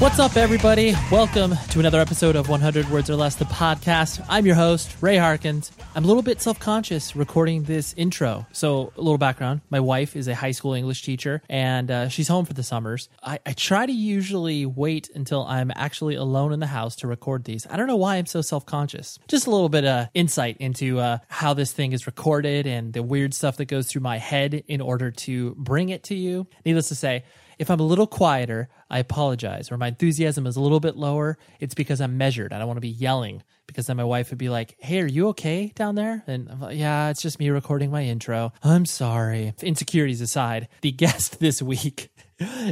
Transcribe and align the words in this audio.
What's 0.00 0.18
up, 0.18 0.38
everybody? 0.38 0.94
Welcome 1.12 1.54
to 1.72 1.78
another 1.78 2.00
episode 2.00 2.34
of 2.34 2.48
100 2.48 2.88
Words 2.88 3.10
or 3.10 3.16
Less, 3.16 3.34
the 3.34 3.44
podcast. 3.44 4.24
I'm 4.30 4.46
your 4.46 4.54
host, 4.54 4.96
Ray 5.02 5.18
Harkins. 5.18 5.72
I'm 5.94 6.04
a 6.04 6.06
little 6.06 6.22
bit 6.22 6.40
self 6.40 6.58
conscious 6.58 7.14
recording 7.14 7.64
this 7.64 7.92
intro. 7.98 8.46
So, 8.50 8.94
a 8.96 9.00
little 9.02 9.18
background 9.18 9.60
my 9.68 9.78
wife 9.80 10.16
is 10.16 10.26
a 10.26 10.34
high 10.34 10.52
school 10.52 10.72
English 10.72 11.02
teacher, 11.02 11.42
and 11.50 11.90
uh, 11.90 12.08
she's 12.08 12.28
home 12.28 12.46
for 12.46 12.54
the 12.54 12.62
summers. 12.62 13.10
I, 13.22 13.40
I 13.44 13.52
try 13.52 13.84
to 13.84 13.92
usually 13.92 14.64
wait 14.64 15.10
until 15.14 15.44
I'm 15.44 15.70
actually 15.76 16.14
alone 16.14 16.54
in 16.54 16.60
the 16.60 16.66
house 16.66 16.96
to 16.96 17.06
record 17.06 17.44
these. 17.44 17.66
I 17.68 17.76
don't 17.76 17.86
know 17.86 17.96
why 17.96 18.16
I'm 18.16 18.24
so 18.24 18.40
self 18.40 18.64
conscious. 18.64 19.18
Just 19.28 19.46
a 19.46 19.50
little 19.50 19.68
bit 19.68 19.84
of 19.84 20.08
insight 20.14 20.56
into 20.60 20.98
uh, 20.98 21.18
how 21.28 21.52
this 21.52 21.74
thing 21.74 21.92
is 21.92 22.06
recorded 22.06 22.66
and 22.66 22.94
the 22.94 23.02
weird 23.02 23.34
stuff 23.34 23.58
that 23.58 23.66
goes 23.66 23.86
through 23.86 24.00
my 24.00 24.16
head 24.16 24.64
in 24.66 24.80
order 24.80 25.10
to 25.10 25.54
bring 25.58 25.90
it 25.90 26.04
to 26.04 26.14
you. 26.14 26.46
Needless 26.64 26.88
to 26.88 26.94
say, 26.94 27.24
if 27.60 27.70
I'm 27.70 27.78
a 27.78 27.84
little 27.84 28.06
quieter, 28.06 28.70
I 28.88 28.98
apologize. 29.00 29.70
Or 29.70 29.76
my 29.76 29.88
enthusiasm 29.88 30.46
is 30.46 30.56
a 30.56 30.62
little 30.62 30.80
bit 30.80 30.96
lower, 30.96 31.36
it's 31.60 31.74
because 31.74 32.00
I'm 32.00 32.16
measured. 32.16 32.54
I 32.54 32.58
don't 32.58 32.66
want 32.66 32.78
to 32.78 32.80
be 32.82 32.88
yelling 32.88 33.42
because 33.66 33.86
then 33.86 33.98
my 33.98 34.04
wife 34.04 34.30
would 34.30 34.38
be 34.38 34.48
like, 34.48 34.76
Hey, 34.78 35.00
are 35.02 35.06
you 35.06 35.28
okay 35.28 35.70
down 35.76 35.94
there? 35.94 36.24
And 36.26 36.48
I'm 36.50 36.60
like, 36.60 36.78
Yeah, 36.78 37.10
it's 37.10 37.20
just 37.20 37.38
me 37.38 37.50
recording 37.50 37.90
my 37.90 38.02
intro. 38.02 38.54
I'm 38.62 38.86
sorry. 38.86 39.52
Insecurities 39.62 40.22
aside, 40.22 40.68
the 40.80 40.90
guest 41.04 41.38
this 41.38 41.60
week 41.60 42.10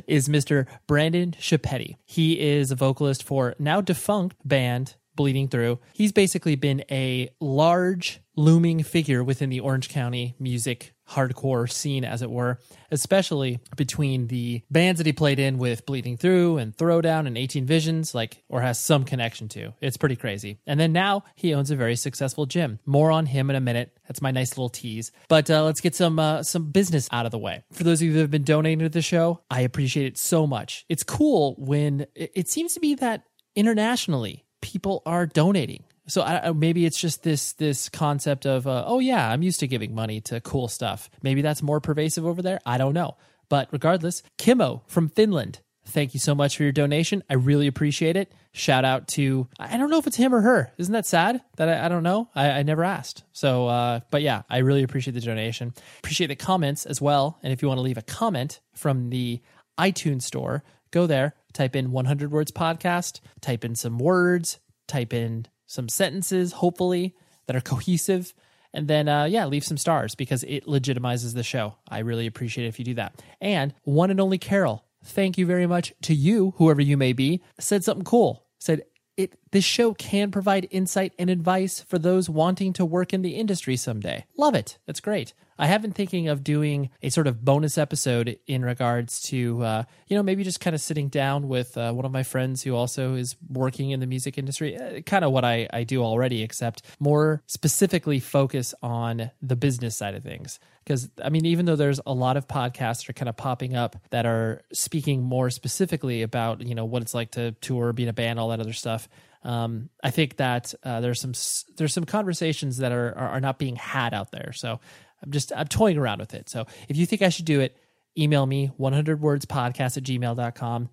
is 0.07 0.27
Mr. 0.27 0.67
Brandan 0.87 1.33
Schieppati. 1.33 1.97
He 2.07 2.41
is 2.41 2.71
a 2.71 2.75
vocalist 2.75 3.23
for 3.23 3.55
now 3.59 3.83
defunct 3.83 4.37
band 4.43 4.97
Bleeding 5.19 5.49
Through. 5.49 5.81
He's 5.93 6.13
basically 6.13 6.55
been 6.55 6.85
a 6.93 7.29
large, 7.41 8.21
looming 8.37 8.85
figure 8.85 9.25
within 9.25 9.51
the 9.51 9.59
Orange 9.59 9.89
County 9.89 10.37
music 10.39 10.95
hardcore 11.11 11.69
scene, 11.69 12.05
as 12.05 12.23
it 12.23 12.31
were, 12.31 12.61
especially 12.93 13.59
between 13.77 14.29
the 14.29 14.63
bands 14.71 14.99
that 14.99 15.07
he 15.07 15.13
played 15.13 15.41
in 15.41 15.59
with 15.59 15.85
Bleeding 15.87 16.17
Through 16.17 16.59
and 16.59 16.77
Throwdown 16.77 17.27
and 17.27 17.37
18 17.37 17.67
Visions, 17.67 18.15
like, 18.15 18.45
or 18.49 18.61
has 18.61 18.79
some 18.79 19.05
connection 19.05 19.49
to. 19.49 19.73
It's 19.81 19.97
pretty 19.97 20.15
crazy. 20.15 20.61
And 20.69 20.79
then 20.79 20.93
now 20.93 21.25
he 21.35 21.53
owns 21.53 21.73
a 21.73 21.77
very 21.77 21.97
successful 21.97 22.47
gym. 22.47 22.79
More 22.87 23.11
on 23.11 23.27
him 23.27 23.51
in 23.51 23.57
a 23.57 23.61
minute. 23.61 23.99
That's 24.07 24.23
my 24.23 24.31
nice 24.31 24.51
little 24.51 24.69
tease. 24.69 25.11
But 25.27 25.51
uh, 25.51 25.65
let's 25.65 25.81
get 25.81 25.97
some 25.97 26.21
uh, 26.21 26.45
some 26.45 26.71
business 26.71 27.09
out 27.11 27.27
of 27.27 27.33
the 27.33 27.39
way. 27.39 27.65
For 27.73 27.83
those 27.83 28.01
of 28.01 28.07
you 28.07 28.13
that 28.13 28.21
have 28.21 28.31
been 28.31 28.45
donating 28.45 28.81
to 28.81 28.89
the 28.89 29.03
show, 29.03 29.41
I 29.51 29.63
appreciate 29.63 30.07
it 30.07 30.17
so 30.17 30.47
much. 30.47 30.85
It's 30.89 31.03
cool 31.03 31.57
when 31.59 32.07
it, 32.15 32.31
it 32.37 32.49
seems 32.49 32.75
to 32.75 32.81
be 32.81 32.95
that 32.97 33.25
internationally 33.57 34.45
people 34.61 35.03
are 35.07 35.27
donating. 35.27 35.85
So 36.07 36.23
I, 36.23 36.53
maybe 36.53 36.87
it's 36.87 36.99
just 36.99 37.23
this 37.23 37.53
this 37.53 37.89
concept 37.89 38.47
of 38.47 38.67
uh, 38.67 38.85
oh 38.87 38.99
yeah, 38.99 39.31
I'm 39.31 39.43
used 39.43 39.61
to 39.61 39.67
giving 39.67 39.95
money 39.95 40.21
to 40.23 40.41
cool 40.41 40.69
stuff. 40.69 41.11
Maybe 41.23 41.43
that's 41.43 41.63
more 41.63 41.81
pervasive 41.81 42.25
over 42.25 42.41
there. 42.41 42.61
I 42.65 42.79
don't 42.79 42.95
know. 42.95 43.17
But 43.49 43.69
regardless, 43.73 44.23
Kimmo 44.37 44.83
from 44.87 45.09
Finland, 45.09 45.61
thank 45.85 46.15
you 46.15 46.21
so 46.21 46.35
much 46.35 46.57
for 46.57 46.63
your 46.63 46.73
donation. 46.73 47.23
I 47.29 47.35
really 47.35 47.67
appreciate 47.67 48.17
it. 48.17 48.33
Shout 48.53 48.85
out 48.85 49.09
to 49.09 49.49
I 49.59 49.77
don't 49.77 49.91
know 49.91 49.99
if 49.99 50.07
it's 50.07 50.17
him 50.17 50.35
or 50.35 50.41
her. 50.41 50.73
Isn't 50.79 50.93
that 50.93 51.07
sad 51.07 51.43
that 51.57 51.69
I, 51.69 51.87
I 51.87 51.89
don't 51.89 52.03
know? 52.03 52.31
I, 52.35 52.51
I, 52.51 52.63
never 52.63 52.85
asked. 52.85 53.25
So, 53.33 53.69
uh, 53.69 54.01
but 54.11 54.23
yeah, 54.23 54.43
I 54.49 54.59
really 54.59 54.83
appreciate 54.83 55.15
the 55.15 55.21
donation. 55.21 55.75
Appreciate 55.99 56.29
the 56.29 56.37
comments 56.37 56.87
as 56.87 57.01
well. 57.01 57.39
And 57.43 57.53
if 57.53 57.63
you 57.63 57.69
want 57.69 57.79
to 57.79 57.83
leave 57.83 57.99
a 57.99 58.03
comment 58.03 58.61
from 58.75 59.11
the 59.11 59.41
iTunes 59.79 60.23
store, 60.23 60.65
go 60.91 61.07
there, 61.07 61.35
type 61.53 61.77
in 61.77 61.93
100 61.93 62.31
words 62.31 62.51
podcast, 62.51 63.21
type 63.41 63.65
in 63.65 63.75
some 63.75 63.99
words, 63.99 64.59
type 64.87 65.13
in 65.13 65.47
some 65.67 65.89
sentences, 65.89 66.53
hopefully, 66.53 67.15
that 67.47 67.57
are 67.57 67.61
cohesive. 67.73 68.35
And 68.75 68.87
then, 68.87 69.09
uh, 69.09 69.25
yeah, 69.25 69.47
leave 69.47 69.65
some 69.65 69.79
stars 69.79 70.15
because 70.15 70.45
it 70.45 70.67
legitimizes 70.67 71.35
the 71.35 71.43
show. 71.43 71.77
I 71.89 72.01
really 72.01 72.27
appreciate 72.27 72.67
it 72.67 72.69
if 72.69 72.79
you 72.79 72.85
do 72.85 72.95
that. 72.95 73.23
And 73.41 73.75
one 73.83 74.11
and 74.11 74.21
only 74.21 74.39
Carol, 74.39 74.85
thank 75.05 75.39
you 75.39 75.47
very 75.47 75.67
much 75.67 75.95
to 76.03 76.15
you, 76.15 76.53
whoever 76.57 76.83
you 76.83 76.97
may 76.97 77.13
be, 77.13 77.43
said 77.59 77.83
something 77.83 78.05
cool. 78.05 78.45
Said, 78.59 78.83
it 79.17 79.48
this 79.51 79.65
show 79.65 79.95
can 79.95 80.31
provide 80.31 80.69
insight 80.71 81.13
and 81.19 81.31
advice 81.31 81.81
for 81.81 81.99
those 81.99 82.29
wanting 82.29 82.73
to 82.75 82.85
work 82.85 83.13
in 83.13 83.23
the 83.23 83.37
industry 83.37 83.77
someday. 83.77 84.25
Love 84.37 84.55
it. 84.55 84.79
That's 84.87 85.01
great. 85.01 85.33
I 85.61 85.67
have 85.67 85.83
been 85.83 85.93
thinking 85.93 86.29
of 86.29 86.45
doing 86.45 86.91
a 87.03 87.11
sort 87.11 87.27
of 87.27 87.45
bonus 87.45 87.79
episode 87.79 88.39
in 88.47 88.65
regards 88.65 89.21
to, 89.23 89.61
uh, 89.65 89.83
you 90.07 90.17
know, 90.17 90.23
maybe 90.23 90.45
just 90.45 90.61
kind 90.61 90.73
of 90.73 90.81
sitting 90.81 91.09
down 91.09 91.49
with 91.49 91.77
uh, 91.77 91.93
one 91.93 92.05
of 92.05 92.13
my 92.13 92.23
friends 92.23 92.63
who 92.63 92.77
also 92.77 93.15
is 93.15 93.35
working 93.49 93.91
in 93.91 93.99
the 93.99 94.07
music 94.07 94.39
industry, 94.39 94.77
uh, 94.77 95.01
kind 95.01 95.25
of 95.25 95.33
what 95.33 95.45
I, 95.45 95.69
I 95.73 95.83
do 95.83 96.05
already, 96.05 96.45
except 96.45 96.83
more 97.01 97.43
specifically 97.47 98.21
focus 98.21 98.73
on 98.83 99.33
the 99.43 99.57
business 99.57 99.97
side 99.97 100.15
of 100.15 100.23
things. 100.23 100.61
Because, 100.85 101.11
I 101.23 101.29
mean, 101.29 101.45
even 101.45 101.67
though 101.67 101.77
there's 101.77 102.01
a 102.07 102.15
lot 102.15 102.37
of 102.37 102.47
podcasts 102.47 102.99
that 102.99 103.11
are 103.11 103.15
kind 103.15 103.29
of 103.29 103.37
popping 103.37 103.75
up 103.75 103.97
that 104.11 104.27
are 104.27 104.63
speaking 104.73 105.23
more 105.23 105.51
specifically 105.51 106.23
about, 106.23 106.63
you 106.63 106.77
know, 106.77 106.85
what 106.85 107.03
it's 107.03 107.15
like 107.15 107.33
to 107.33 107.53
tour, 107.61 107.93
being 107.93 108.09
a 108.09 108.13
band, 108.13 108.39
all 108.39 108.51
that 108.51 108.61
other 108.61 108.73
stuff, 108.73 109.09
um, 109.43 109.89
I 110.03 110.11
think 110.11 110.37
that 110.37 110.75
uh, 110.83 111.01
there's 111.01 111.21
some 111.21 111.33
there's 111.77 111.93
some 111.93 112.05
conversations 112.05 112.79
that 112.79 112.93
are, 112.93 113.17
are, 113.17 113.29
are 113.31 113.41
not 113.41 113.59
being 113.59 113.77
had 113.77 114.15
out 114.15 114.31
there. 114.33 114.53
So 114.53 114.81
I'm 115.23 115.31
just 115.31 115.53
I'm 115.55 115.69
toying 115.69 115.99
around 115.99 116.21
with 116.21 116.35
it. 116.35 116.49
So 116.49 116.67
if 116.89 116.97
you 116.97 117.07
think 117.07 117.23
I 117.23 117.29
should 117.29 117.45
do 117.45 117.61
it, 117.61 117.77
email 118.17 118.45
me 118.45 118.67
100 118.77 119.21
words 119.21 119.47
podcast 119.47 119.97
at 119.97 120.03
gmail.com 120.03 120.89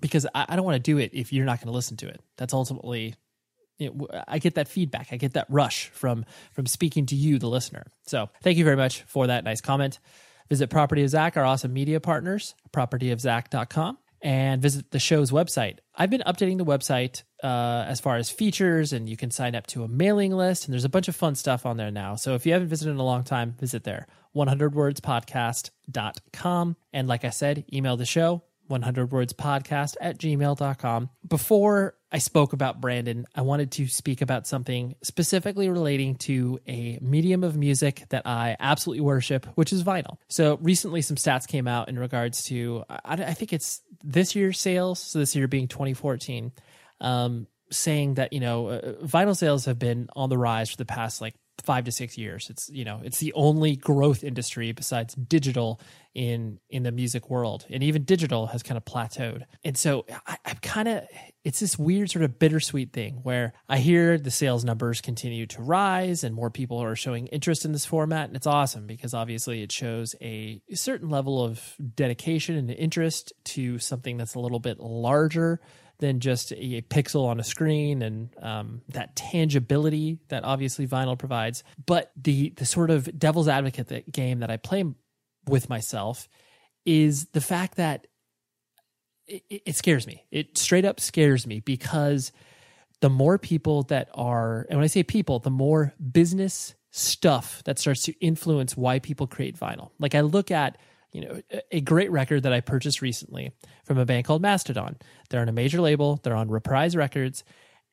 because 0.00 0.26
I, 0.34 0.46
I 0.48 0.56
don't 0.56 0.64
want 0.64 0.76
to 0.76 0.90
do 0.90 0.98
it 0.98 1.12
if 1.14 1.32
you're 1.32 1.44
not 1.44 1.60
going 1.60 1.68
to 1.68 1.74
listen 1.74 1.96
to 1.98 2.08
it. 2.08 2.20
That's 2.36 2.54
ultimately 2.54 3.14
you 3.78 3.92
know, 3.92 4.08
I 4.26 4.38
get 4.38 4.54
that 4.54 4.68
feedback. 4.68 5.08
I 5.12 5.16
get 5.16 5.34
that 5.34 5.46
rush 5.48 5.88
from 5.90 6.24
from 6.52 6.66
speaking 6.66 7.06
to 7.06 7.14
you, 7.14 7.38
the 7.38 7.48
listener. 7.48 7.86
So 8.06 8.30
thank 8.42 8.58
you 8.58 8.64
very 8.64 8.76
much 8.76 9.02
for 9.02 9.28
that 9.28 9.44
nice 9.44 9.60
comment. 9.60 10.00
Visit 10.48 10.70
Property 10.70 11.02
of 11.02 11.10
Zach, 11.10 11.36
our 11.36 11.44
awesome 11.44 11.72
media 11.72 12.00
partners, 12.00 12.54
propertyofzach.com 12.72 13.98
and 14.22 14.62
visit 14.62 14.90
the 14.90 14.98
show's 14.98 15.30
website. 15.30 15.78
I've 15.94 16.10
been 16.10 16.22
updating 16.26 16.58
the 16.58 16.64
website 16.64 17.22
uh, 17.46 17.84
as 17.86 18.00
far 18.00 18.16
as 18.16 18.28
features, 18.28 18.92
and 18.92 19.08
you 19.08 19.16
can 19.16 19.30
sign 19.30 19.54
up 19.54 19.68
to 19.68 19.84
a 19.84 19.88
mailing 19.88 20.32
list, 20.32 20.64
and 20.64 20.72
there's 20.72 20.84
a 20.84 20.88
bunch 20.88 21.06
of 21.06 21.14
fun 21.14 21.36
stuff 21.36 21.64
on 21.64 21.76
there 21.76 21.92
now. 21.92 22.16
So 22.16 22.34
if 22.34 22.44
you 22.44 22.52
haven't 22.52 22.66
visited 22.66 22.90
in 22.90 22.96
a 22.96 23.04
long 23.04 23.22
time, 23.22 23.54
visit 23.60 23.84
there 23.84 24.08
100wordspodcast.com. 24.34 26.76
And 26.92 27.06
like 27.06 27.24
I 27.24 27.30
said, 27.30 27.64
email 27.72 27.96
the 27.96 28.04
show 28.04 28.42
100 28.66 29.12
words 29.12 29.32
podcast 29.32 29.94
at 30.00 30.18
gmail.com. 30.18 31.10
Before 31.26 31.94
I 32.10 32.18
spoke 32.18 32.52
about 32.52 32.80
Brandan, 32.80 33.26
I 33.34 33.42
wanted 33.42 33.70
to 33.72 33.86
speak 33.86 34.22
about 34.22 34.46
something 34.48 34.94
specifically 35.02 35.68
relating 35.68 36.14
to 36.16 36.58
a 36.66 36.98
medium 37.00 37.44
of 37.44 37.56
music 37.56 38.04
that 38.08 38.26
I 38.26 38.56
absolutely 38.58 39.02
worship, 39.02 39.46
which 39.54 39.72
is 39.72 39.84
vinyl. 39.84 40.16
So 40.28 40.58
recently, 40.60 41.02
some 41.02 41.16
stats 41.16 41.46
came 41.46 41.68
out 41.68 41.88
in 41.88 41.96
regards 41.98 42.42
to, 42.44 42.84
I, 42.88 42.98
I 43.04 43.34
think 43.34 43.52
it's 43.52 43.82
this 44.02 44.34
year's 44.34 44.58
sales, 44.58 45.00
so 45.00 45.18
this 45.18 45.36
year 45.36 45.48
being 45.48 45.68
2014, 45.68 46.52
um, 47.00 47.46
saying 47.70 48.14
that, 48.14 48.32
you 48.32 48.40
know, 48.40 48.68
uh, 48.68 48.92
vinyl 49.04 49.36
sales 49.36 49.64
have 49.64 49.78
been 49.78 50.08
on 50.14 50.28
the 50.28 50.38
rise 50.38 50.70
for 50.70 50.76
the 50.76 50.84
past 50.84 51.20
like 51.20 51.34
five 51.62 51.84
to 51.84 51.92
six 51.92 52.18
years. 52.18 52.50
It's 52.50 52.68
you 52.68 52.84
know 52.84 53.00
it's 53.04 53.18
the 53.18 53.32
only 53.34 53.76
growth 53.76 54.24
industry 54.24 54.72
besides 54.72 55.14
digital 55.14 55.80
in 56.14 56.58
in 56.70 56.82
the 56.82 56.92
music 56.92 57.30
world, 57.30 57.66
and 57.70 57.82
even 57.82 58.04
digital 58.04 58.46
has 58.48 58.62
kind 58.62 58.76
of 58.76 58.84
plateaued. 58.84 59.42
And 59.64 59.76
so 59.76 60.06
I, 60.26 60.36
I'm 60.44 60.56
kind 60.56 60.88
of 60.88 61.04
it's 61.44 61.60
this 61.60 61.78
weird 61.78 62.10
sort 62.10 62.24
of 62.24 62.38
bittersweet 62.38 62.92
thing 62.92 63.20
where 63.22 63.52
I 63.68 63.78
hear 63.78 64.18
the 64.18 64.30
sales 64.30 64.64
numbers 64.64 65.00
continue 65.00 65.46
to 65.46 65.62
rise, 65.62 66.24
and 66.24 66.34
more 66.34 66.50
people 66.50 66.82
are 66.82 66.96
showing 66.96 67.26
interest 67.28 67.64
in 67.64 67.72
this 67.72 67.86
format, 67.86 68.28
and 68.28 68.36
it's 68.36 68.46
awesome 68.46 68.86
because 68.86 69.14
obviously 69.14 69.62
it 69.62 69.72
shows 69.72 70.14
a 70.20 70.60
certain 70.74 71.08
level 71.08 71.42
of 71.42 71.60
dedication 71.94 72.56
and 72.56 72.70
interest 72.70 73.32
to 73.44 73.78
something 73.78 74.16
that's 74.16 74.34
a 74.34 74.40
little 74.40 74.60
bit 74.60 74.78
larger 74.78 75.60
than 75.98 76.20
just 76.20 76.52
a 76.52 76.82
pixel 76.82 77.26
on 77.26 77.40
a 77.40 77.44
screen 77.44 78.02
and 78.02 78.28
um, 78.42 78.82
that 78.88 79.16
tangibility 79.16 80.18
that 80.28 80.44
obviously 80.44 80.86
vinyl 80.86 81.18
provides. 81.18 81.64
But 81.84 82.12
the 82.16 82.50
the 82.50 82.66
sort 82.66 82.90
of 82.90 83.18
devil's 83.18 83.48
advocate 83.48 83.88
that 83.88 84.12
game 84.12 84.40
that 84.40 84.50
I 84.50 84.56
play 84.56 84.84
with 85.46 85.68
myself 85.68 86.28
is 86.84 87.26
the 87.26 87.40
fact 87.40 87.76
that 87.76 88.06
it, 89.26 89.42
it 89.48 89.76
scares 89.76 90.06
me. 90.06 90.24
It 90.30 90.58
straight 90.58 90.84
up 90.84 91.00
scares 91.00 91.46
me 91.46 91.60
because 91.60 92.32
the 93.00 93.10
more 93.10 93.38
people 93.38 93.82
that 93.84 94.08
are, 94.14 94.66
and 94.70 94.78
when 94.78 94.84
I 94.84 94.88
say 94.88 95.02
people, 95.02 95.38
the 95.38 95.50
more 95.50 95.94
business 96.12 96.74
stuff 96.90 97.62
that 97.64 97.78
starts 97.78 98.02
to 98.04 98.12
influence 98.20 98.76
why 98.76 98.98
people 98.98 99.26
create 99.26 99.58
vinyl. 99.58 99.90
Like 99.98 100.14
I 100.14 100.22
look 100.22 100.50
at 100.50 100.78
you 101.16 101.24
know, 101.24 101.40
a 101.72 101.80
great 101.80 102.10
record 102.10 102.42
that 102.42 102.52
I 102.52 102.60
purchased 102.60 103.00
recently 103.00 103.50
from 103.84 103.96
a 103.96 104.04
band 104.04 104.26
called 104.26 104.42
Mastodon. 104.42 104.96
They're 105.30 105.40
on 105.40 105.48
a 105.48 105.52
major 105.52 105.80
label, 105.80 106.20
they're 106.22 106.36
on 106.36 106.50
Reprise 106.50 106.94
Records. 106.94 107.42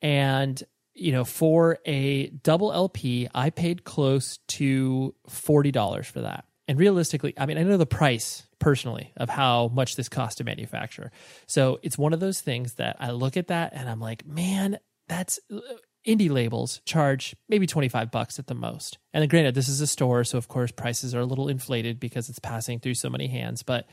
And, 0.02 0.62
you 0.94 1.14
know, 1.14 1.24
for 1.24 1.80
a 1.86 2.28
double 2.28 2.74
LP, 2.74 3.30
I 3.34 3.50
paid 3.50 3.86
close 3.86 4.40
to 4.50 5.16
$40 5.30 6.06
for 6.06 6.20
that. 6.20 6.44
And 6.68 6.78
realistically, 6.78 7.34
I 7.38 7.46
mean, 7.46 7.58
I 7.58 7.64
know 7.64 7.78
the 7.78 7.86
price 7.86 8.46
personally 8.60 9.14
of 9.16 9.30
how 9.30 9.70
much 9.70 9.96
this 9.96 10.10
cost 10.10 10.40
to 10.40 10.44
manufacture. 10.44 11.10
So 11.48 11.80
it's 11.81 11.98
one 11.98 12.12
of 12.12 12.20
those 12.20 12.42
things 12.42 12.74
that 12.74 12.98
I 13.00 13.12
look 13.12 13.38
at 13.38 13.48
that 13.48 13.72
and 13.74 13.90
I'm 13.90 14.02
like, 14.02 14.25
man, 14.25 14.80
that's 15.08 15.40
indie 16.07 16.29
labels 16.29 16.81
charge 16.85 17.35
maybe 17.47 17.65
25 17.65 18.11
bucks 18.11 18.39
at 18.39 18.47
the 18.47 18.53
most. 18.53 18.97
And 19.13 19.29
granted, 19.29 19.55
this 19.55 19.69
is 19.69 19.81
a 19.81 19.88
store, 19.88 20.23
so 20.23 20.38
of 20.38 20.47
course 20.47 20.71
prices 20.71 21.15
are 21.15 21.21
a 21.21 21.25
little 21.25 21.47
inflated 21.47 22.00
because 22.00 22.29
it's 22.29 22.39
passing 22.39 22.79
through 22.79 22.95
so 22.95 23.09
many 23.09 23.27
hands. 23.27 23.63
But 23.63 23.88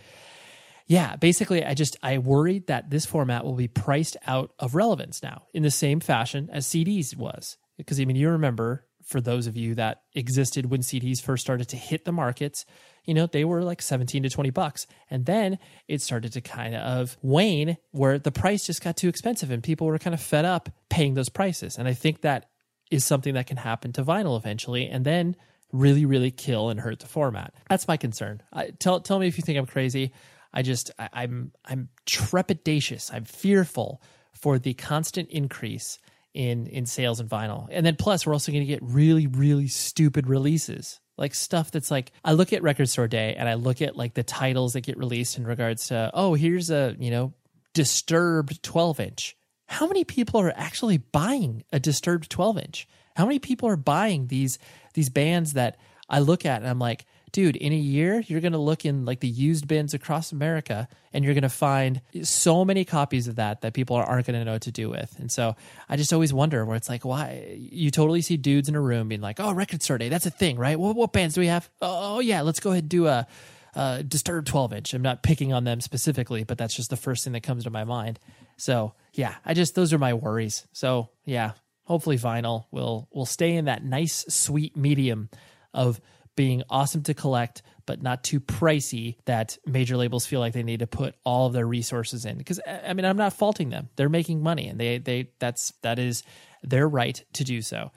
yeah, 0.87 1.17
basically 1.17 1.65
I 1.65 1.75
just 1.75 1.97
I 2.03 2.19
worried 2.19 2.67
that 2.67 2.91
this 2.91 3.07
format 3.07 3.45
will 3.45 3.55
be 3.55 3.69
priced 3.69 4.17
out 4.27 4.53
of 4.59 4.75
relevance 4.75 5.23
now 5.23 5.43
in 5.55 5.63
the 5.63 5.71
same 5.71 6.01
fashion 6.01 6.51
as 6.53 6.67
CDs 6.67 7.17
was. 7.17 7.57
Because 7.77 8.01
I 8.01 8.05
mean 8.05 8.17
you 8.17 8.31
remember 8.31 8.85
for 9.05 9.21
those 9.21 9.47
of 9.47 9.57
you 9.57 9.75
that 9.77 10.03
existed 10.15 10.67
when 10.67 10.81
CDs 10.81 11.21
first 11.23 11.43
started 11.43 11.69
to 11.69 11.77
hit 11.77 12.05
the 12.05 12.13
markets, 12.13 12.65
you 13.05 13.15
know, 13.15 13.27
they 13.27 13.45
were 13.45 13.63
like 13.63 13.83
17 13.83 14.23
to 14.23 14.31
20 14.31 14.51
bucks. 14.51 14.87
And 15.11 15.27
then 15.27 15.59
it 15.89 16.03
started 16.03 16.33
to 16.33 16.41
kind 16.41 16.75
of 16.75 17.17
wane 17.23 17.77
where 17.91 18.19
the 18.19 18.33
price 18.33 18.67
just 18.67 18.83
got 18.83 18.97
too 18.97 19.09
expensive 19.09 19.51
and 19.51 19.63
people 19.63 19.87
were 19.87 19.99
kind 19.99 20.15
of 20.15 20.21
fed 20.21 20.45
up 20.45 20.69
paying 20.89 21.15
those 21.15 21.29
prices. 21.29 21.79
And 21.79 21.89
I 21.89 21.95
think 21.95 22.21
that 22.23 22.51
is 22.91 23.05
something 23.05 23.35
that 23.35 23.47
can 23.47 23.57
happen 23.57 23.93
to 23.93 24.05
vinyl 24.05 24.37
eventually 24.37 24.89
and 24.89 25.05
then 25.05 25.37
really, 25.73 26.05
really 26.05 26.31
kill 26.31 26.69
and 26.71 26.81
hurt 26.81 26.99
the 27.01 27.07
format. 27.07 27.55
That's 27.69 27.87
my 27.87 27.97
concern. 27.97 28.43
I, 28.53 28.71
tell, 28.71 29.01
tell 29.01 29.19
me 29.19 29.29
if 29.29 29.39
you 29.39 29.43
think 29.43 29.59
I'm 29.59 29.67
crazy. 29.67 30.13
I 30.53 30.63
just, 30.63 30.91
I, 30.99 31.09
I'm, 31.13 31.53
I'm 31.65 31.89
trepidatious. 32.07 33.13
I'm 33.15 33.25
fearful 33.25 34.03
for 34.33 34.59
the 34.59 34.75
constant 34.75 35.29
increase 35.31 35.99
in 36.35 36.67
in 36.69 36.87
sales 36.87 37.21
and 37.21 37.29
vinyl. 37.29 37.69
And 37.71 37.85
then 37.85 37.97
plus 37.97 38.27
we're 38.27 38.33
also 38.33 38.53
going 38.53 38.65
to 38.65 38.73
get 38.73 38.83
really 38.83 39.27
really 39.27 39.69
stupid 39.69 40.29
releases 40.29 41.01
like 41.21 41.35
stuff 41.35 41.71
that's 41.71 41.91
like 41.91 42.11
I 42.25 42.33
look 42.33 42.53
at 42.53 42.63
Record 42.63 42.89
Store 42.89 43.07
Day 43.07 43.35
and 43.37 43.49
I 43.49 43.55
look 43.55 43.83
at 43.83 43.95
like 43.97 44.15
the 44.15 44.23
titles 44.23 44.73
that 44.73 44.81
get 44.81 44.97
released 44.97 45.39
in 45.39 45.47
regards 45.47 45.89
to 45.89 46.11
oh 46.15 46.35
here's 46.35 46.71
a 46.71 46.97
you 46.99 47.11
know 47.11 47.35
disturbed 47.75 48.63
12 48.63 48.99
inch. 48.99 49.37
How 49.67 49.87
many 49.87 50.03
people 50.03 50.41
are 50.41 50.53
actually 50.57 50.97
buying 50.97 51.63
a 51.73 51.79
disturbed 51.79 52.31
12 52.31 52.59
inch? 52.59 52.89
How 53.15 53.27
many 53.27 53.39
people 53.39 53.69
are 53.69 53.77
buying 53.77 54.27
these 54.27 54.59
these 54.95 55.11
bands 55.11 55.53
that 55.53 55.79
I 56.09 56.21
look 56.21 56.45
at 56.45 56.63
and 56.63 56.69
I'm 56.69 56.81
like 56.81 57.05
dude, 57.33 57.57
in 57.57 57.73
a 57.73 57.77
year, 57.77 58.21
you're 58.27 58.41
going 58.41 58.53
to 58.53 58.59
look 58.59 58.85
in 58.85 59.05
like 59.05 59.21
the 59.21 59.29
used 59.29 59.69
bins 59.69 59.95
across 59.95 60.33
America 60.33 60.89
and 61.13 61.25
you're 61.25 61.35
going 61.35 61.43
to 61.43 61.49
find 61.49 62.01
so 62.23 62.65
many 62.65 62.85
copies 62.85 63.29
of 63.29 63.37
that 63.37 63.61
that 63.61 63.75
people 63.75 63.97
aren't 63.97 64.27
going 64.27 64.39
to 64.39 64.45
know 64.45 64.53
what 64.53 64.63
to 64.63 64.73
do 64.73 64.89
with. 64.89 65.17
And 65.19 65.31
so 65.31 65.57
I 65.89 65.97
just 65.97 66.13
always 66.13 66.33
wonder 66.33 66.65
where 66.65 66.77
it's 66.77 66.89
like, 66.89 67.05
why? 67.05 67.57
You 67.59 67.91
totally 67.91 68.23
see 68.23 68.37
dudes 68.37 68.69
in 68.69 68.75
a 68.75 68.81
room 68.81 69.09
being 69.09 69.21
like, 69.21 69.41
oh, 69.41 69.53
record 69.53 69.83
store 69.83 69.99
day, 69.99 70.09
that's 70.09 70.27
a 70.27 70.31
thing, 70.31 70.57
right? 70.57 70.79
What, 70.79 70.97
what 70.97 71.13
bands 71.13 71.35
do 71.35 71.41
we 71.41 71.47
have? 71.49 71.69
Oh, 71.81 72.21
yeah, 72.21 72.43
let's 72.43 72.61
go 72.61 72.71
ahead 72.71 72.85
and 72.85 72.91
do 72.91 73.07
a, 73.07 73.27
a 73.75 74.03
Disturbed 74.03 74.47
12 74.47 74.73
inch. 74.73 74.95
I'm 74.95 75.03
not 75.03 75.23
picking 75.23 75.53
on 75.53 75.65
them 75.65 75.81
specifically, 75.81 76.45
but 76.45 76.59
that's 76.59 76.75
just 76.75 76.91
the 76.91 76.97
first 76.97 77.25
thing 77.25 77.33
that 77.35 77.43
comes 77.43 77.65
to 77.65 77.71
my 77.71 77.85
mind. 77.85 78.19
So 78.57 78.95
yeah, 79.15 79.35
I 79.45 79.55
just, 79.55 79.75
those 79.75 79.93
are 79.93 79.99
my 79.99 80.15
worries. 80.15 80.67
So 80.73 81.11
yeah, 81.25 81.53
hopefully 81.85 82.19
vinyl 82.19 82.67
will, 82.71 83.09
will 83.13 83.27
stay 83.27 83.55
in 83.55 83.67
that 83.67 83.85
nice, 83.85 84.25
sweet 84.29 84.77
medium 84.77 85.29
of 85.73 86.01
being 86.37 86.63
awesome 86.71 87.03
to 87.05 87.15
collect, 87.15 87.63
but 87.87 88.03
not 88.03 88.23
too 88.25 88.41
pricey 88.41 89.17
that 89.25 89.59
major 89.67 89.97
labels 89.97 90.27
feel 90.27 90.41
like 90.41 90.53
they 90.53 90.63
need 90.63 90.81
to 90.81 90.87
put 90.87 91.15
all 91.25 91.47
of 91.47 91.53
their 91.53 91.67
resources 91.67 92.25
in. 92.25 92.39
Because 92.39 92.61
I 92.67 92.93
mean, 92.95 93.05
I'm 93.05 93.17
not 93.17 93.33
faulting 93.33 93.71
them; 93.71 93.89
they're 93.97 94.09
making 94.09 94.43
money, 94.43 94.69
and 94.69 94.79
they 94.79 94.99
they 94.99 95.31
that's 95.39 95.73
that 95.83 95.99
is 95.99 96.23
their 96.63 96.89
right 96.89 97.23
to 97.35 97.45
do 97.45 97.63
so. 97.63 97.91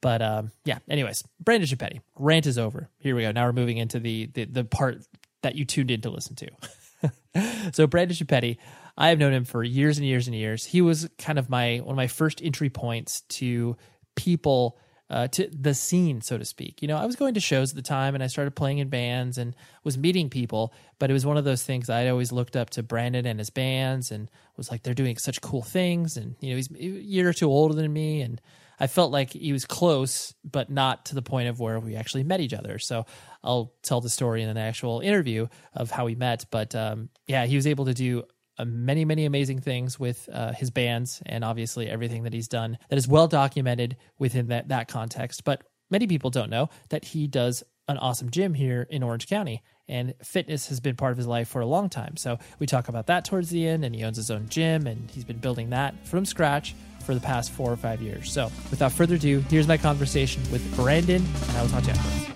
But 0.00 0.22
um, 0.22 0.50
yeah. 0.64 0.78
Anyways, 0.88 1.24
Brandan 1.40 1.68
Schieppati, 1.68 2.00
rant 2.16 2.46
is 2.46 2.58
over. 2.58 2.88
Here 2.98 3.14
we 3.14 3.22
go. 3.22 3.32
Now 3.32 3.46
we're 3.46 3.52
moving 3.52 3.76
into 3.76 3.98
the 3.98 4.30
the, 4.32 4.44
the 4.44 4.64
part 4.64 5.02
that 5.42 5.54
you 5.54 5.64
tuned 5.64 5.90
in 5.90 6.00
to 6.02 6.10
listen 6.10 6.36
to. 6.36 7.72
so 7.72 7.86
Brandan 7.86 8.16
Schieppati, 8.16 8.56
I 8.96 9.08
have 9.08 9.18
known 9.18 9.32
him 9.32 9.44
for 9.44 9.62
years 9.62 9.98
and 9.98 10.06
years 10.06 10.26
and 10.26 10.36
years. 10.36 10.64
He 10.64 10.80
was 10.80 11.08
kind 11.18 11.38
of 11.38 11.50
my 11.50 11.78
one 11.78 11.90
of 11.90 11.96
my 11.96 12.06
first 12.06 12.40
entry 12.42 12.70
points 12.70 13.22
to 13.22 13.76
people 14.14 14.78
uh, 15.10 15.26
to 15.28 15.48
the 15.48 15.74
scene, 15.74 16.20
so 16.20 16.38
to 16.38 16.44
speak. 16.44 16.80
You 16.80 16.88
know, 16.88 16.96
I 16.96 17.04
was 17.04 17.16
going 17.16 17.34
to 17.34 17.40
shows 17.40 17.70
at 17.70 17.76
the 17.76 17.82
time 17.82 18.14
and 18.14 18.22
I 18.22 18.28
started 18.28 18.52
playing 18.52 18.78
in 18.78 18.88
bands 18.88 19.38
and 19.38 19.56
was 19.82 19.98
meeting 19.98 20.30
people, 20.30 20.72
but 21.00 21.10
it 21.10 21.12
was 21.12 21.26
one 21.26 21.36
of 21.36 21.44
those 21.44 21.64
things 21.64 21.90
I'd 21.90 22.08
always 22.08 22.30
looked 22.30 22.56
up 22.56 22.70
to 22.70 22.82
Brandan 22.82 23.26
and 23.26 23.38
his 23.38 23.50
bands 23.50 24.12
and 24.12 24.30
was 24.56 24.70
like, 24.70 24.82
they're 24.82 24.94
doing 24.94 25.16
such 25.16 25.40
cool 25.40 25.62
things. 25.62 26.16
And, 26.16 26.36
you 26.40 26.50
know, 26.50 26.56
he's 26.56 26.70
a 26.70 26.82
year 26.82 27.28
or 27.28 27.32
two 27.32 27.48
older 27.48 27.74
than 27.74 27.92
me. 27.92 28.22
And 28.22 28.40
I 28.78 28.86
felt 28.86 29.10
like 29.10 29.32
he 29.32 29.52
was 29.52 29.66
close, 29.66 30.32
but 30.44 30.70
not 30.70 31.06
to 31.06 31.16
the 31.16 31.22
point 31.22 31.48
of 31.48 31.58
where 31.58 31.80
we 31.80 31.96
actually 31.96 32.22
met 32.22 32.40
each 32.40 32.54
other. 32.54 32.78
So 32.78 33.04
I'll 33.42 33.72
tell 33.82 34.00
the 34.00 34.08
story 34.08 34.42
in 34.42 34.48
an 34.48 34.56
actual 34.56 35.00
interview 35.00 35.48
of 35.74 35.90
how 35.90 36.06
we 36.06 36.14
met. 36.14 36.46
But 36.52 36.74
um, 36.76 37.08
yeah, 37.26 37.46
he 37.46 37.56
was 37.56 37.66
able 37.66 37.86
to 37.86 37.94
do 37.94 38.22
many, 38.64 39.04
many 39.04 39.24
amazing 39.24 39.60
things 39.60 39.98
with 39.98 40.28
uh, 40.32 40.52
his 40.52 40.70
bands 40.70 41.22
and 41.26 41.44
obviously 41.44 41.88
everything 41.88 42.24
that 42.24 42.32
he's 42.32 42.48
done 42.48 42.78
that 42.88 42.96
is 42.96 43.06
well 43.08 43.28
documented 43.28 43.96
within 44.18 44.48
that, 44.48 44.68
that 44.68 44.88
context. 44.88 45.44
But 45.44 45.62
many 45.90 46.06
people 46.06 46.30
don't 46.30 46.50
know 46.50 46.68
that 46.88 47.04
he 47.04 47.26
does 47.26 47.62
an 47.88 47.98
awesome 47.98 48.30
gym 48.30 48.54
here 48.54 48.86
in 48.88 49.02
Orange 49.02 49.26
County. 49.26 49.62
And 49.88 50.14
fitness 50.22 50.68
has 50.68 50.78
been 50.78 50.94
part 50.94 51.10
of 51.10 51.18
his 51.18 51.26
life 51.26 51.48
for 51.48 51.60
a 51.60 51.66
long 51.66 51.88
time. 51.88 52.16
So 52.16 52.38
we 52.60 52.66
talk 52.66 52.88
about 52.88 53.08
that 53.08 53.24
towards 53.24 53.50
the 53.50 53.66
end. 53.66 53.84
And 53.84 53.94
he 53.94 54.04
owns 54.04 54.16
his 54.16 54.30
own 54.30 54.48
gym 54.48 54.86
and 54.86 55.10
he's 55.10 55.24
been 55.24 55.38
building 55.38 55.70
that 55.70 56.06
from 56.06 56.24
scratch 56.24 56.76
for 57.04 57.14
the 57.14 57.20
past 57.20 57.50
four 57.50 57.72
or 57.72 57.76
five 57.76 58.00
years. 58.00 58.30
So 58.30 58.52
without 58.70 58.92
further 58.92 59.16
ado, 59.16 59.40
here's 59.50 59.66
my 59.66 59.76
conversation 59.76 60.42
with 60.52 60.76
Brandan, 60.76 61.24
and 61.48 61.56
I 61.56 61.62
will 61.62 61.68
talk 61.68 61.82
to 61.82 61.90
you 61.90 61.96
after. 61.96 62.32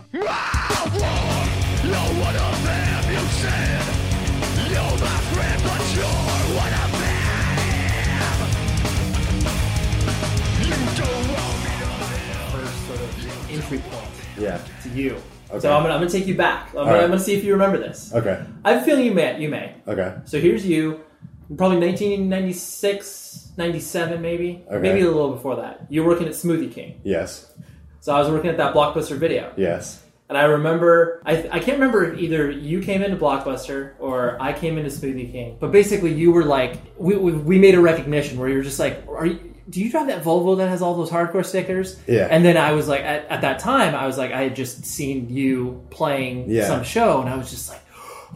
First 4.95 5.24
entry 13.55 13.79
point 13.79 14.09
Yeah. 14.39 14.61
to 14.83 14.89
you. 14.91 15.17
Okay. 15.51 15.61
So 15.61 15.73
I'm 15.75 15.83
gonna, 15.83 15.95
I'm 15.95 16.01
gonna 16.01 16.11
take 16.11 16.27
you 16.27 16.35
back. 16.37 16.69
I'm 16.71 16.75
gonna, 16.75 16.91
right. 16.93 17.03
I'm 17.05 17.09
gonna 17.11 17.21
see 17.21 17.35
if 17.35 17.45
you 17.45 17.53
remember 17.53 17.79
this. 17.79 18.13
Okay. 18.15 18.43
I 18.65 18.73
have 18.73 18.83
a 18.83 18.85
feeling 18.85 19.05
you 19.05 19.13
may. 19.15 19.41
You 19.41 19.49
may. 19.49 19.75
Okay. 19.87 20.17
So 20.25 20.41
here's 20.41 20.67
you, 20.67 21.01
probably 21.57 21.79
1996, 21.79 23.53
97 23.57 24.21
maybe, 24.21 24.65
Okay. 24.69 24.79
maybe 24.81 25.01
a 25.03 25.11
little 25.11 25.33
before 25.33 25.57
that. 25.57 25.87
You're 25.89 26.07
working 26.07 26.27
at 26.27 26.33
Smoothie 26.33 26.73
King. 26.73 27.01
Yes. 27.05 27.53
So 28.01 28.15
I 28.15 28.19
was 28.21 28.29
working 28.31 28.51
at 28.51 28.57
that 28.59 28.75
Blockbuster 28.75 29.17
video, 29.17 29.53
Yes. 29.57 30.03
and 30.29 30.37
I 30.37 30.45
remember, 30.45 31.23
I, 31.25 31.49
I 31.53 31.59
can't 31.61 31.79
remember 31.79 32.13
if 32.13 32.19
either 32.19 32.51
you 32.51 32.81
came 32.83 33.03
into 33.03 33.17
Blockbuster 33.17 33.93
or 33.99 34.37
I 34.43 34.53
came 34.53 34.77
into 34.77 34.91
Smoothie 34.91 35.31
King. 35.33 35.57
But 35.61 35.73
basically, 35.73 36.13
you 36.13 36.31
were 36.33 36.45
like, 36.45 36.79
we, 36.99 37.17
we, 37.17 37.33
we 37.33 37.59
made 37.59 37.75
a 37.75 37.81
recognition 37.81 38.39
where 38.39 38.49
you 38.49 38.57
were 38.57 38.63
just 38.63 38.79
like, 38.79 39.05
are 39.09 39.27
you, 39.27 39.54
do 39.69 39.81
you 39.81 39.91
drive 39.91 40.09
that 40.09 40.23
Volvo 40.23 40.57
that 40.59 40.69
has 40.69 40.83
all 40.83 40.95
those 40.95 41.11
hardcore 41.11 41.45
stickers? 41.45 41.99
Yeah. 42.07 42.29
And 42.31 42.45
then 42.45 42.57
I 42.57 42.73
was 42.73 42.87
like, 42.89 43.01
at, 43.03 43.27
at 43.29 43.41
that 43.43 43.59
time, 43.61 43.95
I 43.95 44.07
was 44.07 44.19
like, 44.19 44.33
I 44.33 44.43
had 44.43 44.57
just 44.57 44.85
seen 44.85 45.29
you 45.31 45.83
playing 45.91 46.51
Yeah. 46.51 46.67
some 46.67 46.85
show, 46.85 47.21
and 47.21 47.29
I 47.31 47.37
was 47.37 47.51
just 47.51 47.71
like, 47.71 47.81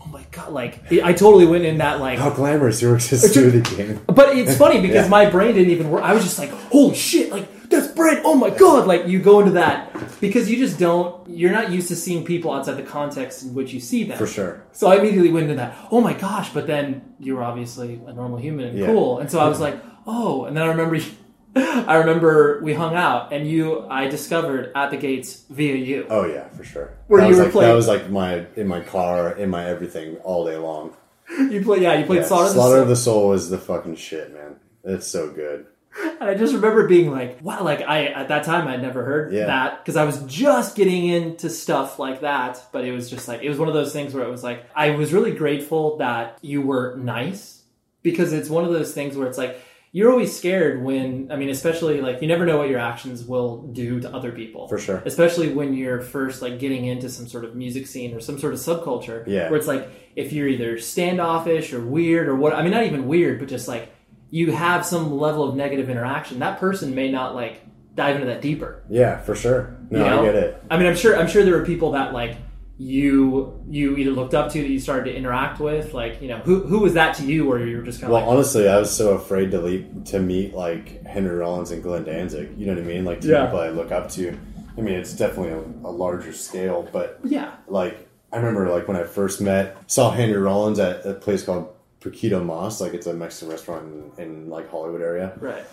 oh 0.00 0.06
my 0.10 0.24
god, 0.30 0.52
like 0.52 0.90
I 0.92 1.12
totally 1.12 1.44
went 1.46 1.64
in 1.64 1.78
that 1.78 2.00
like 2.00 2.18
How 2.18 2.30
glamorous 2.30 2.80
your 2.80 2.96
smoothie 2.96 3.64
king. 3.76 4.00
but 4.06 4.36
it's 4.36 4.56
funny 4.56 4.80
because 4.86 5.04
Yeah. 5.06 5.08
my 5.08 5.28
brain 5.28 5.54
didn't 5.54 5.70
even 5.72 5.90
work. 5.90 6.02
I 6.02 6.14
was 6.14 6.22
just 6.24 6.38
like, 6.38 6.50
holy 6.50 6.94
shit, 6.94 7.30
like, 7.30 7.46
that's 7.68 7.88
bread. 7.88 8.22
Oh 8.24 8.34
my 8.34 8.48
God. 8.48 8.86
Like, 8.86 9.06
you 9.08 9.18
go 9.18 9.40
into 9.40 9.52
that 9.52 9.92
because 10.22 10.50
you 10.50 10.56
just 10.56 10.78
don't, 10.78 11.28
you're 11.28 11.52
not 11.52 11.70
used 11.70 11.88
to 11.88 11.96
seeing 11.96 12.24
people 12.24 12.50
outside 12.50 12.78
the 12.78 12.82
context 12.82 13.42
in 13.42 13.52
which 13.52 13.74
you 13.74 13.80
see 13.80 14.04
them. 14.04 14.16
For 14.16 14.26
sure. 14.26 14.62
So 14.72 14.88
I 14.88 14.96
immediately 14.96 15.30
went 15.30 15.44
into 15.50 15.56
that, 15.56 15.76
oh 15.90 16.00
my 16.00 16.14
gosh. 16.14 16.48
But 16.54 16.66
then 16.66 17.02
you 17.20 17.36
were 17.36 17.42
obviously 17.42 18.00
a 18.06 18.12
normal 18.14 18.38
human 18.38 18.68
and 18.68 18.78
Yeah. 18.78 18.86
cool. 18.86 19.18
And 19.18 19.30
so 19.30 19.38
I 19.40 19.48
was 19.48 19.60
like, 19.60 19.76
oh. 20.08 20.44
And 20.46 20.56
then 20.56 20.64
I 20.64 20.68
remember, 20.68 20.98
I 21.56 21.96
remember 21.96 22.60
we 22.62 22.74
hung 22.74 22.94
out 22.94 23.32
and 23.32 23.46
you, 23.48 23.86
I 23.88 24.08
discovered 24.08 24.72
At 24.74 24.90
the 24.90 24.96
Gates 24.96 25.44
via 25.50 25.76
you. 25.76 26.06
Oh 26.10 26.24
yeah, 26.24 26.48
for 26.48 26.64
sure. 26.64 26.94
Where 27.06 27.20
that 27.20 27.30
you 27.30 27.36
were 27.36 27.42
like, 27.44 27.52
playing- 27.52 27.68
That 27.70 27.76
was 27.76 27.86
like 27.88 28.10
my 28.10 28.46
in 28.56 28.66
my 28.66 28.80
car, 28.80 29.32
in 29.36 29.50
my 29.50 29.64
everything, 29.66 30.16
all 30.18 30.44
day 30.44 30.56
long. 30.56 30.96
You 31.50 31.62
play, 31.62 31.80
yeah, 31.82 31.92
you 31.98 32.06
played 32.06 32.22
Yeah, 32.22 32.26
Slaughter, 32.26 32.48
Slaughter 32.48 32.48
the 32.48 32.54
Soul. 32.54 32.64
Slaughter 32.64 32.82
of 32.82 32.88
the 32.88 32.96
Soul 32.96 33.32
is 33.34 33.50
the 33.50 33.58
fucking 33.58 33.96
shit, 33.96 34.32
man. 34.32 34.56
It's 34.84 35.06
so 35.06 35.30
good. 35.30 35.66
And 36.20 36.30
I 36.30 36.34
just 36.34 36.54
remember 36.54 36.86
being 36.88 37.10
like, 37.10 37.38
wow, 37.42 37.62
like 37.64 37.80
I 37.82 38.06
at 38.06 38.28
that 38.28 38.44
time 38.44 38.66
I'd 38.68 38.80
never 38.82 39.04
heard 39.04 39.32
Yeah. 39.32 39.46
that 39.46 39.78
because 39.84 39.96
I 39.96 40.04
was 40.04 40.22
just 40.24 40.76
getting 40.76 41.06
into 41.06 41.50
stuff 41.50 41.98
like 41.98 42.20
that. 42.22 42.64
But 42.72 42.84
it 42.84 42.92
was 42.92 43.10
just 43.10 43.26
like 43.28 43.42
it 43.42 43.48
was 43.48 43.58
one 43.58 43.68
of 43.68 43.74
those 43.74 43.92
things 43.92 44.14
where 44.14 44.22
it 44.24 44.30
was 44.30 44.42
like 44.44 44.64
I 44.76 44.90
was 44.90 45.12
really 45.12 45.32
grateful 45.32 45.96
that 45.98 46.38
you 46.40 46.62
were 46.62 46.96
nice 46.96 47.62
because 48.02 48.32
it's 48.32 48.48
one 48.48 48.64
of 48.64 48.70
those 48.72 48.92
things 48.94 49.16
where 49.16 49.26
it's 49.26 49.38
like 49.38 49.60
you're 49.98 50.12
always 50.12 50.34
scared 50.34 50.80
when 50.80 51.26
I 51.28 51.34
mean, 51.34 51.48
especially 51.48 52.00
like 52.00 52.22
you 52.22 52.28
never 52.28 52.46
know 52.46 52.56
what 52.56 52.68
your 52.68 52.78
actions 52.78 53.24
will 53.24 53.62
do 53.62 53.98
to 53.98 54.14
other 54.14 54.30
people. 54.30 54.68
For 54.68 54.78
sure. 54.78 55.02
Especially 55.04 55.52
when 55.52 55.74
you're 55.74 56.00
first 56.00 56.40
like 56.40 56.60
getting 56.60 56.84
into 56.84 57.08
some 57.08 57.26
sort 57.26 57.44
of 57.44 57.56
music 57.56 57.88
scene 57.88 58.14
or 58.14 58.20
some 58.20 58.38
sort 58.38 58.54
of 58.54 58.60
subculture. 58.60 59.26
Yeah. 59.26 59.50
Where 59.50 59.58
it's 59.58 59.66
like 59.66 59.90
if 60.14 60.32
you're 60.32 60.46
either 60.46 60.78
standoffish 60.78 61.72
or 61.72 61.80
weird 61.80 62.28
or 62.28 62.36
what 62.36 62.52
I 62.52 62.62
mean 62.62 62.70
not 62.70 62.84
even 62.84 63.08
weird, 63.08 63.40
but 63.40 63.48
just 63.48 63.66
like 63.66 63.92
you 64.30 64.52
have 64.52 64.86
some 64.86 65.18
level 65.18 65.42
of 65.42 65.56
negative 65.56 65.90
interaction, 65.90 66.38
that 66.38 66.60
person 66.60 66.94
may 66.94 67.10
not 67.10 67.34
like 67.34 67.60
dive 67.96 68.14
into 68.14 68.28
that 68.28 68.40
deeper. 68.40 68.84
Yeah, 68.88 69.20
for 69.22 69.34
sure. 69.34 69.78
No, 69.90 69.98
you 69.98 70.04
know? 70.04 70.20
I 70.20 70.24
get 70.26 70.34
it. 70.36 70.62
I 70.70 70.78
mean, 70.78 70.86
I'm 70.86 70.94
sure. 70.94 71.18
I'm 71.18 71.26
sure 71.26 71.42
there 71.42 71.58
were 71.58 71.66
people 71.66 71.90
that 71.92 72.12
like 72.12 72.36
you 72.78 73.60
you 73.68 73.96
either 73.96 74.12
looked 74.12 74.34
up 74.34 74.52
to 74.52 74.62
that 74.62 74.68
you 74.68 74.78
started 74.78 75.10
to 75.10 75.16
interact 75.16 75.58
with. 75.60 75.94
Like, 75.94 76.22
you 76.22 76.28
know, 76.28 76.38
who 76.38 76.60
who 76.60 76.78
was 76.78 76.94
that 76.94 77.16
to 77.16 77.24
you, 77.26 77.50
or 77.50 77.58
you 77.58 77.76
were 77.78 77.82
just 77.82 78.00
kind 78.00 78.12
of 78.12 78.14
Well, 78.14 78.22
like, 78.22 78.30
honestly, 78.32 78.68
I 78.68 78.78
was 78.78 78.94
so 78.94 79.14
afraid 79.14 79.50
to 79.50 79.60
leap, 79.60 80.04
to 80.06 80.20
meet 80.20 80.54
like 80.54 81.04
Henry 81.04 81.36
Rollins 81.36 81.70
and 81.72 81.82
Glenn 81.82 82.04
Danzig. 82.04 82.56
You 82.56 82.66
know 82.66 82.74
what 82.74 82.82
I 82.82 82.86
mean? 82.86 83.04
Like 83.04 83.22
Yeah. 83.24 83.46
people 83.46 83.60
I 83.60 83.70
look 83.70 83.90
up 83.90 84.08
to. 84.12 84.38
I 84.76 84.80
mean, 84.80 84.94
it's 84.94 85.12
definitely 85.12 85.52
a, 85.52 85.88
a 85.88 85.90
larger 85.90 86.32
scale, 86.32 86.88
but 86.92 87.18
yeah, 87.24 87.56
like 87.66 88.08
I 88.32 88.36
remember 88.36 88.68
like 88.70 88.86
when 88.86 88.96
I 88.96 89.02
first 89.02 89.40
met 89.40 89.76
saw 89.90 90.12
Henry 90.12 90.38
Rollins 90.38 90.78
at 90.78 91.04
a 91.04 91.14
place 91.14 91.42
called 91.42 91.74
Poquito 92.00 92.44
Mas, 92.44 92.80
like 92.80 92.94
it's 92.94 93.08
a 93.08 93.12
Mexican 93.12 93.48
restaurant 93.50 94.12
in, 94.18 94.22
in 94.24 94.50
like 94.50 94.70
Hollywood 94.70 95.02
area. 95.02 95.32
right, 95.40 95.64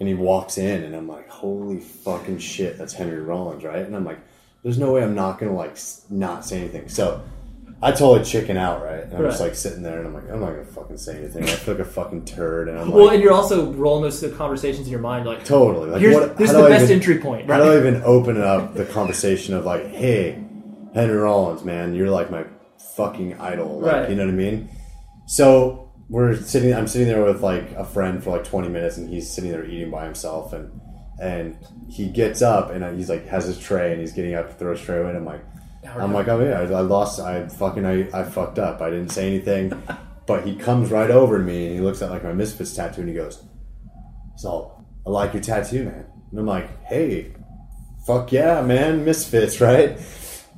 And 0.00 0.08
he 0.08 0.14
walks 0.14 0.56
in 0.56 0.84
and 0.84 0.96
I'm 0.96 1.06
like, 1.06 1.28
holy 1.28 1.80
fucking 1.80 2.38
shit, 2.38 2.78
that's 2.78 2.94
Henry 2.94 3.20
Rollins, 3.20 3.62
right? 3.62 3.84
And 3.84 3.94
I'm 3.94 4.06
like, 4.06 4.20
there's 4.66 4.78
no 4.78 4.90
way 4.90 5.00
I'm 5.04 5.14
not 5.14 5.38
gonna 5.38 5.54
like 5.54 5.76
not 6.10 6.44
say 6.44 6.58
anything. 6.58 6.88
So 6.88 7.22
I 7.80 7.92
totally 7.92 8.24
chicken 8.24 8.56
out, 8.56 8.82
right? 8.82 9.04
And 9.04 9.14
I'm 9.14 9.22
just 9.22 9.40
like 9.40 9.54
sitting 9.54 9.80
there 9.80 9.98
and 9.98 10.08
I'm 10.08 10.12
like, 10.12 10.28
I'm 10.28 10.40
not 10.40 10.50
gonna 10.50 10.64
fucking 10.64 10.96
say 10.96 11.18
anything. 11.18 11.44
I 11.44 11.46
feel 11.46 11.74
like 11.74 11.86
a 11.86 11.88
fucking 11.88 12.24
turd 12.24 12.68
and 12.68 12.76
I'm 12.76 12.90
well, 12.90 13.04
like 13.04 13.14
and 13.14 13.22
you're 13.22 13.32
also 13.32 13.70
rolling 13.74 14.02
those 14.02 14.24
conversations 14.36 14.88
in 14.88 14.90
your 14.90 15.00
mind, 15.00 15.24
like, 15.24 15.44
totally 15.44 15.90
like 15.90 16.02
what 16.12 16.36
this 16.36 16.50
is 16.50 16.56
the 16.56 16.64
I 16.64 16.68
best 16.70 16.84
even- 16.86 16.96
entry 16.96 17.18
point, 17.18 17.46
Right? 17.48 17.60
How 17.60 17.64
do 17.64 17.70
I 17.70 17.78
even 17.78 18.02
open 18.02 18.42
up 18.42 18.74
the 18.74 18.84
conversation 18.86 19.54
of 19.54 19.64
like, 19.64 19.86
hey, 19.86 20.42
Henry 20.94 21.16
Rollins, 21.16 21.62
man, 21.64 21.94
you're 21.94 22.10
like 22.10 22.32
my 22.32 22.44
fucking 22.96 23.38
idol. 23.38 23.78
Like, 23.78 23.92
Right. 23.92 24.10
You 24.10 24.16
know 24.16 24.24
what 24.24 24.32
I 24.34 24.36
mean? 24.36 24.68
So 25.28 25.92
we're 26.08 26.34
sitting. 26.42 26.74
I'm 26.74 26.88
sitting 26.88 27.06
there 27.06 27.22
with 27.24 27.40
like 27.40 27.70
a 27.76 27.84
friend 27.84 28.20
for 28.20 28.30
like 28.30 28.42
20 28.42 28.68
minutes, 28.68 28.96
and 28.96 29.08
he's 29.08 29.30
sitting 29.32 29.52
there 29.52 29.64
eating 29.64 29.92
by 29.92 30.06
himself, 30.06 30.52
and 30.52 30.80
and 31.20 31.56
he 31.88 32.08
gets 32.08 32.42
up 32.42 32.70
and 32.70 32.96
he's 32.96 33.08
like 33.08 33.26
has 33.26 33.46
his 33.46 33.58
tray, 33.58 33.92
and 33.92 34.00
he's 34.00 34.12
getting 34.12 34.34
up 34.34 34.48
to 34.48 34.54
throw 34.54 34.72
his 34.72 34.80
tray 34.80 34.98
away. 34.98 35.10
And 35.10 35.18
I'm 35.18 35.24
like, 35.24 35.42
I'm 35.94 36.12
like, 36.12 36.28
oh 36.28 36.40
yeah, 36.40 36.60
I, 36.60 36.78
I 36.78 36.80
lost. 36.80 37.20
I 37.20 37.46
fucking 37.48 37.86
I, 37.86 38.08
I 38.12 38.24
fucked 38.24 38.58
up. 38.58 38.80
I 38.80 38.90
didn't 38.90 39.10
say 39.10 39.26
anything. 39.26 39.72
but 40.26 40.44
he 40.44 40.56
comes 40.56 40.90
right 40.90 41.10
over 41.10 41.38
to 41.38 41.44
me 41.44 41.66
and 41.66 41.74
he 41.74 41.80
looks 41.80 42.02
at 42.02 42.10
like 42.10 42.24
my 42.24 42.32
Misfits 42.32 42.74
tattoo 42.74 43.02
and 43.02 43.08
he 43.08 43.14
goes, 43.14 43.42
"So 44.36 44.84
I 45.06 45.10
like 45.10 45.32
your 45.32 45.42
tattoo, 45.42 45.84
man." 45.84 46.06
And 46.30 46.40
I'm 46.40 46.46
like, 46.46 46.84
"Hey, 46.84 47.32
fuck 48.06 48.32
yeah, 48.32 48.60
man, 48.62 49.04
Misfits, 49.04 49.60
right?" 49.60 49.98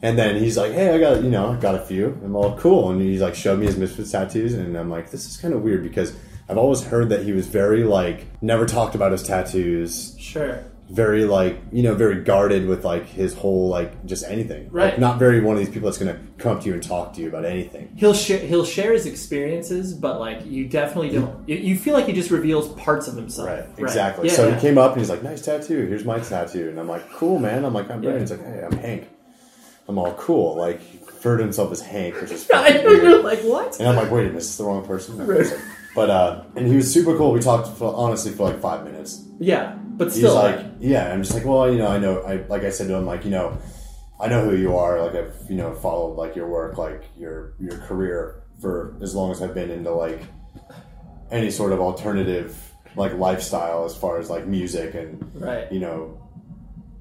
And 0.01 0.19
then 0.19 0.37
he's 0.37 0.57
like, 0.57 0.73
"Hey, 0.73 0.95
I 0.95 0.99
got 0.99 1.23
you 1.23 1.31
know, 1.31 1.53
I 1.53 1.57
got 1.57 1.75
a 1.75 1.85
few." 1.85 2.19
I'm 2.25 2.35
all 2.35 2.59
cool, 2.59 2.91
and 2.91 3.01
he's 3.01 3.21
like, 3.21 3.35
showed 3.35 3.59
me 3.59 3.67
his 3.67 3.77
Misfits 3.77 4.13
tattoos, 4.13 4.55
and 4.55 4.77
I'm 4.77 4.91
like, 4.91 5.11
"This 5.11 5.27
is 5.27 5.37
kind 5.37 5.55
of 5.55 5.63
weird 5.63 5.83
because 5.83 6.17
I've 6.49 6.59
always 6.59 6.83
heard 6.83 7.11
that 7.11 7.25
he 7.25 7.33
was 7.33 7.47
very 7.47 7.85
like 7.85 8.27
never 8.43 8.65
talked 8.67 8.95
about 8.95 9.13
his 9.13 9.23
tattoos, 9.23 10.15
Sure, 10.19 10.65
very 10.89 11.25
like 11.27 11.61
you 11.71 11.83
know 11.83 11.95
very 11.95 12.23
guarded 12.23 12.67
with 12.67 12.85
like 12.85 13.07
his 13.07 13.35
whole 13.35 13.69
like 13.69 14.07
just 14.07 14.25
anything, 14.25 14.71
Right. 14.71 14.93
Like, 14.93 14.99
not 14.99 15.19
very 15.19 15.41
one 15.43 15.57
of 15.57 15.61
these 15.63 15.69
people 15.69 15.87
that's 15.91 15.99
gonna 15.99 16.19
come 16.39 16.57
up 16.57 16.63
to 16.63 16.69
you 16.69 16.73
and 16.73 16.83
talk 16.83 17.13
to 17.15 17.21
you 17.21 17.29
about 17.29 17.45
anything. 17.45 17.93
he'll 17.97 18.15
share 18.15 18.39
he'll 18.39 18.65
share 18.65 18.93
his 18.95 19.05
experiences, 19.05 19.93
but 19.93 20.19
like 20.21 20.47
you 20.47 20.67
definitely 20.67 21.11
don't. 21.11 21.47
You, 21.47 21.57
you 21.57 21.77
feel 21.77 21.93
like 21.93 22.07
he 22.07 22.15
just 22.15 22.31
reveals 22.31 22.69
parts 22.81 23.07
of 23.09 23.15
himself, 23.17 23.49
Right, 23.49 23.65
exactly. 23.77 24.29
Yeah, 24.29 24.35
so 24.35 24.49
yeah. 24.49 24.55
he 24.55 24.61
came 24.63 24.79
up 24.79 24.93
and 24.93 25.01
he's 25.03 25.11
like, 25.11 25.23
"Nice 25.23 25.43
tattoo. 25.43 25.85
Here's 25.87 26.05
my 26.07 26.19
tattoo." 26.21 26.71
And 26.71 26.81
I'm 26.81 26.89
like, 26.89 27.11
"Cool, 27.13 27.39
man." 27.39 27.67
I'm 27.67 27.75
like, 27.75 27.91
"I'm 27.91 28.01
Brandan." 28.01 28.15
Yeah. 28.15 28.21
He's 28.21 28.31
like, 28.31 28.45
"Hey, 28.47 28.65
I'm 28.65 28.79
Hank." 28.79 29.09
I'm 29.89 29.99
all 29.99 30.15
cool. 30.15 30.57
Like 30.57 30.81
he 30.81 30.99
referred 31.05 31.39
to 31.39 31.43
himself 31.43 31.73
as 31.73 31.81
Hank, 31.83 32.15
which 32.21 32.31
is 32.31 32.49
I 32.55 32.71
know 32.71 32.91
you're 32.91 33.23
like 33.23 33.41
what? 33.41 33.79
And 33.79 33.89
I'm 33.89 33.97
like, 33.97 34.11
"Wait, 34.11 34.21
a 34.21 34.27
minute, 34.29 34.39
is 34.39 34.47
this 34.49 34.57
the 34.57 34.65
wrong 34.65 34.87
person?" 34.87 35.19
Right. 35.27 35.47
But 35.99 36.11
uh, 36.11 36.45
and 36.55 36.67
he 36.67 36.77
was 36.77 36.93
super 36.93 37.17
cool. 37.17 37.33
We 37.33 37.41
talked 37.41 37.77
for, 37.77 37.93
honestly 37.93 38.31
for 38.31 38.49
like 38.49 38.61
five 38.61 38.85
minutes. 38.85 39.25
Yeah, 39.41 39.75
but 39.75 40.05
He's 40.07 40.19
still, 40.19 40.35
like, 40.35 40.57
like, 40.57 40.67
"Yeah." 40.79 41.13
I'm 41.13 41.23
just 41.23 41.35
like, 41.35 41.45
"Well, 41.45 41.71
you 41.73 41.79
know, 41.79 41.89
I 41.89 41.99
know." 41.99 42.23
I 42.23 42.37
like 42.47 42.63
I 42.63 42.71
said 42.71 42.87
to 42.87 42.95
him, 42.95 43.05
like, 43.05 43.25
you 43.25 43.33
know, 43.33 43.59
I 44.21 44.29
know 44.29 44.49
who 44.49 44.57
you 44.57 44.77
are. 44.77 45.03
Like 45.03 45.17
I've 45.17 45.35
you 45.51 45.57
know 45.57 45.75
followed 45.75 46.15
like 46.15 46.37
your 46.37 46.49
work, 46.49 46.79
like 46.79 47.03
your 47.17 47.55
your 47.59 47.79
career 47.79 48.43
for 48.61 48.97
as 49.03 49.15
long 49.15 49.33
as 49.33 49.43
I've 49.43 49.55
been 49.55 49.71
into 49.71 49.93
like 49.93 50.23
any 51.31 51.51
sort 51.51 51.73
of 51.73 51.81
alternative 51.81 52.57
like 52.97 53.15
lifestyle 53.15 53.85
as 53.85 53.97
far 53.97 54.19
as 54.19 54.31
like 54.31 54.47
music 54.47 54.95
and 54.95 55.31
right, 55.35 55.71
you 55.73 55.81
know 55.81 56.21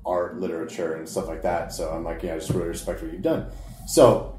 art, 0.05 0.39
literature, 0.39 0.95
and 0.95 1.07
stuff 1.07 1.27
like 1.27 1.41
that. 1.43 1.73
So 1.73 1.91
I'm 1.91 2.03
like, 2.03 2.23
yeah, 2.23 2.33
I 2.33 2.37
just 2.37 2.49
really 2.51 2.69
respect 2.69 3.03
what 3.03 3.11
you've 3.11 3.21
done. 3.21 3.51
So 3.85 4.36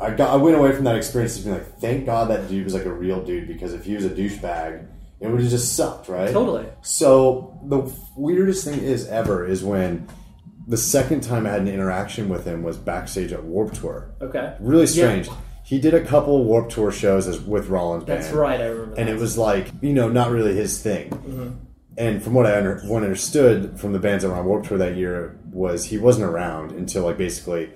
I 0.00 0.10
got 0.10 0.30
I 0.30 0.36
went 0.36 0.56
away 0.56 0.72
from 0.72 0.84
that 0.84 0.96
experience 0.96 1.38
being 1.38 1.54
like, 1.54 1.78
thank 1.78 2.06
God 2.06 2.28
that 2.30 2.48
dude 2.48 2.64
was 2.64 2.74
like 2.74 2.84
a 2.84 2.92
real 2.92 3.22
dude 3.24 3.46
because 3.48 3.72
if 3.74 3.84
he 3.84 3.94
was 3.94 4.04
a 4.04 4.10
douchebag, 4.10 4.88
it 5.20 5.28
would 5.28 5.40
have 5.40 5.50
just 5.50 5.76
sucked, 5.76 6.08
right? 6.08 6.30
totally. 6.32 6.66
So 6.82 7.58
the 7.64 7.90
weirdest 8.16 8.64
thing 8.64 8.80
is 8.80 9.06
ever 9.08 9.46
is 9.46 9.62
when 9.62 10.08
the 10.66 10.76
second 10.76 11.22
time 11.22 11.46
I 11.46 11.50
had 11.50 11.60
an 11.60 11.68
interaction 11.68 12.28
with 12.28 12.44
him 12.44 12.62
was 12.62 12.76
backstage 12.76 13.32
at 13.32 13.44
Warped 13.44 13.76
Tour. 13.76 14.10
Okay, 14.20 14.56
Really 14.60 14.86
strange. 14.86 15.28
Yeah. 15.28 15.36
He 15.62 15.80
did 15.80 15.94
a 15.94 16.04
couple 16.04 16.44
Warped 16.44 16.72
Tour 16.72 16.90
shows 16.92 17.26
as 17.26 17.40
with 17.40 17.68
Rollins 17.68 18.04
that's 18.04 18.26
band 18.26 18.38
right. 18.38 18.60
I 18.60 18.66
remember. 18.66 18.94
and 18.96 19.08
that. 19.08 19.14
it 19.14 19.18
was 19.18 19.38
like 19.38 19.68
you 19.80 19.92
know 19.92 20.08
not 20.08 20.30
really 20.30 20.54
his 20.54 20.82
thing. 20.82 21.10
Mm-hmm. 21.10 21.50
And 21.96 22.22
from 22.22 22.34
what 22.34 22.44
I 22.44 22.56
under, 22.58 22.80
what 22.80 23.02
understood 23.04 23.78
from 23.78 23.92
the 23.92 24.00
bands 24.00 24.24
that 24.24 24.30
were 24.30 24.36
on 24.36 24.44
Warped 24.44 24.66
Tour 24.66 24.78
that 24.78 24.96
year 24.96 25.38
was 25.52 25.86
he 25.86 25.96
wasn't 25.96 26.26
around 26.26 26.72
until 26.72 27.04
like 27.04 27.16
basically 27.16 27.70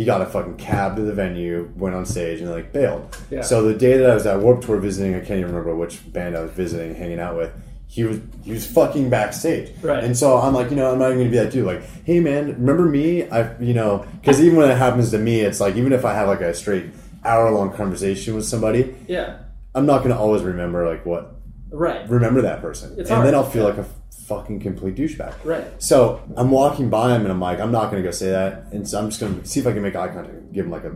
he 0.00 0.06
got 0.06 0.22
a 0.22 0.24
fucking 0.24 0.56
cab 0.56 0.96
to 0.96 1.02
the 1.02 1.12
venue, 1.12 1.70
went 1.76 1.94
on 1.94 2.06
stage, 2.06 2.40
and 2.40 2.50
like 2.50 2.72
bailed. 2.72 3.14
Yeah. 3.30 3.42
So 3.42 3.60
the 3.64 3.74
day 3.74 3.98
that 3.98 4.08
I 4.08 4.14
was 4.14 4.24
at 4.24 4.40
Warped 4.40 4.64
Tour 4.64 4.78
visiting, 4.78 5.14
I 5.14 5.18
can't 5.18 5.40
even 5.40 5.48
remember 5.48 5.76
which 5.76 6.10
band 6.10 6.38
I 6.38 6.40
was 6.40 6.52
visiting, 6.52 6.94
hanging 6.94 7.20
out 7.20 7.36
with. 7.36 7.52
He 7.86 8.04
was 8.04 8.18
he 8.42 8.52
was 8.52 8.66
fucking 8.66 9.10
backstage, 9.10 9.74
Right. 9.82 10.02
And 10.02 10.16
so 10.16 10.38
I'm 10.38 10.54
like, 10.54 10.70
you 10.70 10.76
know, 10.76 10.90
I'm 10.90 10.98
not 10.98 11.08
even 11.08 11.18
gonna 11.18 11.30
be 11.30 11.36
that 11.36 11.52
dude. 11.52 11.66
Like, 11.66 11.82
hey 12.06 12.18
man, 12.18 12.46
remember 12.46 12.86
me? 12.86 13.28
I, 13.28 13.54
you 13.58 13.74
know, 13.74 14.06
because 14.22 14.40
even 14.40 14.56
when 14.56 14.70
it 14.70 14.78
happens 14.78 15.10
to 15.10 15.18
me, 15.18 15.40
it's 15.40 15.60
like 15.60 15.76
even 15.76 15.92
if 15.92 16.06
I 16.06 16.14
have 16.14 16.28
like 16.28 16.40
a 16.40 16.54
straight 16.54 16.86
hour 17.22 17.50
long 17.50 17.70
conversation 17.70 18.34
with 18.34 18.46
somebody, 18.46 18.96
yeah, 19.06 19.40
I'm 19.74 19.84
not 19.84 20.02
gonna 20.02 20.18
always 20.18 20.42
remember 20.42 20.88
like 20.88 21.04
what 21.04 21.34
right, 21.70 22.08
remember 22.08 22.42
that 22.42 22.60
person, 22.60 22.90
It's 22.98 23.08
and 23.10 23.16
hard. 23.16 23.26
then 23.26 23.34
I'll 23.34 23.48
feel 23.50 23.64
like 23.64 23.78
a 23.78 23.86
fucking 24.26 24.60
complete 24.60 24.94
douchebag. 24.96 25.34
right. 25.44 25.64
So 25.82 26.22
I'm 26.36 26.50
walking 26.50 26.88
by 26.90 27.14
him 27.14 27.22
and 27.22 27.30
I'm 27.32 27.40
like, 27.40 27.58
I'm 27.60 27.72
not 27.72 27.90
gonna 27.90 28.02
go 28.02 28.10
say 28.10 28.30
that, 28.30 28.66
and 28.72 28.86
so 28.88 28.98
I'm 28.98 29.08
just 29.08 29.20
gonna 29.20 29.44
see 29.44 29.60
if 29.60 29.66
I 29.66 29.72
can 29.72 29.82
make 29.82 29.96
eye 29.96 30.08
contact, 30.08 30.34
and 30.34 30.52
give 30.54 30.66
him 30.66 30.70
like 30.70 30.84
a 30.84 30.92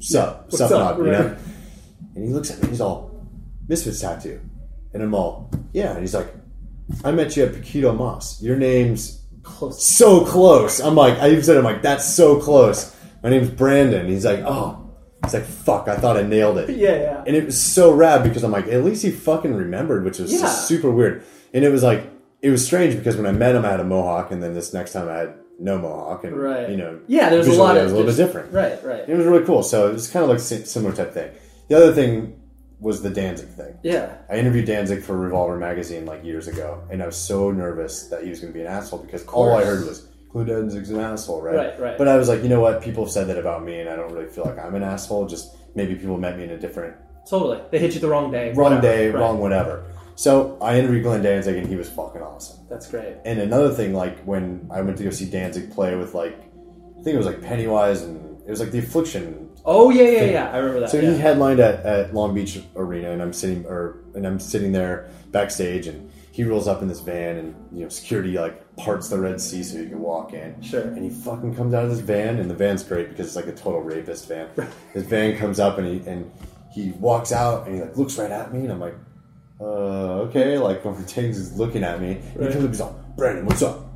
sup, 0.00 0.44
what's 0.46 0.58
sup 0.58 0.70
up, 0.72 0.98
nod, 0.98 1.04
you 1.06 1.12
know. 1.12 1.36
And 2.14 2.24
he 2.26 2.32
looks 2.32 2.50
at 2.50 2.62
me, 2.62 2.68
he's 2.70 2.80
all 2.80 3.12
Misfits 3.68 4.00
tattoo, 4.00 4.40
and 4.94 5.02
I'm 5.02 5.14
all 5.14 5.50
yeah, 5.72 5.90
and 5.92 6.00
he's 6.00 6.14
like, 6.14 6.28
I 7.04 7.10
met 7.10 7.36
you 7.36 7.44
at 7.44 7.52
Poquito 7.52 7.96
Mas. 7.96 8.40
Your 8.42 8.56
name's 8.56 9.22
Close. 9.42 9.84
so 9.84 10.24
close. 10.24 10.80
I'm 10.80 10.94
like, 10.94 11.18
I 11.18 11.30
even 11.30 11.42
said, 11.44 11.56
I'm 11.56 11.64
like, 11.64 11.82
that's 11.82 12.04
so 12.14 12.40
close. 12.40 12.94
my 13.22 13.28
name's 13.30 13.50
Brandan. 13.50 14.08
He's 14.08 14.24
like, 14.24 14.40
oh, 14.40 14.85
he's 15.26 15.34
like, 15.34 15.44
fuck, 15.44 15.88
I 15.88 15.96
thought 15.96 16.16
I 16.16 16.22
nailed 16.22 16.58
it. 16.58 16.70
Yeah, 16.76 16.96
yeah. 16.96 17.24
And 17.26 17.34
it 17.36 17.44
was 17.46 17.60
so 17.62 17.92
rad 17.92 18.22
because 18.22 18.42
I'm 18.44 18.50
like, 18.52 18.66
at 18.68 18.84
least 18.84 19.02
he 19.02 19.10
fucking 19.10 19.54
remembered, 19.54 20.04
which 20.04 20.18
was 20.18 20.32
Yeah. 20.32 20.46
super 20.48 20.90
weird. 20.90 21.22
And 21.54 21.64
it 21.64 21.70
was 21.70 21.82
like, 21.82 22.04
it 22.42 22.50
was 22.50 22.64
strange 22.64 22.96
because 22.96 23.16
when 23.16 23.26
I 23.26 23.32
met 23.32 23.54
him, 23.54 23.64
I 23.64 23.70
had 23.70 23.80
a 23.80 23.84
mohawk, 23.84 24.30
and 24.30 24.42
then 24.42 24.54
this 24.54 24.72
next 24.74 24.92
time 24.92 25.08
I 25.08 25.14
had 25.18 25.34
no 25.58 25.78
mohawk, 25.78 26.24
and 26.24 26.36
Right. 26.36 26.68
you 26.68 26.76
know, 26.76 26.98
Yeah, 27.06 27.30
there's 27.30 27.46
a 27.48 27.52
lot 27.54 27.76
it 27.76 27.82
was 27.82 27.92
a 27.92 27.94
little 27.96 28.10
bit 28.10 28.16
different. 28.16 28.52
Right, 28.52 28.82
right. 28.84 29.04
It 29.08 29.16
was 29.16 29.26
really 29.26 29.44
cool. 29.44 29.62
So 29.62 29.88
it 29.88 29.92
was 29.94 30.08
kind 30.08 30.22
of 30.22 30.28
like 30.30 30.40
si- 30.40 30.64
similar 30.64 30.94
type 30.94 31.12
thing. 31.14 31.30
The 31.68 31.76
other 31.76 31.92
thing 31.92 32.40
was 32.78 33.00
the 33.02 33.08
Danzig 33.08 33.48
thing. 33.48 33.74
Yeah. 33.82 34.16
I 34.28 34.36
interviewed 34.36 34.66
Danzig 34.66 35.02
for 35.02 35.16
Revolver 35.16 35.56
magazine 35.56 36.04
like 36.04 36.22
years 36.24 36.46
ago, 36.46 36.82
and 36.90 37.02
I 37.02 37.06
was 37.06 37.16
so 37.16 37.50
nervous 37.50 38.08
that 38.08 38.22
he 38.22 38.28
was 38.28 38.40
going 38.40 38.52
to 38.52 38.54
be 38.58 38.62
an 38.64 38.70
asshole 38.70 38.98
because 38.98 39.24
all 39.28 39.54
I 39.56 39.64
heard 39.64 39.86
was 39.86 40.06
Clue 40.36 40.44
Danzig's 40.44 40.90
an 40.90 41.00
asshole, 41.00 41.40
right? 41.40 41.56
Right, 41.56 41.80
right. 41.80 41.98
But 41.98 42.08
I 42.08 42.18
was 42.18 42.28
like, 42.28 42.42
you 42.42 42.50
know 42.50 42.60
what? 42.60 42.82
People 42.82 43.04
have 43.04 43.10
said 43.10 43.26
that 43.28 43.38
about 43.38 43.64
me, 43.64 43.80
and 43.80 43.88
I 43.88 43.96
don't 43.96 44.12
really 44.12 44.26
feel 44.26 44.44
like 44.44 44.58
I'm 44.58 44.74
an 44.74 44.82
asshole. 44.82 45.26
Just 45.26 45.56
maybe 45.74 45.94
people 45.94 46.18
met 46.18 46.36
me 46.36 46.44
in 46.44 46.50
a 46.50 46.58
different 46.58 46.94
Totally. 47.28 47.60
They 47.70 47.78
hit 47.78 47.94
you 47.94 48.00
the 48.00 48.08
wrong 48.08 48.30
day. 48.30 48.52
wrong 48.52 48.74
whatever. 48.74 48.82
day, 48.82 49.10
Right. 49.10 49.18
wrong 49.20 49.38
whatever. 49.40 49.84
So 50.14 50.58
I 50.60 50.78
interviewed 50.78 51.04
Glenn 51.04 51.22
Danzig, 51.22 51.56
and 51.56 51.66
he 51.66 51.74
was 51.74 51.88
fucking 51.88 52.20
awesome. 52.20 52.66
That's 52.68 52.88
great. 52.88 53.16
And 53.24 53.40
another 53.40 53.70
thing, 53.70 53.94
like 53.94 54.22
when 54.24 54.68
I 54.70 54.82
went 54.82 54.98
to 54.98 55.04
go 55.04 55.10
see 55.10 55.24
Danzig 55.28 55.72
play 55.72 55.96
with 55.96 56.14
like, 56.14 56.34
I 57.00 57.02
think 57.02 57.14
it 57.14 57.16
was 57.18 57.26
like 57.26 57.40
Pennywise, 57.40 58.02
and 58.02 58.38
it 58.46 58.50
was 58.50 58.60
like 58.60 58.70
the 58.72 58.78
Affliction 58.78 59.50
Oh 59.64 59.90
yeah, 59.90 60.02
yeah, 60.04 60.24
yeah. 60.24 60.50
I 60.52 60.58
remember 60.58 60.80
that. 60.80 60.90
so 60.90 60.98
yeah. 60.98 61.12
he 61.12 61.18
headlined 61.18 61.58
at, 61.58 61.84
at 61.84 62.14
Long 62.14 62.34
Beach 62.34 62.60
Arena, 62.76 63.10
and 63.10 63.20
I'm 63.20 63.32
sitting 63.32 63.64
or 63.66 64.04
and 64.14 64.26
I'm 64.26 64.38
sitting 64.38 64.72
there 64.72 65.08
backstage, 65.32 65.88
and 65.88 66.08
he 66.36 66.44
rolls 66.44 66.68
up 66.68 66.82
in 66.82 66.88
this 66.88 67.00
van, 67.00 67.36
and 67.38 67.54
you 67.72 67.82
know 67.82 67.88
security 67.88 68.32
like 68.38 68.76
parts 68.76 69.08
the 69.08 69.18
Red 69.18 69.40
Sea 69.40 69.62
so 69.62 69.78
you 69.78 69.88
can 69.88 70.00
walk 70.00 70.34
in. 70.34 70.60
Sure. 70.60 70.82
And 70.82 71.02
he 71.02 71.08
fucking 71.08 71.54
comes 71.54 71.72
out 71.72 71.84
of 71.84 71.90
this 71.90 72.00
van, 72.00 72.38
and 72.38 72.50
the 72.50 72.54
van's 72.54 72.84
great 72.84 73.08
because 73.08 73.28
it's 73.28 73.36
like 73.36 73.46
a 73.46 73.52
total 73.52 73.80
rapist 73.80 74.28
van. 74.28 74.50
His 74.92 75.04
van 75.04 75.38
comes 75.38 75.58
up, 75.58 75.78
and 75.78 75.86
he 75.86 76.06
and 76.06 76.30
he 76.70 76.90
walks 76.90 77.32
out, 77.32 77.66
and 77.66 77.76
he 77.76 77.80
like 77.80 77.96
looks 77.96 78.18
right 78.18 78.30
at 78.30 78.52
me, 78.52 78.60
and 78.60 78.70
I'm 78.70 78.80
like, 78.80 78.96
uh, 79.62 80.26
okay, 80.26 80.58
like 80.58 80.84
when 80.84 80.94
Danzig 80.96 81.30
is 81.30 81.58
looking 81.58 81.82
at 81.82 82.02
me, 82.02 82.20
and 82.34 82.48
he 82.48 82.52
comes 82.52 82.64
up, 82.64 82.68
he's 82.68 82.80
like, 82.80 83.16
Brandan, 83.16 83.46
what's 83.46 83.62
up? 83.62 83.86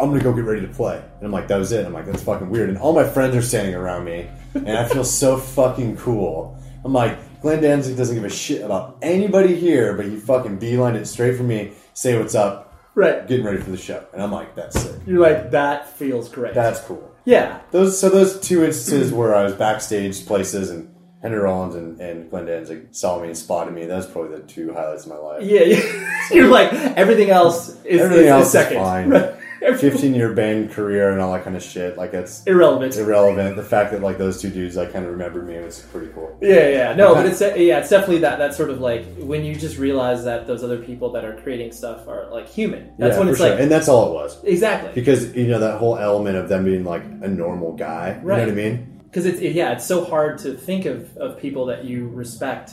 I'm 0.00 0.08
gonna 0.08 0.22
go 0.22 0.32
get 0.32 0.46
ready 0.46 0.62
to 0.62 0.72
play. 0.72 0.96
And 0.96 1.26
I'm 1.26 1.30
like, 1.30 1.46
that 1.48 1.58
was 1.58 1.72
it. 1.72 1.84
I'm 1.84 1.92
like, 1.92 2.06
that's 2.06 2.22
fucking 2.22 2.48
weird. 2.48 2.70
And 2.70 2.78
all 2.78 2.94
my 2.94 3.04
friends 3.04 3.36
are 3.36 3.42
standing 3.42 3.74
around 3.74 4.06
me, 4.06 4.30
and 4.54 4.78
I 4.78 4.88
feel 4.88 5.04
so 5.04 5.36
fucking 5.58 5.98
cool. 5.98 6.58
I'm 6.86 6.94
like, 6.94 7.18
Glenn 7.42 7.62
Danzig 7.62 7.96
doesn't 7.96 8.14
give 8.14 8.24
a 8.24 8.28
shit 8.30 8.62
about 8.62 8.98
anybody 9.02 9.54
here, 9.56 9.94
but 9.94 10.06
he 10.06 10.16
fucking 10.16 10.58
beelined 10.58 10.96
it 10.96 11.06
straight 11.06 11.36
for 11.36 11.42
me, 11.42 11.72
say 11.94 12.18
what's 12.18 12.34
up, 12.34 12.74
right. 12.94 13.26
getting 13.26 13.44
ready 13.46 13.58
for 13.58 13.70
the 13.70 13.76
show. 13.78 14.04
And 14.12 14.22
I'm 14.22 14.30
like, 14.32 14.54
that's 14.54 14.80
sick. 14.80 14.96
You're 15.06 15.20
like 15.20 15.50
that 15.52 15.96
feels 15.96 16.28
great. 16.28 16.54
That's 16.54 16.80
cool. 16.80 17.10
yeah. 17.24 17.60
Those 17.70 17.98
so 17.98 18.08
those 18.08 18.38
two 18.40 18.64
instances 18.64 19.12
where 19.12 19.34
I 19.34 19.42
was 19.44 19.54
backstage 19.54 20.26
places 20.26 20.70
and 20.70 20.94
Henry 21.22 21.38
Rollins 21.38 21.74
and, 21.74 22.00
and 22.00 22.30
Glenn 22.30 22.46
Danzig 22.46 22.88
saw 22.94 23.20
me 23.20 23.28
and 23.28 23.36
spotted 23.36 23.74
me. 23.74 23.84
That's 23.86 24.06
probably 24.06 24.38
the 24.38 24.42
two 24.46 24.72
highlights 24.72 25.04
of 25.04 25.10
my 25.10 25.18
life. 25.18 25.42
Yeah, 25.42 25.62
yeah. 25.62 26.18
You're 26.32 26.48
like 26.48 26.72
everything 26.72 27.30
else 27.30 27.70
is, 27.84 28.00
Everything 28.00 28.26
is, 28.26 28.30
else 28.30 28.42
is 28.42 28.46
is 28.48 28.52
second. 28.52 28.78
fine. 28.78 29.10
Right. 29.10 29.34
15 29.60 30.14
year 30.14 30.32
band 30.32 30.70
career 30.70 31.10
and 31.10 31.20
all 31.20 31.32
that 31.32 31.44
kind 31.44 31.56
of 31.56 31.62
shit. 31.62 31.96
Like 31.96 32.14
it's 32.14 32.42
Irrelevant. 32.44 32.96
irrelevant. 32.96 33.56
The 33.56 33.62
fact 33.62 33.92
that 33.92 34.00
like 34.02 34.18
those 34.18 34.40
two 34.40 34.50
dudes 34.50 34.76
like 34.76 34.92
kind 34.92 35.04
of 35.04 35.10
remembered 35.12 35.46
me 35.46 35.54
It 35.54 35.64
was 35.64 35.80
pretty 35.80 36.08
cool. 36.14 36.36
Yeah, 36.40 36.68
yeah, 36.68 36.94
no, 36.94 37.14
but 37.14 37.26
it's 37.26 37.40
yeah, 37.40 37.78
it's 37.80 37.90
definitely 37.90 38.18
that 38.18 38.38
that 38.38 38.54
sort 38.54 38.70
of 38.70 38.80
like 38.80 39.04
when 39.18 39.44
you 39.44 39.54
just 39.54 39.78
realize 39.78 40.24
that 40.24 40.46
those 40.46 40.64
other 40.64 40.78
people 40.78 41.12
that 41.12 41.24
are 41.24 41.40
creating 41.42 41.72
stuff 41.72 42.08
are 42.08 42.30
like 42.30 42.48
human. 42.48 42.92
That's 42.98 43.14
yeah, 43.14 43.18
when 43.18 43.28
it's 43.28 43.38
sure. 43.38 43.50
like 43.50 43.60
and 43.60 43.70
that's 43.70 43.88
all 43.88 44.10
it 44.10 44.14
was. 44.14 44.42
exactly 44.44 44.90
Because 44.94 45.34
you 45.36 45.46
know 45.48 45.58
that 45.60 45.78
whole 45.78 45.98
element 45.98 46.36
of 46.36 46.48
them 46.48 46.64
being 46.64 46.84
like 46.84 47.02
a 47.22 47.28
normal 47.28 47.72
guy. 47.76 48.18
You 48.22 48.26
Right. 48.28 48.38
know 48.38 48.44
what 48.44 48.52
I 48.52 48.54
mean? 48.54 48.86
because 49.10 49.26
it's 49.26 49.40
yeah, 49.40 49.72
it's 49.72 49.84
so 49.84 50.04
hard 50.04 50.38
to 50.38 50.54
think 50.54 50.86
of 50.86 51.16
of 51.16 51.36
people 51.38 51.66
that 51.66 51.84
you 51.84 52.08
respect 52.08 52.72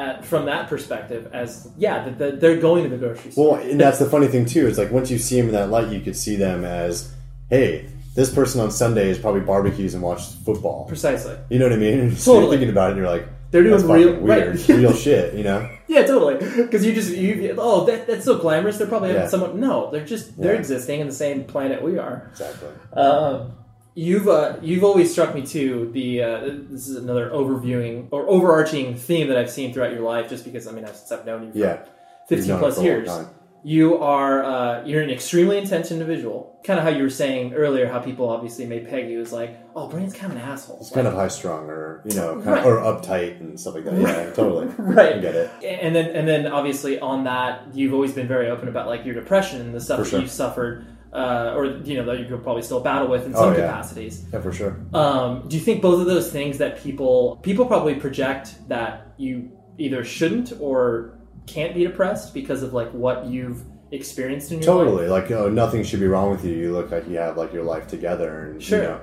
at, 0.00 0.24
from 0.24 0.42
that 0.46 0.68
perspective 0.68 1.22
as 1.32 1.68
yeah, 1.76 2.04
that 2.04 2.18
that 2.18 2.40
they're 2.40 2.60
going 2.68 2.82
to 2.84 2.90
the 2.90 2.96
grocery 2.96 3.30
store. 3.32 3.52
Well, 3.58 3.60
and 3.70 3.78
that's 3.80 3.98
the 3.98 4.06
funny 4.14 4.28
thing 4.28 4.44
too. 4.46 4.66
Is 4.66 4.78
like 4.78 4.90
once 4.90 5.10
you 5.10 5.18
see 5.18 5.36
them 5.40 5.48
in 5.50 5.54
that 5.54 5.68
light, 5.70 5.88
you 5.92 6.00
could 6.00 6.16
see 6.16 6.36
them 6.36 6.64
as, 6.64 7.12
hey, 7.50 7.86
this 8.14 8.32
person 8.34 8.60
on 8.60 8.70
Sundays 8.70 9.18
probably 9.18 9.42
barbecues 9.42 9.94
and 9.94 10.02
watches 10.02 10.34
football. 10.44 10.86
Precisely. 10.86 11.36
You 11.50 11.58
know 11.58 11.66
what 11.66 11.72
I 11.74 11.76
mean? 11.76 12.16
So 12.16 12.32
you're 12.32 12.40
Totally. 12.42 12.56
thinking 12.58 12.70
about 12.70 12.86
it, 12.88 12.92
and 12.92 12.98
you're 13.02 13.10
like, 13.16 13.26
They're 13.52 13.62
doing 13.62 13.86
real- 13.86 14.20
weird, 14.20 14.56
right. 14.56 14.68
real 14.68 14.92
shit. 15.06 15.34
You 15.34 15.44
know? 15.44 15.68
Yeah, 15.88 16.02
totally. 16.06 16.34
Because 16.62 16.84
you 16.86 16.92
just 16.94 17.10
you 17.14 17.54
oh 17.58 17.84
that 17.86 18.06
that's 18.06 18.24
so 18.24 18.38
glamorous. 18.38 18.78
They're 18.78 18.86
probably 18.86 19.12
Yeah. 19.12 19.26
someone. 19.28 19.58
No, 19.60 19.90
they're 19.90 20.04
just 20.06 20.40
they're 20.40 20.54
Yeah. 20.54 20.58
existing 20.60 21.00
in 21.00 21.06
the 21.08 21.12
same 21.14 21.44
planet 21.44 21.82
we 21.82 21.98
are. 21.98 22.28
Exactly. 22.32 22.68
Um, 22.92 23.52
you've 24.00 24.28
uh, 24.28 24.56
you've 24.62 24.84
always 24.84 25.10
struck 25.12 25.34
me 25.34 25.42
too. 25.46 25.90
The 25.92 26.22
uh, 26.22 26.40
this 26.70 26.88
is 26.88 26.96
another 26.96 27.30
overviewing 27.30 28.08
or 28.10 28.22
overarching 28.28 28.94
theme 28.96 29.28
that 29.28 29.36
I've 29.36 29.50
seen 29.50 29.72
throughout 29.72 29.92
your 29.92 30.02
life. 30.02 30.28
Just 30.28 30.44
because 30.44 30.66
I 30.66 30.72
mean, 30.72 30.84
I've, 30.84 30.96
since 30.96 31.12
I've 31.12 31.26
known 31.26 31.44
you 31.46 31.52
for 31.52 31.58
Yeah. 31.58 31.84
Fifteen 32.28 32.58
plus 32.58 32.74
for 32.76 32.80
a 32.80 32.84
long 32.84 32.84
years, 32.84 33.26
you 33.62 33.98
are 33.98 34.42
uh, 34.44 34.84
you're 34.86 35.02
an 35.02 35.10
extremely 35.10 35.58
intense 35.58 35.90
individual. 35.90 36.58
Kind 36.64 36.78
of 36.78 36.84
how 36.84 36.90
you 36.90 37.02
were 37.02 37.10
saying 37.10 37.54
earlier, 37.54 37.88
how 37.88 37.98
people 38.00 38.28
obviously 38.28 38.66
may 38.66 38.80
peg 38.80 39.10
you 39.10 39.20
as 39.20 39.32
like, 39.32 39.58
oh, 39.74 39.88
Brandan's 39.88 40.14
kind 40.14 40.32
of 40.32 40.38
an 40.38 40.44
asshole. 40.44 40.78
It's 40.80 40.90
kind 40.90 41.06
of 41.06 41.14
high 41.14 41.28
strung 41.28 41.64
or 41.68 42.02
you 42.04 42.14
know, 42.16 42.36
Right. 42.36 42.58
of, 42.60 42.66
or 42.66 42.76
uptight 42.78 43.40
and 43.40 43.58
stuff 43.58 43.74
like 43.74 43.84
that. 43.84 43.94
Yeah, 44.00 44.30
totally. 44.32 44.66
Right. 44.78 45.16
I 45.16 45.18
get 45.18 45.34
it. 45.34 45.50
and 45.64 45.94
then 45.96 46.14
and 46.16 46.26
then 46.28 46.46
obviously 46.46 46.98
on 47.00 47.24
that 47.24 47.74
you've 47.74 47.92
always 47.94 48.12
been 48.12 48.28
very 48.28 48.48
open 48.50 48.68
about 48.68 48.86
like 48.86 49.04
your 49.04 49.14
depression 49.14 49.60
and 49.60 49.74
the 49.74 49.80
stuff 49.80 49.98
For 49.98 50.04
that 50.04 50.10
sure. 50.10 50.20
you've 50.20 50.30
suffered 50.30 50.86
uh, 51.12 51.54
or 51.56 51.64
you 51.66 51.94
know 51.96 52.04
that 52.04 52.18
you 52.20 52.26
could 52.26 52.42
probably 52.42 52.62
still 52.62 52.80
battle 52.80 53.08
with 53.08 53.26
in 53.26 53.34
Oh, 53.34 53.38
some 53.40 53.54
yeah. 53.54 53.66
capacities 53.66 54.24
Yeah, 54.32 54.40
for 54.40 54.52
sure. 54.52 54.76
um, 54.94 55.44
do 55.48 55.56
you 55.56 55.62
think 55.62 55.82
both 55.82 56.00
of 56.00 56.06
those 56.06 56.30
things 56.30 56.58
that 56.58 56.78
people 56.82 57.36
people 57.42 57.66
probably 57.66 57.94
project 57.96 58.54
that 58.68 59.12
you 59.18 59.50
either 59.78 60.04
shouldn't 60.04 60.52
or 60.60 61.18
can't 61.46 61.74
be 61.74 61.84
depressed 61.84 62.32
because 62.34 62.62
of 62.62 62.72
like 62.72 62.90
what 62.92 63.26
you've 63.26 63.62
experienced 63.92 64.52
in 64.52 64.62
your 64.62 64.72
life 64.74 64.84
Totally. 64.86 65.08
Like, 65.08 65.30
oh, 65.32 65.48
nothing 65.48 65.82
should 65.82 65.98
be 65.98 66.06
wrong 66.06 66.30
with 66.30 66.44
you. 66.44 66.52
You 66.54 66.72
look 66.72 66.92
like 66.92 67.08
you 67.08 67.16
have 67.16 67.36
like 67.36 67.52
your 67.52 67.64
life 67.64 67.88
together, 67.88 68.44
and 68.44 68.62
Sure. 68.62 68.78
you 68.78 68.84
know. 68.84 69.00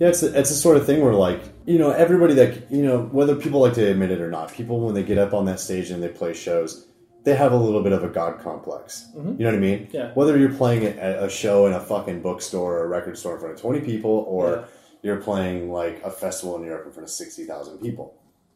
Yeah, 0.00 0.08
it's 0.08 0.22
it's 0.24 0.50
the 0.50 0.56
sort 0.56 0.76
of 0.76 0.84
thing 0.86 1.02
where 1.02 1.14
like 1.14 1.40
you 1.66 1.78
know 1.78 1.90
everybody 1.90 2.34
that 2.34 2.70
you 2.70 2.82
know 2.82 3.02
whether 3.12 3.34
people 3.36 3.60
like 3.60 3.74
to 3.74 3.86
admit 3.88 4.10
it 4.10 4.20
or 4.20 4.30
not, 4.30 4.52
people 4.52 4.80
when 4.80 4.94
they 4.94 5.04
get 5.04 5.18
up 5.18 5.32
on 5.32 5.44
that 5.46 5.60
stage 5.60 5.90
and 5.90 6.02
they 6.02 6.08
play 6.08 6.34
shows, 6.34 6.84
they 7.26 7.34
have 7.34 7.52
a 7.52 7.56
little 7.56 7.82
bit 7.82 7.92
of 7.92 8.02
a 8.04 8.08
god 8.08 8.38
complex. 8.40 9.08
You 9.14 9.22
know 9.22 9.32
what 9.50 9.54
I 9.54 9.58
mean? 9.58 9.78
Mm-hmm. 9.86 9.96
Yeah. 9.96 10.12
Whether 10.14 10.38
you're 10.38 10.52
playing 10.62 10.84
a, 10.86 11.24
a 11.26 11.28
show 11.28 11.66
in 11.66 11.72
a 11.74 11.80
fucking 11.80 12.22
bookstore 12.22 12.78
or 12.78 12.84
a 12.84 12.88
record 12.88 13.18
store 13.18 13.34
in 13.34 13.40
front 13.40 13.54
of 13.56 13.60
twenty 13.60 13.80
people, 13.80 14.24
or 14.28 14.44
Yeah. 14.50 14.64
you're 15.02 15.20
playing 15.20 15.70
like 15.72 15.96
a 16.04 16.10
festival 16.10 16.56
in 16.56 16.62
Europe 16.64 16.86
in 16.86 16.92
front 16.92 17.04
of 17.04 17.10
sixty 17.10 17.44
thousand 17.44 17.78
people, 17.78 18.14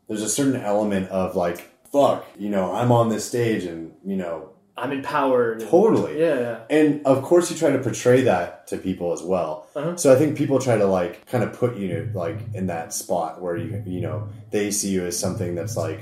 there's 0.08 0.22
a 0.22 0.28
certain 0.28 0.56
element 0.60 1.08
of 1.10 1.34
like 1.36 1.58
fuck, 1.92 2.24
you 2.38 2.48
know, 2.48 2.72
I'm 2.72 2.92
on 2.92 3.08
this 3.08 3.24
stage 3.26 3.64
and 3.64 3.92
you 4.04 4.16
know 4.16 4.50
i'm 4.76 4.92
empowered 4.92 5.60
and- 5.60 5.68
Totally. 5.70 6.18
yeah 6.18 6.38
yeah 6.46 6.58
and 6.70 7.04
of 7.04 7.22
course 7.22 7.50
you 7.50 7.56
try 7.62 7.70
to 7.70 7.80
portray 7.80 8.22
that 8.22 8.66
to 8.68 8.78
people 8.78 9.12
as 9.12 9.20
well 9.22 9.66
Uh-huh. 9.76 9.94
so 9.96 10.06
i 10.14 10.16
think 10.16 10.38
people 10.38 10.58
try 10.58 10.78
to 10.78 10.86
like 10.86 11.26
kind 11.26 11.44
of 11.44 11.52
put 11.52 11.76
you 11.76 12.08
like 12.14 12.38
in 12.54 12.68
that 12.68 12.94
spot 12.94 13.42
where 13.42 13.56
you 13.58 13.82
you 13.84 14.00
know 14.00 14.28
they 14.52 14.70
see 14.70 14.88
you 14.96 15.02
as 15.04 15.18
something 15.18 15.54
that's 15.58 15.76
like 15.76 16.00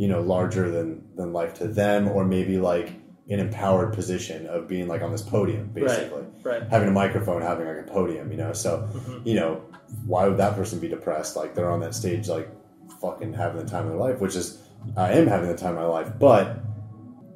you 0.00 0.08
know 0.10 0.20
larger 0.34 0.64
than 0.76 0.88
than 1.18 1.28
life 1.40 1.52
to 1.60 1.66
them 1.80 2.08
or 2.14 2.22
maybe 2.36 2.56
like 2.72 2.88
an 3.34 3.38
empowered 3.46 3.90
position 3.98 4.46
of 4.54 4.66
being 4.72 4.86
like 4.92 5.02
on 5.06 5.10
this 5.12 5.22
podium 5.34 5.64
basically. 5.80 6.24
right. 6.42 6.62
Having 6.74 6.88
a 6.88 6.96
microphone 7.02 7.40
having 7.42 7.66
like 7.72 7.80
a 7.86 7.88
podium 7.98 8.26
you 8.32 8.38
know? 8.42 8.52
So 8.64 8.70
you 9.24 9.34
know 9.40 9.50
why 10.12 10.22
would 10.26 10.38
that 10.44 10.54
person 10.60 10.76
be 10.86 10.88
depressed? 10.96 11.32
Like 11.40 11.54
they're 11.54 11.70
on 11.76 11.80
that 11.86 11.94
stage 11.94 12.28
like 12.36 12.48
fucking 13.02 13.32
having 13.42 13.58
the 13.64 13.70
time 13.70 13.84
of 13.86 13.90
their 13.92 14.02
life 14.08 14.18
which 14.24 14.34
is 14.42 14.46
i 14.96 15.12
am 15.12 15.26
having 15.34 15.48
the 15.54 15.56
time 15.64 15.74
of 15.76 15.80
my 15.84 15.90
life. 15.98 16.10
But 16.18 16.44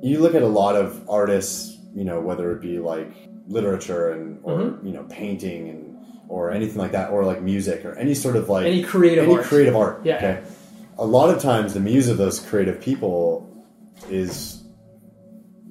you 0.03 0.19
look 0.21 0.35
at 0.35 0.43
a 0.43 0.53
lot 0.63 0.75
of 0.83 0.87
artists 1.09 1.57
you 1.95 2.05
know 2.05 2.19
whether 2.29 2.47
it 2.55 2.61
be 2.61 2.79
like 2.93 3.11
literature 3.47 4.05
and 4.15 4.41
or 4.43 4.59
Mm-hmm. 4.59 4.87
you 4.87 4.93
know 4.95 5.05
painting 5.11 5.69
and 5.73 5.81
or 6.29 6.51
anything 6.51 6.79
like 6.85 6.93
that 6.93 7.11
or 7.11 7.25
like 7.25 7.41
music 7.43 7.85
or 7.85 7.93
any 8.05 8.15
sort 8.15 8.37
of 8.37 8.49
like 8.49 8.65
Any 8.67 8.83
creative 8.83 9.25
any 9.25 9.35
art. 9.37 9.45
creative 9.45 9.77
art 9.77 10.01
Yeah. 10.05 10.17
okay 10.17 10.37
a 10.99 11.05
lot 11.05 11.31
of 11.35 11.43
times 11.43 11.75
the 11.75 11.81
muse 11.81 12.09
of 12.09 12.19
those 12.19 12.41
creative 12.41 12.81
people 12.81 13.51
is 14.09 14.63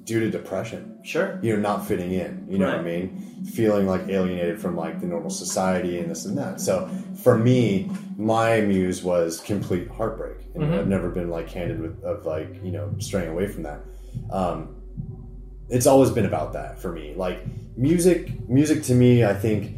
due 0.04 0.20
to 0.20 0.30
depression 0.30 0.94
sure 1.04 1.38
You 1.42 1.54
know, 1.54 1.60
not 1.60 1.86
fitting 1.86 2.12
in. 2.12 2.46
You 2.48 2.58
know 2.58 2.66
what 2.66 2.76
I 2.76 2.82
mean? 2.82 3.44
Feeling 3.52 3.86
like 3.86 4.08
alienated 4.08 4.60
from 4.60 4.76
like 4.76 5.00
the 5.00 5.06
normal 5.06 5.30
society 5.30 5.98
and 5.98 6.10
this 6.10 6.24
and 6.24 6.36
that. 6.38 6.60
So 6.60 6.88
for 7.22 7.38
me, 7.38 7.90
my 8.16 8.60
muse 8.62 9.02
was 9.02 9.40
complete 9.40 9.88
heartbreak, 9.88 10.38
and 10.54 10.64
Mm-hmm. 10.64 10.74
I've 10.74 10.88
never 10.88 11.10
been 11.10 11.30
like 11.30 11.48
candid 11.48 11.80
with 11.80 12.02
of 12.04 12.24
like 12.26 12.62
you 12.62 12.72
know 12.72 12.94
straying 12.98 13.28
away 13.28 13.48
from 13.48 13.64
that. 13.64 13.80
Um, 14.30 14.76
it's 15.68 15.86
always 15.86 16.10
been 16.10 16.26
about 16.26 16.52
that 16.54 16.78
for 16.78 16.92
me. 16.92 17.14
Like 17.14 17.44
music, 17.76 18.48
music 18.48 18.82
to 18.84 18.94
me, 18.94 19.24
I 19.24 19.34
think 19.34 19.76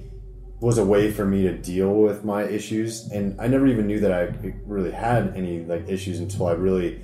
was 0.61 0.79
a 0.79 0.85
way 0.85 1.13
for 1.13 1.25
me 1.25 1.43
to 1.43 1.57
deal 1.57 1.93
with 1.95 2.25
my 2.25 2.45
issues, 2.45 3.09
and 3.11 3.39
I 3.41 3.47
never 3.47 3.67
even 3.67 3.87
knew 3.87 4.01
that 4.01 4.13
I 4.13 4.33
really 4.65 4.91
had 4.91 5.35
any 5.37 5.65
like 5.65 5.89
issues 5.89 6.19
until 6.21 6.47
I 6.47 6.53
really 6.53 7.03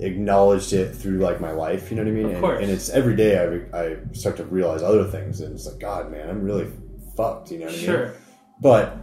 acknowledged 0.00 0.72
it 0.72 0.94
through 0.94 1.18
like 1.18 1.40
my 1.40 1.50
life. 1.52 1.90
You 1.90 1.96
know 1.96 2.02
what 2.04 2.10
I 2.10 2.14
mean? 2.14 2.26
Of 2.26 2.32
and, 2.32 2.40
course. 2.40 2.62
and 2.62 2.70
it's 2.70 2.90
every 2.90 3.16
day 3.16 3.38
I, 3.72 3.78
I 3.78 3.96
start 4.12 4.36
to 4.36 4.44
realize 4.44 4.82
other 4.82 5.04
things, 5.04 5.40
and 5.40 5.54
it's 5.54 5.66
like 5.66 5.80
God, 5.80 6.10
man, 6.10 6.28
I'm 6.28 6.42
really 6.42 6.70
fucked. 7.16 7.50
You 7.50 7.58
know 7.58 7.66
what 7.66 7.74
I 7.74 7.76
mean? 7.76 7.84
sure 7.84 8.14
But 8.60 8.98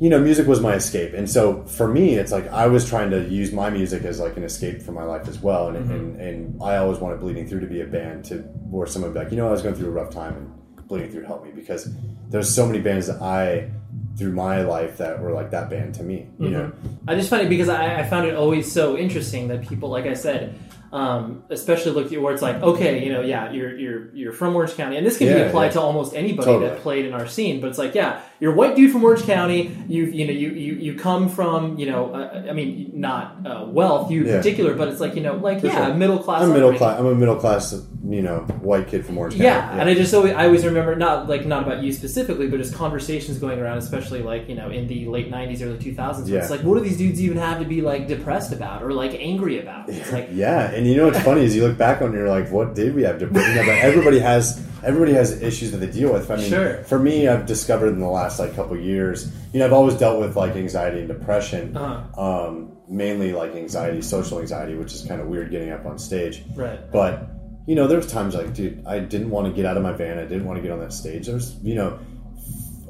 you 0.00 0.08
know, 0.08 0.20
music 0.20 0.46
was 0.46 0.60
my 0.60 0.74
escape, 0.74 1.12
and 1.12 1.28
so 1.28 1.64
for 1.64 1.88
me, 1.88 2.14
it's 2.14 2.30
like 2.30 2.46
I 2.48 2.68
was 2.68 2.88
trying 2.88 3.10
to 3.10 3.28
use 3.28 3.52
my 3.52 3.68
music 3.68 4.04
as 4.04 4.20
like 4.20 4.36
an 4.36 4.44
escape 4.44 4.80
from 4.80 4.94
my 4.94 5.02
life 5.04 5.26
as 5.28 5.40
well, 5.40 5.68
and 5.68 5.78
Mm-hmm. 5.78 5.92
and, 5.92 6.20
and 6.20 6.62
I 6.62 6.76
always 6.76 6.98
wanted 7.00 7.20
Bleeding 7.20 7.46
Through 7.48 7.60
to 7.60 7.66
be 7.66 7.80
a 7.80 7.86
band 7.86 8.24
to 8.26 8.36
where 8.70 8.86
someone 8.86 9.12
would 9.12 9.18
be 9.18 9.24
like, 9.24 9.32
you 9.32 9.38
know, 9.38 9.48
I 9.48 9.50
was 9.50 9.62
going 9.62 9.74
through 9.74 9.88
a 9.88 9.90
rough 9.90 10.10
time, 10.10 10.36
and 10.36 10.52
Bleeding 10.88 11.10
Through 11.10 11.24
helped 11.24 11.44
me 11.44 11.52
because 11.52 11.88
there's 12.28 12.52
so 12.52 12.66
many 12.66 12.80
bands 12.80 13.06
that 13.06 13.20
I 13.22 13.70
through 14.16 14.32
my 14.32 14.62
life 14.62 14.98
that 14.98 15.20
were 15.20 15.32
like 15.32 15.52
that 15.52 15.70
band 15.70 15.94
to 15.94 16.02
me, 16.02 16.26
you 16.40 16.50
know. 16.50 16.72
I 17.06 17.14
just 17.14 17.30
find 17.30 17.46
it 17.46 17.48
because 17.48 17.68
I, 17.68 18.00
I 18.00 18.04
found 18.04 18.26
it 18.26 18.34
always 18.34 18.70
so 18.70 18.96
interesting 18.96 19.46
that 19.48 19.68
people, 19.68 19.90
like 19.90 20.06
I 20.06 20.14
said, 20.14 20.58
um, 20.92 21.44
especially 21.50 21.92
look 21.92 22.12
at 22.12 22.20
where 22.20 22.32
it's 22.32 22.42
like, 22.42 22.56
okay, 22.62 23.04
you 23.04 23.12
know, 23.12 23.20
yeah, 23.20 23.52
you're 23.52 23.76
you're 23.76 24.14
you're 24.14 24.32
from 24.32 24.56
Orange 24.56 24.74
County, 24.74 24.96
and 24.96 25.06
this 25.06 25.18
can 25.18 25.28
be 25.28 25.40
applied 25.40 25.66
yeah. 25.66 25.72
to 25.72 25.80
almost 25.82 26.14
anybody 26.14 26.46
Totally. 26.46 26.70
that 26.70 26.80
played 26.80 27.04
in 27.04 27.12
our 27.12 27.28
scene. 27.28 27.60
But 27.60 27.68
it's 27.68 27.78
like, 27.78 27.94
yeah, 27.94 28.22
you're 28.40 28.52
a 28.52 28.56
white 28.56 28.74
dude 28.74 28.90
from 28.90 29.04
Orange 29.04 29.24
County. 29.24 29.76
You 29.86 30.04
you 30.04 30.26
know 30.26 30.32
you 30.32 30.50
you, 30.50 30.74
you 30.74 30.94
come 30.94 31.28
from 31.28 31.78
you 31.78 31.90
know 31.90 32.14
uh, 32.14 32.46
I 32.48 32.52
mean 32.54 32.90
not 32.94 33.46
uh, 33.46 33.66
wealth 33.66 34.10
you 34.10 34.22
in 34.22 34.28
Yeah. 34.28 34.36
particular, 34.38 34.74
but 34.74 34.88
it's 34.88 35.00
like 35.00 35.14
you 35.14 35.20
know 35.20 35.36
like 35.36 35.62
yeah 35.62 35.86
sure. 35.86 35.94
middle 35.94 36.18
class. 36.18 36.42
I'm 36.42 36.52
middle 36.54 36.74
class. 36.74 36.98
I'm 36.98 37.06
a 37.06 37.14
middle 37.14 37.36
class, 37.36 37.74
you 38.06 38.22
know, 38.22 38.38
white 38.62 38.86
kid 38.86 39.04
from 39.04 39.18
Orange 39.18 39.34
County. 39.34 39.44
Yeah, 39.44 39.72
and 39.80 39.88
I 39.88 39.94
just 39.94 40.14
always, 40.14 40.32
I 40.32 40.44
always 40.46 40.64
remember 40.64 40.94
not 40.94 41.28
like 41.28 41.44
not 41.46 41.64
about 41.64 41.82
you 41.82 41.92
specifically, 41.92 42.46
but 42.48 42.58
just 42.58 42.74
conversations 42.74 43.38
going 43.38 43.58
around, 43.58 43.78
especially 43.78 44.22
like 44.22 44.48
you 44.48 44.54
know 44.54 44.70
in 44.70 44.86
the 44.86 45.06
late 45.06 45.30
'90s, 45.30 45.62
early 45.62 45.78
2000s. 45.78 46.22
where 46.24 46.28
Yeah. 46.34 46.38
It's 46.40 46.50
like, 46.50 46.60
what 46.62 46.74
do 46.74 46.80
these 46.80 46.96
dudes 46.96 47.20
even 47.20 47.38
have 47.38 47.58
to 47.58 47.64
be 47.64 47.80
like 47.82 48.06
depressed 48.06 48.52
about 48.52 48.82
or 48.82 48.92
like 48.92 49.14
angry 49.14 49.60
about? 49.60 49.88
It's 49.88 50.12
like, 50.16 50.28
Yeah, 50.32 50.70
and 50.70 50.86
you 50.86 50.96
know 50.96 51.06
what's 51.06 51.20
funny 51.20 51.42
is 51.44 51.56
you 51.56 51.66
look 51.66 51.76
back 51.76 52.00
on 52.00 52.14
it, 52.14 52.16
you're 52.18 52.28
like, 52.28 52.50
what 52.52 52.74
did 52.74 52.94
we 52.94 53.02
have 53.02 53.18
to 53.18 53.26
bring 53.26 53.58
up? 53.58 53.66
Everybody 53.66 54.20
has 54.20 54.64
everybody 54.84 55.12
has 55.12 55.42
issues 55.42 55.72
that 55.72 55.78
they 55.78 55.90
deal 55.90 56.12
with. 56.12 56.30
I 56.30 56.36
mean, 56.36 56.48
Sure. 56.48 56.84
for 56.84 57.00
me, 57.00 57.26
I've 57.26 57.46
discovered 57.46 57.88
in 57.88 57.98
the 58.00 58.06
last 58.08 58.38
like 58.38 58.54
couple 58.54 58.76
years, 58.78 59.30
you 59.52 59.58
know, 59.58 59.66
I've 59.66 59.72
always 59.72 59.94
dealt 59.96 60.20
with 60.20 60.36
like 60.36 60.54
anxiety 60.54 61.00
and 61.00 61.08
depression, 61.08 61.76
Uh-huh. 61.76 62.46
um, 62.48 62.72
mainly 62.88 63.32
like 63.32 63.56
anxiety, 63.56 64.00
social 64.02 64.38
anxiety, 64.38 64.76
which 64.76 64.94
is 64.94 65.02
kind 65.02 65.20
of 65.20 65.26
weird 65.26 65.50
getting 65.50 65.70
up 65.72 65.84
on 65.84 65.98
stage. 65.98 66.44
Right. 66.54 66.78
But 66.92 67.28
you 67.68 67.74
know, 67.76 67.86
there 67.86 67.98
was 67.98 68.10
times 68.10 68.34
like, 68.34 68.54
dude, 68.54 68.82
I 68.86 68.98
didn't 68.98 69.30
want 69.30 69.46
to 69.46 69.52
get 69.52 69.64
out 69.66 69.76
of 69.76 69.82
my 69.82 69.92
van. 69.92 70.18
I 70.18 70.22
didn't 70.22 70.46
want 70.46 70.56
to 70.58 70.62
get 70.62 70.70
on 70.72 70.80
that 70.80 70.92
stage. 70.92 71.26
There's, 71.26 71.54
you 71.62 71.74
know, 71.74 71.98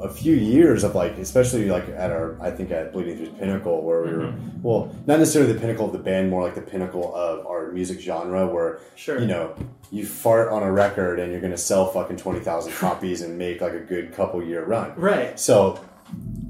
a 0.01 0.09
few 0.09 0.37
years 0.37 0.85
of 0.85 0.95
like, 0.95 1.19
especially 1.19 1.67
like 1.69 1.88
at 1.88 2.12
our, 2.12 2.41
I 2.41 2.53
think 2.53 2.71
at 2.71 2.93
Bleeding 2.93 3.19
Through's 3.19 3.37
pinnacle, 3.41 3.83
where 3.83 4.03
we 4.05 4.12
were, 4.12 4.19
Mm-hmm. 4.29 4.62
well, 4.62 4.95
not 5.07 5.19
necessarily 5.19 5.53
the 5.53 5.59
pinnacle 5.59 5.87
of 5.87 5.93
the 5.93 5.99
band, 5.99 6.31
more 6.31 6.43
like 6.45 6.55
the 6.55 6.61
pinnacle 6.62 7.12
of 7.14 7.45
our 7.47 7.73
music 7.73 7.99
genre, 8.01 8.47
where, 8.47 8.79
Sure. 8.95 9.19
you 9.19 9.27
know, 9.27 9.55
you 9.91 10.07
fart 10.07 10.53
on 10.53 10.62
a 10.62 10.71
record 10.71 11.19
and 11.19 11.33
you're 11.33 11.41
going 11.41 11.51
to 11.53 11.59
sell 11.59 11.87
fucking 11.91 12.17
20,000 12.19 12.73
copies 12.87 13.23
and 13.23 13.37
make 13.37 13.61
like 13.61 13.73
a 13.73 13.81
good 13.81 14.12
couple 14.12 14.41
year 14.43 14.64
run. 14.64 14.93
right. 14.95 15.38
So 15.41 15.81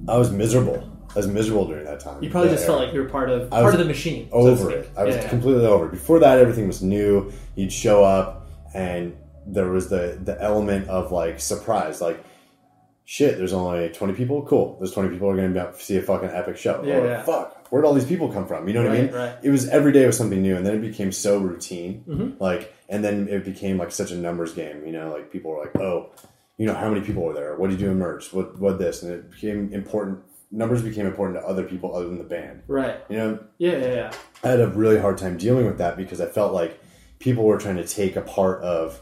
I 0.06 0.18
was 0.18 0.30
miserable. 0.30 0.86
I 1.10 1.14
was 1.14 1.26
miserable 1.26 1.66
during 1.66 1.84
that 1.86 2.00
time. 2.00 2.22
You 2.22 2.30
probably 2.30 2.50
just 2.50 2.66
felt 2.66 2.80
like 2.80 2.92
you 2.92 3.00
were 3.02 3.08
part 3.08 3.30
of 3.30 3.52
I 3.52 3.62
part 3.62 3.74
of 3.74 3.80
the 3.80 3.86
machine. 3.86 4.28
over 4.30 4.70
speak. 4.70 4.76
it. 4.76 4.90
I 4.96 5.04
was 5.04 5.16
Yeah, 5.16 5.22
yeah. 5.22 5.28
completely 5.28 5.66
over. 5.66 5.86
it. 5.86 5.92
Before 5.92 6.18
that, 6.20 6.38
everything 6.38 6.66
was 6.66 6.82
new. 6.82 7.32
You'd 7.56 7.72
show 7.72 8.04
up, 8.04 8.48
and 8.74 9.16
there 9.46 9.68
was 9.70 9.88
the 9.88 10.18
the 10.22 10.40
element 10.42 10.88
of 10.88 11.10
like 11.10 11.40
surprise, 11.40 12.00
like 12.00 12.22
shit. 13.04 13.38
There's 13.38 13.52
only 13.52 13.88
twenty 13.90 14.12
people. 14.14 14.42
Cool. 14.42 14.76
Those 14.80 14.92
twenty 14.92 15.08
people 15.08 15.30
are 15.30 15.36
going 15.36 15.54
to 15.54 15.72
see 15.78 15.96
a 15.96 16.02
fucking 16.02 16.28
epic 16.28 16.56
show. 16.58 16.82
Yeah, 16.84 16.96
or 16.98 17.06
yeah. 17.06 17.22
fuck, 17.22 17.66
where'd 17.70 17.84
all 17.86 17.94
these 17.94 18.04
people 18.04 18.30
come 18.30 18.46
from? 18.46 18.68
You 18.68 18.74
know 18.74 18.82
what 18.82 18.92
I 18.92 19.00
mean? 19.02 19.12
right. 19.12 19.34
It 19.42 19.50
was 19.50 19.68
every 19.68 19.92
day 19.92 20.04
was 20.06 20.16
something 20.16 20.42
new, 20.42 20.56
and 20.56 20.66
then 20.66 20.74
it 20.74 20.80
became 20.82 21.10
so 21.12 21.38
routine. 21.38 22.04
Mm-hmm. 22.06 22.42
Like, 22.42 22.74
and 22.88 23.02
then 23.02 23.28
it 23.28 23.44
became 23.44 23.78
like 23.78 23.92
such 23.92 24.10
a 24.10 24.16
numbers 24.16 24.52
game. 24.52 24.84
You 24.86 24.92
know, 24.92 25.10
like 25.12 25.32
people 25.32 25.50
were 25.52 25.60
like, 25.60 25.74
oh. 25.76 26.10
You 26.60 26.66
know 26.66 26.74
how 26.74 26.88
many 26.88 27.02
people 27.06 27.22
were 27.22 27.34
there? 27.34 27.54
What 27.54 27.70
did 27.70 27.78
you 27.78 27.86
do 27.86 27.92
in 27.92 27.98
merch? 27.98 28.32
What 28.32 28.58
what 28.58 28.80
this? 28.80 29.04
And 29.04 29.12
it 29.12 29.30
became 29.30 29.72
important. 29.72 30.27
Numbers 30.50 30.82
became 30.82 31.06
important 31.06 31.38
to 31.40 31.46
other 31.46 31.62
people 31.64 31.94
other 31.94 32.06
than 32.06 32.18
the 32.18 32.24
band. 32.24 32.62
Right. 32.66 32.96
You 33.10 33.16
know, 33.18 33.38
Yeah, 33.58 33.72
yeah, 33.78 33.94
yeah. 33.94 34.12
I 34.42 34.48
had 34.48 34.60
a 34.60 34.68
really 34.68 34.98
hard 34.98 35.18
time 35.18 35.36
dealing 35.36 35.66
with 35.66 35.78
that 35.78 35.96
because 35.96 36.20
I 36.20 36.26
felt 36.26 36.54
like 36.54 36.80
people 37.18 37.44
were 37.44 37.58
trying 37.58 37.76
to 37.76 37.86
take 37.86 38.16
a 38.16 38.22
part 38.22 38.62
of 38.62 39.00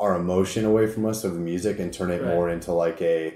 our 0.00 0.16
emotion 0.16 0.64
away 0.64 0.86
from 0.88 1.06
us 1.06 1.22
of 1.24 1.34
the 1.34 1.40
music 1.40 1.78
and 1.78 1.92
turn 1.92 2.10
it 2.10 2.22
Right. 2.22 2.34
more 2.34 2.48
into 2.50 2.72
like 2.72 3.00
a 3.02 3.34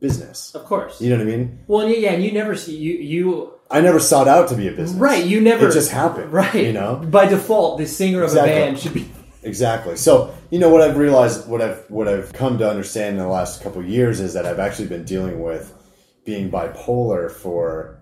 business. 0.00 0.54
Of 0.54 0.64
course. 0.64 1.00
You 1.00 1.10
know 1.10 1.16
what 1.16 1.26
I 1.32 1.36
mean? 1.36 1.58
Well, 1.66 1.88
yeah, 1.88 2.12
and 2.12 2.24
you 2.24 2.32
never 2.32 2.54
see 2.54 2.76
you 2.76 2.94
you 2.94 3.52
I 3.70 3.80
never 3.82 3.98
sought 4.00 4.28
out 4.28 4.48
to 4.48 4.54
be 4.54 4.68
a 4.68 4.70
business. 4.72 4.98
right. 4.98 5.24
You 5.24 5.40
never 5.42 5.68
It 5.68 5.72
just 5.72 5.90
happened. 5.90 6.32
Right. 6.32 6.54
You 6.54 6.72
know? 6.72 6.96
by 7.10 7.26
default, 7.26 7.78
the 7.78 7.86
singer 7.86 8.20
of 8.22 8.30
Exactly. 8.30 8.52
a 8.52 8.54
band 8.56 8.78
should 8.78 8.94
be. 8.94 9.10
Exactly. 9.42 9.96
So, 9.96 10.32
you 10.50 10.58
know 10.58 10.68
what 10.70 10.80
I've 10.82 10.96
realized, 10.96 11.48
what 11.48 11.60
I've 11.60 11.84
what 11.90 12.08
I've 12.08 12.32
come 12.32 12.58
to 12.58 12.68
understand 12.68 13.16
in 13.16 13.22
the 13.22 13.28
last 13.28 13.62
couple 13.62 13.80
of 13.82 13.88
years 13.88 14.20
is 14.20 14.32
that 14.34 14.46
I've 14.46 14.58
actually 14.58 14.88
been 14.88 15.04
dealing 15.04 15.42
with 15.42 15.72
being 16.28 16.50
bipolar 16.50 17.30
for 17.30 17.98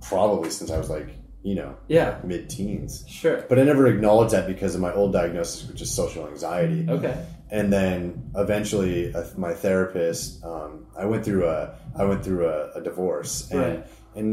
probably 0.00 0.48
since 0.48 0.70
I 0.70 0.78
was 0.78 0.88
like, 0.88 1.08
you 1.42 1.54
know, 1.54 1.76
Yeah. 1.86 2.18
mid-teens. 2.24 3.04
Sure. 3.06 3.44
But 3.48 3.58
I 3.58 3.62
never 3.64 3.86
acknowledged 3.88 4.32
that 4.32 4.46
because 4.46 4.74
of 4.74 4.80
my 4.80 4.92
old 5.00 5.12
diagnosis, 5.12 5.68
which 5.68 5.82
is 5.82 5.90
social 6.02 6.26
anxiety. 6.26 6.86
Okay. 6.88 7.14
and 7.50 7.70
then 7.70 8.30
eventually 8.44 9.14
uh, 9.14 9.22
my 9.36 9.52
therapist 9.64 10.42
um, 10.50 10.86
i 10.96 11.04
went 11.04 11.22
through 11.26 11.44
a 11.56 11.58
i 12.00 12.02
went 12.10 12.20
through 12.24 12.44
a, 12.48 12.58
a 12.78 12.80
divorce 12.88 13.32
and 13.50 13.60
Right. 13.60 13.82
and 14.18 14.30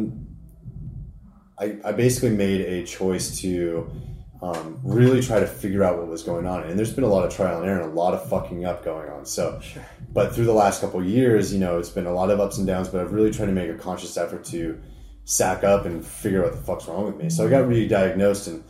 I, 1.64 1.66
I 1.90 1.92
basically 1.92 2.34
made 2.46 2.62
a 2.62 2.78
choice 2.86 3.28
to 3.42 3.52
um, 4.42 4.80
really 4.84 5.22
try 5.22 5.40
to 5.40 5.48
figure 5.48 5.84
out 5.84 5.98
what 5.98 6.08
was 6.08 6.24
going 6.24 6.46
on. 6.46 6.64
And 6.64 6.78
there's 6.80 6.94
been 6.94 7.04
a 7.04 7.08
lot 7.08 7.26
of 7.26 7.34
trial 7.34 7.60
and 7.62 7.70
error 7.70 7.82
and 7.82 7.92
a 7.92 7.94
lot 7.94 8.14
of 8.14 8.30
fucking 8.30 8.66
up 8.66 8.84
going 8.86 9.10
on. 9.10 9.26
So 9.26 9.60
but 10.12 10.34
through 10.34 10.46
the 10.46 10.54
last 10.54 10.82
couple 10.82 11.00
of 11.00 11.06
years 11.06 11.54
you 11.54 11.60
know 11.60 11.78
it's 11.78 11.90
been 11.90 12.06
a 12.06 12.12
lot 12.14 12.32
of 12.32 12.40
ups 12.40 12.58
and 12.58 12.66
downs 12.66 12.88
but 12.88 13.02
i've 13.02 13.14
really 13.14 13.32
tried 13.32 13.46
to 13.46 13.52
make 13.52 13.70
a 13.70 13.76
conscious 13.76 14.18
effort 14.18 14.44
to 14.44 14.82
sack 15.26 15.64
up 15.64 15.86
and 15.86 16.06
figure 16.06 16.44
out 16.44 16.52
what 16.52 16.60
the 16.60 16.64
fuck's 16.64 16.88
wrong 16.88 17.06
with 17.06 17.16
me. 17.16 17.30
So 17.30 17.46
i 17.46 17.50
got 17.50 17.68
re-diagnosed 17.68 18.48
and 18.48 18.64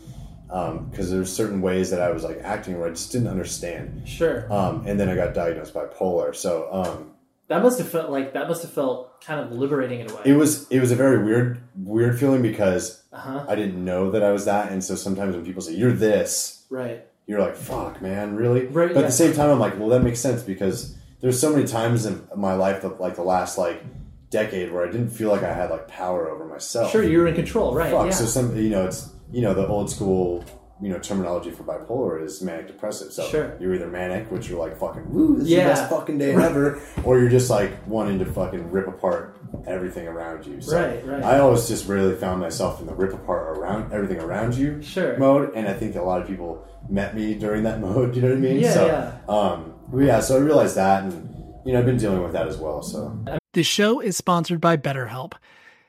because 0.90 1.12
there's 1.12 1.32
certain 1.32 1.62
ways 1.62 1.92
that 1.92 2.02
i 2.02 2.12
was 2.12 2.24
like 2.24 2.40
acting 2.44 2.78
where 2.80 2.88
i 2.88 2.92
just 2.92 3.12
didn't 3.12 3.28
understand. 3.28 4.08
Sure. 4.08 4.52
um, 4.52 4.86
and 4.88 5.00
then 5.00 5.08
I 5.08 5.16
got 5.16 5.34
diagnosed 5.34 5.74
bipolar. 5.74 6.36
So 6.36 6.68
um, 6.72 7.12
That 7.50 7.62
must 7.64 7.78
have 7.80 7.90
felt 7.90 8.10
like 8.10 8.34
that 8.34 8.48
must 8.48 8.62
have 8.62 8.72
felt 8.72 9.20
kind 9.22 9.40
of 9.42 9.52
liberating 9.52 10.00
in 10.00 10.10
a 10.10 10.14
way. 10.16 10.22
it 10.26 10.34
was 10.34 10.70
it 10.72 10.80
was 10.80 10.92
a 10.92 10.96
very 10.96 11.24
weird 11.24 11.60
weird 11.76 12.18
feeling 12.20 12.42
because 12.42 13.04
Uh-huh. 13.12 13.44
I 13.50 13.56
didn't 13.56 13.84
know 13.84 14.12
that 14.12 14.24
I 14.24 14.32
was 14.32 14.46
that, 14.46 14.72
and 14.72 14.84
so 14.84 14.96
sometimes 14.96 15.36
when 15.36 15.44
people 15.46 15.62
say 15.62 15.74
you're 15.74 15.92
this, 15.92 16.64
right. 16.70 17.06
you're 17.28 17.42
like, 17.42 17.56
"Fuck, 17.56 18.02
man, 18.02 18.36
really?" 18.36 18.68
Right, 18.68 18.94
but 18.94 19.04
at 19.04 19.08
the 19.08 19.12
same 19.24 19.34
time, 19.34 19.50
I'm 19.50 19.60
like, 19.60 19.78
"Well, 19.80 19.90
that 19.90 20.04
makes 20.04 20.20
sense 20.20 20.44
because 20.44 20.96
there's 21.22 21.40
so 21.40 21.52
many 21.52 21.66
times 21.66 22.06
in 22.06 22.22
my 22.36 22.54
life, 22.54 22.82
that, 22.84 23.02
like 23.02 23.16
the 23.16 23.24
last 23.24 23.58
like 23.58 23.84
decade, 24.30 24.72
where 24.72 24.88
I 24.88 24.92
didn't 24.92 25.10
feel 25.10 25.30
like 25.32 25.42
I 25.44 25.52
had 25.54 25.72
like 25.72 25.88
power 25.88 26.30
over 26.30 26.46
myself. 26.46 26.92
Sure, 26.92 27.04
you're 27.04 27.26
in 27.28 27.34
control, 27.36 27.74
right? 27.74 27.92
Fuck. 27.92 28.06
yeah. 28.06 28.12
So 28.12 28.26
some, 28.26 28.56
you 28.56 28.70
know, 28.70 28.86
it's 28.86 29.10
you 29.32 29.42
know 29.42 29.54
the 29.56 29.68
old 29.68 29.90
school. 29.90 30.46
You 30.82 30.90
know, 30.90 31.00
terminology 31.00 31.52
for 31.52 31.64
bipolar 31.64 32.24
is 32.24 32.42
manic 32.42 32.68
depressive. 32.68 33.12
So 33.12 33.24
Sure. 33.24 33.54
you're 33.60 33.74
either 33.74 33.88
manic, 33.88 34.32
which 34.32 34.48
you're 34.50 34.60
like 34.60 34.78
fucking, 34.78 35.12
woo, 35.14 35.38
this 35.40 35.48
Yeah. 35.50 35.58
is 35.58 35.64
the 35.64 35.70
best 35.84 35.90
fucking 35.92 36.18
day 36.20 36.34
ever, 36.34 36.80
or 37.04 37.20
you're 37.20 37.30
just 37.30 37.50
like 37.50 37.72
wanting 37.86 38.18
to 38.20 38.26
fucking 38.26 38.72
rip 38.72 38.88
apart 38.88 39.36
everything 39.68 40.08
around 40.08 40.46
you. 40.46 40.62
So 40.62 40.80
Right, 40.80 41.06
right. 41.06 41.24
I 41.24 41.40
always 41.40 41.68
just 41.68 41.88
really 41.90 42.16
found 42.16 42.40
myself 42.40 42.80
in 42.80 42.88
the 42.88 42.94
rip 42.94 43.14
apart 43.14 43.58
around 43.58 43.92
everything 43.92 44.20
around 44.22 44.56
you 44.56 44.82
Sure. 44.82 45.18
mode, 45.18 45.52
and 45.54 45.68
I 45.68 45.74
think 45.74 45.96
a 45.98 46.02
lot 46.02 46.22
of 46.22 46.28
people 46.28 46.64
met 46.90 47.14
me 47.14 47.34
during 47.34 47.64
that 47.64 47.82
mode. 47.88 48.16
You 48.16 48.22
know 48.22 48.30
what 48.30 48.38
I 48.38 48.40
mean? 48.40 48.60
Yeah, 48.60 48.74
so, 48.74 48.86
yeah. 48.86 49.12
Um, 49.28 49.74
yeah. 49.98 50.20
So 50.22 50.38
I 50.38 50.40
realized 50.40 50.76
that, 50.78 51.04
and 51.04 51.36
you 51.66 51.74
know, 51.74 51.80
I've 51.80 51.86
been 51.86 51.98
dealing 51.98 52.24
with 52.24 52.32
that 52.32 52.48
as 52.48 52.58
well. 52.58 52.82
So 52.82 53.20
the 53.54 53.64
show 53.64 54.00
is 54.00 54.16
sponsored 54.16 54.62
by 54.62 54.78
BetterHelp. 54.78 55.34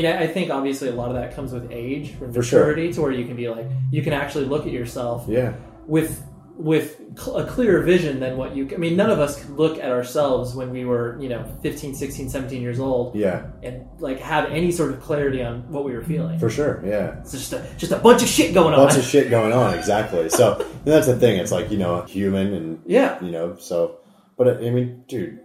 Yeah, 0.00 0.18
I 0.20 0.26
think 0.26 0.50
obviously 0.50 0.88
a 0.88 0.92
lot 0.94 1.08
of 1.08 1.14
that 1.16 1.34
comes 1.34 1.52
with 1.52 1.70
age, 1.70 2.14
with 2.20 2.34
For 2.34 2.42
sure. 2.42 2.60
maturity, 2.60 2.92
to 2.92 3.00
where 3.00 3.12
you 3.12 3.24
can 3.24 3.36
be 3.36 3.48
like, 3.48 3.66
you 3.90 4.02
can 4.02 4.12
actually 4.12 4.44
look 4.46 4.66
at 4.66 4.72
yourself 4.72 5.24
Yeah. 5.28 5.52
with 5.86 6.22
with 6.58 6.98
cl- 7.18 7.36
a 7.36 7.44
clearer 7.44 7.82
vision 7.82 8.18
than 8.18 8.38
what 8.38 8.56
you. 8.56 8.66
I 8.72 8.78
mean, 8.78 8.96
none 8.96 9.10
of 9.10 9.18
us 9.20 9.38
could 9.38 9.50
look 9.58 9.78
at 9.78 9.90
ourselves 9.90 10.54
when 10.54 10.70
we 10.70 10.86
were, 10.86 11.18
you 11.20 11.28
know, 11.28 11.44
15, 11.62 11.94
16, 11.94 12.30
17 12.30 12.62
years 12.62 12.80
old, 12.80 13.14
Yeah. 13.14 13.42
and 13.62 13.82
like 13.98 14.20
have 14.20 14.46
any 14.50 14.72
sort 14.72 14.90
of 14.92 15.00
clarity 15.02 15.42
on 15.42 15.70
what 15.70 15.84
we 15.84 15.92
were 15.92 16.02
feeling. 16.02 16.38
For 16.38 16.48
sure. 16.48 16.82
Yeah. 16.82 17.16
It's 17.20 17.32
just 17.32 17.52
a 17.52 17.62
just 17.76 17.92
a 17.92 17.96
bunch 17.98 18.22
of 18.22 18.28
shit 18.28 18.54
going 18.54 18.72
on. 18.72 18.86
Bunch 18.86 18.96
of 18.96 19.04
shit 19.04 19.28
going 19.28 19.52
on. 19.52 19.74
Exactly. 19.74 20.30
So 20.30 20.54
and 20.54 20.64
that's 20.86 21.06
the 21.06 21.16
thing. 21.18 21.36
It's 21.38 21.52
like, 21.52 21.70
you 21.70 21.76
know, 21.76 22.00
human 22.02 22.54
and, 22.54 22.78
Yeah. 22.86 23.22
you 23.22 23.32
know, 23.32 23.56
so, 23.58 23.98
but 24.38 24.48
I 24.64 24.70
mean, 24.70 25.04
dude, 25.08 25.40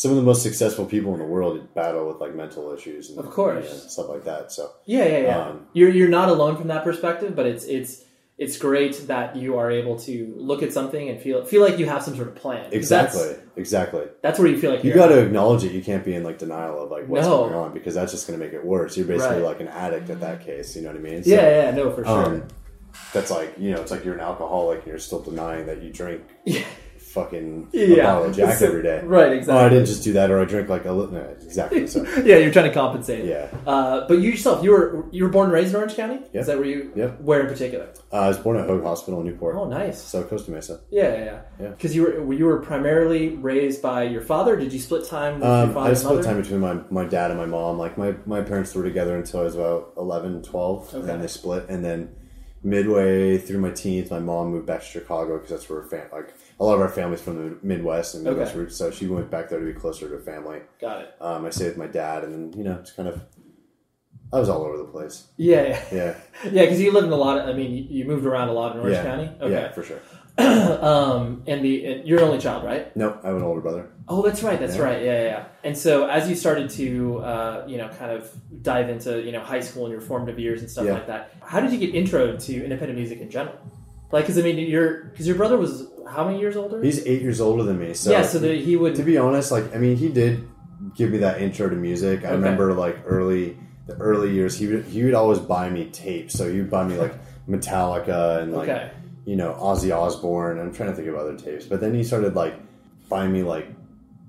some 0.00 0.12
of 0.12 0.16
the 0.16 0.22
most 0.22 0.42
successful 0.44 0.84
people 0.86 1.12
in 1.14 1.18
the 1.18 1.24
world 1.34 1.74
battle 1.74 2.06
with 2.06 2.18
like 2.20 2.32
mental 2.32 2.72
issues 2.72 3.10
and 3.10 3.18
Of 3.18 3.30
course. 3.30 3.64
know, 3.64 3.76
stuff 3.94 4.08
like 4.08 4.24
that. 4.30 4.52
So, 4.52 4.70
Yeah, 4.84 5.04
yeah, 5.06 5.18
yeah. 5.28 5.38
Um, 5.46 5.66
you're 5.72 5.88
you're 5.90 6.08
not 6.20 6.28
alone 6.28 6.56
from 6.56 6.68
that 6.68 6.84
perspective, 6.84 7.34
but 7.34 7.46
it's 7.46 7.64
it's 7.64 8.04
it's 8.44 8.56
great 8.56 8.94
that 9.08 9.34
you 9.34 9.56
are 9.58 9.68
able 9.80 9.96
to 9.98 10.32
look 10.36 10.62
at 10.62 10.72
something 10.72 11.08
and 11.08 11.20
feel 11.20 11.44
feel 11.44 11.62
like 11.66 11.76
you 11.80 11.86
have 11.86 12.04
some 12.04 12.14
sort 12.14 12.28
of 12.28 12.36
plan. 12.36 12.68
exactly. 12.72 13.26
That's, 13.28 13.38
Exactly. 13.56 14.04
that's 14.22 14.38
where 14.38 14.46
you 14.46 14.56
feel 14.60 14.70
like 14.70 14.84
You 14.84 14.94
got 14.94 15.08
to 15.08 15.18
acknowledge 15.26 15.64
it. 15.64 15.72
You 15.72 15.82
can't 15.82 16.04
be 16.04 16.14
in 16.14 16.22
like 16.22 16.38
denial 16.38 16.80
of 16.84 16.92
like 16.92 17.08
what's 17.08 17.26
No. 17.26 17.38
going 17.38 17.54
on 17.54 17.74
because 17.74 17.94
that's 17.96 18.12
just 18.12 18.28
going 18.28 18.38
to 18.38 18.44
make 18.46 18.54
it 18.54 18.64
worse. 18.64 18.96
You're 18.96 19.08
basically 19.14 19.38
Right. 19.38 19.50
like 19.52 19.60
an 19.60 19.66
addict 19.66 20.08
at 20.10 20.20
that 20.20 20.44
case. 20.46 20.76
You 20.76 20.82
know 20.82 20.90
what 20.90 20.98
I 20.98 21.00
mean? 21.10 21.22
Yeah, 21.26 21.62
yeah, 21.64 21.70
no, 21.72 21.90
for 21.90 22.04
sure. 22.04 22.24
Um, 22.26 22.44
that's 23.12 23.32
like 23.32 23.50
you 23.58 23.72
know, 23.72 23.80
it's 23.80 23.90
like 23.90 24.04
you're 24.04 24.14
an 24.14 24.20
alcoholic 24.20 24.78
and 24.84 24.86
you're 24.86 25.00
still 25.00 25.22
denying 25.30 25.66
that 25.66 25.82
you 25.82 25.90
drink. 25.92 26.22
Fucking 27.22 27.68
a 27.74 27.76
Yeah. 27.96 28.04
bottle 28.04 28.24
of 28.30 28.36
Jack 28.36 28.62
every 28.62 28.82
day. 28.82 29.00
right, 29.04 29.32
exactly. 29.32 29.62
Oh, 29.62 29.66
I 29.66 29.68
didn't 29.68 29.86
just 29.86 30.04
do 30.04 30.12
that, 30.12 30.30
or 30.30 30.40
I 30.40 30.44
drink 30.44 30.68
like 30.68 30.84
a 30.84 30.92
little. 30.92 31.12
No, 31.12 31.20
exactly. 31.42 31.86
So 31.86 32.04
yeah, 32.24 32.36
you're 32.36 32.52
trying 32.52 32.68
to 32.68 32.74
compensate. 32.74 33.24
Yeah. 33.24 33.48
Uh, 33.66 34.06
but 34.06 34.14
you 34.20 34.30
yourself, 34.30 34.62
you 34.62 34.70
were 34.70 35.04
you 35.10 35.24
were 35.24 35.30
born 35.30 35.46
and 35.46 35.52
raised 35.54 35.70
in 35.70 35.76
Orange 35.76 35.96
County. 35.96 36.16
Yep. 36.16 36.30
Is 36.34 36.46
that 36.46 36.58
where 36.58 36.66
you? 36.66 36.92
Yep. 36.94 37.20
Where 37.22 37.40
in 37.40 37.46
particular? 37.48 37.88
uh, 38.12 38.16
I 38.16 38.28
was 38.28 38.38
born 38.38 38.56
at 38.56 38.66
Hoag 38.66 38.82
Hospital 38.84 39.20
in 39.20 39.26
Newport. 39.26 39.56
Oh, 39.56 39.68
nice. 39.68 40.00
So 40.00 40.22
Costa 40.22 40.50
Mesa. 40.50 40.80
Yeah, 40.90 41.02
yeah, 41.12 41.24
yeah. 41.24 41.40
Yeah. 41.60 41.68
Because 41.70 41.94
you 41.96 42.02
were 42.02 42.32
you 42.32 42.44
were 42.44 42.60
primarily 42.60 43.30
raised 43.30 43.82
by 43.82 44.04
your 44.04 44.22
father. 44.22 44.56
Did 44.56 44.72
you 44.72 44.78
split 44.78 45.04
time 45.06 45.34
with 45.40 45.42
your 45.44 45.52
Um, 45.52 45.74
father 45.74 45.90
I 45.90 45.94
split 45.94 46.16
mother? 46.16 46.28
time 46.28 46.40
between 46.40 46.60
my, 46.60 46.78
my 46.90 47.04
dad 47.04 47.30
and 47.32 47.38
my 47.40 47.46
mom. 47.46 47.78
Like 47.78 47.98
my, 47.98 48.14
my 48.26 48.42
parents 48.42 48.74
were 48.74 48.84
together 48.84 49.16
until 49.16 49.40
I 49.40 49.44
was 49.44 49.54
about 49.56 49.92
11, 49.96 50.42
12, 50.42 50.94
and 50.94 51.04
then 51.08 51.20
they 51.20 51.26
split. 51.26 51.66
And 51.68 51.84
then 51.84 52.10
midway 52.62 53.38
through 53.38 53.58
my 53.60 53.70
teens, 53.70 54.10
my 54.10 54.18
mom 54.18 54.48
moved 54.50 54.66
back 54.66 54.80
to 54.80 54.86
Chicago 54.86 55.34
because 55.36 55.50
that's 55.50 55.68
where 55.70 55.82
her 55.82 55.88
fam- 55.88 56.08
like 56.12 56.34
a 56.60 56.64
lot 56.64 56.74
of 56.74 56.80
our 56.80 56.88
families 56.88 57.20
from 57.20 57.36
the 57.36 57.56
Midwest 57.62 58.14
and 58.14 58.24
Midwest 58.24 58.50
Okay. 58.52 58.60
roots. 58.60 58.76
So 58.76 58.90
she 58.90 59.06
went 59.06 59.30
back 59.30 59.48
there 59.48 59.60
to 59.60 59.64
be 59.66 59.72
closer 59.72 60.08
to 60.08 60.18
family. 60.18 60.60
Got 60.80 61.02
it. 61.02 61.14
Um, 61.20 61.44
I 61.46 61.50
stayed 61.50 61.68
with 61.68 61.76
my 61.76 61.86
dad, 61.86 62.24
and 62.24 62.32
then 62.52 62.58
you 62.58 62.64
know 62.64 62.78
it's 62.80 62.92
kind 62.92 63.08
of 63.08 63.20
I 64.32 64.38
was 64.40 64.48
all 64.48 64.62
over 64.62 64.76
the 64.76 64.84
place. 64.84 65.26
Yeah, 65.36 65.62
yeah, 65.62 65.84
Yeah, 65.92 66.14
yeah. 66.52 66.62
Because 66.64 66.80
you 66.80 66.92
lived 66.92 67.06
in 67.06 67.12
a 67.12 67.16
lot 67.16 67.38
of. 67.38 67.48
I 67.48 67.52
mean, 67.52 67.86
you, 67.90 68.04
moved 68.04 68.26
around 68.26 68.48
a 68.48 68.52
lot 68.52 68.74
in 68.74 68.80
Orange 68.82 68.96
yeah, 68.96 69.02
County. 69.04 69.30
yeah, 69.40 69.44
Okay. 69.46 69.70
for 69.74 69.82
sure. 69.82 70.00
um, 70.38 71.42
and 71.46 71.64
the 71.64 71.84
and 71.86 72.06
you're 72.06 72.18
an 72.18 72.24
only 72.24 72.38
child, 72.38 72.64
right? 72.64 72.94
No, 72.96 73.18
I 73.24 73.28
have 73.28 73.36
an 73.36 73.42
older 73.42 73.60
brother. 73.60 73.90
Oh, 74.06 74.22
that's 74.22 74.42
right. 74.42 74.58
That's 74.58 74.76
Yeah. 74.76 74.82
right. 74.82 75.02
Yeah, 75.02 75.12
yeah, 75.22 75.24
yeah. 75.24 75.44
And 75.64 75.76
so, 75.76 76.06
as 76.08 76.28
you 76.28 76.34
started 76.36 76.70
to, 76.70 77.18
uh, 77.18 77.64
you 77.66 77.76
know, 77.76 77.88
kind 77.88 78.12
of 78.12 78.30
dive 78.62 78.88
into, 78.88 79.20
you 79.22 79.32
know, 79.32 79.40
high 79.40 79.60
school 79.60 79.84
and 79.84 79.92
your 79.92 80.00
formative 80.00 80.38
years 80.38 80.60
and 80.60 80.70
stuff 80.70 80.84
Yeah. 80.86 80.92
like 80.94 81.06
that, 81.08 81.32
how 81.42 81.60
did 81.60 81.72
you 81.72 81.78
get 81.78 81.94
intro 81.94 82.36
to 82.36 82.62
independent 82.64 82.98
music 82.98 83.20
in 83.20 83.30
general? 83.30 83.56
Like, 84.12 84.24
because 84.24 84.38
I 84.38 84.42
mean, 84.42 84.58
your 84.58 85.04
because 85.04 85.26
your 85.26 85.36
brother 85.36 85.56
was 85.58 85.86
how 86.08 86.24
many 86.26 86.40
years 86.40 86.56
older? 86.56 86.82
He's 86.82 87.06
eight 87.06 87.22
years 87.22 87.40
older 87.40 87.62
than 87.62 87.78
me. 87.78 87.94
So 87.94 88.10
yeah, 88.10 88.22
so 88.22 88.38
that 88.38 88.56
he 88.56 88.76
would. 88.76 88.94
to 88.96 89.02
be 89.02 89.18
honest, 89.18 89.50
like 89.52 89.74
I 89.74 89.78
mean, 89.78 89.96
he 89.96 90.08
did 90.08 90.48
give 90.96 91.10
me 91.10 91.18
that 91.18 91.40
intro 91.42 91.68
to 91.68 91.76
music. 91.76 92.20
I 92.24 92.28
Okay. 92.28 92.34
remember 92.36 92.72
like 92.74 92.98
early 93.06 93.56
the 93.86 93.94
early 93.94 94.32
years, 94.32 94.56
he 94.58 94.66
would 94.66 94.84
he 94.84 95.04
would 95.04 95.14
always 95.14 95.38
buy 95.38 95.68
me 95.70 95.86
tapes. 95.90 96.34
So 96.34 96.50
he 96.50 96.58
would 96.58 96.70
buy 96.70 96.84
me 96.84 96.96
like 96.96 97.14
Metallica 97.48 98.42
and 98.42 98.52
like 98.52 98.68
Okay. 98.68 98.90
you 99.24 99.36
know 99.36 99.54
Ozzy 99.60 99.94
Osbourne. 99.96 100.58
I'm 100.58 100.72
trying 100.72 100.90
to 100.90 100.94
think 100.96 101.08
of 101.08 101.14
other 101.16 101.36
tapes, 101.36 101.64
but 101.66 101.80
then 101.80 101.94
he 101.94 102.04
started 102.04 102.34
like 102.34 102.54
buying 103.08 103.32
me 103.32 103.42
like 103.42 103.66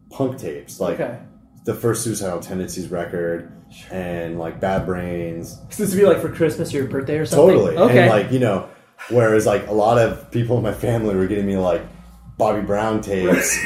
punk 0.10 0.38
tapes, 0.40 0.80
like 0.80 1.00
Okay. 1.00 1.18
the 1.66 1.74
first 1.74 2.04
Suicidal 2.04 2.40
Tendencies 2.40 2.90
record 2.90 3.52
and 3.92 4.40
like 4.40 4.60
Bad 4.60 4.86
Brains. 4.86 5.60
So 5.70 5.84
this 5.84 5.94
would 5.94 6.00
be 6.02 6.06
like 6.08 6.20
for 6.22 6.30
Christmas 6.34 6.74
or 6.74 6.78
your 6.78 6.88
birthday 6.88 7.18
or 7.20 7.26
something. 7.26 7.50
Totally. 7.56 7.78
Okay. 7.78 8.00
And 8.00 8.10
like, 8.10 8.32
you 8.32 8.40
know, 8.40 8.68
whereas 9.10 9.46
like 9.46 9.68
a 9.68 9.74
lot 9.74 9.98
of 9.98 10.30
people 10.32 10.58
in 10.58 10.64
my 10.64 10.74
family 10.74 11.16
were 11.16 11.28
getting 11.28 11.46
me 11.46 11.58
like 11.58 11.82
Bobby 12.38 12.62
Brown 12.62 13.02
tapes. 13.02 13.58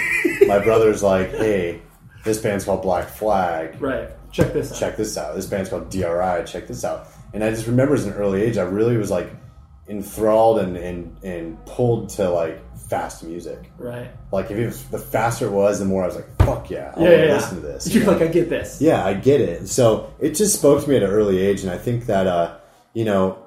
my 0.48 0.60
brother's 0.60 1.04
like, 1.04 1.30
hey, 1.32 1.82
this 2.24 2.40
band's 2.40 2.66
called 2.66 2.82
Black 2.82 3.08
Flag. 3.10 3.82
right. 3.82 4.10
Check 4.32 4.52
this 4.54 4.72
out. 4.72 4.80
Check 4.80 4.98
this 4.98 5.16
out. 5.18 5.36
This 5.36 5.46
band's 5.46 5.70
called 5.70 5.90
DRI. 5.92 6.44
Check 6.46 6.68
this 6.68 6.84
out. 6.84 7.08
And 7.34 7.44
I 7.44 7.52
just 7.52 7.68
remember 7.68 7.94
as 7.94 8.06
an 8.06 8.14
early 8.14 8.42
age, 8.42 8.58
I 8.58 8.64
really 8.64 8.98
was 8.98 9.12
like 9.12 9.30
enthralled 9.88 10.60
and, 10.60 10.76
and, 10.78 11.24
and 11.24 11.64
pulled 11.68 12.10
to 12.10 12.30
like 12.30 12.60
fast 12.90 13.24
music. 13.24 13.70
Right. 13.78 14.10
Like 14.32 14.50
if 14.50 14.58
it 14.58 14.66
was, 14.66 14.84
the 14.86 14.98
faster 14.98 15.46
it 15.48 15.52
was, 15.52 15.78
the 15.80 15.86
more 15.86 16.02
I 16.04 16.08
was 16.08 16.16
like, 16.16 16.36
fuck 16.40 16.70
yeah, 16.72 16.94
I 16.96 17.00
Yeah, 17.00 17.04
want 17.04 17.12
yeah, 17.12 17.18
to 17.22 17.28
yeah. 17.28 17.34
listen 17.36 17.56
to 17.58 17.62
this. 17.62 17.88
You're 17.94 18.04
you 18.04 18.06
know? 18.08 18.14
like, 18.18 18.22
I 18.24 18.28
get 18.32 18.50
this. 18.50 18.82
Yeah, 18.82 19.06
I 19.06 19.14
get 19.14 19.42
it. 19.42 19.68
So 19.68 20.12
it 20.20 20.32
just 20.36 20.56
spoke 20.56 20.84
to 20.84 20.90
me 20.90 20.96
at 20.96 21.04
an 21.04 21.12
early 21.12 21.38
age, 21.40 21.62
and 21.62 21.70
I 21.70 21.78
think 21.78 22.06
that 22.08 22.26
uh, 22.26 22.58
you 22.94 23.06
know, 23.06 23.38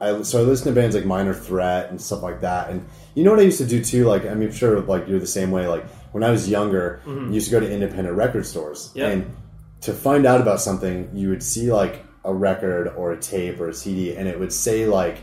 I 0.00 0.22
so 0.22 0.38
I 0.38 0.42
listened 0.42 0.74
to 0.74 0.80
bands 0.80 0.94
like 0.94 1.04
Minor 1.04 1.34
Threat 1.34 1.90
and 1.90 2.00
stuff 2.00 2.22
like 2.22 2.40
that, 2.42 2.70
and 2.70 2.86
you 3.14 3.24
know 3.24 3.30
what 3.30 3.40
I 3.40 3.42
used 3.42 3.58
to 3.58 3.66
do 3.66 3.82
too. 3.84 4.04
Like 4.06 4.24
I 4.26 4.34
mean, 4.34 4.48
I'm 4.48 4.54
sure 4.54 4.80
like 4.80 5.08
you're 5.08 5.18
the 5.20 5.26
same 5.26 5.50
way. 5.50 5.66
Like 5.66 5.88
when 6.12 6.22
I 6.22 6.30
was 6.30 6.48
younger, 6.48 7.00
Mhm. 7.06 7.30
I 7.30 7.32
used 7.32 7.46
to 7.50 7.52
go 7.52 7.60
to 7.60 7.70
independent 7.70 8.16
record 8.16 8.46
stores, 8.46 8.90
Yeah. 8.94 9.08
and 9.08 9.26
to 9.82 9.92
find 9.92 10.24
out 10.26 10.40
about 10.40 10.60
something, 10.60 11.08
you 11.14 11.28
would 11.30 11.42
see 11.42 11.72
like 11.72 12.04
a 12.24 12.32
record 12.32 12.92
or 12.96 13.12
a 13.12 13.16
tape 13.16 13.60
or 13.60 13.68
a 13.68 13.74
CD, 13.74 14.14
and 14.16 14.28
it 14.28 14.38
would 14.38 14.52
say 14.52 14.86
like 14.86 15.18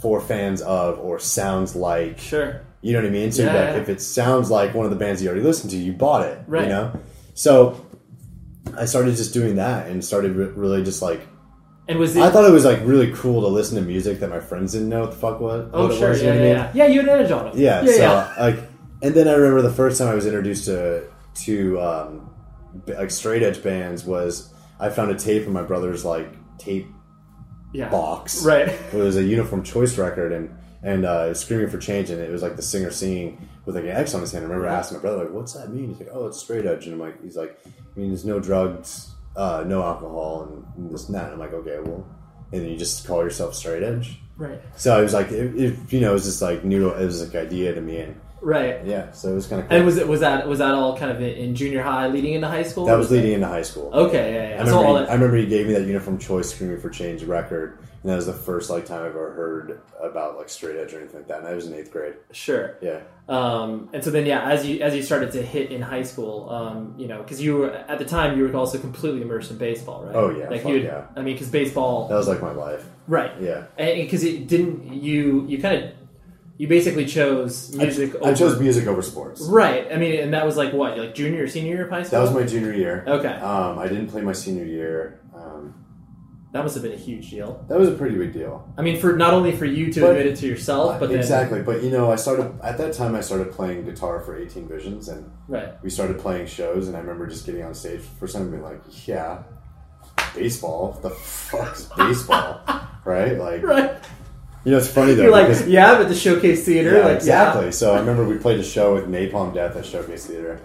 for 0.00 0.20
fans 0.20 0.60
of 0.62 0.98
or 0.98 1.18
sounds 1.18 1.74
like. 1.76 2.18
Sure. 2.18 2.60
You 2.82 2.92
know 2.92 3.00
what 3.00 3.06
I 3.06 3.10
mean? 3.10 3.30
So 3.30 3.44
Yeah, 3.44 3.48
like, 3.54 3.74
yeah. 3.74 3.80
if 3.82 3.88
it 3.88 4.00
sounds 4.02 4.50
like 4.50 4.74
one 4.74 4.84
of 4.84 4.90
the 4.90 4.96
bands 4.96 5.22
you 5.22 5.28
already 5.28 5.44
listened 5.44 5.70
to, 5.70 5.76
you 5.76 5.92
bought 5.92 6.26
it. 6.26 6.38
Right. 6.48 6.64
You 6.64 6.68
know. 6.68 6.92
So 7.34 7.76
I 8.76 8.84
started 8.86 9.14
just 9.16 9.32
doing 9.32 9.56
that 9.56 9.86
and 9.88 10.04
started 10.04 10.34
re- 10.36 10.46
really 10.54 10.82
just 10.84 11.02
like. 11.02 11.20
And 11.88 11.98
was 11.98 12.14
it? 12.16 12.22
I 12.22 12.30
thought 12.30 12.48
it 12.48 12.52
was 12.52 12.64
like 12.64 12.80
really 12.84 13.12
cool 13.12 13.40
to 13.42 13.48
listen 13.48 13.76
to 13.76 13.82
music 13.82 14.20
that 14.20 14.30
my 14.30 14.40
friends 14.40 14.72
didn't 14.72 14.88
know 14.88 15.00
what 15.00 15.10
the 15.10 15.16
fuck 15.16 15.40
was. 15.40 15.68
oh, 15.72 15.82
what 15.84 15.92
it 15.92 15.98
sure. 15.98 16.08
was, 16.10 16.22
you 16.22 16.28
yeah, 16.28 16.34
know 16.34 16.38
what 16.40 16.46
I 16.46 16.48
yeah, 16.50 16.62
mean? 16.66 16.76
yeah. 16.76 16.84
Yeah, 16.86 16.92
you 16.92 17.00
had 17.00 17.08
an 17.08 17.24
edge 17.24 17.30
on 17.32 17.44
them. 17.46 17.58
Yeah, 17.58 17.82
yeah, 17.82 17.90
so 17.92 17.96
yeah. 17.98 18.34
like, 18.38 18.58
and 19.02 19.14
then 19.14 19.26
I 19.28 19.32
remember 19.32 19.62
the 19.62 19.74
first 19.74 19.98
time 19.98 20.08
I 20.08 20.14
was 20.14 20.26
introduced 20.26 20.64
to 20.66 21.04
to 21.46 21.80
um, 21.80 22.30
like 22.86 23.10
straight 23.10 23.42
edge 23.42 23.62
bands 23.62 24.04
was 24.04 24.52
I 24.78 24.90
found 24.90 25.10
a 25.10 25.14
tape 25.14 25.44
in 25.44 25.52
my 25.52 25.62
brother's 25.62 26.04
like 26.04 26.28
tape 26.58 26.86
Yeah. 27.72 27.88
box. 27.88 28.44
Right. 28.44 28.68
It 28.68 28.94
was 28.94 29.16
a 29.16 29.22
Uniform 29.24 29.62
Choice 29.64 29.98
record, 29.98 30.32
and 30.32 30.56
and 30.84 31.04
uh, 31.04 31.34
Screaming 31.34 31.68
for 31.68 31.78
Change, 31.78 32.10
and 32.10 32.20
it 32.20 32.30
was 32.30 32.42
like 32.42 32.56
the 32.56 32.62
singer 32.62 32.90
singing 32.92 33.48
with 33.64 33.74
like 33.76 33.84
an 33.84 33.90
X 33.90 34.14
on 34.14 34.20
his 34.20 34.30
hand. 34.32 34.44
I 34.44 34.48
remember 34.48 34.68
asking 34.68 34.98
my 34.98 35.02
brother 35.02 35.24
like, 35.24 35.32
"What's 35.32 35.54
that 35.54 35.72
mean?" 35.72 35.88
He's 35.88 35.98
like, 35.98 36.08
"Oh, 36.12 36.26
it's 36.26 36.38
straight 36.38 36.64
edge," 36.66 36.86
and 36.86 36.94
I'm 36.94 37.00
like, 37.00 37.20
"He's 37.22 37.36
like, 37.36 37.58
I 37.66 37.98
mean, 37.98 38.08
there's 38.08 38.24
no 38.24 38.38
drugs, 38.40 39.10
uh, 39.36 39.64
no 39.66 39.82
alcohol, 39.82 40.64
and 40.76 40.90
this 40.90 41.06
and 41.06 41.14
that." 41.14 41.24
And 41.24 41.34
I'm 41.34 41.38
like, 41.38 41.52
"Okay, 41.52 41.78
well." 41.80 42.06
And 42.52 42.60
then 42.62 42.70
you 42.70 42.76
just 42.76 43.06
call 43.06 43.22
yourself 43.22 43.54
straight 43.54 43.82
edge. 43.82 44.18
Right. 44.36 44.60
So 44.76 44.98
it 44.98 45.02
was 45.02 45.14
like, 45.14 45.30
it, 45.30 45.56
it, 45.56 45.92
you 45.92 46.00
know, 46.00 46.10
it 46.10 46.12
was 46.12 46.24
just 46.24 46.42
like 46.42 46.64
new. 46.64 46.90
It 46.90 47.04
was 47.04 47.22
like 47.22 47.34
idea 47.34 47.74
to 47.74 47.80
me, 47.80 47.98
and 47.98 48.20
Right. 48.42 48.84
yeah, 48.84 49.12
so 49.12 49.30
it 49.30 49.34
was 49.36 49.46
kind 49.46 49.62
of 49.62 49.68
cool. 49.68 49.76
And 49.76 49.86
was 49.86 49.96
it 49.98 50.08
was 50.08 50.20
that 50.20 50.48
was 50.48 50.58
that 50.58 50.74
all 50.74 50.96
kind 50.98 51.10
of 51.12 51.20
in- 51.22 51.54
junior 51.54 51.80
high, 51.82 52.08
leading 52.08 52.34
into 52.34 52.48
high 52.48 52.64
school? 52.64 52.86
that 52.86 52.98
was 52.98 53.10
leading 53.10 53.32
into 53.32 53.46
high 53.46 53.62
school. 53.62 53.90
Okay, 53.92 54.34
yeah, 54.34 54.42
yeah. 54.48 54.54
I 54.56 54.58
remember, 54.64 54.74
all 54.84 54.96
he, 54.96 55.02
that- 55.04 55.10
I 55.10 55.14
remember 55.14 55.36
he 55.36 55.46
gave 55.46 55.66
me 55.68 55.74
that 55.74 55.86
Uniform 55.86 56.18
Choice 56.18 56.50
Screaming 56.52 56.80
for 56.80 56.90
Change 56.90 57.22
record, 57.22 57.78
and 58.02 58.10
that 58.10 58.16
was 58.16 58.26
the 58.26 58.32
first 58.32 58.68
like 58.68 58.84
time 58.84 59.00
I've 59.02 59.10
ever 59.10 59.32
heard 59.32 59.80
about 60.02 60.36
like 60.36 60.48
straight 60.48 60.76
edge 60.76 60.92
or 60.92 60.98
anything 60.98 61.18
like 61.20 61.28
that. 61.28 61.38
And 61.38 61.46
I 61.46 61.54
was 61.54 61.66
in 61.68 61.74
eighth 61.74 61.92
grade. 61.92 62.14
Sure. 62.32 62.76
Yeah. 62.82 63.00
Um, 63.28 63.88
and 63.92 64.02
so 64.02 64.10
then, 64.10 64.26
yeah, 64.26 64.42
as 64.50 64.66
you 64.66 64.80
as 64.80 64.92
you 64.96 65.02
started 65.02 65.30
to 65.32 65.42
hit 65.42 65.70
in 65.70 65.80
high 65.80 66.02
school, 66.02 66.50
um, 66.50 66.94
you 66.98 67.06
know, 67.06 67.22
because 67.22 67.40
you 67.40 67.56
were 67.58 67.70
at 67.70 68.00
the 68.00 68.04
time 68.04 68.36
you 68.36 68.42
were 68.46 68.56
also 68.56 68.76
completely 68.78 69.22
immersed 69.22 69.52
in 69.52 69.58
baseball, 69.58 70.04
right? 70.04 70.16
Oh, 70.16 70.30
yeah, 70.30 70.48
like 70.48 70.62
fuck 70.62 70.72
you. 70.72 70.78
yeah. 70.78 71.06
I 71.14 71.22
mean, 71.22 71.34
because 71.36 71.48
baseball, 71.48 72.08
That 72.08 72.16
was 72.16 72.26
like 72.26 72.42
my 72.42 72.50
life. 72.52 72.84
right? 73.06 73.30
Yeah. 73.40 73.66
And 73.78 74.02
because 74.02 74.24
it 74.24 74.48
didn't, 74.48 74.92
you 74.92 75.46
you 75.46 75.62
kind 75.62 75.84
of 75.84 75.90
you 76.58 76.68
basically 76.68 77.06
chose 77.06 77.74
music. 77.74 78.14
I, 78.24 78.30
I 78.30 78.34
chose 78.34 78.60
music 78.60 78.86
over 78.86 79.02
sports. 79.02 79.40
Right. 79.42 79.90
I 79.92 79.96
mean, 79.96 80.20
and 80.20 80.32
that 80.34 80.44
was 80.46 80.56
like 80.56 80.72
what, 80.72 80.96
like 80.98 81.14
junior 81.14 81.44
or 81.44 81.48
senior 81.48 81.74
year 81.74 81.84
of 81.84 81.90
high 81.90 82.02
school? 82.02 82.18
That 82.20 82.24
was 82.24 82.34
my 82.34 82.46
junior 82.46 82.72
year. 82.72 83.04
Okay. 83.06 83.28
Um, 83.28 83.78
I 83.78 83.88
didn't 83.88 84.08
play 84.08 84.22
my 84.22 84.32
senior 84.32 84.64
year. 84.64 85.20
Um, 85.34 85.74
That 86.52 86.62
must 86.62 86.74
have 86.74 86.82
been 86.84 86.92
a 86.92 86.96
huge 86.96 87.30
deal. 87.30 87.64
that 87.68 87.78
was 87.78 87.88
a 87.88 87.92
pretty 87.92 88.16
big 88.16 88.32
deal. 88.34 88.68
I 88.76 88.82
mean, 88.82 89.00
for 89.00 89.16
not 89.16 89.32
only 89.32 89.52
for 89.56 89.64
you 89.64 89.90
to 89.94 90.00
But- 90.02 90.10
admit 90.10 90.26
it 90.26 90.36
to 90.36 90.46
yourself, 90.46 91.00
but 91.00 91.08
then, 91.08 91.18
exactly. 91.18 91.62
But 91.62 91.82
you 91.82 91.90
know, 91.90 92.12
I 92.12 92.16
started 92.16 92.52
at 92.62 92.76
that 92.78 92.92
time. 92.92 93.14
I 93.16 93.22
started 93.22 93.50
playing 93.52 93.84
guitar 93.86 94.20
for 94.20 94.36
18 94.36 94.68
Visions, 94.68 95.08
and 95.08 95.30
Right. 95.48 95.70
we 95.82 95.88
started 95.90 96.18
playing 96.18 96.46
shows. 96.46 96.86
And 96.88 96.96
I 96.96 97.00
remember 97.00 97.26
just 97.26 97.46
getting 97.46 97.64
on 97.64 97.72
stage 97.74 98.02
for 98.18 98.26
some 98.28 98.50
being 98.50 98.62
like, 98.62 98.82
"Yeah, 99.08 99.38
baseball. 100.36 100.98
The 101.02 101.10
fuck's 101.10 101.84
baseball?" 101.96 102.60
right? 103.04 103.38
Like, 103.38 103.62
Right. 103.62 103.94
You 104.64 104.72
know, 104.72 104.78
it's 104.78 104.88
funny 104.88 105.14
though. 105.14 105.24
You're 105.24 105.32
like, 105.32 105.64
yeah, 105.66 105.96
but 105.98 106.08
the 106.08 106.14
Showcase 106.14 106.64
Theater, 106.64 106.98
Yeah, 106.98 107.04
like, 107.06 107.16
exactly. 107.16 107.64
yeah. 107.66 107.70
So 107.70 107.94
I 107.94 107.98
remember 108.00 108.24
we 108.24 108.38
played 108.38 108.60
a 108.60 108.64
show 108.64 108.94
with 108.94 109.08
Napalm 109.08 109.52
Death 109.52 109.76
at 109.76 109.84
Showcase 109.84 110.26
Theater, 110.26 110.60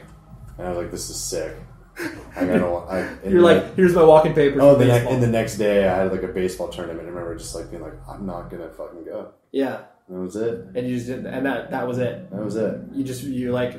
and 0.57 0.67
I 0.67 0.69
was 0.69 0.77
like, 0.77 0.91
"This 0.91 1.09
is 1.09 1.15
sick." 1.19 1.55
I 2.35 2.45
want- 2.45 2.91
I, 2.91 3.09
You're 3.27 3.41
like, 3.41 3.75
here's 3.75 3.95
my 3.95 4.03
walking 4.03 4.33
paper. 4.35 4.61
Oh, 4.61 4.73
for 4.75 4.79
the 4.83 4.85
ne- 4.85 5.07
and 5.11 5.23
the 5.23 5.27
next 5.27 5.57
day 5.57 5.87
I 5.87 5.97
had 6.03 6.11
like 6.11 6.21
a 6.21 6.27
baseball 6.27 6.67
tournament. 6.69 7.07
I 7.07 7.09
remember 7.09 7.35
just 7.35 7.55
like 7.55 7.71
being 7.71 7.81
like, 7.81 7.93
"I'm 8.07 8.25
not 8.27 8.51
gonna 8.51 8.69
fucking 8.69 9.03
go." 9.05 9.29
Yeah. 9.51 9.81
That 10.09 10.19
was 10.19 10.35
it. 10.37 10.65
And 10.75 10.87
you 10.87 10.95
just 10.95 11.07
did, 11.07 11.25
and 11.25 11.45
that 11.47 11.71
that 11.71 11.87
was 11.87 11.97
it. 11.97 12.29
That 12.31 12.43
was 12.45 12.55
it. 12.55 12.79
You 12.93 13.03
just 13.03 13.23
you 13.23 13.51
like 13.51 13.73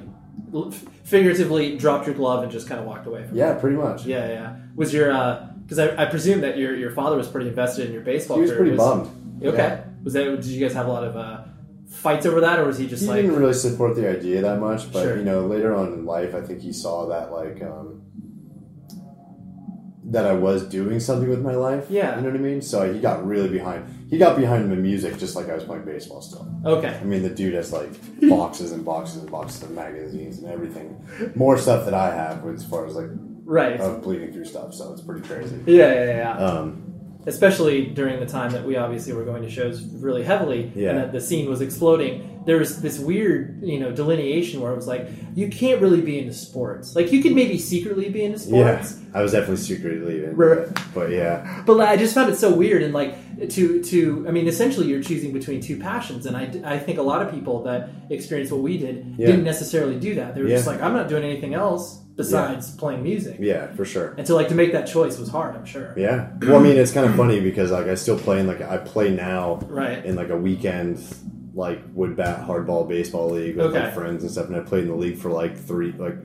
figuratively 1.04 1.76
dropped 1.76 2.06
your 2.06 2.14
glove 2.14 2.42
and 2.42 2.50
just 2.52 2.68
kind 2.68 2.80
of 2.80 2.86
walked 2.86 3.06
away 3.06 3.24
from 3.26 3.36
Yeah, 3.36 3.54
it. 3.54 3.60
pretty 3.60 3.76
much. 3.76 4.04
Yeah, 4.04 4.28
yeah. 4.28 4.56
Was 4.76 4.92
your 4.92 5.10
uh, 5.12 5.46
because 5.62 5.78
I, 5.78 6.02
I 6.02 6.06
presume 6.06 6.40
that 6.42 6.56
your 6.58 6.74
your 6.74 6.90
father 6.90 7.16
was 7.16 7.28
pretty 7.28 7.48
invested 7.48 7.86
in 7.86 7.92
your 7.92 8.02
baseball. 8.02 8.36
He 8.36 8.42
was 8.42 8.50
career. 8.50 8.62
pretty 8.62 8.76
bummed. 8.76 9.42
Okay. 9.44 9.56
Yeah. 9.58 9.84
Was 10.08 10.14
that 10.14 10.24
did 10.40 10.46
you 10.46 10.60
guys 10.64 10.74
have 10.74 10.86
a 10.86 10.90
lot 10.90 11.04
of 11.04 11.16
uh, 11.16 11.42
fights 11.90 12.24
over 12.24 12.40
that, 12.40 12.58
or 12.58 12.64
was 12.64 12.78
he 12.78 12.86
just 12.86 13.02
he 13.02 13.08
like 13.08 13.20
didn't 13.22 13.36
really 13.36 13.52
support 13.52 13.94
the 13.94 14.08
idea 14.08 14.40
that 14.40 14.58
much, 14.58 14.90
but 14.90 15.02
Sure. 15.02 15.16
you 15.18 15.22
know, 15.24 15.46
later 15.46 15.74
on 15.74 15.92
in 15.92 16.06
life, 16.06 16.34
I 16.34 16.40
think 16.40 16.60
he 16.62 16.72
saw 16.72 17.06
that 17.08 17.30
like 17.30 17.62
um, 17.62 18.00
that 20.04 20.24
I 20.24 20.32
was 20.32 20.66
doing 20.68 21.00
something 21.00 21.28
with 21.28 21.42
my 21.42 21.54
life. 21.54 21.86
Yeah. 21.90 22.16
you 22.16 22.22
know 22.22 22.30
what 22.30 22.38
I 22.38 22.42
mean. 22.42 22.62
So 22.62 22.90
he 22.90 22.98
got 23.00 23.26
really 23.26 23.48
behind. 23.50 24.06
He 24.08 24.16
got 24.16 24.36
behind 24.38 24.70
the 24.72 24.76
music 24.76 25.18
just 25.18 25.36
like 25.36 25.50
I 25.50 25.54
was 25.54 25.64
playing 25.64 25.84
baseball 25.84 26.22
still. 26.22 26.50
Okay. 26.64 26.88
I 26.98 27.04
mean, 27.04 27.22
the 27.22 27.28
dude 27.28 27.52
has 27.54 27.72
like 27.72 27.90
boxes 28.28 28.72
and 28.72 28.82
boxes 28.84 29.18
and 29.22 29.30
boxes 29.30 29.62
of 29.64 29.72
magazines 29.72 30.38
and 30.38 30.50
everything, 30.50 31.04
more 31.34 31.58
stuff 31.58 31.84
that 31.84 31.92
I 31.94 32.14
have 32.14 32.46
as 32.46 32.64
far 32.64 32.86
as 32.86 32.94
like 32.94 33.10
Right. 33.44 33.78
of 33.80 34.02
bleeding 34.02 34.32
through 34.32 34.44
stuff. 34.46 34.72
So 34.74 34.92
it's 34.92 35.02
pretty 35.02 35.26
crazy. 35.28 35.56
Yeah, 35.66 35.92
yeah, 35.92 36.16
yeah. 36.16 36.36
Um, 36.38 36.87
Especially 37.28 37.86
during 37.86 38.18
the 38.20 38.26
time 38.26 38.50
that 38.52 38.64
we 38.64 38.76
obviously 38.76 39.12
were 39.12 39.24
going 39.24 39.42
to 39.42 39.50
shows 39.50 39.82
really 39.82 40.22
heavily, 40.24 40.72
Yeah. 40.74 40.90
and 40.90 40.98
that 40.98 41.12
the 41.12 41.20
scene 41.20 41.48
was 41.48 41.60
exploding. 41.60 42.40
There 42.46 42.56
was 42.56 42.80
this 42.80 42.98
weird, 42.98 43.60
you 43.62 43.78
know, 43.78 43.92
delineation 43.92 44.60
where 44.60 44.72
it 44.72 44.76
was 44.76 44.86
like 44.86 45.06
you 45.34 45.48
can't 45.48 45.80
really 45.82 46.00
be 46.00 46.18
into 46.18 46.32
sports. 46.32 46.96
Like 46.96 47.12
you 47.12 47.22
could 47.22 47.34
maybe 47.34 47.58
secretly 47.58 48.08
be 48.08 48.22
into 48.24 48.38
sports 48.38 48.96
yeah, 48.98 49.18
I 49.18 49.22
was 49.22 49.32
definitely 49.32 49.58
secretly 49.58 50.20
Right. 50.20 50.66
but 50.94 51.10
yeah. 51.10 51.62
but 51.66 51.76
like, 51.76 51.88
I 51.90 51.96
just 51.98 52.14
found 52.14 52.30
it 52.32 52.36
so 52.36 52.52
weird. 52.52 52.82
And 52.82 52.94
like 52.94 53.14
to 53.46 53.82
to, 53.82 54.24
I 54.28 54.30
mean, 54.32 54.48
essentially 54.48 54.86
you're 54.88 55.02
choosing 55.02 55.32
between 55.32 55.60
two 55.60 55.78
passions, 55.78 56.26
and 56.26 56.36
I 56.36 56.50
I 56.64 56.78
think 56.78 56.98
a 56.98 57.02
lot 57.02 57.22
of 57.22 57.30
people 57.32 57.62
that 57.64 57.90
experienced 58.10 58.52
what 58.52 58.62
we 58.62 58.78
did 58.78 59.14
Yeah. 59.16 59.26
didn't 59.26 59.44
necessarily 59.44 59.98
do 59.98 60.14
that. 60.16 60.34
They 60.34 60.42
were 60.42 60.48
just 60.48 60.66
like, 60.66 60.80
I'm 60.82 60.92
not 60.92 61.08
doing 61.08 61.24
anything 61.24 61.54
else 61.54 61.98
besides 62.16 62.74
playing 62.74 63.02
music. 63.04 63.36
Yeah, 63.38 63.68
for 63.74 63.84
sure. 63.84 64.14
And 64.18 64.26
so 64.26 64.34
like 64.34 64.48
to 64.48 64.54
make 64.54 64.72
that 64.72 64.86
choice 64.88 65.18
was 65.18 65.28
hard. 65.28 65.54
I'm 65.54 65.64
sure. 65.64 65.94
Yeah. 65.96 66.30
Well, 66.42 66.56
I 66.56 66.62
mean, 66.62 66.76
it's 66.76 66.90
kind 66.90 67.06
of 67.06 67.14
funny 67.14 67.40
because 67.40 67.70
like 67.70 67.86
I 67.86 67.94
still 67.94 68.18
play 68.18 68.40
in 68.40 68.46
like 68.48 68.60
I 68.60 68.78
play 68.78 69.10
now 69.14 69.60
Right. 69.68 70.04
in 70.04 70.16
like 70.16 70.30
a 70.30 70.36
weekend 70.36 70.98
like 71.54 71.80
wood 71.94 72.16
bat 72.16 72.46
hardball 72.46 72.88
baseball 72.88 73.30
league 73.30 73.56
with 73.56 73.72
my 73.72 73.90
friends 73.90 74.22
and 74.22 74.30
stuff, 74.32 74.46
and 74.48 74.56
I 74.56 74.60
played 74.60 74.82
in 74.82 74.88
the 74.88 74.96
league 74.96 75.18
for 75.18 75.30
like 75.30 75.56
three 75.56 75.92
like 75.92 76.16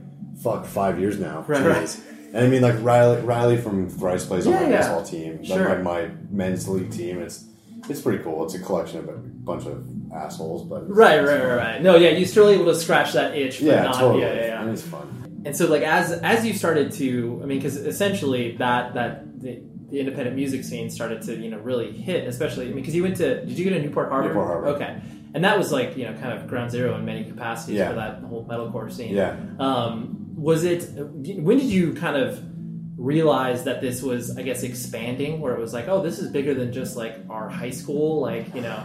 fuck 0.44 0.66
five 0.66 1.00
years 1.00 1.20
now. 1.20 1.46
Right, 1.48 1.64
right. 1.66 2.00
And 2.34 2.46
I 2.46 2.50
mean, 2.50 2.62
like 2.62 2.76
Riley 2.82 3.22
Riley 3.22 3.58
from 3.58 3.90
Thrice 3.90 4.26
plays 4.26 4.48
on 4.48 4.54
Yeah, 4.54 4.60
my 4.62 4.70
yeah. 4.70 4.78
baseball 4.78 5.04
team, 5.04 5.38
like 5.38 5.46
Sure. 5.48 5.80
my, 5.80 6.06
my 6.08 6.10
men's 6.32 6.68
league 6.68 6.92
team. 6.92 7.20
It's 7.22 7.46
it's 7.90 8.02
pretty 8.02 8.24
cool. 8.24 8.44
It's 8.46 8.56
a 8.56 8.60
collection 8.60 9.00
of 9.00 9.10
a 9.10 9.14
bunch 9.18 9.66
of 9.66 9.86
assholes, 10.14 10.64
but 10.68 10.90
Right, 10.90 11.20
right, 11.24 11.44
right, 11.44 11.56
right. 11.56 11.82
No, 11.82 11.96
yeah, 11.96 12.10
you're 12.12 12.28
still 12.28 12.48
able 12.50 12.66
to 12.66 12.76
scratch 12.76 13.14
that 13.14 13.36
itch. 13.38 13.60
But 13.60 13.66
Yeah, 13.68 13.84
not, 13.84 13.96
totally. 13.96 14.22
Yeah, 14.22 14.34
yeah, 14.34 14.46
yeah. 14.48 14.62
And 14.62 14.72
it's 14.72 14.82
fun. 14.82 15.42
And 15.46 15.56
so, 15.56 15.68
like, 15.68 15.84
as 15.84 16.12
as 16.12 16.46
you 16.46 16.54
started 16.54 16.92
to, 16.94 17.40
I 17.44 17.46
mean, 17.46 17.60
because 17.60 17.76
essentially 17.76 18.56
that 18.58 18.94
that 18.94 19.42
the, 19.42 19.62
the 19.90 20.00
independent 20.00 20.36
music 20.36 20.64
scene 20.64 20.90
started 20.90 21.22
to 21.24 21.36
you 21.36 21.50
know 21.52 21.60
really 21.60 21.92
hit, 21.92 22.26
especially 22.28 22.66
I 22.66 22.68
mean, 22.70 22.78
because 22.78 22.96
you 22.96 23.04
went 23.04 23.18
to 23.18 23.46
did 23.46 23.60
you 23.60 23.66
go 23.66 23.72
to 23.72 23.82
Newport 23.82 24.10
Harbor? 24.10 24.30
Newport 24.30 24.48
Harbor. 24.48 24.68
Okay, 24.70 25.02
and 25.36 25.44
that 25.44 25.58
was 25.58 25.72
like 25.74 25.98
you 25.98 26.06
know 26.06 26.14
kind 26.14 26.32
of 26.40 26.48
ground 26.48 26.72
zero 26.72 26.96
in 26.96 27.04
many 27.06 27.26
capacities 27.26 27.76
Yeah. 27.76 27.90
for 27.90 27.96
that 27.96 28.22
whole 28.22 28.46
metalcore 28.46 28.90
scene. 28.92 29.14
Yeah. 29.14 29.36
Um, 29.60 30.23
was 30.36 30.64
it? 30.64 30.84
When 30.94 31.58
did 31.58 31.68
you 31.68 31.94
kind 31.94 32.16
of 32.18 32.44
realize 32.98 33.64
that 33.64 33.82
this 33.82 34.02
was, 34.02 34.38
I 34.38 34.42
guess, 34.44 34.64
expanding? 34.64 35.40
Where 35.42 35.54
it 35.54 35.60
was 35.60 35.74
like, 35.74 35.88
oh, 35.88 36.02
this 36.02 36.20
is 36.20 36.32
bigger 36.32 36.54
than 36.54 36.72
just 36.74 36.96
like 36.96 37.16
our 37.30 37.50
high 37.50 37.72
school, 37.72 38.22
like 38.22 38.54
you 38.56 38.62
know. 38.62 38.84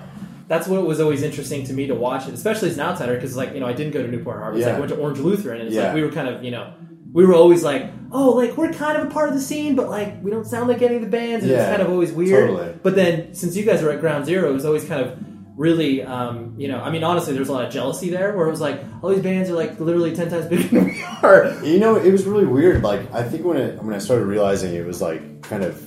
That's 0.49 0.67
what 0.67 0.83
was 0.87 0.99
always 0.99 1.23
interesting 1.23 1.65
to 1.67 1.75
me 1.75 1.89
to 1.89 1.95
watch 1.95 2.27
it, 2.27 2.33
especially 2.33 2.71
as 2.71 2.77
an 2.79 2.81
outsider, 2.81 3.15
because 3.15 3.37
like 3.37 3.53
you 3.53 3.61
know 3.61 3.67
I 3.67 3.75
didn't 3.75 3.93
go 3.93 4.01
to 4.03 4.09
Newport 4.09 4.39
Harbor. 4.39 4.57
It's 4.57 4.65
like 4.65 4.73
Yeah. 4.73 4.77
I 4.79 4.81
went 4.81 4.93
to 4.93 4.99
Orange 4.99 5.19
Lutheran, 5.19 5.59
and 5.61 5.67
it's 5.69 5.77
Yeah. 5.77 5.87
like 5.89 5.95
we 5.95 6.03
were 6.03 6.11
kind 6.11 6.29
of 6.29 6.43
you 6.43 6.51
know 6.51 6.73
we 7.13 7.27
were 7.27 7.35
always 7.35 7.63
like, 7.65 7.91
oh, 8.13 8.31
like 8.31 8.57
we're 8.57 8.73
kind 8.73 8.97
of 8.99 9.09
a 9.09 9.11
part 9.11 9.29
of 9.29 9.35
the 9.35 9.41
scene, 9.43 9.75
but 9.77 9.91
like 9.91 10.23
we 10.23 10.31
don't 10.31 10.47
sound 10.47 10.69
like 10.69 10.81
any 10.81 10.97
of 10.97 11.03
the 11.03 11.09
bands, 11.09 11.45
and 11.45 11.53
it's 11.53 11.65
kind 11.69 11.83
of 11.83 11.91
always 11.91 12.13
weird. 12.13 12.49
totally. 12.49 12.75
But 12.83 12.95
then 12.97 13.35
since 13.35 13.57
you 13.57 13.65
guys 13.67 13.83
were 13.83 13.91
at 13.91 14.01
Ground 14.01 14.25
Zero, 14.25 14.49
it 14.49 14.53
was 14.55 14.65
always 14.65 14.85
kind 14.87 15.03
of 15.05 15.19
really, 15.59 16.03
um, 16.03 16.55
you 16.57 16.69
know, 16.69 16.81
I 16.81 16.91
mean, 16.91 17.05
honestly, 17.05 17.35
there's 17.35 17.49
a 17.49 17.53
lot 17.53 17.65
of 17.67 17.73
jealousy 17.73 18.09
there, 18.09 18.35
where 18.35 18.47
it 18.47 18.51
was 18.51 18.61
like 18.61 18.83
all 19.03 19.11
these 19.11 19.23
bands 19.23 19.51
are 19.51 19.55
like 19.55 19.79
literally 19.79 20.15
ten 20.15 20.31
times 20.31 20.47
bigger 20.47 20.69
than 20.69 20.85
we 20.87 21.03
are. 21.23 21.53
You 21.65 21.79
know, 21.79 21.97
it 21.97 22.11
was 22.11 22.25
really 22.25 22.47
weird. 22.47 22.83
Like 22.83 23.13
I 23.13 23.23
think 23.25 23.45
when 23.45 23.59
it 23.59 23.83
when 23.83 23.95
I 23.95 23.99
started 23.99 24.25
realizing 24.25 24.73
it 24.75 24.87
was 24.87 25.03
like 25.03 25.43
kind 25.43 25.65
of 25.65 25.85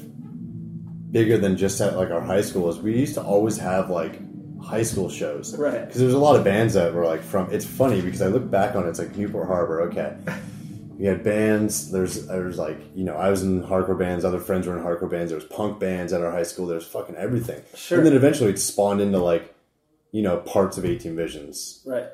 bigger 1.12 1.38
than 1.38 1.58
just 1.58 1.82
at 1.82 1.96
like 1.96 2.12
our 2.12 2.22
high 2.22 2.42
schools. 2.42 2.80
We 2.80 2.98
used 2.98 3.16
to 3.16 3.24
always 3.24 3.58
have 3.58 3.90
like 3.90 4.20
high 4.62 4.84
school 4.84 5.10
shows, 5.10 5.58
Right. 5.58 5.86
Because 5.86 6.00
there's 6.00 6.14
a 6.14 6.20
lot 6.20 6.36
of 6.36 6.44
bands 6.44 6.76
that 6.76 6.94
were 6.94 7.06
like 7.06 7.22
from. 7.22 7.52
It's 7.52 7.66
funny 7.66 8.02
because 8.02 8.22
I 8.22 8.28
look 8.28 8.50
back 8.50 8.76
on 8.76 8.86
it, 8.86 8.90
it's 8.90 9.00
like 9.00 9.16
Newport 9.16 9.48
Harbor. 9.48 9.82
Okay, 9.90 10.16
we 10.98 11.06
had 11.06 11.24
bands. 11.24 11.92
There's 11.92 12.28
there's 12.28 12.58
like 12.58 12.78
you 12.96 13.04
know 13.04 13.16
I 13.16 13.30
was 13.30 13.44
in 13.44 13.64
hardcore 13.64 13.98
bands. 13.98 14.24
Other 14.24 14.40
friends 14.40 14.68
were 14.68 14.78
in 14.78 14.84
hardcore 14.84 15.10
bands. 15.10 15.32
There 15.32 15.40
was 15.40 15.46
punk 15.48 15.80
bands 15.80 16.14
at 16.14 16.22
our 16.22 16.32
high 16.32 16.44
school. 16.44 16.68
There's 16.68 16.86
fucking 16.86 17.16
everything. 17.16 17.62
Sure. 17.76 17.98
And 17.98 18.08
then 18.08 18.14
eventually 18.14 18.52
it 18.52 18.60
spawned 18.60 19.02
into 19.02 19.18
like 19.18 19.54
you 20.12 20.22
know 20.22 20.38
parts 20.38 20.78
of 20.78 20.86
18 20.86 21.16
Visions 21.16 21.82
Right. 21.86 22.06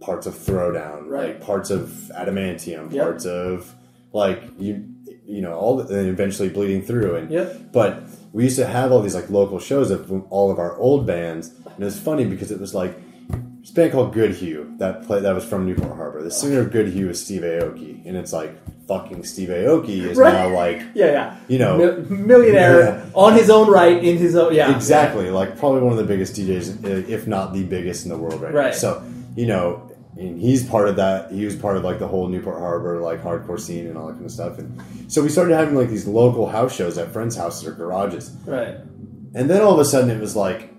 parts 0.00 0.26
of 0.26 0.34
Throwdown, 0.34 1.06
Right. 1.08 1.28
like 1.28 1.40
parts 1.40 1.70
of 1.70 1.88
Adamantium, 2.16 2.92
Yep. 2.92 3.02
parts 3.04 3.24
of 3.26 3.74
like 4.12 4.42
you 4.58 4.84
you 5.26 5.40
know 5.42 5.54
all 5.54 5.76
the, 5.76 5.98
and 5.98 6.08
eventually 6.08 6.48
bleeding 6.48 6.82
through 6.82 7.16
and 7.16 7.30
Yep. 7.30 7.72
but 7.72 8.02
we 8.32 8.44
used 8.44 8.56
to 8.56 8.66
have 8.66 8.92
all 8.92 9.00
these 9.00 9.14
like 9.14 9.30
local 9.30 9.58
shows 9.58 9.90
of 9.90 10.10
all 10.30 10.50
of 10.50 10.58
our 10.58 10.76
old 10.76 11.06
bands, 11.06 11.48
and 11.64 11.78
it 11.80 11.84
was 11.84 11.98
funny 11.98 12.24
because 12.24 12.50
it 12.50 12.60
was 12.60 12.74
like 12.74 12.94
this 13.68 13.74
band 13.74 13.92
called 13.92 14.12
Good 14.14 14.32
Hue 14.34 14.74
that 14.78 15.04
play 15.06 15.20
that 15.20 15.34
was 15.34 15.44
from 15.44 15.66
Newport 15.66 15.94
Harbor. 15.96 16.22
The 16.22 16.30
singer 16.30 16.60
of 16.60 16.70
Good 16.72 16.88
Hue 16.88 17.10
is 17.10 17.22
Steve 17.24 17.42
Aoki, 17.42 18.04
and 18.06 18.16
it's 18.16 18.32
like 18.32 18.56
fucking 18.86 19.22
Steve 19.24 19.50
Aoki 19.50 20.00
is 20.08 20.16
Right. 20.16 20.32
now 20.32 20.48
like 20.54 20.80
Yeah, 20.94 21.06
yeah. 21.06 21.36
you 21.48 21.58
know 21.58 21.76
Mil- 21.76 22.04
millionaire 22.08 22.80
Yeah. 22.80 23.04
on 23.14 23.34
his 23.34 23.50
own 23.50 23.70
right 23.70 24.02
in 24.02 24.16
his 24.16 24.34
own. 24.36 24.54
Yeah, 24.54 24.74
exactly 24.74 25.30
like 25.30 25.58
probably 25.58 25.82
one 25.82 25.92
of 25.92 25.98
the 25.98 26.04
biggest 26.04 26.34
DJs, 26.36 26.84
uh, 26.84 26.88
if 27.08 27.26
not 27.26 27.52
the 27.52 27.64
biggest 27.64 28.04
in 28.04 28.10
the 28.10 28.16
world 28.18 28.40
right, 28.40 28.52
now. 28.52 28.58
Right. 28.58 28.74
So 28.74 29.02
you 29.36 29.46
know, 29.46 29.90
and 30.16 30.40
he's 30.40 30.64
part 30.66 30.88
of 30.88 30.96
that. 30.96 31.30
He 31.30 31.44
was 31.44 31.54
part 31.54 31.76
of 31.76 31.84
like 31.84 31.98
the 31.98 32.08
whole 32.08 32.26
Newport 32.28 32.58
Harbor 32.58 33.00
like 33.02 33.22
hardcore 33.22 33.60
scene 33.60 33.86
and 33.86 33.98
all 33.98 34.06
that 34.06 34.14
kind 34.14 34.24
of 34.24 34.32
stuff. 34.32 34.58
And 34.58 34.82
so 35.12 35.22
we 35.22 35.28
started 35.28 35.54
having 35.54 35.74
like 35.74 35.90
these 35.90 36.06
local 36.06 36.46
house 36.48 36.74
shows 36.74 36.96
at 36.98 37.12
friends' 37.12 37.36
houses 37.36 37.68
or 37.68 37.72
garages. 37.72 38.30
Right. 38.46 38.76
And 39.34 39.50
then 39.50 39.60
all 39.60 39.74
of 39.74 39.78
a 39.78 39.84
sudden 39.84 40.08
it 40.10 40.18
was 40.18 40.34
like 40.34 40.72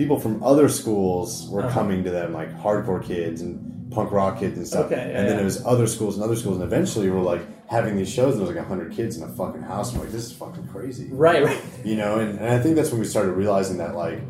people 0.00 0.18
from 0.18 0.42
other 0.42 0.68
schools 0.68 1.46
were 1.50 1.60
Uh-huh. 1.62 1.74
coming 1.78 2.02
to 2.04 2.10
them, 2.10 2.32
like 2.32 2.50
hardcore 2.64 3.02
kids 3.12 3.42
and 3.42 3.52
punk 3.90 4.10
rock 4.12 4.38
kids 4.40 4.56
and 4.56 4.66
stuff. 4.66 4.86
Okay, 4.86 4.96
yeah, 4.96 5.18
and 5.18 5.28
then 5.28 5.36
yeah. 5.36 5.42
it 5.42 5.44
was 5.44 5.58
other 5.66 5.86
schools 5.86 6.14
and 6.16 6.24
other 6.24 6.36
schools, 6.36 6.56
and 6.56 6.64
eventually 6.64 7.10
we're 7.10 7.20
like 7.34 7.42
having 7.68 7.96
these 7.96 8.08
shows, 8.08 8.30
and 8.32 8.40
there 8.40 8.46
was 8.48 8.56
like 8.56 8.66
hundred 8.66 8.92
kids 8.92 9.16
in 9.18 9.22
a 9.22 9.28
fucking 9.40 9.60
house. 9.62 9.92
I'm 9.92 10.00
like, 10.00 10.10
this 10.10 10.24
is 10.24 10.32
fucking 10.32 10.66
crazy, 10.68 11.08
Right, 11.12 11.44
right. 11.44 11.60
You 11.84 11.96
know, 11.96 12.18
and, 12.18 12.38
and 12.38 12.48
I 12.48 12.58
think 12.62 12.76
that's 12.76 12.90
when 12.92 13.00
we 13.00 13.06
started 13.06 13.32
realizing 13.32 13.76
that 13.82 13.94
like, 13.94 14.20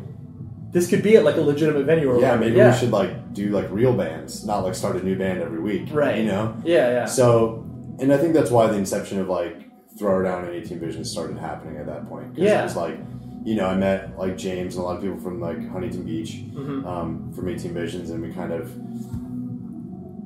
This 0.75 0.89
could 0.89 1.03
be 1.03 1.15
at 1.19 1.23
like 1.29 1.37
a 1.37 1.41
legitimate 1.53 1.85
venue 1.85 2.07
or 2.09 2.15
yeah, 2.15 2.21
whatever. 2.35 2.41
maybe 2.45 2.57
yeah. 2.57 2.71
we 2.73 2.77
should 2.79 2.91
like 2.91 3.33
do 3.33 3.45
like 3.59 3.67
real 3.71 3.93
bands, 4.03 4.45
not 4.45 4.59
like 4.65 4.75
start 4.75 4.95
a 5.01 5.03
new 5.09 5.17
band 5.23 5.41
every 5.41 5.59
week, 5.69 5.83
Right. 6.03 6.17
You 6.19 6.25
know, 6.31 6.45
Yeah, 6.65 6.87
yeah. 6.97 7.05
So, 7.05 7.63
and 7.99 8.11
I 8.11 8.17
think 8.17 8.33
that's 8.33 8.51
why 8.51 8.67
the 8.67 8.77
inception 8.85 9.19
of 9.23 9.27
like 9.39 9.55
Throw 9.99 10.21
Down 10.23 10.45
and 10.45 10.53
18 10.55 10.79
Visions 10.79 11.07
started 11.15 11.37
happening 11.37 11.75
at 11.77 11.85
that 11.91 12.01
point. 12.09 12.27
'Cause 12.35 12.43
Yeah. 12.43 12.61
it 12.61 12.63
was 12.71 12.75
like, 12.85 12.97
you 13.43 13.55
know, 13.55 13.65
I 13.65 13.75
met 13.75 14.17
like 14.17 14.37
James 14.37 14.75
and 14.75 14.83
a 14.83 14.85
lot 14.87 14.97
of 14.97 15.01
people 15.03 15.17
from 15.19 15.39
like 15.41 15.57
Huntington 15.69 16.03
Beach 16.03 16.43
Mhm. 16.53 16.85
um, 16.85 17.31
from 17.33 17.47
18 17.47 17.73
Visions, 17.73 18.09
and 18.11 18.21
we 18.21 18.31
kind 18.31 18.51
of 18.53 18.69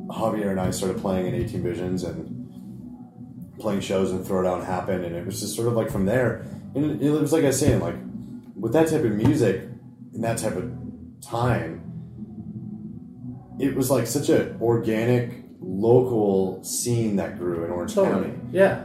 Javier 0.10 0.52
and 0.52 0.60
I 0.60 0.70
started 0.72 1.00
playing 1.02 1.28
in 1.28 1.34
18 1.36 1.64
Visions 1.64 2.04
and 2.04 2.32
playing 3.60 3.80
shows 3.80 4.12
and 4.12 4.24
Throwdown 4.26 4.64
happened, 4.66 5.04
and 5.06 5.16
it 5.16 5.26
was 5.26 5.40
just 5.40 5.56
sort 5.56 5.68
of 5.68 5.74
like 5.76 5.90
from 5.90 6.06
there. 6.06 6.46
And 6.76 7.02
it, 7.02 7.02
it 7.08 7.12
was 7.12 7.32
like 7.34 7.44
I 7.44 7.48
was 7.48 7.60
saying, 7.60 7.80
like 7.80 7.96
with 8.56 8.74
that 8.74 8.88
type 8.90 9.04
of 9.04 9.12
music 9.14 9.62
in 10.14 10.22
that 10.22 10.38
type 10.38 10.56
of 10.56 10.72
time, 11.22 11.82
it 13.60 13.76
was 13.76 13.90
like 13.90 14.08
such 14.08 14.30
an 14.30 14.58
organic 14.62 15.44
local 15.62 16.64
scene 16.64 17.16
that 17.16 17.38
grew 17.40 17.64
in 17.66 17.72
Orange 17.72 17.96
Totally. 17.96 18.26
County. 18.30 18.40
Yeah. 18.52 18.84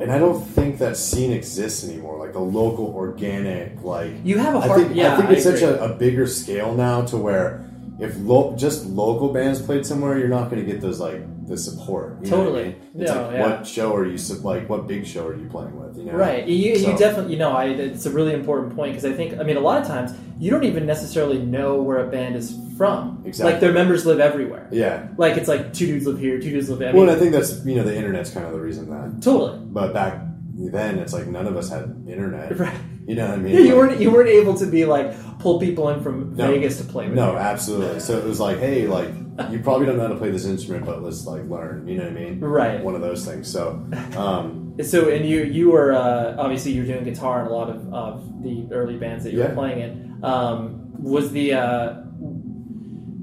And 0.00 0.10
I 0.10 0.18
don't 0.18 0.42
think 0.42 0.78
that 0.78 0.96
scene 0.96 1.30
exists 1.32 1.88
anymore. 1.88 2.18
Like 2.18 2.32
the 2.32 2.40
local 2.40 2.86
organic, 2.94 3.82
like 3.82 4.12
You 4.24 4.38
have 4.38 4.54
a 4.56 4.58
I 4.58 4.66
hard- 4.66 4.80
think, 4.82 4.96
yeah, 4.96 5.14
I 5.14 5.16
think 5.18 5.30
I 5.30 5.32
it's 5.34 5.44
such 5.44 5.62
a, 5.62 5.82
a 5.84 5.94
bigger 5.94 6.26
scale 6.26 6.74
now 6.74 7.02
to 7.02 7.16
where 7.16 7.64
if 8.00 8.12
lo- 8.18 8.56
just 8.56 8.86
local 8.86 9.32
bands 9.32 9.62
played 9.62 9.86
somewhere, 9.86 10.18
you're 10.18 10.26
not 10.28 10.50
going 10.50 10.64
to 10.64 10.70
get 10.70 10.80
those 10.80 10.98
like 10.98 11.22
the 11.46 11.56
support. 11.56 12.18
You 12.24 12.30
know 12.30 12.38
what 12.38 12.42
I 12.42 12.50
Totally. 12.50 12.64
mean? 12.64 12.76
It's 13.02 13.10
No, 13.12 13.22
like 13.22 13.32
yeah. 13.34 13.40
what 13.58 13.66
show 13.66 13.94
are 13.94 14.04
you 14.04 14.16
like? 14.42 14.68
What 14.68 14.88
big 14.88 15.06
show 15.06 15.26
are 15.28 15.36
you 15.36 15.46
playing 15.48 15.78
with? 15.78 15.96
You 15.96 16.04
know, 16.06 16.12
Right. 16.14 16.44
You, 16.48 16.72
you 16.72 16.96
definitely, 16.98 17.34
you 17.34 17.38
know, 17.38 17.52
I, 17.52 17.66
it's 17.66 18.06
a 18.06 18.10
really 18.10 18.32
important 18.34 18.74
point 18.74 18.92
because 18.94 19.04
I 19.04 19.12
think, 19.12 19.38
I 19.38 19.44
mean, 19.44 19.56
a 19.56 19.60
lot 19.60 19.80
of 19.80 19.86
times 19.86 20.12
you 20.40 20.50
don't 20.50 20.64
even 20.64 20.86
necessarily 20.86 21.38
know 21.38 21.80
where 21.80 21.98
a 22.04 22.10
band 22.10 22.34
is 22.34 22.58
from. 22.76 23.22
Exactly. 23.24 23.52
Like 23.52 23.60
their 23.60 23.72
members 23.72 24.04
live 24.06 24.20
everywhere. 24.20 24.68
Yeah. 24.72 25.08
Like 25.16 25.36
it's 25.36 25.48
like 25.48 25.72
two 25.72 25.86
dudes 25.86 26.06
live 26.06 26.18
here, 26.18 26.38
two 26.40 26.50
dudes 26.50 26.68
live 26.68 26.78
there. 26.78 26.92
Well, 26.92 27.02
and 27.02 27.10
I 27.10 27.16
think 27.16 27.32
that's 27.32 27.64
you 27.64 27.76
know 27.76 27.84
the 27.84 27.94
internet's 27.96 28.30
kind 28.30 28.46
of 28.46 28.52
the 28.52 28.60
reason 28.60 28.90
that 28.90 29.22
Totally. 29.22 29.58
But 29.64 29.92
back 29.94 30.20
then, 30.56 30.98
it's 30.98 31.12
like 31.12 31.26
none 31.26 31.46
of 31.46 31.56
us 31.56 31.68
had 31.70 32.04
internet. 32.08 32.58
Right. 32.58 32.74
You 33.06 33.16
know 33.16 33.28
what 33.28 33.38
I 33.38 33.42
mean? 33.42 33.52
yeah, 33.52 33.58
you 33.60 33.66
Like- 33.66 33.76
weren't 33.76 34.00
you 34.00 34.10
weren't 34.10 34.28
able 34.30 34.54
to 34.54 34.66
be 34.66 34.86
like 34.86 35.14
pull 35.38 35.60
people 35.60 35.90
in 35.90 36.02
from 36.02 36.34
No. 36.36 36.50
Vegas 36.50 36.78
to 36.78 36.84
play 36.84 37.06
with. 37.06 37.14
No, 37.16 37.32
you. 37.32 37.38
absolutely. 37.38 38.00
So 38.00 38.16
it 38.16 38.24
was 38.24 38.40
like, 38.40 38.58
hey, 38.58 38.86
like 38.86 39.08
you 39.50 39.58
probably 39.58 39.84
don't 39.84 39.96
know 39.98 40.04
how 40.06 40.12
to 40.12 40.16
play 40.16 40.30
this 40.30 40.46
instrument, 40.46 40.86
but 40.86 41.02
let's 41.02 41.26
like 41.26 41.44
learn. 41.48 41.86
You 41.86 41.98
know 41.98 42.04
what 42.04 42.12
I 42.12 42.14
mean? 42.14 42.40
Right. 42.40 42.82
One 42.82 42.94
of 42.94 43.02
those 43.02 43.26
things. 43.26 43.50
So, 43.50 43.84
um, 44.16 44.74
So 44.82 45.08
and 45.10 45.24
you 45.24 45.42
you 45.44 45.70
were 45.70 45.92
uh, 45.92 46.34
obviously 46.38 46.72
you 46.72 46.80
were 46.82 46.86
doing 46.88 47.04
guitar 47.04 47.42
in 47.42 47.46
a 47.46 47.50
lot 47.52 47.68
of, 47.70 47.92
of 47.94 48.42
the 48.42 48.66
early 48.72 48.96
bands 48.96 49.22
that 49.24 49.32
you 49.32 49.38
Yeah. 49.40 49.48
were 49.50 49.54
playing 49.54 49.78
in. 49.80 50.24
Um, 50.24 50.80
was 51.02 51.30
the 51.32 51.52
uh, 51.54 51.94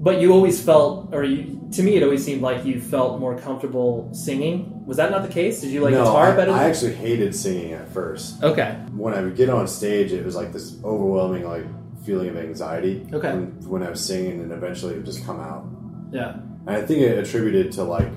but 0.01 0.19
you 0.19 0.33
always 0.33 0.61
felt 0.61 1.13
or 1.13 1.23
you, 1.23 1.69
to 1.71 1.83
me 1.83 1.95
it 1.95 2.03
always 2.03 2.25
seemed 2.25 2.41
like 2.41 2.65
you 2.65 2.81
felt 2.81 3.19
more 3.19 3.37
comfortable 3.37 4.09
singing. 4.13 4.83
Was 4.85 4.97
that 4.97 5.11
not 5.11 5.21
the 5.21 5.31
case? 5.31 5.61
Did 5.61 5.69
you 5.69 5.81
like 5.81 5.93
no, 5.93 6.03
guitar 6.03 6.33
I, 6.33 6.35
better? 6.35 6.51
I 6.51 6.63
actually 6.63 6.95
hated 6.95 7.35
singing 7.35 7.73
at 7.73 7.87
first. 7.89 8.41
Okay. 8.43 8.71
When 8.93 9.13
I 9.13 9.21
would 9.21 9.35
get 9.35 9.49
on 9.49 9.67
stage, 9.67 10.11
it 10.11 10.25
was 10.25 10.35
like 10.35 10.51
this 10.51 10.75
overwhelming 10.83 11.47
like 11.47 11.65
feeling 12.03 12.29
of 12.29 12.37
anxiety. 12.37 13.07
Okay. 13.13 13.31
When, 13.31 13.69
when 13.69 13.83
I 13.83 13.91
was 13.91 14.03
singing, 14.03 14.41
and 14.41 14.51
eventually 14.51 14.93
it 14.93 14.97
would 14.97 15.05
just 15.05 15.23
come 15.23 15.39
out. 15.39 15.65
Yeah. 16.11 16.33
And 16.65 16.71
I 16.71 16.81
think 16.81 17.01
it 17.01 17.17
attributed 17.19 17.71
to 17.73 17.83
like 17.83 18.11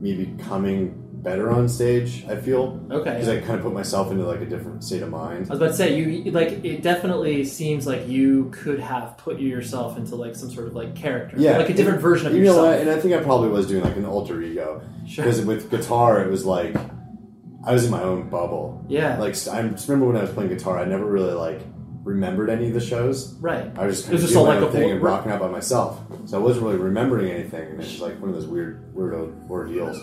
me 0.00 0.24
becoming 0.24 1.07
better 1.28 1.50
on 1.50 1.68
stage. 1.68 2.24
I 2.28 2.36
feel 2.36 2.80
Okay. 2.90 3.10
because 3.12 3.28
I 3.28 3.40
kind 3.40 3.54
of 3.58 3.62
put 3.62 3.74
myself 3.74 4.10
into 4.10 4.24
like 4.24 4.40
a 4.40 4.46
different 4.46 4.82
state 4.82 5.02
of 5.02 5.10
mind. 5.10 5.46
I 5.48 5.50
was 5.54 5.58
about 5.60 5.66
to 5.68 5.74
say 5.74 5.98
you 5.98 6.30
like 6.30 6.64
it 6.64 6.82
definitely 6.82 7.44
seems 7.44 7.86
like 7.86 8.08
you 8.08 8.48
could 8.52 8.80
have 8.80 9.16
put 9.18 9.38
yourself 9.38 9.98
into 9.98 10.16
like 10.16 10.34
some 10.36 10.50
sort 10.50 10.68
of 10.68 10.74
like 10.74 10.94
character, 10.94 11.36
Yeah, 11.38 11.58
like 11.58 11.68
a 11.68 11.74
different 11.74 11.96
and- 11.96 12.02
version 12.02 12.26
of 12.28 12.32
you 12.34 12.40
yourself. 12.40 12.56
know 12.58 12.62
what? 12.70 12.78
And 12.80 12.88
I 12.90 12.98
think 12.98 13.14
I 13.14 13.18
probably 13.22 13.50
was 13.50 13.66
doing 13.66 13.84
like 13.84 13.96
an 13.96 14.06
alter 14.06 14.40
ego 14.42 14.80
Sure. 15.06 15.24
because 15.24 15.44
with 15.44 15.70
guitar 15.70 16.22
it 16.22 16.30
was 16.30 16.44
like 16.46 16.74
I 17.64 17.72
was 17.72 17.84
in 17.84 17.90
my 17.90 18.02
own 18.02 18.30
bubble. 18.30 18.84
Yeah. 18.88 19.18
Like 19.18 19.34
I 19.48 19.58
remember 19.60 20.06
when 20.06 20.16
I 20.16 20.22
was 20.22 20.30
playing 20.30 20.48
guitar, 20.50 20.78
I 20.78 20.84
never 20.86 21.04
really 21.04 21.34
like 21.34 21.60
remembered 22.04 22.48
any 22.48 22.68
of 22.68 22.72
the 22.74 22.80
shows. 22.80 23.34
Right. 23.40 23.70
I 23.76 23.86
was 23.86 23.96
just 23.96 24.06
It 24.06 24.10
kind 24.10 24.12
was 24.14 24.22
of 24.22 24.28
just 24.28 24.32
doing 24.32 24.46
my 24.46 24.58
like 24.60 24.72
thing 24.72 24.90
and 24.92 25.02
rocking 25.02 25.30
out 25.30 25.40
by 25.40 25.48
myself. 25.48 26.00
So 26.24 26.38
I 26.38 26.40
wasn't 26.42 26.64
really 26.64 26.78
remembering 26.78 27.30
anything, 27.30 27.62
and 27.68 27.72
it 27.74 27.78
was 27.78 28.00
like 28.00 28.18
one 28.18 28.30
of 28.30 28.34
those 28.34 28.46
weird, 28.46 28.94
weird 28.94 29.12
ordeals. 29.50 29.98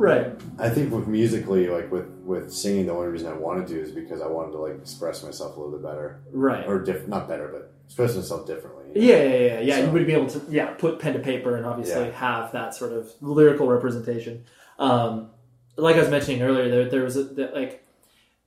Right. 0.00 0.32
I 0.58 0.70
think 0.70 0.92
with 0.92 1.06
musically, 1.06 1.68
like 1.68 1.92
with 1.92 2.06
with 2.24 2.50
singing, 2.52 2.86
the 2.86 2.92
only 2.92 3.08
reason 3.08 3.28
I 3.28 3.34
wanted 3.34 3.66
to 3.68 3.78
is 3.80 3.90
because 3.92 4.22
I 4.22 4.26
wanted 4.26 4.52
to 4.52 4.58
like 4.58 4.74
express 4.76 5.22
myself 5.22 5.56
a 5.56 5.60
little 5.60 5.76
bit 5.78 5.82
better. 5.82 6.22
Right. 6.32 6.66
Or 6.66 6.78
diff- 6.82 7.06
not 7.06 7.28
better, 7.28 7.48
but 7.52 7.72
express 7.84 8.16
myself 8.16 8.46
differently. 8.46 8.84
Yeah, 8.94 9.22
yeah, 9.22 9.36
yeah, 9.36 9.60
yeah. 9.60 9.76
So- 9.76 9.84
You 9.86 9.90
would 9.92 10.06
be 10.06 10.14
able 10.14 10.28
to, 10.28 10.40
yeah, 10.48 10.70
put 10.70 11.00
pen 11.00 11.12
to 11.12 11.18
paper 11.18 11.54
and 11.56 11.66
obviously 11.66 12.06
Yeah. 12.06 12.12
have 12.12 12.52
that 12.52 12.74
sort 12.74 12.92
of 12.92 13.10
lyrical 13.20 13.68
representation. 13.68 14.44
Um, 14.78 15.28
like 15.76 15.96
I 15.96 16.00
was 16.00 16.08
mentioning 16.10 16.40
earlier, 16.42 16.70
there, 16.70 16.88
there 16.88 17.04
was 17.04 17.16
a, 17.16 17.24
that, 17.24 17.54
like 17.54 17.86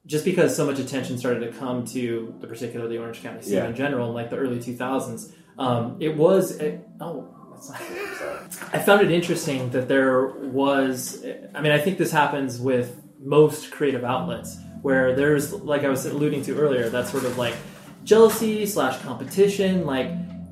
just 0.07 0.25
because 0.25 0.55
so 0.55 0.65
much 0.65 0.79
attention 0.79 1.17
started 1.19 1.41
to 1.41 1.51
come 1.57 1.85
to 1.85 2.33
the 2.41 2.47
particularly 2.47 2.97
Orange 2.97 3.21
County 3.21 3.41
scene 3.43 3.53
Yeah. 3.53 3.67
in 3.67 3.75
general 3.75 4.07
in 4.09 4.13
like 4.15 4.29
the 4.31 4.37
early 4.37 4.57
2000s, 4.59 5.31
um, 5.59 5.97
it 5.99 6.17
was 6.17 6.59
a, 6.59 6.79
oh. 6.99 7.27
I 7.71 8.79
found 8.79 9.01
it 9.01 9.11
interesting 9.11 9.69
that 9.71 9.87
there 9.87 10.27
was. 10.27 11.23
I 11.55 11.61
mean, 11.61 11.71
I 11.71 11.77
think 11.79 11.97
this 11.97 12.11
happens 12.11 12.59
with 12.59 13.01
most 13.19 13.71
creative 13.71 14.03
outlets 14.03 14.57
where 14.81 15.15
there's, 15.15 15.53
like 15.53 15.83
I 15.83 15.89
was 15.89 16.05
alluding 16.05 16.43
to 16.43 16.57
earlier, 16.59 16.89
that 16.89 17.07
sort 17.07 17.23
of 17.23 17.37
like 17.37 17.55
jealousy 18.03 18.65
slash 18.65 18.97
competition, 19.01 19.85
like 19.85 20.11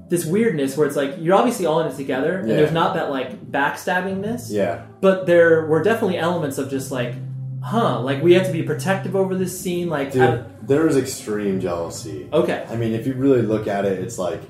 this 0.10 0.26
weirdness 0.26 0.78
where 0.78 0.88
it's 0.88 0.96
like 0.96 1.16
you're 1.20 1.36
obviously 1.36 1.66
all 1.66 1.82
in 1.82 1.88
it 1.88 1.96
together, 1.98 2.38
and 2.40 2.50
Yeah. 2.50 2.56
there's 2.58 2.72
not 2.72 2.94
that 2.96 3.10
like 3.10 3.52
backstabbingness. 3.52 4.48
Yeah. 4.50 4.84
But 5.02 5.26
there 5.26 5.66
were 5.68 5.84
definitely 5.84 6.18
elements 6.18 6.58
of 6.58 6.70
just 6.70 6.92
like, 6.92 7.14
huh, 7.64 8.00
like 8.02 8.22
we 8.24 8.34
have 8.34 8.46
to 8.48 8.54
be 8.54 8.64
protective 8.64 9.16
over 9.16 9.36
this 9.36 9.60
scene, 9.60 9.90
like. 9.90 10.12
Dude, 10.14 10.22
I- 10.22 10.44
there 10.64 10.86
was 10.86 10.96
extreme 10.96 11.60
jealousy. 11.60 12.30
Okay. 12.32 12.66
I 12.70 12.76
mean, 12.76 12.94
if 12.94 13.08
you 13.08 13.14
really 13.16 13.42
look 13.42 13.68
at 13.68 13.84
it, 13.84 14.00
it's 14.00 14.18
like 14.20 14.42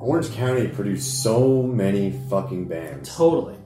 Orange 0.00 0.32
County 0.32 0.66
produced 0.68 1.22
so 1.22 1.62
many 1.62 2.12
fucking 2.28 2.66
bands. 2.68 3.14
Totally. 3.14 3.56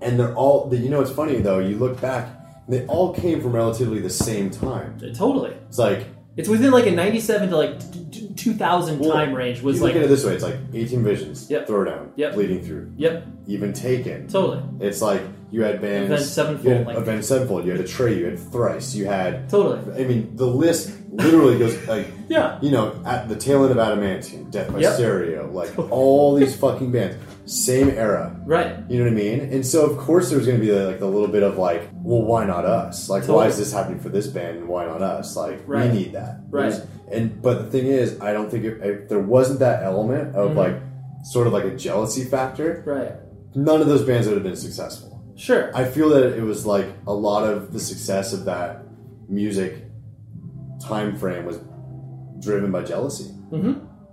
And 0.00 0.18
they're 0.18 0.34
all, 0.34 0.72
you 0.74 0.88
know, 0.88 1.00
it's 1.00 1.12
funny 1.12 1.38
though, 1.40 1.58
you 1.58 1.76
look 1.76 2.00
back, 2.00 2.28
they 2.68 2.86
all 2.86 3.14
came 3.14 3.40
from 3.40 3.52
relatively 3.52 4.00
the 4.00 4.10
same 4.10 4.50
time. 4.50 4.98
Totally. 5.14 5.54
It's 5.68 5.78
like, 5.78 6.06
It's 6.36 6.48
within 6.48 6.70
like 6.70 6.86
a 6.86 6.90
97 6.90 7.50
to 7.50 7.56
like 7.56 7.92
t- 7.92 8.06
t- 8.10 8.34
2000 8.34 8.98
Well, 9.00 9.12
time 9.12 9.34
range 9.34 9.60
was 9.60 9.76
you 9.76 9.82
like 9.82 9.94
look 9.94 10.02
at 10.02 10.06
it 10.06 10.08
this 10.08 10.24
way: 10.24 10.32
it's 10.34 10.42
like 10.42 10.56
18 10.72 11.04
Visions, 11.04 11.50
Yep. 11.50 11.68
Throwdown, 11.68 12.08
Yep. 12.16 12.34
Bleeding 12.34 12.62
Through, 12.62 12.92
Yep. 12.96 13.26
even 13.46 13.72
Taken. 13.74 14.28
Totally. 14.28 14.62
It's 14.80 15.02
like 15.02 15.20
you 15.50 15.62
had 15.62 15.82
bands, 15.82 16.10
Avenged 16.10 16.30
Sevenfold, 16.30 16.64
you 16.66 16.74
had 16.78 16.86
like- 16.86 16.96
Avenged 16.96 17.26
Sevenfold, 17.26 17.66
you 17.66 17.72
had 17.72 17.80
Atreyu, 17.82 18.16
you 18.18 18.24
had 18.26 18.38
Thrice, 18.38 18.94
you 18.94 19.04
had 19.06 19.50
Totally. 19.50 20.02
I 20.02 20.06
mean, 20.08 20.34
the 20.36 20.46
list 20.46 20.92
literally 21.10 21.58
goes 21.58 21.76
like, 21.86 22.06
Yeah. 22.28 22.58
you 22.62 22.70
know, 22.70 22.94
at 23.04 23.28
the 23.28 23.36
tail 23.36 23.62
end 23.64 23.72
of 23.72 23.76
Adamantium, 23.76 24.50
Death 24.50 24.72
by 24.72 24.78
Yep. 24.78 24.94
Stereo, 24.94 25.50
like 25.52 25.78
all 25.90 26.34
these 26.34 26.56
fucking 26.56 26.90
bands, 26.92 27.16
same 27.44 27.90
era. 27.90 28.36
Right. 28.44 28.76
You 28.88 28.98
know 28.98 29.04
what 29.04 29.12
I 29.12 29.16
mean? 29.16 29.40
And 29.40 29.66
so, 29.66 29.84
of 29.84 29.98
course, 29.98 30.30
there's 30.30 30.46
going 30.46 30.60
to 30.60 30.64
be 30.64 30.72
like 30.72 31.00
the 31.00 31.06
little 31.06 31.28
bit 31.28 31.42
of 31.42 31.58
like, 31.58 31.88
well, 31.94 32.22
why 32.22 32.44
not 32.44 32.64
us? 32.64 33.08
Like, 33.08 33.26
why 33.26 33.46
is 33.48 33.58
this 33.58 33.72
happening 33.72 33.98
for 34.00 34.08
this 34.10 34.26
band 34.28 34.58
and 34.58 34.68
why 34.68 34.86
not 34.86 35.02
us? 35.02 35.36
Like, 35.36 35.60
Right. 35.66 35.90
we 35.90 35.98
need 35.98 36.12
that. 36.12 36.40
Right. 36.50 36.74
And 37.10 37.42
but 37.42 37.64
the 37.64 37.70
thing 37.70 37.86
is, 37.86 38.20
I 38.20 38.32
don't 38.32 38.50
think 38.50 38.64
if, 38.64 38.80
if 38.82 39.08
there 39.08 39.18
wasn't 39.18 39.58
that 39.60 39.82
element 39.82 40.34
of 40.36 40.52
Mhm. 40.52 40.56
like, 40.56 40.76
sort 41.24 41.46
of 41.46 41.52
like 41.52 41.64
a 41.64 41.76
jealousy 41.76 42.24
factor, 42.24 42.82
Right. 42.86 43.12
none 43.54 43.80
of 43.80 43.86
those 43.88 44.02
bands 44.04 44.26
would 44.28 44.34
have 44.34 44.42
been 44.44 44.56
successful. 44.56 45.20
Sure. 45.34 45.70
I 45.74 45.84
feel 45.84 46.08
that 46.10 46.36
it 46.36 46.42
was 46.42 46.64
like 46.66 46.86
a 47.06 47.12
lot 47.14 47.44
of 47.48 47.72
the 47.72 47.80
success 47.80 48.32
of 48.32 48.44
that 48.44 48.84
music 49.28 49.84
time 50.80 51.16
frame 51.16 51.44
was 51.44 51.58
driven 52.40 52.70
by 52.70 52.82
jealousy. 52.82 53.30
Mm-hmm. 53.50 53.72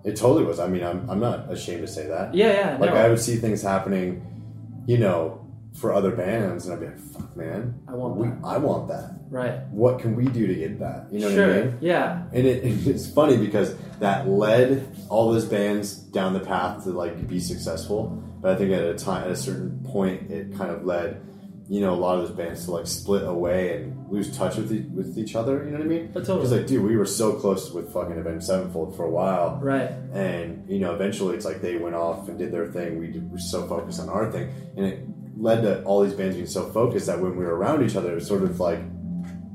It 0.09 0.15
totally 0.17 0.45
was. 0.45 0.59
I 0.59 0.67
mean, 0.67 0.83
I'm, 0.83 1.09
I'm 1.09 1.19
not 1.19 1.51
ashamed 1.51 1.81
to 1.81 1.87
say 1.87 2.07
that. 2.07 2.33
Yeah, 2.33 2.51
yeah, 2.51 2.77
Like 2.79 2.91
no. 2.91 2.97
I 2.97 3.09
would 3.09 3.19
see 3.19 3.35
things 3.37 3.61
happening, 3.61 4.25
you 4.87 4.97
know, 4.97 5.45
for 5.75 5.93
other 5.93 6.11
bands, 6.11 6.65
and 6.65 6.73
I'd 6.73 6.79
be 6.79 6.87
like, 6.87 6.99
"Fuck, 6.99 7.37
man, 7.37 7.79
I 7.87 7.93
want 7.93 8.15
we, 8.17 8.27
that." 8.27 8.37
I 8.43 8.57
want 8.57 8.87
that. 8.89 9.11
Right. 9.29 9.59
What 9.69 9.99
can 9.99 10.15
we 10.15 10.25
do 10.25 10.47
to 10.47 10.55
get 10.55 10.79
that? 10.79 11.07
You 11.11 11.19
know 11.19 11.29
Sure, 11.29 11.47
what 11.47 11.57
I 11.57 11.61
mean? 11.65 11.77
yeah. 11.81 12.23
And 12.33 12.47
it, 12.47 12.63
it's 12.87 13.09
funny 13.09 13.37
because 13.37 13.75
that 13.99 14.27
led 14.27 14.83
all 15.09 15.31
those 15.31 15.45
bands 15.45 15.93
down 15.93 16.33
the 16.33 16.39
path 16.39 16.83
to 16.85 16.89
like 16.91 17.27
be 17.27 17.39
successful. 17.39 18.21
But 18.41 18.51
I 18.51 18.55
think 18.57 18.71
at 18.71 18.83
a 18.83 18.95
time, 18.95 19.25
at 19.25 19.31
a 19.31 19.35
certain 19.35 19.79
point, 19.85 20.31
it 20.31 20.55
kind 20.57 20.71
of 20.71 20.85
led, 20.85 21.21
you 21.69 21.79
know, 21.81 21.93
a 21.93 21.95
lot 21.95 22.17
of 22.17 22.27
those 22.27 22.35
bands 22.35 22.65
to 22.65 22.71
like 22.71 22.87
split 22.87 23.23
away 23.27 23.75
and 23.75 24.09
lose 24.11 24.35
touch 24.35 24.55
with 24.57 24.71
e- 24.73 24.87
with 24.93 25.17
each 25.19 25.35
other. 25.35 25.63
You 25.63 25.69
know 25.71 25.77
what 25.77 25.85
I 25.85 25.89
mean? 25.89 26.09
But 26.11 26.21
totally. 26.25 26.39
Because 26.39 26.51
like, 26.57 26.67
dude, 26.67 26.83
we 26.83 26.97
were 26.97 27.05
so 27.05 27.33
close 27.33 27.71
with 27.71 27.93
fucking 27.93 28.17
Avenged 28.17 28.45
Sevenfold 28.45 28.95
for 28.97 29.03
a 29.05 29.09
while, 29.11 29.59
Right. 29.61 29.91
And 30.13 30.67
you 30.67 30.79
know, 30.79 30.95
eventually, 30.95 31.35
it's 31.35 31.45
like 31.45 31.61
they 31.61 31.77
went 31.77 31.95
off 31.95 32.27
and 32.27 32.37
did 32.39 32.51
their 32.51 32.67
thing. 32.71 32.97
We 32.99 33.07
did, 33.07 33.31
were 33.31 33.37
so 33.37 33.67
focused 33.67 33.99
on 33.99 34.09
our 34.09 34.31
thing, 34.31 34.51
and 34.75 34.85
it 34.85 34.99
led 35.37 35.61
to 35.61 35.83
all 35.83 36.03
these 36.03 36.13
bands 36.15 36.35
being 36.35 36.47
so 36.47 36.69
focused 36.71 37.05
that 37.05 37.19
when 37.21 37.37
we 37.37 37.45
were 37.45 37.55
around 37.55 37.83
each 37.87 37.95
other, 37.95 38.11
it 38.11 38.15
was 38.15 38.27
sort 38.27 38.41
of 38.43 38.59
like 38.59 38.79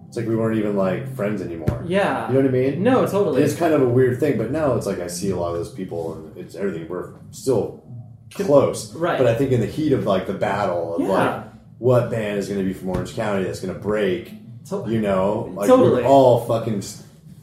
it's 0.06 0.16
like 0.16 0.28
we 0.28 0.36
weren't 0.36 0.56
even 0.56 0.76
like 0.76 1.12
friends 1.16 1.42
anymore. 1.42 1.82
Yeah. 1.84 2.28
You 2.28 2.34
know 2.34 2.40
what 2.42 2.48
I 2.48 2.52
mean? 2.52 2.82
No, 2.84 3.04
totally. 3.08 3.42
It's 3.42 3.56
kind 3.56 3.74
of 3.74 3.82
a 3.82 3.88
weird 3.88 4.20
thing, 4.20 4.38
but 4.38 4.52
now 4.52 4.76
it's 4.76 4.86
like 4.86 5.00
I 5.00 5.08
see 5.08 5.30
a 5.30 5.36
lot 5.36 5.48
of 5.50 5.56
those 5.56 5.72
people 5.74 6.14
and 6.14 6.36
it's 6.38 6.54
everything. 6.54 6.88
We're 6.88 7.14
still 7.32 7.82
close, 8.32 8.94
Right. 8.94 9.18
But 9.18 9.26
I 9.26 9.34
think 9.34 9.50
in 9.52 9.60
the 9.60 9.66
heat 9.66 9.92
of 9.92 10.06
like 10.06 10.26
the 10.28 10.34
battle 10.34 10.94
of 10.96 11.02
Yeah. 11.02 11.08
like 11.08 11.44
what 11.78 12.10
band 12.10 12.38
is 12.38 12.48
going 12.48 12.60
to 12.60 12.64
be 12.64 12.72
from 12.72 12.88
Orange 12.90 13.14
County 13.14 13.44
that's 13.44 13.60
going 13.60 13.74
to 13.74 13.80
break, 13.80 14.32
you 14.86 15.00
know, 15.00 15.52
like 15.54 15.68
Totally. 15.68 16.02
we're 16.02 16.08
all 16.08 16.44
fucking 16.46 16.82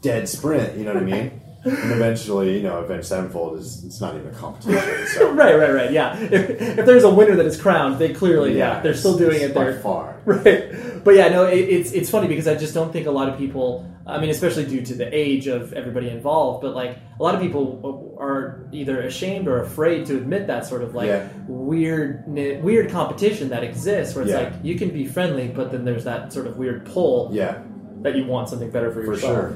dead 0.00 0.28
sprint. 0.28 0.76
You 0.76 0.84
know 0.84 0.94
what 0.94 1.02
I 1.02 1.06
mean? 1.06 1.40
and 1.64 1.92
eventually, 1.92 2.56
you 2.56 2.62
know, 2.64 2.78
Avenged 2.78 3.06
Sevenfold 3.06 3.58
is 3.60 3.84
it's 3.84 4.00
not 4.00 4.16
even 4.16 4.28
a 4.28 4.32
competition. 4.34 5.06
So 5.14 5.30
right, 5.32 5.56
right, 5.56 5.72
right. 5.72 5.92
Yeah. 5.92 6.18
If, 6.18 6.60
if 6.60 6.86
there's 6.86 7.04
a 7.04 7.10
winner 7.14 7.36
that 7.36 7.46
is 7.46 7.60
crowned, 7.60 7.98
they 8.00 8.12
clearly, 8.12 8.58
yeah, 8.58 8.74
Yeah, 8.76 8.80
they're 8.80 8.94
still 8.94 9.16
doing 9.16 9.40
it 9.40 9.54
there. 9.54 9.78
far. 9.80 10.20
Right. 10.24 11.04
But 11.04 11.14
yeah, 11.16 11.28
no, 11.28 11.44
it, 11.46 11.58
it's 11.58 11.90
it's 11.92 12.08
funny 12.10 12.28
because 12.28 12.46
I 12.48 12.54
just 12.54 12.74
don't 12.74 12.92
think 12.92 13.06
a 13.06 13.10
lot 13.10 13.28
of 13.28 13.38
people. 13.38 13.88
I 14.06 14.18
mean, 14.20 14.30
especially 14.30 14.66
due 14.66 14.82
to 14.82 14.94
the 14.94 15.08
age 15.16 15.46
of 15.46 15.72
everybody 15.74 16.08
involved, 16.08 16.62
but 16.62 16.74
like 16.74 16.98
a 17.18 17.22
lot 17.22 17.34
of 17.36 17.40
people 17.40 18.16
are 18.18 18.66
either 18.72 19.00
ashamed 19.02 19.46
or 19.48 19.60
afraid 19.62 20.06
to 20.06 20.16
admit 20.16 20.48
that 20.48 20.66
sort 20.66 20.82
of 20.82 20.94
like 20.94 21.06
Yeah. 21.06 21.28
weird 21.46 22.24
weird 22.26 22.90
competition 22.90 23.50
that 23.50 23.62
exists, 23.62 24.14
where 24.14 24.24
it's 24.24 24.32
Yeah. 24.32 24.40
like 24.40 24.52
you 24.62 24.74
can 24.76 24.90
be 24.90 25.04
friendly, 25.06 25.48
but 25.48 25.70
then 25.70 25.84
there's 25.84 26.04
that 26.04 26.32
sort 26.32 26.46
of 26.48 26.56
weird 26.56 26.84
pull. 26.86 27.30
Yeah. 27.32 27.58
That 28.02 28.16
you 28.16 28.26
want 28.26 28.48
something 28.48 28.70
better 28.70 28.90
for 28.90 29.02
For 29.04 29.12
yourself. 29.12 29.32
sure. 29.34 29.54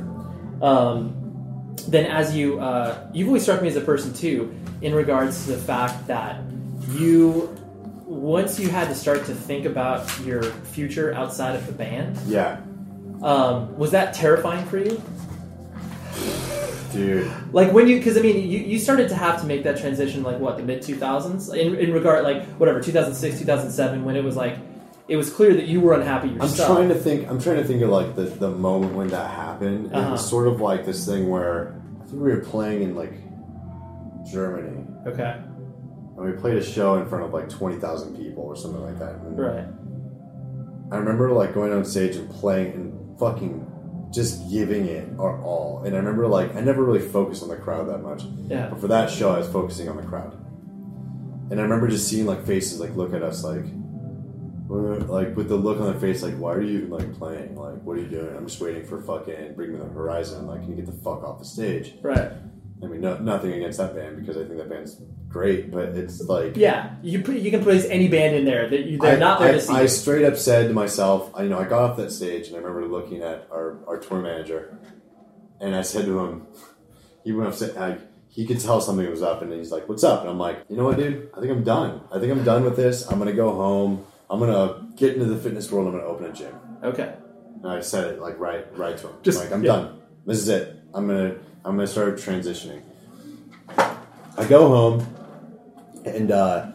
Um, 0.62 1.16
then 1.88 2.06
as 2.06 2.34
you 2.36 2.60
uh, 2.60 2.94
you've 3.12 3.26
always 3.28 3.42
struck 3.42 3.60
me 3.62 3.68
as 3.68 3.76
a 3.76 3.80
person 3.80 4.12
too 4.14 4.54
in 4.80 4.94
regards 4.94 5.44
to 5.46 5.52
the 5.52 5.58
fact 5.58 6.06
that 6.06 6.40
you 6.96 7.54
once 8.06 8.58
you 8.60 8.68
had 8.68 8.88
to 8.88 8.94
start 8.94 9.24
to 9.26 9.34
think 9.34 9.64
about 9.66 10.08
your 10.24 10.42
future 10.42 11.12
outside 11.14 11.54
of 11.56 11.66
the 11.66 11.72
band 11.72 12.16
yeah, 12.26 12.58
um, 13.22 13.76
was 13.76 13.90
that 13.92 14.14
terrifying 14.14 14.64
for 14.66 14.78
you 14.78 15.00
dude. 16.92 17.30
like 17.52 17.72
when 17.72 17.86
you 17.86 17.98
because 17.98 18.16
i 18.16 18.20
mean 18.20 18.48
you, 18.48 18.58
you 18.58 18.78
started 18.78 19.08
to 19.08 19.14
have 19.14 19.40
to 19.40 19.46
make 19.46 19.62
that 19.64 19.78
transition 19.78 20.22
like 20.22 20.38
what 20.38 20.56
the 20.56 20.62
mid 20.62 20.80
2000s 20.82 21.54
in, 21.56 21.74
in 21.76 21.92
regard 21.92 22.24
like 22.24 22.44
whatever 22.56 22.80
2006 22.80 23.38
2007 23.38 24.04
when 24.04 24.16
it 24.16 24.24
was 24.24 24.36
like 24.36 24.58
it 25.08 25.16
was 25.16 25.30
clear 25.30 25.54
that 25.54 25.66
you 25.66 25.80
were 25.80 25.94
unhappy 25.94 26.36
I'm 26.40 26.52
trying 26.52 26.88
to 26.88 26.94
think. 26.96 27.28
I'm 27.30 27.40
trying 27.40 27.58
to 27.58 27.64
think 27.64 27.80
of 27.82 27.90
like 27.90 28.16
the, 28.16 28.22
the 28.24 28.50
moment 28.50 28.94
when 28.94 29.06
that 29.08 29.30
happened. 29.30 29.86
It 29.86 29.94
Uh-huh. 29.94 30.10
was 30.10 30.28
sort 30.28 30.48
of 30.48 30.60
like 30.60 30.84
this 30.84 31.06
thing 31.06 31.28
where 31.28 31.80
I 32.00 32.06
think 32.06 32.20
we 32.20 32.30
were 32.32 32.40
playing 32.40 32.82
in 32.82 32.96
like 32.96 33.12
Germany, 34.28 34.84
okay 35.06 35.36
and 36.16 36.24
we 36.26 36.32
played 36.32 36.56
a 36.56 36.64
show 36.64 36.96
in 36.96 37.06
front 37.06 37.24
of 37.24 37.32
like 37.32 37.48
twenty 37.48 37.76
thousand 37.78 38.16
people 38.16 38.42
or 38.42 38.56
something 38.56 38.82
like 38.82 38.98
that. 38.98 39.14
And 39.14 39.38
right 39.38 39.64
I 40.90 40.96
remember 40.96 41.30
like 41.30 41.54
going 41.54 41.72
on 41.72 41.84
stage 41.84 42.16
and 42.16 42.28
playing 42.28 42.72
and 42.72 43.05
fucking 43.18 44.10
just 44.12 44.50
giving 44.50 44.86
it 44.86 45.08
our 45.18 45.42
all. 45.42 45.82
And 45.84 45.94
I 45.94 45.98
remember 45.98 46.26
like 46.26 46.54
I 46.54 46.60
never 46.60 46.84
really 46.84 47.06
focused 47.06 47.42
on 47.42 47.48
the 47.48 47.56
crowd 47.56 47.88
that 47.88 47.98
much. 47.98 48.22
Yeah. 48.48 48.68
But 48.68 48.80
for 48.80 48.88
that 48.88 49.10
show, 49.10 49.34
I 49.34 49.38
was 49.38 49.48
focusing 49.48 49.88
on 49.88 49.96
the 49.96 50.02
crowd. 50.02 50.32
And 51.50 51.60
I 51.60 51.62
remember 51.62 51.88
just 51.88 52.08
seeing 52.08 52.26
like 52.26 52.44
faces 52.44 52.80
like 52.80 52.94
look 52.96 53.14
at 53.14 53.22
us 53.22 53.44
like, 53.44 53.64
like 54.68 55.36
with 55.36 55.48
the 55.48 55.56
look 55.56 55.80
on 55.80 55.90
their 55.90 56.00
face 56.00 56.22
like, 56.22 56.34
why 56.34 56.52
are 56.52 56.62
you 56.62 56.78
even 56.78 56.90
like 56.90 57.14
playing? 57.14 57.56
Like, 57.56 57.82
what 57.82 57.98
are 57.98 58.00
you 58.00 58.08
doing? 58.08 58.36
I'm 58.36 58.46
just 58.46 58.60
waiting 58.60 58.84
for 58.84 59.00
fucking 59.00 59.54
Bring 59.54 59.72
Me 59.72 59.78
the 59.78 59.84
Horizon. 59.84 60.46
Like, 60.46 60.62
can 60.62 60.70
you 60.70 60.76
get 60.76 60.86
the 60.86 61.00
fuck 61.04 61.22
off 61.22 61.38
the 61.38 61.44
stage? 61.44 61.94
right 62.02 62.32
I 62.82 62.86
mean, 62.86 63.00
no, 63.00 63.16
nothing 63.18 63.52
against 63.52 63.78
that 63.78 63.94
band 63.94 64.20
because 64.20 64.36
I 64.36 64.44
think 64.44 64.58
that 64.58 64.68
band's 64.68 65.00
great, 65.28 65.70
but 65.70 65.90
it's 65.90 66.20
like 66.20 66.56
yeah 66.56 66.94
you 67.02 67.22
put, 67.22 67.36
you 67.36 67.50
can 67.50 67.62
place 67.62 67.84
any 67.86 68.08
band 68.08 68.36
in 68.36 68.44
there 68.44 68.68
that 68.68 68.84
you, 68.84 68.98
they're 68.98 69.16
I, 69.16 69.18
not 69.18 69.40
there 69.40 69.48
I, 69.48 69.52
to 69.52 69.60
see 69.60 69.72
I 69.72 69.86
straight 69.86 70.24
up 70.24 70.36
said 70.36 70.68
to 70.68 70.74
myself, 70.74 71.30
I, 71.34 71.44
you 71.44 71.48
know, 71.48 71.58
I 71.58 71.64
got 71.64 71.90
off 71.90 71.96
that 71.96 72.10
stage 72.12 72.48
and 72.48 72.56
I 72.56 72.58
remember 72.60 72.86
looking 72.86 73.22
at 73.22 73.48
our, 73.50 73.78
our 73.86 73.98
tour 73.98 74.20
manager, 74.20 74.78
and 75.60 75.74
I 75.74 75.82
said 75.82 76.04
to 76.04 76.18
him, 76.18 76.46
he 77.24 77.32
went 77.32 77.62
up, 77.62 77.76
I, 77.78 77.98
he 78.36 78.46
could 78.46 78.60
tell 78.60 78.82
something 78.82 79.08
was 79.10 79.22
up, 79.22 79.40
and 79.40 79.50
he's 79.50 79.72
like, 79.72 79.88
"What's 79.88 80.04
up?" 80.04 80.20
And 80.20 80.28
I'm 80.28 80.38
like, 80.38 80.62
"You 80.68 80.76
know 80.76 80.84
what, 80.84 80.98
dude? 80.98 81.30
I 81.34 81.40
think 81.40 81.50
I'm 81.50 81.64
done. 81.64 82.02
I 82.12 82.20
think 82.20 82.30
I'm 82.30 82.44
done 82.44 82.64
with 82.64 82.76
this. 82.76 83.06
I'm 83.10 83.18
gonna 83.18 83.32
go 83.32 83.54
home. 83.54 84.04
I'm 84.28 84.38
gonna 84.38 84.88
get 84.94 85.14
into 85.14 85.24
the 85.24 85.38
fitness 85.38 85.72
world. 85.72 85.86
I'm 85.86 85.94
gonna 85.94 86.04
open 86.04 86.26
a 86.26 86.32
gym." 86.32 86.54
okay 86.84 87.14
And 87.62 87.72
I 87.72 87.80
said 87.80 88.12
it 88.12 88.20
like 88.20 88.38
right, 88.38 88.66
right 88.76 88.94
to 88.98 89.08
him. 89.08 89.14
Just- 89.22 89.40
like 89.40 89.52
I'm 89.52 89.64
yeah. 89.64 89.72
done. 89.72 90.02
This 90.26 90.38
is 90.38 90.48
it. 90.50 90.76
I'm 90.92 91.06
gonna, 91.06 91.36
I'm 91.66 91.74
gonna 91.74 91.86
start 91.88 92.16
transitioning. 92.16 92.80
I 93.76 94.44
go 94.48 94.68
home, 94.68 95.06
and 96.04 96.30
uh, 96.30 96.66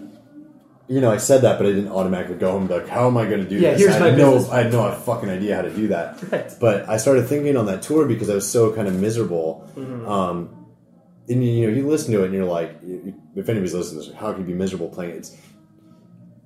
you 0.90 1.00
know, 1.00 1.10
I 1.10 1.18
said 1.18 1.44
that, 1.44 1.58
but 1.58 1.66
I 1.66 1.70
didn't 1.70 1.92
automatically 1.94 2.36
go 2.36 2.52
home. 2.52 2.68
Like, 2.68 2.90
how 2.90 3.08
am 3.08 3.16
I 3.16 3.26
going 3.26 3.42
to 3.42 3.48
do 3.50 3.56
Yeah, 3.56 3.72
this? 3.72 3.80
here's 3.82 3.96
I 3.96 4.00
my 4.00 4.08
had 4.08 4.18
no, 4.18 4.34
business. 4.34 4.52
I 4.52 4.64
had 4.64 4.74
no 4.74 4.92
fucking 4.92 5.30
idea 5.30 5.56
how 5.56 5.62
to 5.62 5.70
do 5.74 5.88
that. 5.88 6.22
Right. 6.32 6.52
But 6.60 6.90
I 6.90 6.98
started 6.98 7.28
thinking 7.28 7.56
on 7.56 7.68
that 7.68 7.82
tour 7.82 8.06
because 8.06 8.30
I 8.30 8.36
was 8.36 8.50
so 8.50 8.74
kind 8.74 8.90
of 8.90 8.96
miserable. 8.96 9.70
Mhm. 9.78 10.06
Um, 10.10 10.66
and 11.30 11.42
you 11.46 11.68
know, 11.68 11.74
you 11.74 11.88
listen 11.88 12.12
to 12.12 12.24
it, 12.24 12.26
and 12.26 12.34
you're 12.34 12.44
like, 12.44 12.76
if 12.84 13.48
anybody's 13.48 13.74
listening, 13.74 14.04
to 14.04 14.10
this, 14.10 14.18
how 14.20 14.34
can 14.34 14.42
you 14.42 14.48
be 14.48 14.54
miserable 14.54 14.90
playing 14.90 15.12
it? 15.12 15.18
It's, 15.18 15.38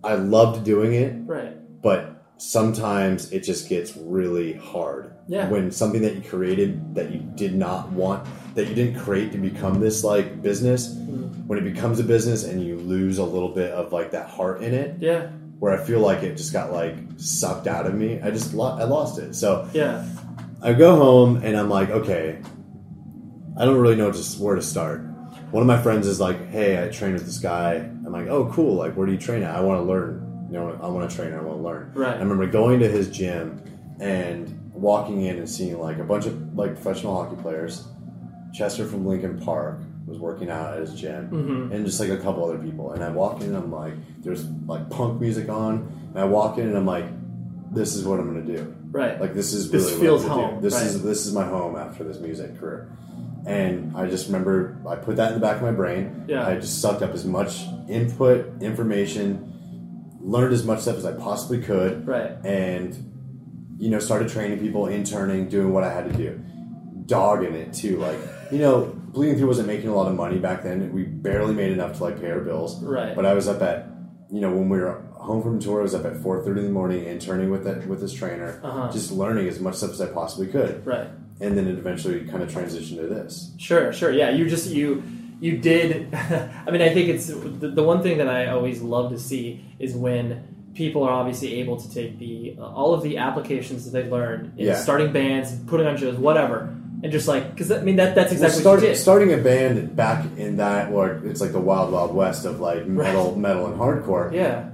I 0.04 0.14
loved 0.14 0.64
doing 0.64 0.94
it, 0.94 1.16
right 1.26 1.58
but 1.82 2.24
sometimes 2.38 3.32
it 3.32 3.40
just 3.42 3.70
gets 3.70 3.96
really 3.98 4.54
hard. 4.54 5.15
Yeah. 5.28 5.50
When 5.50 5.72
something 5.72 6.02
that 6.04 6.16
you 6.16 6.22
created 6.22 6.94
that 6.96 7.12
you 7.12 7.20
did 7.20 7.56
not 7.56 7.92
want, 7.92 8.28
that 8.56 8.68
you 8.68 8.76
didn't 8.76 9.00
create 9.00 9.32
to 9.32 9.38
become 9.40 9.80
this 9.80 10.04
like 10.04 10.42
business, 10.42 10.88
Mm-hmm. 10.96 11.48
when 11.48 11.58
it 11.60 11.64
becomes 11.74 12.00
a 12.00 12.04
business 12.04 12.44
and 12.44 12.62
you 12.64 12.76
lose 12.78 13.18
a 13.20 13.24
little 13.24 13.50
bit 13.50 13.72
of 13.72 13.94
like 13.94 14.12
that 14.12 14.28
heart 14.30 14.62
in 14.64 14.74
it, 14.74 14.98
yeah 15.00 15.28
where 15.60 15.72
I 15.72 15.82
feel 15.84 16.02
like 16.02 16.22
it 16.22 16.36
just 16.36 16.52
got 16.52 16.74
like 16.74 16.96
sucked 17.18 17.66
out 17.66 17.86
of 17.86 17.94
me, 17.96 18.20
I 18.22 18.30
just 18.30 18.54
lo- 18.54 18.76
I 18.78 18.84
lost 18.84 19.18
it. 19.20 19.34
So 19.36 19.68
yeah 19.74 20.06
I 20.62 20.74
go 20.74 20.96
home 20.98 21.38
and 21.44 21.56
I'm 21.58 21.70
like, 21.70 21.90
okay, 21.90 22.40
I 23.58 23.66
don't 23.66 23.78
really 23.80 23.96
know 23.96 24.12
just 24.12 24.40
where 24.40 24.56
to 24.56 24.62
start. 24.62 25.02
One 25.52 25.62
of 25.62 25.68
my 25.68 25.82
friends 25.82 26.08
is 26.08 26.20
like, 26.20 26.50
hey, 26.50 26.84
I 26.84 26.90
train 26.90 27.14
with 27.14 27.26
this 27.26 27.38
guy. 27.40 27.76
I'm 27.76 28.12
like, 28.12 28.28
oh, 28.28 28.52
cool. 28.52 28.76
Like, 28.76 28.96
where 28.96 29.06
do 29.06 29.14
you 29.14 29.18
train 29.18 29.44
at? 29.44 29.56
I 29.56 29.62
want 29.62 29.80
to 29.80 29.84
learn. 29.86 30.48
You 30.52 30.58
know, 30.60 30.80
I 30.82 30.88
want 30.88 31.10
to 31.10 31.16
train. 31.16 31.34
I 31.34 31.40
want 31.42 31.60
to 31.60 31.64
learn. 31.64 31.92
Right. 31.96 32.16
I 32.16 32.20
remember 32.20 32.48
going 32.48 32.80
to 32.80 32.90
his 32.90 33.08
gym 33.10 33.64
and 34.02 34.65
walking 34.86 35.22
in 35.24 35.38
and 35.38 35.50
seeing 35.50 35.80
like 35.80 35.98
a 35.98 36.04
bunch 36.04 36.26
of 36.28 36.56
like 36.56 36.76
professional 36.80 37.16
hockey 37.16 37.42
players. 37.42 37.88
Chester 38.54 38.86
from 38.86 39.06
Linkin 39.06 39.40
Park 39.40 39.80
was 40.06 40.20
working 40.20 40.50
out 40.52 40.74
at 40.76 40.80
his 40.80 40.94
gym, 40.94 41.30
Mhm. 41.32 41.74
and 41.76 41.86
just 41.86 42.00
like 42.00 42.10
a 42.10 42.18
couple 42.18 42.46
other 42.46 42.60
people. 42.60 42.92
And 42.92 43.04
I 43.04 43.10
walk 43.10 43.42
in 43.42 43.48
and 43.48 43.58
I'm 43.58 43.72
like, 43.72 43.94
there's 44.24 44.46
like 44.68 44.90
punk 44.92 45.20
music 45.20 45.50
on, 45.50 45.74
and 46.12 46.20
I 46.20 46.26
walk 46.26 46.58
in 46.60 46.68
and 46.68 46.78
I'm 46.78 46.86
like, 46.86 47.06
this 47.74 47.96
is 47.96 48.06
what 48.06 48.20
I'm 48.20 48.28
gonna 48.28 48.46
do. 48.58 48.74
Right. 48.92 49.20
Like 49.20 49.34
this 49.34 49.52
is 49.54 49.72
This 49.72 49.90
feels 50.00 50.24
what 50.24 50.32
I'm 50.32 50.40
home, 50.40 50.56
do. 50.56 50.62
This 50.62 50.76
right. 50.76 50.86
is 50.86 51.02
this 51.04 51.26
is 51.26 51.34
my 51.34 51.44
home 51.46 51.76
after 51.76 52.04
this 52.04 52.20
music 52.20 52.60
career. 52.60 52.88
And 53.48 53.92
I 53.98 54.06
just 54.08 54.28
remember 54.28 54.78
I 54.88 54.96
put 54.96 55.16
that 55.18 55.30
in 55.34 55.40
the 55.40 55.46
back 55.48 55.58
of 55.58 55.64
my 55.64 55.72
brain. 55.72 56.24
Yeah. 56.28 56.48
I 56.48 56.56
just 56.56 56.80
sucked 56.82 57.02
up 57.02 57.14
as 57.14 57.26
much 57.26 57.66
input, 57.90 58.62
information, 58.62 59.52
learned 60.22 60.54
as 60.54 60.64
much 60.64 60.80
stuff 60.82 60.98
as 60.98 61.06
I 61.06 61.12
possibly 61.14 61.60
could. 61.62 62.08
Right. 62.08 62.32
And 62.46 62.96
you 63.78 63.90
know, 63.90 64.00
started 64.00 64.30
training 64.30 64.60
people, 64.60 64.88
interning, 64.88 65.50
doing 65.50 65.74
what 65.74 65.84
I 65.84 65.94
had 65.94 66.10
to 66.12 66.18
do. 66.18 66.40
Dogging 67.06 67.54
it 67.54 67.74
too. 67.74 67.98
Like, 67.98 68.18
you 68.52 68.58
know, 68.60 68.86
Bleeding 68.96 69.38
Through 69.38 69.48
wasn't 69.48 69.68
making 69.68 69.90
a 69.90 69.96
lot 69.96 70.08
of 70.08 70.16
money 70.16 70.38
back 70.40 70.64
then. 70.64 70.92
We 70.92 71.04
barely 71.04 71.54
made 71.54 71.72
enough 71.72 71.98
to 71.98 72.04
like 72.04 72.20
pay 72.20 72.32
our 72.32 72.40
bills. 72.40 72.82
Right. 72.84 73.16
But 73.16 73.26
I 73.26 73.34
was 73.34 73.48
up 73.48 73.62
at 73.62 73.88
you 74.32 74.42
know, 74.42 74.50
when 74.50 74.70
we 74.70 74.80
were 74.80 75.02
home 75.14 75.44
from 75.44 75.60
tour, 75.60 75.80
I 75.80 75.84
was 75.84 75.94
up 75.94 76.04
at 76.06 76.18
four 76.18 76.44
thirty 76.44 76.62
in 76.62 76.66
the 76.66 76.72
morning 76.74 77.06
interning 77.06 77.52
with 77.52 77.64
that 77.66 77.86
with 77.88 78.02
this 78.02 78.12
trainer, 78.14 78.60
Uh-huh. 78.64 78.92
just 78.92 79.12
learning 79.12 79.48
as 79.48 79.60
much 79.60 79.76
stuff 79.76 79.92
as 79.92 80.02
I 80.02 80.08
possibly 80.08 80.48
could. 80.48 80.86
Right. 80.86 81.08
And 81.42 81.56
then 81.58 81.68
it 81.68 81.78
eventually 81.78 82.22
kind 82.26 82.42
of 82.42 82.52
transitioned 82.52 82.98
to 82.98 83.08
this. 83.08 83.52
Sure, 83.58 83.94
sure. 83.94 84.12
Yeah, 84.12 84.32
you 84.32 84.50
just 84.50 84.72
you 84.72 85.04
you 85.40 85.58
did. 85.58 86.12
I 86.14 86.72
mean, 86.72 86.82
I 86.82 86.90
think 86.94 87.10
it's 87.10 87.28
the, 87.28 87.68
the 87.70 87.84
one 87.84 88.02
thing 88.02 88.18
that 88.18 88.28
I 88.28 88.48
always 88.48 88.82
love 88.82 89.12
to 89.12 89.20
see 89.20 89.64
is 89.80 89.94
when 89.96 90.55
people 90.76 91.04
are 91.04 91.12
obviously 91.12 91.56
able 91.62 91.78
to 91.78 91.92
take 91.94 92.20
the 92.20 92.56
uh, 92.60 92.64
all 92.64 92.94
of 92.94 93.02
the 93.02 93.18
applications 93.18 93.86
that 93.86 93.92
they 93.92 94.08
learn 94.10 94.54
in 94.58 94.68
Yeah. 94.68 94.76
starting 94.76 95.12
bands, 95.12 95.56
putting 95.68 95.88
on 95.88 95.98
shows, 95.98 96.18
whatever, 96.18 96.70
and 97.02 97.12
just 97.12 97.28
like 97.28 97.52
because 97.52 97.72
I 97.72 97.82
mean 97.82 97.96
that 97.96 98.14
that's 98.14 98.32
Well, 98.32 98.44
exactly 98.44 98.62
start- 98.62 98.80
what 98.80 98.84
you 98.84 98.94
did. 98.94 98.98
starting 98.98 99.34
a 99.34 99.38
band 99.38 99.96
back 99.96 100.26
in 100.38 100.58
that, 100.58 100.92
or 100.92 101.22
it's 101.26 101.42
like 101.42 101.54
the 101.54 101.60
wild, 101.62 101.92
wild 101.92 102.14
west 102.14 102.46
of 102.46 102.60
like 102.60 102.86
metal, 102.88 103.30
Right. 103.32 103.38
metal 103.38 103.66
and 103.68 103.80
hardcore. 103.80 104.32
Yeah. 104.34 104.66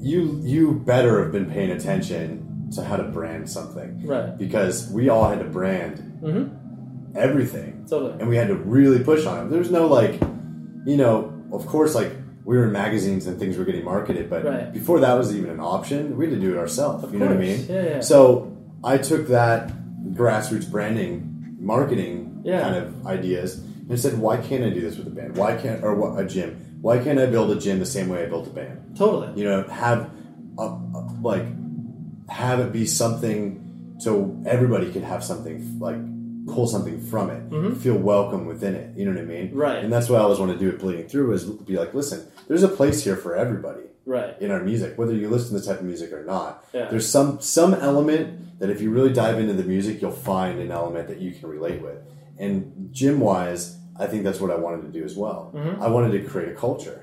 You 0.00 0.40
you 0.42 0.82
better 0.84 1.22
have 1.22 1.30
been 1.32 1.46
paying 1.46 1.70
attention 1.70 2.68
to 2.74 2.82
how 2.82 2.96
to 2.96 3.04
brand 3.04 3.48
something, 3.48 4.02
Right. 4.06 4.36
Because 4.36 4.90
we 4.90 5.08
all 5.10 5.28
had 5.28 5.38
to 5.40 5.44
brand 5.44 6.18
Mm-hmm. 6.22 7.16
everything, 7.16 7.84
Totally. 7.88 8.14
and 8.18 8.28
we 8.28 8.36
had 8.36 8.48
to 8.48 8.54
really 8.54 9.00
push 9.04 9.26
on 9.26 9.46
it. 9.46 9.50
There's 9.50 9.70
no 9.70 9.86
like, 9.86 10.20
you 10.86 10.96
know, 10.96 11.32
of 11.52 11.66
course, 11.66 11.94
like 11.94 12.12
we 12.44 12.56
were 12.56 12.64
in 12.64 12.72
magazines 12.72 13.26
and 13.26 13.38
things 13.38 13.56
were 13.56 13.64
getting 13.64 13.84
marketed, 13.84 14.28
but 14.28 14.44
Right. 14.44 14.72
before 14.72 14.98
that 15.00 15.14
was 15.16 15.34
even 15.36 15.50
an 15.50 15.60
option, 15.60 16.16
we 16.16 16.26
had 16.26 16.34
to 16.34 16.40
do 16.40 16.52
it 16.52 16.58
ourselves. 16.58 17.04
You 17.12 17.18
know 17.20 17.26
what 17.26 17.36
I 17.36 17.40
mean? 17.40 17.60
Yeah, 17.68 17.82
yeah. 17.84 18.00
So 18.00 18.52
I 18.82 18.98
took 18.98 19.28
that 19.28 19.70
grassroots 20.12 20.68
branding, 20.70 21.56
marketing 21.60 22.40
Yeah. 22.44 22.60
kind 22.62 22.76
of 22.76 23.06
ideas, 23.06 23.60
and 23.88 23.98
said, 23.98 24.18
why 24.18 24.36
can't 24.38 24.64
I 24.64 24.70
do 24.70 24.80
this 24.80 24.96
with 24.98 25.06
a 25.06 25.10
band? 25.10 25.36
Why 25.36 25.54
can't 25.56 25.84
or 25.84 25.94
what, 25.94 26.18
a 26.20 26.24
gym? 26.26 26.56
Why 26.80 26.98
can't 26.98 27.18
I 27.18 27.26
build 27.26 27.50
a 27.50 27.56
gym 27.60 27.78
the 27.78 27.86
same 27.86 28.08
way 28.08 28.24
I 28.24 28.26
built 28.26 28.46
a 28.48 28.50
band? 28.50 28.96
Totally. 28.96 29.28
You 29.40 29.44
know, 29.48 29.62
have 29.64 30.10
a, 30.58 30.62
a- 30.62 31.08
like 31.22 31.44
have 32.28 32.58
it 32.60 32.72
be 32.72 32.86
something 32.86 33.94
so 33.98 34.36
everybody 34.46 34.90
could 34.90 35.02
have 35.04 35.22
something 35.22 35.78
like 35.78 35.96
pull 36.46 36.66
something 36.66 36.98
from 37.00 37.30
it, 37.30 37.50
Mhm. 37.50 37.76
feel 37.76 37.96
welcome 37.96 38.46
within 38.46 38.74
it. 38.74 38.96
You 38.96 39.04
know 39.04 39.12
what 39.12 39.20
I 39.20 39.24
mean? 39.24 39.50
Right. 39.54 39.82
And 39.84 39.92
that's 39.92 40.08
what 40.08 40.20
I 40.20 40.24
always 40.24 40.38
want 40.38 40.52
to 40.52 40.58
do 40.58 40.66
with 40.66 40.80
bleeding 40.80 41.06
through 41.06 41.32
is 41.32 41.44
be 41.44 41.76
like, 41.76 41.94
listen, 41.94 42.20
there's 42.48 42.62
a 42.62 42.68
place 42.68 43.04
here 43.04 43.16
for 43.16 43.36
everybody 43.36 43.82
Right. 44.06 44.34
in 44.40 44.50
our 44.50 44.60
music, 44.62 44.98
whether 44.98 45.14
you 45.14 45.28
listen 45.28 45.48
to 45.48 45.54
this 45.54 45.66
type 45.66 45.78
of 45.80 45.86
music 45.86 46.12
or 46.12 46.24
not. 46.24 46.64
Yeah. 46.72 46.88
There's 46.90 47.06
some 47.08 47.38
some 47.40 47.74
element 47.74 48.58
that 48.58 48.70
if 48.70 48.80
you 48.80 48.90
really 48.90 49.12
dive 49.12 49.38
into 49.38 49.52
the 49.54 49.64
music, 49.64 50.00
you'll 50.02 50.10
find 50.10 50.58
an 50.60 50.70
element 50.70 51.08
that 51.08 51.20
you 51.20 51.32
can 51.32 51.48
relate 51.48 51.80
with. 51.82 51.98
And 52.38 52.88
gym 52.92 53.20
wise, 53.20 53.76
I 53.98 54.06
think 54.06 54.24
that's 54.24 54.40
what 54.40 54.50
I 54.50 54.56
wanted 54.56 54.82
to 54.82 54.88
do 54.98 55.04
as 55.04 55.16
well. 55.16 55.52
Mhm. 55.54 55.80
I 55.80 55.88
wanted 55.88 56.12
to 56.12 56.28
create 56.28 56.48
a 56.50 56.54
culture. 56.54 57.00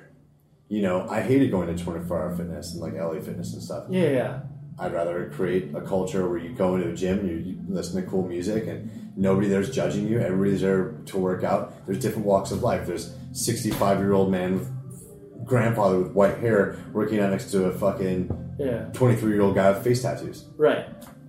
You 0.67 0.81
know, 0.81 1.05
I 1.09 1.21
hated 1.21 1.49
going 1.51 1.73
to 1.75 1.81
24 1.83 2.19
hour 2.21 2.35
fitness 2.35 2.73
and 2.73 2.81
like 2.81 2.93
LA 2.95 3.19
fitness 3.21 3.53
and 3.53 3.61
stuff. 3.63 3.85
Yeah, 3.89 4.09
yeah. 4.09 4.39
I'd 4.79 4.93
rather 4.93 5.29
create 5.35 5.75
a 5.75 5.81
culture 5.81 6.27
where 6.29 6.37
you 6.39 6.49
go 6.55 6.75
into 6.75 6.89
a 6.89 6.93
gym, 6.95 7.27
you, 7.27 7.35
you 7.35 7.59
listen 7.67 8.01
to 8.01 8.09
cool 8.09 8.25
music, 8.27 8.65
and 8.67 9.11
nobody 9.17 9.47
there's 9.47 9.69
judging 9.69 10.07
you. 10.07 10.19
Everybody's 10.19 10.61
there 10.61 10.93
to 11.07 11.17
work 11.17 11.43
out. 11.43 11.85
There's 11.85 11.99
different 11.99 12.25
walks 12.25 12.51
of 12.51 12.63
life. 12.63 12.87
There's 12.87 13.13
65 13.33 13.99
year 13.99 14.13
old 14.13 14.31
man 14.31 14.59
with 14.59 15.45
grandfather 15.45 15.99
with 15.99 16.13
white 16.13 16.37
hair 16.37 16.77
working 16.93 17.19
out 17.19 17.31
next 17.31 17.51
to 17.51 17.65
a 17.65 17.71
fucking 17.71 18.55
Yeah. 18.59 18.85
23 18.93 19.31
year 19.31 19.41
old 19.41 19.55
guy 19.55 19.71
with 19.71 19.83
face 19.83 20.01
tattoos. 20.01 20.45
Right. 20.57 20.85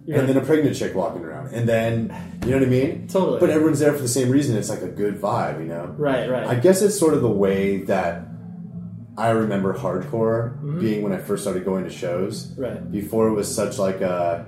And 0.09 0.29
then 0.29 0.37
a 0.37 0.41
pregnant 0.41 0.75
chick 0.77 0.95
walking 0.95 1.23
around. 1.23 1.55
And 1.55 1.69
then, 1.69 2.13
you 2.45 2.51
know 2.51 2.59
what 2.59 2.67
I 2.67 2.71
mean? 2.71 3.07
Totally. 3.07 3.39
But 3.39 3.51
everyone's 3.51 3.79
there 3.79 3.93
for 3.93 4.03
the 4.03 4.09
same 4.09 4.29
reason. 4.31 4.57
It's 4.57 4.69
like 4.69 4.83
a 4.83 4.89
good 4.89 5.21
vibe, 5.21 5.61
you 5.61 5.67
know? 5.67 5.95
Right, 5.97 6.29
right. 6.29 6.47
I 6.49 6.57
guess 6.57 6.83
it's 6.83 6.99
sort 6.99 7.15
of 7.15 7.23
the 7.23 7.31
way 7.31 7.79
that 7.85 8.27
I 9.21 9.31
remember 9.31 9.75
hardcore 9.75 10.59
Mhm. 10.63 10.81
being 10.81 11.03
when 11.03 11.13
I 11.13 11.19
first 11.19 11.43
started 11.43 11.65
going 11.65 11.85
to 11.85 11.91
shows. 11.91 12.53
Right. 12.57 12.91
Before 12.91 13.29
it 13.29 13.35
was 13.35 13.55
such 13.55 13.79
like 13.79 14.01
a. 14.01 14.47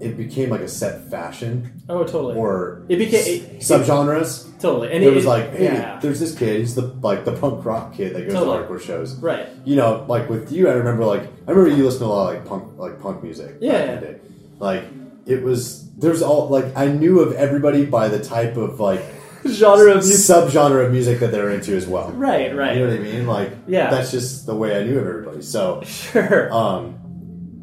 It 0.00 0.16
became 0.16 0.48
like 0.48 0.62
a 0.62 0.68
set 0.68 1.10
fashion. 1.10 1.72
Oh, 1.86 2.04
totally. 2.04 2.34
Or 2.36 2.82
It 2.88 2.96
became- 2.96 3.20
it- 3.26 3.60
subgenres. 3.60 4.46
Totally. 4.58 4.90
And 4.92 5.04
it, 5.04 5.08
it- 5.08 5.14
was 5.14 5.26
like, 5.26 5.54
hey, 5.54 5.64
yeah. 5.64 5.98
there's 6.00 6.18
this 6.18 6.34
kid. 6.34 6.60
He's 6.60 6.74
the 6.74 6.90
like 7.02 7.26
the 7.26 7.32
punk 7.32 7.62
rock 7.66 7.92
kid 7.94 8.14
that 8.16 8.22
goes 8.24 8.32
Totally. 8.32 8.58
to 8.58 8.64
hardcore 8.64 8.80
shows. 8.80 9.16
Right. 9.20 9.46
You 9.66 9.76
know, 9.76 10.06
like 10.08 10.30
with 10.30 10.50
you, 10.52 10.68
I 10.70 10.72
remember 10.72 11.04
like 11.04 11.24
I 11.46 11.50
remember 11.50 11.76
you 11.76 11.84
listened 11.84 12.00
to 12.00 12.06
a 12.06 12.08
lot 12.08 12.28
of 12.30 12.34
like 12.36 12.46
punk 12.48 12.64
like 12.78 12.98
punk 13.02 13.22
music. 13.22 13.56
Yeah, 13.60 13.72
back 13.72 13.88
in 13.88 13.94
the 13.96 14.06
day. 14.06 14.16
Like 14.58 14.84
it 15.26 15.42
was 15.42 15.86
there's 15.98 16.22
all 16.22 16.48
like 16.48 16.64
I 16.74 16.86
knew 16.86 17.20
of 17.20 17.34
everybody 17.34 17.84
by 17.84 18.08
the 18.08 18.20
type 18.24 18.56
of 18.56 18.80
like 18.80 19.02
Genre 19.46 19.90
of 19.90 19.96
music. 20.04 20.16
subgenre 20.36 20.86
of 20.86 20.92
music 20.92 21.20
that 21.20 21.30
they're 21.32 21.50
into 21.50 21.74
as 21.76 21.86
well. 21.86 22.10
Right, 22.12 22.54
right. 22.54 22.76
You 22.76 22.84
know 22.84 22.90
what 22.90 22.98
I 23.00 23.02
mean? 23.02 23.26
Like 23.26 23.52
Yeah. 23.66 23.90
that's 23.90 24.10
just 24.10 24.46
the 24.46 24.54
way 24.54 24.78
I 24.78 24.84
knew 24.84 24.98
of 24.98 25.06
everybody. 25.06 25.42
So 25.42 25.82
sure. 25.84 26.52
Um, 26.52 26.96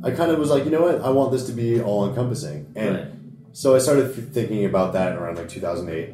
I 0.04 0.12
kind 0.12 0.32
of 0.32 0.40
was 0.40 0.50
like, 0.50 0.64
you 0.66 0.72
know 0.72 0.82
what? 0.82 1.02
I 1.02 1.10
want 1.10 1.32
this 1.32 1.46
to 1.48 1.52
be 1.52 1.82
all 1.82 2.08
encompassing, 2.08 2.68
and 2.76 2.96
Right. 2.96 3.06
so 3.54 3.76
I 3.76 3.80
started 3.80 4.10
thinking 4.34 4.66
about 4.66 4.94
that 4.94 5.18
around 5.18 5.38
like 5.38 5.50
2008. 5.50 6.14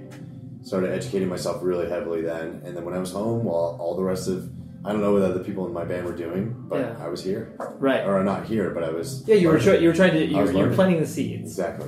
Started 0.63 0.91
educating 0.91 1.27
myself 1.27 1.61
really 1.61 1.89
heavily 1.89 2.21
then, 2.21 2.61
and 2.63 2.75
then 2.77 2.85
when 2.85 2.93
I 2.95 2.99
was 2.99 3.11
home, 3.11 3.43
while 3.43 3.77
all 3.81 3.95
the 3.95 4.03
rest 4.03 4.27
of 4.29 4.49
I 4.85 4.91
don't 4.91 4.99
know 5.01 5.13
what 5.13 5.21
other 5.21 5.39
people 5.43 5.65
in 5.65 5.71
my 5.73 5.85
band 5.85 6.05
were 6.05 6.11
doing, 6.15 6.55
but 6.67 6.79
Yeah. 6.79 6.95
I 7.01 7.07
was 7.07 7.23
here, 7.23 7.53
Right. 7.79 8.05
Or 8.05 8.21
not 8.23 8.45
here, 8.45 8.69
but 8.71 8.83
I 8.83 8.89
was. 8.91 9.23
Yeah, 9.27 9.35
you 9.35 9.47
were 9.49 9.57
learning. 9.59 9.81
you 9.81 9.87
were 9.89 9.95
trying 9.95 10.11
to 10.13 10.25
you 10.25 10.37
were, 10.37 10.51
you 10.51 10.57
were 10.65 10.73
planting 10.73 10.99
the 10.99 11.07
seeds. 11.07 11.51
Exactly. 11.51 11.87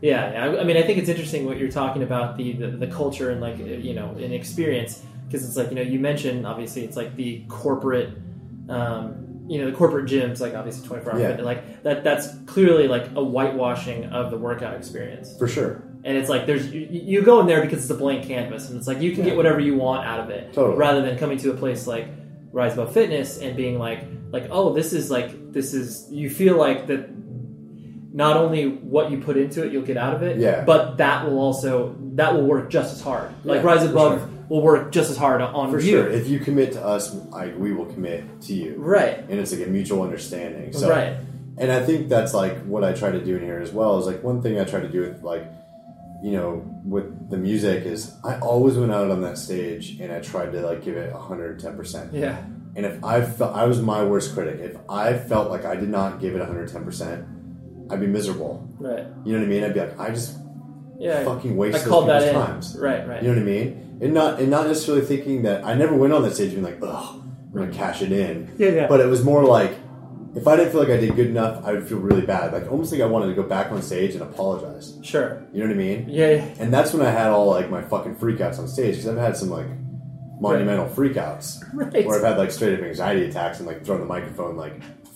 Yeah, 0.00 0.44
I, 0.44 0.60
I 0.60 0.64
mean, 0.64 0.76
I 0.76 0.82
think 0.82 0.98
it's 0.98 1.08
interesting 1.08 1.46
what 1.46 1.56
you're 1.58 1.70
talking 1.70 2.02
about 2.02 2.36
the 2.36 2.52
the, 2.52 2.66
the 2.68 2.86
culture 2.86 3.30
and 3.30 3.40
like 3.40 3.58
you 3.58 3.94
know 3.94 4.10
an 4.12 4.32
experience 4.32 5.02
because 5.26 5.46
it's 5.46 5.56
like 5.56 5.70
you 5.70 5.76
know 5.76 5.82
you 5.82 5.98
mentioned 5.98 6.46
obviously 6.46 6.84
it's 6.84 6.96
like 6.96 7.16
the 7.16 7.44
corporate, 7.48 8.10
um, 8.68 9.44
you 9.48 9.58
know 9.58 9.70
the 9.70 9.76
corporate 9.76 10.06
gyms 10.06 10.40
like 10.40 10.54
obviously 10.54 10.86
24 10.86 11.12
hour 11.12 11.18
Yeah. 11.20 11.26
fitness 11.28 11.44
like 11.46 11.82
that 11.84 12.04
that's 12.04 12.28
clearly 12.46 12.88
like 12.88 13.06
a 13.14 13.22
whitewashing 13.24 14.06
of 14.06 14.30
the 14.30 14.38
workout 14.38 14.74
experience. 14.76 15.36
For 15.38 15.48
sure. 15.48 15.82
And 16.04 16.18
it's 16.18 16.28
like 16.28 16.44
there's 16.46 16.70
you, 16.72 16.86
you 16.90 17.22
go 17.22 17.40
in 17.40 17.46
there 17.46 17.62
because 17.62 17.78
it's 17.82 17.90
a 17.90 17.94
blank 17.94 18.26
canvas 18.26 18.68
and 18.68 18.76
it's 18.78 18.86
like 18.86 19.00
you 19.00 19.12
can 19.12 19.20
Yeah. 19.20 19.30
get 19.30 19.36
whatever 19.36 19.60
you 19.60 19.74
want 19.76 20.06
out 20.06 20.20
of 20.20 20.28
it 20.30 20.52
Totally. 20.52 20.76
rather 20.76 21.00
than 21.02 21.16
coming 21.18 21.38
to 21.38 21.50
a 21.50 21.54
place 21.54 21.86
like 21.86 22.08
Rise 22.52 22.74
Above 22.74 22.92
Fitness 22.92 23.38
and 23.38 23.56
being 23.56 23.78
like 23.78 24.04
like 24.32 24.48
oh 24.50 24.74
this 24.74 24.92
is 24.92 25.10
like 25.10 25.52
this 25.52 25.72
is 25.72 26.08
you 26.10 26.28
feel 26.28 26.56
like 26.58 26.86
that 26.88 27.08
not 28.14 28.36
only 28.36 28.68
what 28.68 29.10
you 29.10 29.18
put 29.18 29.36
into 29.36 29.64
it 29.64 29.72
you'll 29.72 29.82
get 29.92 29.96
out 29.96 30.14
of 30.14 30.22
it 30.22 30.38
Yeah. 30.38 30.64
but 30.64 30.96
that 30.98 31.26
will 31.26 31.38
also 31.38 31.96
that 32.14 32.32
will 32.34 32.46
work 32.46 32.70
just 32.70 32.94
as 32.94 33.00
hard 33.02 33.28
like 33.44 33.60
Yeah, 33.62 33.66
Rise 33.66 33.84
Above 33.84 34.20
sure. 34.20 34.28
will 34.48 34.62
work 34.62 34.92
just 34.92 35.10
as 35.10 35.16
hard 35.16 35.42
on 35.42 35.70
For 35.70 35.80
you 35.80 35.90
sure. 35.92 36.08
If 36.08 36.28
you 36.28 36.38
commit 36.38 36.72
to 36.72 36.84
us, 36.94 37.04
I, 37.32 37.48
we 37.48 37.72
will 37.72 37.86
commit 37.86 38.20
to 38.42 38.52
you. 38.54 38.76
Right. 38.78 39.18
And 39.28 39.40
it's 39.40 39.52
like 39.52 39.66
a 39.66 39.70
mutual 39.70 40.02
understanding. 40.02 40.72
So, 40.72 40.88
Right. 40.88 41.16
And 41.58 41.72
I 41.72 41.80
think 41.84 42.08
that's 42.08 42.32
like 42.34 42.56
what 42.64 42.82
I 42.84 42.92
try 42.92 43.10
to 43.10 43.24
do 43.24 43.36
in 43.36 43.42
here 43.42 43.58
as 43.60 43.72
well. 43.72 43.98
Is 43.98 44.06
like 44.06 44.22
one 44.22 44.42
thing 44.42 44.60
I 44.60 44.64
try 44.64 44.80
to 44.80 44.88
do 44.88 45.00
with 45.00 45.22
like, 45.22 45.44
you 46.22 46.32
know, 46.32 46.62
with 46.84 47.30
the 47.30 47.36
music 47.36 47.84
is 47.84 48.12
I 48.24 48.38
always 48.38 48.76
went 48.76 48.92
out 48.92 49.10
on 49.10 49.22
that 49.22 49.38
stage 49.38 49.98
and 50.00 50.12
I 50.12 50.20
tried 50.20 50.52
to 50.52 50.60
like 50.60 50.84
give 50.84 50.96
it 50.96 51.12
110%. 51.12 52.10
Yeah. 52.12 52.36
And 52.76 52.84
if 52.86 53.02
I 53.04 53.22
felt 53.22 53.54
I 53.56 53.64
was 53.64 53.80
my 53.80 54.04
worst 54.04 54.34
critic, 54.34 54.60
if 54.60 54.76
I 54.88 55.16
felt 55.16 55.50
like 55.50 55.64
I 55.64 55.76
did 55.76 55.88
not 55.88 56.20
give 56.20 56.34
it 56.36 56.42
110%, 56.42 57.26
I'd 57.90 58.00
be 58.00 58.06
miserable. 58.06 58.68
right 58.78 59.06
You 59.24 59.32
know 59.32 59.38
what 59.40 59.44
I 59.46 59.48
mean? 59.48 59.64
I'd 59.64 59.74
be 59.74 59.80
like, 59.80 59.98
I 60.00 60.10
just 60.10 60.38
Yeah, 60.98 61.24
fucking 61.24 61.56
waste 61.56 61.76
I 61.76 61.78
those 61.80 61.88
called 61.88 62.08
that 62.08 62.22
in. 62.28 62.34
times. 62.34 62.76
Right, 62.78 63.06
right. 63.06 63.22
You 63.22 63.28
know 63.28 63.34
what 63.34 63.42
I 63.42 63.46
mean? 63.46 63.98
And 64.00 64.14
not 64.14 64.40
and 64.40 64.50
not 64.50 64.66
necessarily 64.66 65.04
thinking 65.04 65.42
that 65.42 65.64
I 65.64 65.74
never 65.74 65.94
went 65.94 66.12
on 66.12 66.22
that 66.22 66.34
stage 66.34 66.50
being 66.50 66.62
like, 66.64 66.78
ugh, 66.82 67.20
I'm 67.22 67.52
gonna 67.54 67.72
cash 67.72 68.02
it 68.02 68.10
in. 68.12 68.50
Yeah, 68.58 68.68
yeah. 68.70 68.86
But 68.88 69.00
it 69.00 69.06
was 69.06 69.22
more 69.22 69.44
like 69.44 69.72
if 70.34 70.48
I 70.48 70.56
didn't 70.56 70.72
feel 70.72 70.80
like 70.80 70.90
I 70.90 70.96
did 70.96 71.14
good 71.14 71.28
enough, 71.28 71.64
I 71.64 71.72
would 71.72 71.86
feel 71.86 71.98
really 71.98 72.26
bad. 72.26 72.52
Like 72.52 72.70
almost 72.70 72.90
like 72.90 73.00
I 73.00 73.06
wanted 73.06 73.26
to 73.28 73.34
go 73.34 73.44
back 73.44 73.70
on 73.70 73.80
stage 73.82 74.14
and 74.14 74.22
apologize. 74.22 74.98
Sure. 75.02 75.42
You 75.52 75.60
know 75.60 75.66
what 75.68 75.74
I 75.74 75.78
mean? 75.78 76.06
Yeah, 76.08 76.30
yeah. 76.30 76.54
And 76.58 76.72
that's 76.74 76.92
when 76.92 77.06
I 77.06 77.10
had 77.10 77.28
all 77.28 77.46
like 77.50 77.70
my 77.70 77.82
fucking 77.82 78.16
freakouts 78.16 78.58
on 78.58 78.66
stage 78.66 78.96
because 78.96 79.06
I've 79.08 79.16
had 79.18 79.36
some 79.36 79.50
like 79.50 79.66
monumental 80.40 80.86
freakouts 80.88 81.62
Right. 81.72 82.04
where 82.04 82.18
I've 82.18 82.24
had 82.24 82.38
like 82.38 82.50
straight 82.50 82.74
up 82.78 82.84
anxiety 82.84 83.26
attacks 83.26 83.58
and 83.58 83.66
like 83.68 83.84
throwing 83.84 84.00
the 84.00 84.06
microphone 84.08 84.56
like 84.56 84.74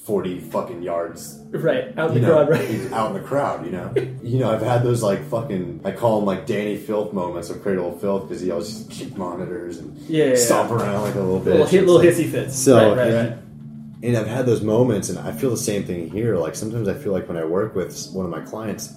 forty 0.09 0.41
fucking 0.41 0.83
yards 0.83 1.39
right 1.51 1.97
out 1.99 2.09
in 2.11 2.15
the 2.15 2.21
know, 2.23 2.35
crowd 2.47 2.49
right 2.49 2.93
out 2.93 3.15
in 3.15 3.23
the 3.23 3.29
crowd, 3.29 3.65
you 3.67 3.71
know. 3.73 3.93
you 4.23 4.39
know, 4.39 4.51
I've 4.51 4.63
had 4.63 4.83
those 4.83 5.03
like 5.03 5.23
fucking 5.29 5.83
I 5.85 5.93
call 5.93 6.17
them 6.17 6.25
like 6.27 6.47
Dani 6.47 6.79
Filth 6.79 7.13
moments 7.13 7.51
of 7.51 7.63
Cradle 7.63 7.95
of 7.95 8.01
Filth 8.01 8.27
because 8.27 8.41
he 8.43 8.51
always 8.51 8.69
just 8.69 8.91
kick 8.91 9.17
monitors 9.19 9.77
and 9.79 9.97
Yeah, 10.09 10.25
yeah, 10.31 10.35
stomp 10.37 10.71
yeah. 10.71 10.77
around 10.79 11.03
like 11.03 11.15
a 11.15 11.21
little 11.21 11.39
bit. 11.41 11.51
Little 11.53 11.67
hit- 11.67 11.87
little 11.87 12.01
hissy 12.01 12.29
fits. 12.31 12.59
So 12.59 12.75
Right, 12.77 12.97
right, 12.99 13.07
and, 13.13 13.29
right. 13.31 13.39
and 14.03 14.17
I've 14.17 14.27
had 14.27 14.47
those 14.47 14.63
moments, 14.63 15.11
and 15.11 15.19
I 15.19 15.33
feel 15.33 15.51
the 15.51 15.57
same 15.59 15.85
thing 15.85 16.09
here. 16.11 16.37
Like 16.37 16.55
sometimes 16.57 16.89
I 16.89 16.95
feel 16.95 17.13
like 17.13 17.29
when 17.29 17.37
I 17.37 17.45
work 17.45 17.75
with 17.75 17.95
one 18.13 18.25
of 18.25 18.31
my 18.31 18.41
clients, 18.41 18.95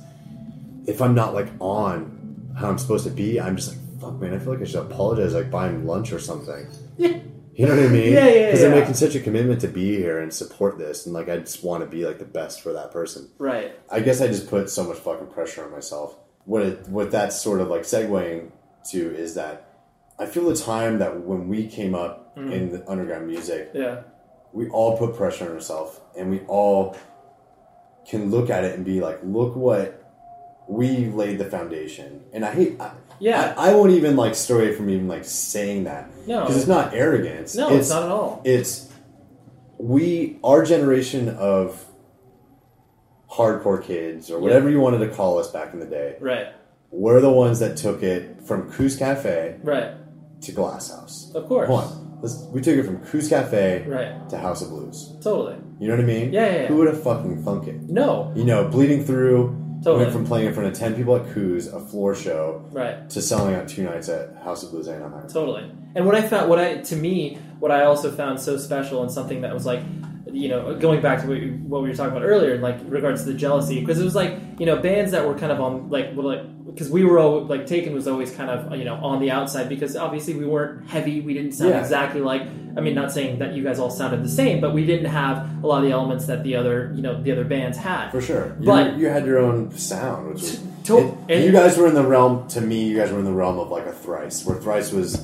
if 0.87 1.01
I'm 1.01 1.13
not 1.13 1.33
like 1.33 1.49
on 1.59 2.53
how 2.57 2.69
I'm 2.69 2.77
supposed 2.77 3.03
to 3.05 3.11
be, 3.11 3.39
I'm 3.39 3.55
just 3.57 3.69
like, 3.69 3.79
fuck, 4.01 4.13
man. 4.21 4.33
I 4.33 4.39
feel 4.39 4.53
like 4.53 4.61
I 4.61 4.65
should 4.65 4.79
apologize, 4.81 5.33
like 5.33 5.51
buying 5.51 5.85
lunch 5.85 6.11
or 6.13 6.19
something. 6.19 6.67
Yeah. 6.97 7.19
You 7.53 7.67
know 7.67 7.75
what 7.75 7.83
I 7.85 7.89
mean? 7.89 8.13
Yeah, 8.13 8.27
yeah, 8.27 8.45
Because 8.47 8.61
yeah. 8.61 8.67
I'm 8.69 8.79
making 8.79 8.93
such 8.93 9.13
a 9.15 9.19
commitment 9.19 9.59
to 9.61 9.67
be 9.67 9.97
here 9.97 10.19
and 10.19 10.33
support 10.33 10.77
this, 10.77 11.05
and 11.05 11.13
like 11.13 11.27
I 11.29 11.37
just 11.37 11.63
want 11.63 11.83
to 11.83 11.89
be 11.89 12.05
like 12.05 12.17
the 12.19 12.25
best 12.25 12.61
for 12.61 12.71
that 12.73 12.91
person. 12.91 13.29
Right. 13.37 13.77
I 13.89 13.99
guess 13.99 14.21
I 14.21 14.27
just 14.27 14.49
put 14.49 14.69
so 14.69 14.83
much 14.85 14.97
fucking 14.99 15.27
pressure 15.27 15.63
on 15.65 15.71
myself 15.71 16.15
what 16.45 16.63
it, 16.63 16.87
what 16.87 17.11
that's 17.11 17.39
sort 17.39 17.61
of 17.61 17.67
like 17.67 17.81
segueing 17.83 18.51
to 18.91 19.15
is 19.15 19.35
that 19.35 19.67
I 20.17 20.25
feel 20.25 20.45
the 20.49 20.55
time 20.55 20.97
that 20.99 21.21
when 21.23 21.47
we 21.47 21.67
came 21.67 21.93
up 21.95 22.19
Mm. 22.37 22.51
in 22.53 22.71
the 22.71 22.89
underground 22.89 23.27
music, 23.27 23.71
Yeah. 23.73 24.03
we 24.53 24.69
all 24.69 24.97
put 24.97 25.15
pressure 25.17 25.45
on 25.49 25.51
ourselves, 25.51 25.99
and 26.17 26.31
we 26.31 26.39
all 26.47 26.95
can 28.07 28.31
look 28.31 28.49
at 28.49 28.63
it 28.63 28.73
and 28.75 28.85
be 28.85 29.01
like, 29.01 29.19
look 29.21 29.53
what 29.55 30.01
we 30.69 31.07
laid 31.07 31.37
the 31.39 31.45
foundation. 31.45 32.21
And 32.31 32.45
I 32.45 32.53
hate, 32.53 32.79
I, 32.79 32.91
Yeah. 33.21 33.53
I, 33.57 33.69
I 33.71 33.73
won't 33.75 33.91
even 33.91 34.15
like 34.17 34.35
stray 34.35 34.67
away 34.67 34.75
from 34.75 34.89
even 34.89 35.07
like 35.07 35.23
saying 35.25 35.85
that 35.85 36.09
No. 36.27 36.41
because 36.41 36.57
it's 36.57 36.67
not 36.67 36.93
arrogance. 36.93 37.55
No, 37.55 37.69
it's 37.73 37.89
not 37.89 38.03
at 38.03 38.09
all. 38.09 38.41
It's 38.43 38.91
we, 39.77 40.39
our 40.43 40.63
generation 40.65 41.29
of 41.29 41.85
hardcore 43.31 43.81
kids 43.83 44.29
or 44.29 44.39
whatever 44.39 44.69
you 44.69 44.79
wanted 44.79 44.99
to 44.99 45.09
call 45.09 45.37
us 45.39 45.49
back 45.51 45.73
in 45.73 45.79
the 45.79 45.85
day. 45.85 46.17
Right. 46.19 46.47
We're 46.91 47.21
the 47.21 47.31
ones 47.31 47.59
that 47.59 47.77
took 47.77 48.03
it 48.03 48.43
from 48.43 48.69
Koo's 48.71 48.97
Cafe 48.97 49.57
Right. 49.63 49.93
to 50.41 50.51
Glass 50.51 50.91
House. 50.91 51.31
Of 51.33 51.47
course. 51.47 51.67
Hold 51.67 51.83
on. 51.83 52.19
Let's, 52.21 52.35
we 52.51 52.61
took 52.61 52.75
it 52.75 52.83
from 52.83 52.97
Koo's 53.05 53.29
Cafe 53.29 53.85
Right. 53.87 54.29
to 54.29 54.37
House 54.37 54.61
of 54.61 54.69
Blues. 54.69 55.13
Totally. 55.23 55.55
You 55.79 55.87
know 55.87 55.95
what 55.95 56.03
I 56.03 56.07
mean? 56.07 56.33
Yeah, 56.33 56.45
yeah, 56.45 56.61
yeah. 56.63 56.67
Who 56.67 56.75
would 56.77 56.87
have 56.87 57.01
fucking 57.01 57.43
thunk 57.43 57.67
it? 57.67 57.75
No. 57.89 58.31
You 58.35 58.43
know, 58.43 58.67
bleeding 58.67 59.03
through. 59.05 59.57
Totally. 59.83 60.03
Went 60.03 60.13
from 60.13 60.25
playing 60.27 60.47
in 60.47 60.53
front 60.53 60.69
of 60.69 60.77
ten 60.77 60.93
people 60.95 61.15
at 61.15 61.27
Koo's, 61.33 61.67
a 61.67 61.79
floor 61.79 62.13
show, 62.13 62.63
Right. 62.71 63.09
to 63.09 63.21
selling 63.21 63.55
out 63.55 63.67
two 63.67 63.83
nights 63.83 64.09
at 64.09 64.35
House 64.43 64.61
of 64.63 64.71
Blues 64.71 64.87
Anaheim. 64.87 65.27
Totally. 65.27 65.71
And 65.95 66.05
what 66.05 66.13
I 66.15 66.21
found, 66.21 66.49
what 66.49 66.59
I 66.59 66.75
to 66.77 66.95
me, 66.95 67.37
what 67.59 67.71
I 67.71 67.85
also 67.85 68.11
found 68.11 68.39
so 68.39 68.57
special 68.57 69.01
and 69.01 69.11
something 69.11 69.41
that 69.41 69.53
was 69.53 69.65
like, 69.65 69.81
you 70.31 70.47
know, 70.49 70.75
going 70.75 71.01
back 71.01 71.21
to 71.21 71.27
what, 71.27 71.37
you, 71.41 71.53
what 71.67 71.81
we 71.81 71.89
were 71.89 71.95
talking 71.95 72.11
about 72.15 72.23
earlier, 72.25 72.57
like 72.57 72.77
regards 72.85 73.23
to 73.23 73.31
the 73.31 73.37
jealousy, 73.37 73.79
because 73.79 73.99
it 73.99 74.03
was 74.03 74.15
like, 74.15 74.37
you 74.59 74.65
know, 74.65 74.77
bands 74.77 75.11
that 75.11 75.25
were 75.27 75.33
kind 75.37 75.51
of 75.51 75.59
on 75.59 75.89
like, 75.89 76.15
like, 76.15 76.41
because 76.65 76.89
we 76.89 77.03
were 77.03 77.19
all 77.19 77.43
like 77.45 77.65
Taken 77.65 77.93
was 77.93 78.07
always 78.07 78.31
kind 78.31 78.49
of 78.49 78.73
you 78.77 78.85
know 78.85 78.95
on 78.95 79.19
the 79.19 79.29
outside 79.29 79.67
because 79.67 79.97
obviously 79.97 80.35
we 80.35 80.45
weren't 80.45 80.89
heavy, 80.89 81.19
we 81.19 81.33
didn't 81.33 81.51
sound 81.53 81.71
Yeah. 81.71 81.79
exactly 81.81 82.21
like. 82.21 82.43
I 82.77 82.79
mean, 82.79 82.95
not 82.95 83.11
saying 83.11 83.39
that 83.39 83.53
you 83.53 83.63
guys 83.63 83.79
all 83.79 83.89
sounded 83.89 84.23
the 84.23 84.29
same, 84.29 84.61
but 84.61 84.73
we 84.73 84.85
didn't 84.85 85.07
have 85.11 85.61
a 85.61 85.67
lot 85.67 85.79
of 85.79 85.83
the 85.83 85.91
elements 85.91 86.27
that 86.27 86.41
the 86.45 86.55
other, 86.55 86.93
you 86.95 87.01
know, 87.01 87.21
the 87.21 87.33
other 87.33 87.43
bands 87.43 87.77
had. 87.77 88.11
For 88.11 88.21
sure. 88.21 88.55
You, 88.61 88.65
But 88.65 88.95
you 88.97 89.07
had 89.09 89.25
your 89.25 89.39
own 89.39 89.71
sound, 89.77 90.29
which 90.29 90.41
was. 90.41 90.63
To- 90.85 90.97
it- 90.99 91.13
and- 91.27 91.43
you 91.43 91.51
guys 91.51 91.77
were 91.77 91.87
in 91.87 91.95
the 91.95 92.03
realm, 92.07 92.47
to 92.49 92.61
me, 92.61 92.85
you 92.87 92.95
guys 92.95 93.11
were 93.11 93.19
in 93.19 93.25
the 93.25 93.33
realm 93.33 93.59
of 93.59 93.69
like 93.71 93.85
a 93.87 93.91
Thrice, 93.91 94.45
where 94.45 94.55
Thrice 94.57 94.93
was 94.93 95.21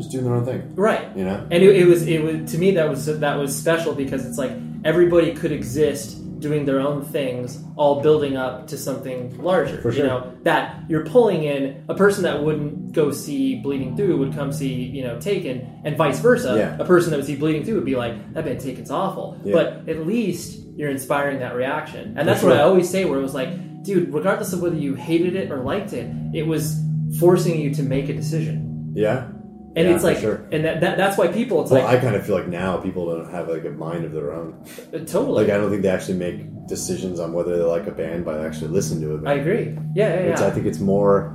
just 0.00 0.10
doing 0.12 0.24
their 0.24 0.34
own 0.34 0.44
thing. 0.44 0.74
Right. 0.74 1.14
You 1.16 1.24
know? 1.24 1.46
And 1.50 1.62
it, 1.62 1.76
it 1.76 1.86
was 1.86 2.06
it 2.06 2.22
was 2.22 2.50
to 2.52 2.58
me 2.58 2.72
that 2.72 2.88
was 2.88 3.06
that 3.06 3.34
was 3.36 3.56
special 3.56 3.94
because 3.94 4.24
it's 4.26 4.38
like 4.38 4.52
everybody 4.84 5.34
could 5.34 5.52
exist 5.52 6.16
doing 6.40 6.64
their 6.64 6.80
own 6.80 7.04
things, 7.04 7.62
all 7.76 8.00
building 8.00 8.34
up 8.34 8.66
to 8.68 8.78
something 8.78 9.42
larger. 9.42 9.78
For 9.82 9.90
You 9.90 9.96
sure. 9.98 10.06
know 10.06 10.32
that 10.44 10.84
you're 10.88 11.04
pulling 11.04 11.44
in 11.44 11.84
a 11.90 11.94
person 11.94 12.22
that 12.22 12.42
wouldn't 12.42 12.92
go 12.92 13.10
see 13.12 13.56
Bleeding 13.60 13.94
Through 13.94 14.16
would 14.16 14.34
come 14.34 14.50
see 14.50 14.72
you 14.72 15.02
know 15.04 15.20
Taken, 15.20 15.82
and 15.84 15.96
vice 15.98 16.18
versa. 16.20 16.54
Yeah. 16.56 16.76
A 16.82 16.86
person 16.86 17.10
that 17.10 17.18
would 17.18 17.26
see 17.26 17.36
Bleeding 17.36 17.64
Through 17.64 17.74
would 17.76 17.84
be 17.84 17.96
like 17.96 18.32
that 18.32 18.44
band 18.46 18.58
Taken's 18.60 18.90
awful, 18.90 19.38
Yeah. 19.44 19.52
but 19.52 19.66
at 19.88 20.06
least 20.06 20.58
you're 20.76 20.88
inspiring 20.90 21.40
that 21.40 21.54
reaction, 21.54 22.14
and 22.16 22.26
that's 22.26 22.42
what 22.42 22.52
I 22.56 22.60
always 22.62 22.88
say. 22.88 23.04
Where 23.04 23.18
it 23.18 23.22
was 23.22 23.34
like, 23.34 23.82
dude, 23.82 24.14
regardless 24.14 24.54
of 24.54 24.62
whether 24.62 24.76
you 24.76 24.94
hated 24.94 25.36
it 25.36 25.50
or 25.52 25.58
liked 25.62 25.92
it, 25.92 26.10
it 26.32 26.46
was 26.46 26.80
forcing 27.18 27.60
you 27.60 27.74
to 27.74 27.82
make 27.82 28.08
a 28.08 28.14
decision. 28.14 28.92
Yeah. 28.94 29.28
And 29.76 29.86
Yeah, 29.88 29.94
it's 29.94 30.02
like, 30.04 30.18
sure. 30.18 30.44
and 30.50 30.64
that, 30.64 30.80
that 30.80 30.96
that's 30.96 31.16
why 31.16 31.28
people. 31.28 31.62
It's 31.62 31.70
well, 31.70 31.84
like 31.84 31.96
I 31.96 32.00
kind 32.00 32.16
of 32.16 32.26
feel 32.26 32.34
like 32.36 32.48
now 32.48 32.78
people 32.78 33.06
don't 33.14 33.30
have 33.30 33.48
like 33.48 33.64
a 33.64 33.70
mind 33.70 34.04
of 34.04 34.12
their 34.12 34.32
own. 34.32 34.64
Uh, 34.92 34.98
totally. 34.98 35.44
Like 35.44 35.54
I 35.54 35.58
don't 35.58 35.70
think 35.70 35.82
they 35.82 35.88
actually 35.88 36.18
make 36.18 36.66
decisions 36.66 37.20
on 37.20 37.32
whether 37.32 37.56
they 37.56 37.62
like 37.62 37.86
a 37.86 37.92
band 37.92 38.24
by 38.24 38.44
actually 38.44 38.68
listening 38.68 39.02
to 39.02 39.14
it. 39.16 39.28
I 39.28 39.34
agree. 39.34 39.76
Yeah, 39.94 40.08
yeah, 40.08 40.14
It's, 40.32 40.40
yeah. 40.40 40.46
I 40.48 40.50
think 40.50 40.66
it's 40.66 40.80
more, 40.80 41.32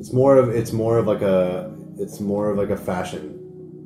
it's 0.00 0.12
more 0.14 0.38
of 0.38 0.48
it's 0.48 0.72
more 0.72 0.98
of 0.98 1.06
like 1.06 1.20
a 1.22 1.74
it's 1.98 2.20
more 2.20 2.50
of 2.50 2.56
like 2.56 2.70
a 2.70 2.76
fashion. 2.76 3.34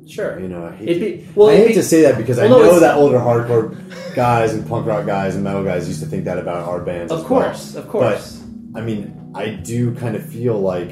Sure. 0.07 0.39
You 0.39 0.47
know, 0.49 0.65
I 0.65 0.75
hate, 0.75 0.93
to, 0.93 0.99
be- 0.99 1.27
well, 1.35 1.49
I 1.49 1.55
hate 1.55 1.67
be- 1.69 1.73
to 1.75 1.83
say 1.83 2.01
that 2.03 2.17
because 2.17 2.37
I 2.39 2.43
well, 2.47 2.59
no, 2.59 2.59
know 2.59 2.65
it's- 2.77 2.81
that 2.81 2.95
older 2.97 3.17
hardcore 3.19 4.15
guys 4.15 4.53
and 4.53 4.67
punk 4.67 4.85
rock 4.85 5.05
guys 5.05 5.35
and 5.35 5.43
metal 5.43 5.63
guys 5.63 5.87
used 5.87 6.01
to 6.01 6.05
think 6.05 6.25
that 6.25 6.37
about 6.37 6.67
our 6.69 6.79
bands. 6.81 7.11
Of 7.11 7.19
as 7.19 7.25
well. 7.29 7.41
course, 7.43 7.75
of 7.75 7.87
course. 7.89 8.37
But 8.71 8.79
I 8.79 8.83
mean, 8.85 9.31
I 9.35 9.49
do 9.49 9.93
kind 9.95 10.15
of 10.15 10.25
feel 10.25 10.59
like 10.59 10.91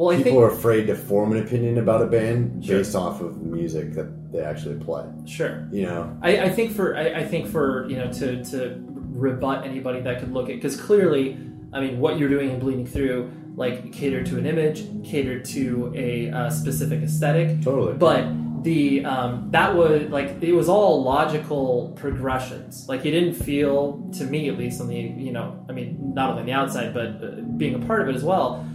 Well, 0.00 0.12
I 0.12 0.16
people 0.16 0.32
think 0.32 0.42
are 0.44 0.50
afraid 0.50 0.86
to 0.86 0.94
form 0.94 1.32
an 1.32 1.44
opinion 1.44 1.76
about 1.76 2.00
a 2.00 2.06
band 2.06 2.66
based 2.66 2.94
off 2.94 3.20
of 3.20 3.42
music 3.42 3.92
that 3.92 4.32
they 4.32 4.40
actually 4.40 4.82
play. 4.82 5.04
Sure. 5.26 5.68
You 5.70 5.82
know, 5.82 6.18
I, 6.22 6.44
I 6.44 6.48
think 6.48 6.72
for 6.72 6.96
I, 6.96 7.16
I 7.16 7.24
think 7.26 7.46
for 7.46 7.86
you 7.86 7.98
know 7.98 8.10
to 8.14 8.42
to 8.46 8.76
rebut 8.80 9.66
anybody 9.66 10.00
that 10.00 10.20
could 10.20 10.32
look 10.32 10.48
at 10.48 10.54
because 10.54 10.80
clearly, 10.80 11.38
I 11.74 11.80
mean, 11.80 12.00
what 12.00 12.18
you're 12.18 12.30
doing 12.30 12.48
in 12.48 12.58
Bleeding 12.58 12.86
Through 12.86 13.30
like 13.56 13.92
catered 13.92 14.24
to 14.26 14.38
an 14.38 14.46
image, 14.46 14.86
catered 15.04 15.44
to 15.46 15.92
a 15.94 16.30
uh, 16.30 16.48
specific 16.48 17.02
aesthetic. 17.02 17.60
Totally. 17.60 17.92
But 17.92 18.64
the 18.64 19.04
um, 19.04 19.50
that 19.50 19.74
was 19.74 20.08
like 20.08 20.42
it 20.42 20.54
was 20.54 20.70
all 20.70 21.02
logical 21.02 21.92
progressions. 21.96 22.88
Like 22.88 23.04
it 23.04 23.10
didn't 23.10 23.34
feel 23.34 24.10
to 24.16 24.24
me 24.24 24.48
at 24.48 24.56
least 24.56 24.80
on 24.80 24.88
the 24.88 24.96
you 24.96 25.32
know 25.32 25.62
I 25.68 25.72
mean 25.72 26.14
not 26.14 26.30
only 26.30 26.40
on 26.40 26.46
the 26.46 26.52
outside 26.52 26.94
but 26.94 27.22
uh, 27.22 27.42
being 27.58 27.74
a 27.74 27.86
part 27.86 28.00
of 28.00 28.08
it 28.08 28.14
as 28.14 28.24
well. 28.24 28.66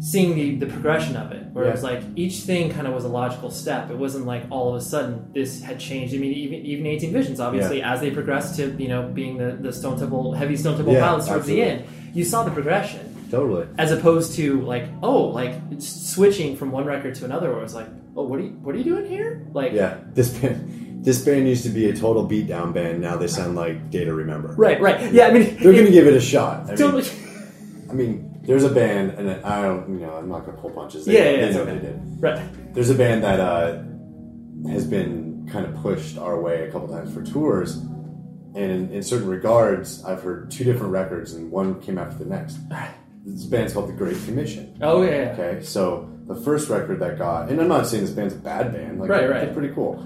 Seeing 0.00 0.34
the, 0.34 0.56
the 0.56 0.66
progression 0.66 1.16
of 1.16 1.32
it, 1.32 1.46
where 1.52 1.64
it 1.66 1.72
was 1.72 1.82
like 1.82 2.02
each 2.16 2.40
thing 2.40 2.70
kind 2.70 2.86
of 2.86 2.92
was 2.94 3.04
a 3.04 3.08
logical 3.08 3.50
step. 3.50 3.90
It 3.90 3.96
wasn't 3.96 4.26
like 4.26 4.44
all 4.50 4.68
of 4.70 4.74
a 4.76 4.80
sudden 4.84 5.30
this 5.32 5.62
had 5.62 5.80
changed. 5.80 6.14
I 6.14 6.18
mean, 6.18 6.32
even 6.32 6.60
even 6.66 6.86
18 6.86 7.12
Visions, 7.12 7.40
obviously, 7.40 7.80
as 7.82 8.00
they 8.00 8.10
progressed 8.10 8.56
to 8.56 8.70
you 8.78 8.88
know 8.88 9.08
being 9.08 9.38
the, 9.38 9.52
the 9.52 9.72
Stone 9.72 9.98
Temple 9.98 10.32
heavy 10.32 10.56
Stone 10.56 10.76
Temple 10.76 10.94
Yeah, 10.94 11.00
pilots 11.00 11.26
towards 11.28 11.46
the 11.46 11.62
end, 11.62 11.84
you 12.12 12.24
saw 12.24 12.42
the 12.44 12.50
progression 12.50 13.28
totally. 13.30 13.66
as 13.78 13.92
opposed 13.92 14.34
to 14.36 14.60
like 14.62 14.84
oh 15.02 15.22
like 15.24 15.54
switching 15.78 16.56
from 16.56 16.70
one 16.70 16.84
record 16.84 17.14
to 17.16 17.24
another 17.24 17.52
where 17.52 17.62
it's 17.62 17.74
like 17.74 17.88
oh 18.16 18.24
what 18.24 18.38
are 18.38 18.42
you 18.42 18.50
what 18.62 18.74
are 18.74 18.78
you 18.78 18.84
doing 18.84 19.06
here 19.06 19.46
like 19.52 19.72
Yeah, 19.72 19.98
this 20.12 20.30
band, 20.38 21.04
this 21.04 21.24
band 21.24 21.48
used 21.48 21.62
to 21.64 21.70
be 21.70 21.88
a 21.88 21.96
total 21.96 22.28
beatdown 22.28 22.72
band. 22.74 23.00
Now 23.00 23.16
they 23.16 23.26
sound 23.26 23.56
like 23.56 23.90
Day 23.90 24.04
to 24.04 24.14
Remember. 24.14 24.54
right 24.56 24.80
right 24.80 25.12
yeah 25.12 25.26
I 25.28 25.32
mean 25.32 25.56
They're 25.56 25.72
going 25.72 25.86
to 25.86 25.92
give 25.92 26.06
it 26.06 26.14
a 26.14 26.20
shot. 26.20 26.68
I 26.70 26.74
Totally. 26.76 27.02
Mean, 27.02 27.90
I 27.90 27.92
mean, 27.92 28.33
there's 28.46 28.64
a 28.64 28.70
band, 28.70 29.12
and 29.12 29.44
I 29.44 29.62
don't, 29.62 29.88
you 29.98 30.06
know, 30.06 30.14
I'm 30.14 30.28
not 30.28 30.44
to 30.46 30.52
pull 30.52 30.70
punches. 30.70 31.04
They, 31.06 31.14
Yeah, 31.14 31.30
yeah, 31.40 31.46
they 31.48 31.54
know 31.54 31.62
okay. 31.62 31.74
they 31.74 31.86
did. 31.86 32.00
right 32.22 32.74
There's 32.74 32.90
a 32.90 32.94
band 32.94 33.24
that 33.24 33.40
uh, 33.40 33.82
has 34.70 34.86
been 34.86 35.48
kind 35.50 35.66
of 35.66 35.74
pushed 35.82 36.18
our 36.18 36.40
way 36.40 36.68
a 36.68 36.72
couple 36.72 36.88
times 36.88 37.12
for 37.12 37.22
tours, 37.22 37.76
and 37.76 38.56
in, 38.56 38.90
in 38.92 39.02
certain 39.02 39.28
regards, 39.28 40.04
I've 40.04 40.22
heard 40.22 40.50
two 40.50 40.64
different 40.64 40.92
records, 40.92 41.32
and 41.34 41.50
one 41.50 41.80
came 41.80 41.98
after 41.98 42.18
the 42.18 42.26
next. 42.26 42.58
This 43.24 43.44
band's 43.46 43.72
called 43.72 43.88
The 43.88 43.94
Great 43.94 44.22
Commission. 44.26 44.76
Oh, 44.82 45.02
yeah, 45.02 45.10
yeah. 45.10 45.32
Okay, 45.32 45.62
so 45.64 46.10
the 46.26 46.34
first 46.36 46.68
record 46.68 47.00
that 47.00 47.18
got, 47.18 47.48
and 47.48 47.60
I'm 47.60 47.68
not 47.68 47.86
saying 47.86 48.04
this 48.04 48.12
band's 48.12 48.34
a 48.34 48.38
bad 48.38 48.72
band, 48.72 49.00
like 49.00 49.08
Right, 49.10 49.20
they're, 49.20 49.30
right. 49.30 49.44
they're 49.46 49.54
pretty 49.54 49.74
cool. 49.74 49.96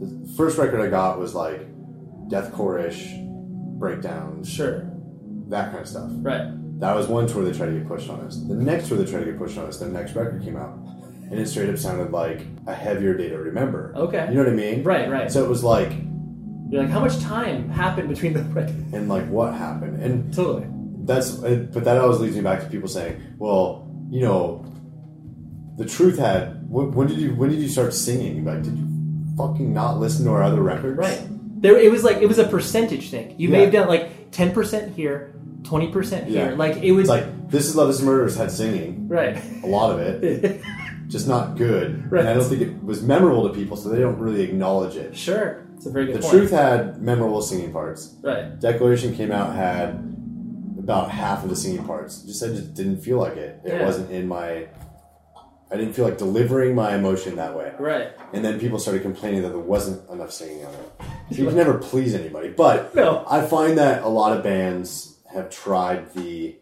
The 0.00 0.32
first 0.36 0.56
record 0.58 0.80
I 0.80 0.88
got 0.88 1.18
was 1.18 1.34
like 1.34 1.60
deathcore-ish 2.28 3.10
breakdowns, 3.78 4.48
sure 4.48 4.88
that 5.48 5.66
kind 5.70 5.80
of 5.82 5.88
stuff. 5.88 6.10
right 6.22 6.46
That 6.82 6.96
was 6.96 7.06
one 7.06 7.28
tour 7.28 7.44
they 7.44 7.56
tried 7.56 7.66
to 7.66 7.78
get 7.78 7.86
pushed 7.86 8.10
on 8.10 8.22
us. 8.22 8.38
The 8.38 8.56
next 8.56 8.88
tour 8.88 8.98
they 8.98 9.08
tried 9.08 9.20
to 9.20 9.26
get 9.26 9.38
pushed 9.38 9.56
on 9.56 9.66
us, 9.66 9.78
the 9.78 9.86
next 9.86 10.16
record 10.16 10.42
came 10.42 10.56
out, 10.56 10.76
and 11.30 11.38
it 11.38 11.46
straight 11.46 11.70
up 11.70 11.78
sounded 11.78 12.10
like 12.10 12.44
a 12.66 12.74
heavier 12.74 13.16
day 13.16 13.28
to 13.28 13.38
remember. 13.38 13.92
Okay. 13.94 14.26
you 14.28 14.34
know 14.34 14.42
what 14.42 14.52
I 14.52 14.56
mean? 14.56 14.82
Right, 14.82 15.08
right. 15.08 15.30
So 15.30 15.44
it 15.44 15.48
was 15.48 15.62
like, 15.62 15.92
you're 16.68 16.82
like 16.82 16.90
how 16.90 16.98
much 16.98 17.20
time 17.20 17.70
happened 17.70 18.08
between 18.08 18.32
the 18.32 18.42
records 18.42 18.92
and 18.92 19.08
like 19.08 19.28
what 19.28 19.54
happened, 19.54 20.02
and 20.02 20.34
totally 20.34 20.66
that's, 21.04 21.30
but 21.36 21.84
that 21.84 21.98
always 21.98 22.18
leads 22.18 22.34
me 22.34 22.42
back 22.42 22.60
to 22.62 22.66
people 22.66 22.88
saying, 22.88 23.36
well, 23.38 23.88
you 24.10 24.20
know, 24.20 24.66
the 25.76 25.86
truth 25.86 26.18
had. 26.18 26.68
When, 26.68 27.06
did 27.06 27.18
you 27.18 27.36
when 27.36 27.50
did 27.50 27.60
you 27.60 27.68
start 27.68 27.94
singing? 27.94 28.44
Like, 28.44 28.64
did 28.64 28.76
you 28.76 28.88
fucking 29.36 29.72
not 29.72 30.00
listen 30.00 30.24
to 30.24 30.32
our 30.32 30.42
other 30.42 30.62
records? 30.62 30.98
right 30.98 31.28
there 31.62 31.78
it 31.78 31.92
was 31.92 32.02
like 32.02 32.16
it 32.16 32.26
was 32.26 32.38
a 32.38 32.48
percentage 32.48 33.08
thing 33.08 33.36
you 33.38 33.48
may 33.48 33.60
have 33.60 33.70
done 33.70 33.86
like 33.86 34.32
10% 34.32 34.96
here 34.96 35.32
20% 35.62 36.24
here 36.26 36.50
Yeah. 36.50 36.54
like 36.56 36.76
it 36.82 36.92
was 36.92 37.02
It's 37.02 37.08
like 37.10 37.50
this 37.50 37.66
is 37.68 37.76
Love 37.76 37.88
Is 37.90 38.02
Murders 38.02 38.36
had 38.36 38.50
singing, 38.50 39.08
right 39.08 39.36
a 39.62 39.66
lot 39.66 39.92
of 39.92 40.00
it, 40.00 40.60
just 41.08 41.28
not 41.28 41.56
good. 41.56 42.10
Right. 42.10 42.20
And 42.20 42.28
I 42.28 42.34
don't 42.34 42.44
think 42.44 42.62
it 42.62 42.82
was 42.82 43.02
memorable 43.02 43.48
to 43.48 43.54
people, 43.54 43.76
so 43.76 43.88
they 43.88 44.00
don't 44.00 44.18
really 44.18 44.42
acknowledge 44.42 44.96
it. 44.96 45.16
sure 45.16 45.66
it's 45.76 45.86
a 45.86 45.90
very 45.90 46.06
good 46.06 46.12
point. 46.20 46.22
The 46.24 46.28
point 46.28 46.38
Truth 46.38 46.50
had 46.52 47.02
memorable 47.02 47.42
singing 47.42 47.72
parts. 47.72 48.14
right 48.22 48.58
Declaration 48.60 49.14
came 49.14 49.32
out 49.32 49.54
had 49.54 50.08
about 50.78 51.10
half 51.10 51.44
of 51.44 51.50
the 51.50 51.56
singing 51.56 51.84
parts. 51.84 52.22
Just 52.22 52.42
I 52.42 52.48
just 52.48 52.74
didn't 52.74 52.98
feel 53.00 53.18
like 53.18 53.36
it. 53.36 53.60
It 53.64 53.72
Yeah. 53.74 53.84
wasn't 53.86 54.10
in 54.10 54.26
my. 54.26 54.66
I 55.70 55.76
didn't 55.76 55.94
feel 55.94 56.04
like 56.04 56.18
delivering 56.18 56.74
my 56.74 56.94
emotion 56.94 57.36
that 57.36 57.56
way. 57.56 57.72
right 57.78 58.08
And 58.34 58.44
then 58.44 58.60
people 58.60 58.78
started 58.78 59.00
complaining 59.02 59.40
that 59.42 59.48
there 59.50 59.58
wasn't 59.58 60.06
enough 60.10 60.30
singing 60.30 60.66
on 60.66 60.72
it. 60.74 60.90
So 61.30 61.36
you 61.42 61.46
can 61.46 61.56
never 61.56 61.78
please 61.78 62.14
anybody. 62.14 62.50
But 62.50 62.94
No. 62.94 63.24
I 63.26 63.40
find 63.46 63.78
that 63.78 64.02
a 64.02 64.08
lot 64.08 64.36
of 64.36 64.42
bands 64.44 65.11
have 65.34 65.50
tried 65.50 66.12
the 66.14 66.56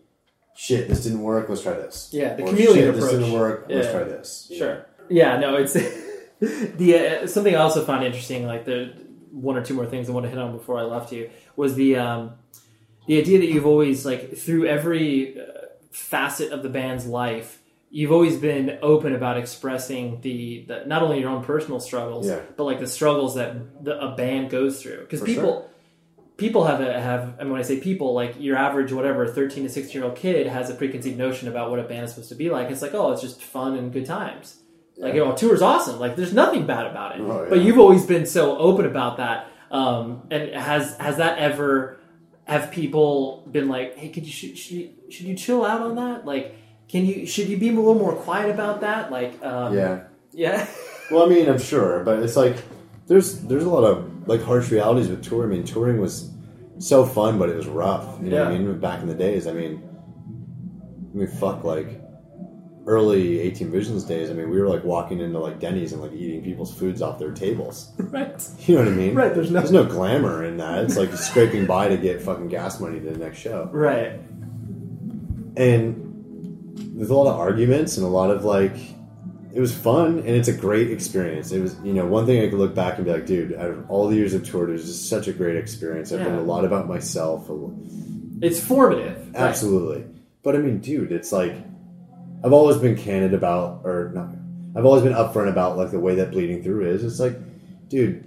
shit. 0.54 0.88
This 0.88 1.04
didn't 1.04 1.22
work. 1.22 1.48
Let's 1.48 1.62
try 1.62 1.74
this. 1.74 2.10
Yeah, 2.12 2.34
the 2.34 2.42
Or, 2.44 2.48
chameleon 2.48 2.74
shit, 2.74 2.88
approach. 2.88 3.02
This 3.02 3.12
didn't 3.20 3.32
work. 3.32 3.66
Let's 3.68 3.86
Yeah. 3.86 3.92
try 3.92 4.04
this. 4.04 4.52
Sure. 4.56 4.86
Yeah, 5.08 5.38
no, 5.38 5.56
it's 5.56 5.72
the 6.40 7.20
uh, 7.22 7.26
something 7.26 7.54
I 7.54 7.58
also 7.58 7.84
found 7.84 8.04
interesting. 8.04 8.46
Like 8.46 8.64
the 8.64 8.92
one 9.32 9.56
or 9.56 9.64
two 9.64 9.74
more 9.74 9.86
things 9.86 10.08
I 10.08 10.12
want 10.12 10.24
to 10.24 10.30
hit 10.30 10.38
on 10.38 10.52
before 10.56 10.78
I 10.78 10.82
left 10.82 11.12
you 11.12 11.30
was 11.56 11.74
the 11.74 11.96
um, 11.96 12.32
the 13.06 13.18
idea 13.18 13.38
that 13.38 13.46
you've 13.46 13.66
always 13.66 14.04
like 14.06 14.36
through 14.36 14.66
every 14.66 15.40
uh, 15.40 15.44
facet 15.92 16.52
of 16.52 16.62
the 16.62 16.68
band's 16.68 17.06
life 17.06 17.58
you've 17.92 18.12
always 18.12 18.36
been 18.36 18.78
open 18.82 19.12
about 19.16 19.36
expressing 19.36 20.20
the, 20.20 20.64
the 20.68 20.84
not 20.86 21.02
only 21.02 21.18
your 21.18 21.28
own 21.28 21.42
personal 21.42 21.80
struggles 21.80 22.28
Yeah. 22.28 22.38
but 22.56 22.62
like 22.62 22.78
the 22.78 22.86
struggles 22.86 23.34
that 23.34 23.84
the, 23.84 24.00
a 24.00 24.14
band 24.14 24.48
goes 24.50 24.80
through 24.80 25.00
because 25.00 25.20
people 25.22 25.42
sure. 25.62 25.70
People 26.40 26.64
have 26.64 26.80
a, 26.80 27.00
have 27.00 27.34
I 27.38 27.44
mean 27.44 27.52
when 27.52 27.60
I 27.60 27.64
say 27.64 27.78
people 27.78 28.14
like 28.14 28.34
your 28.38 28.56
average 28.56 28.92
whatever 28.92 29.26
13 29.28 29.62
to 29.62 29.68
16 29.70 29.94
year 29.94 30.04
old 30.04 30.16
kid 30.16 30.48
has 30.48 30.70
a 30.70 30.74
preconceived 30.74 31.18
notion 31.18 31.46
about 31.46 31.70
what 31.70 31.78
a 31.78 31.84
band 31.84 32.04
is 32.06 32.10
supposed 32.10 32.30
to 32.30 32.34
be 32.34 32.50
like 32.50 32.70
it's 32.70 32.82
like 32.82 32.94
oh 32.94 33.12
it's 33.12 33.22
just 33.22 33.40
fun 33.42 33.76
and 33.76 33.92
good 33.92 34.06
times 34.06 34.60
like 35.00 35.14
you 35.14 35.24
know, 35.24 35.34
tour's 35.34 35.62
awesome. 35.62 35.98
Like 35.98 36.14
there's 36.14 36.34
nothing 36.34 36.66
bad 36.66 36.86
about 36.86 37.16
it. 37.16 37.22
Oh, 37.22 37.46
But 37.48 37.62
you've 37.62 37.78
always 37.78 38.04
been 38.04 38.26
so 38.26 38.56
open 38.58 38.84
about 38.84 39.16
that. 39.16 39.48
Um, 39.70 40.26
and 40.30 40.50
has 40.54 40.96
has 40.98 41.16
that 41.16 41.38
ever 41.38 41.98
have 42.44 42.70
people 42.70 43.46
been 43.50 43.68
like, 43.68 43.96
hey, 43.96 44.10
could 44.10 44.26
you 44.26 44.32
should, 44.32 44.58
should 44.58 44.72
you 44.72 44.90
should 45.08 45.26
you 45.26 45.34
chill 45.34 45.64
out 45.64 45.80
on 45.80 45.94
that? 45.96 46.26
Like, 46.26 46.54
can 46.88 47.06
you 47.06 47.26
should 47.26 47.48
you 47.48 47.56
be 47.56 47.68
a 47.68 47.72
little 47.72 47.94
more 47.94 48.14
quiet 48.14 48.50
about 48.50 48.82
that? 48.82 49.10
Like, 49.10 49.42
um, 49.42 49.74
Yeah. 49.76 50.04
yeah, 50.32 50.66
Well, 51.10 51.24
I 51.24 51.28
mean, 51.28 51.48
I'm 51.48 51.58
sure, 51.58 52.04
but 52.04 52.22
it's 52.22 52.36
like 52.36 52.56
there's 53.06 53.40
there's 53.40 53.64
a 53.64 53.70
lot 53.70 53.84
of 53.84 54.28
like 54.28 54.42
harsh 54.42 54.70
realities 54.70 55.08
with 55.08 55.24
touring. 55.24 55.50
I 55.50 55.54
mean, 55.54 55.64
touring 55.64 55.98
was 55.98 56.29
so 56.80 57.04
fun, 57.06 57.38
but 57.38 57.48
it 57.48 57.56
was 57.56 57.66
rough. 57.68 58.18
You 58.22 58.30
know 58.30 58.44
what 58.44 58.52
I 58.52 58.58
mean? 58.58 58.80
Back 58.80 59.00
in 59.02 59.06
the 59.08 59.14
days, 59.14 59.46
I 59.46 59.52
mean, 59.52 59.82
I 61.14 61.16
mean, 61.16 61.28
fuck, 61.28 61.62
like 61.62 62.00
early 62.86 63.38
18 63.40 63.70
Visions 63.70 64.04
days. 64.04 64.30
I 64.30 64.32
mean, 64.32 64.50
we 64.50 64.58
were 64.58 64.66
like 64.68 64.82
walking 64.82 65.20
into 65.20 65.38
like 65.38 65.60
Denny's 65.60 65.92
and 65.92 66.00
like 66.02 66.12
eating 66.12 66.42
people's 66.42 66.76
foods 66.76 67.02
off 67.02 67.18
their 67.18 67.30
tables. 67.32 67.92
right. 67.98 68.42
You 68.66 68.74
know 68.76 68.80
what 68.84 68.92
I 68.92 68.94
mean? 68.96 69.14
Right, 69.14 69.32
there's 69.34 69.50
no- 69.50 69.60
there's 69.60 69.70
no 69.72 69.84
glamour 69.84 70.42
in 70.44 70.56
that. 70.56 70.82
It's 70.84 70.96
like 70.96 71.12
scraping 71.12 71.66
by 71.66 71.88
to 71.88 71.96
get 71.96 72.20
fucking 72.22 72.48
gas 72.48 72.80
money 72.80 72.98
to 72.98 73.10
the 73.10 73.18
next 73.18 73.38
show. 73.38 73.68
right, 73.72 74.18
and 75.56 76.06
there's 76.96 77.10
a 77.10 77.14
lot 77.14 77.30
of 77.32 77.38
arguments 77.38 77.96
and 77.96 78.06
a 78.06 78.08
lot 78.08 78.30
of 78.30 78.44
like 78.44 78.76
it 79.52 79.60
was 79.60 79.74
fun 79.74 80.18
and 80.18 80.28
it's 80.28 80.48
a 80.48 80.52
great 80.52 80.90
experience. 80.90 81.52
It 81.52 81.60
was 81.60 81.76
you 81.82 81.92
know 81.92 82.06
one 82.06 82.26
thing 82.26 82.42
i 82.42 82.48
could 82.48 82.58
look 82.58 82.74
back 82.74 82.96
and 82.96 83.04
be 83.04 83.12
like 83.12 83.26
dude 83.26 83.54
out 83.54 83.70
of 83.70 83.90
all 83.90 84.08
the 84.08 84.16
years 84.16 84.34
of 84.34 84.48
tour 84.48 84.68
it 84.68 84.72
was 84.72 84.86
just 84.86 85.08
such 85.08 85.28
a 85.28 85.32
great 85.32 85.56
experience. 85.56 86.12
I've 86.12 86.20
learned 86.20 86.38
a 86.38 86.42
lot 86.42 86.64
about 86.64 86.88
myself. 86.88 87.50
It's 88.42 88.60
formative. 88.60 89.18
Right. 89.26 89.36
absolutely. 89.36 90.04
But 90.42 90.56
i 90.56 90.58
mean 90.58 90.78
dude 90.78 91.12
it's 91.12 91.32
like 91.32 91.52
i've 92.42 92.52
always 92.52 92.78
been 92.78 92.96
candid 92.96 93.34
about 93.34 93.82
or 93.84 94.10
not 94.14 94.30
i've 94.74 94.86
always 94.86 95.02
been 95.02 95.12
upfront 95.12 95.50
about 95.50 95.76
like 95.76 95.90
the 95.90 96.00
way 96.00 96.14
that 96.14 96.30
bleeding 96.30 96.62
through 96.62 96.88
is. 96.90 97.04
It's 97.04 97.20
like 97.20 97.36
dude 97.88 98.24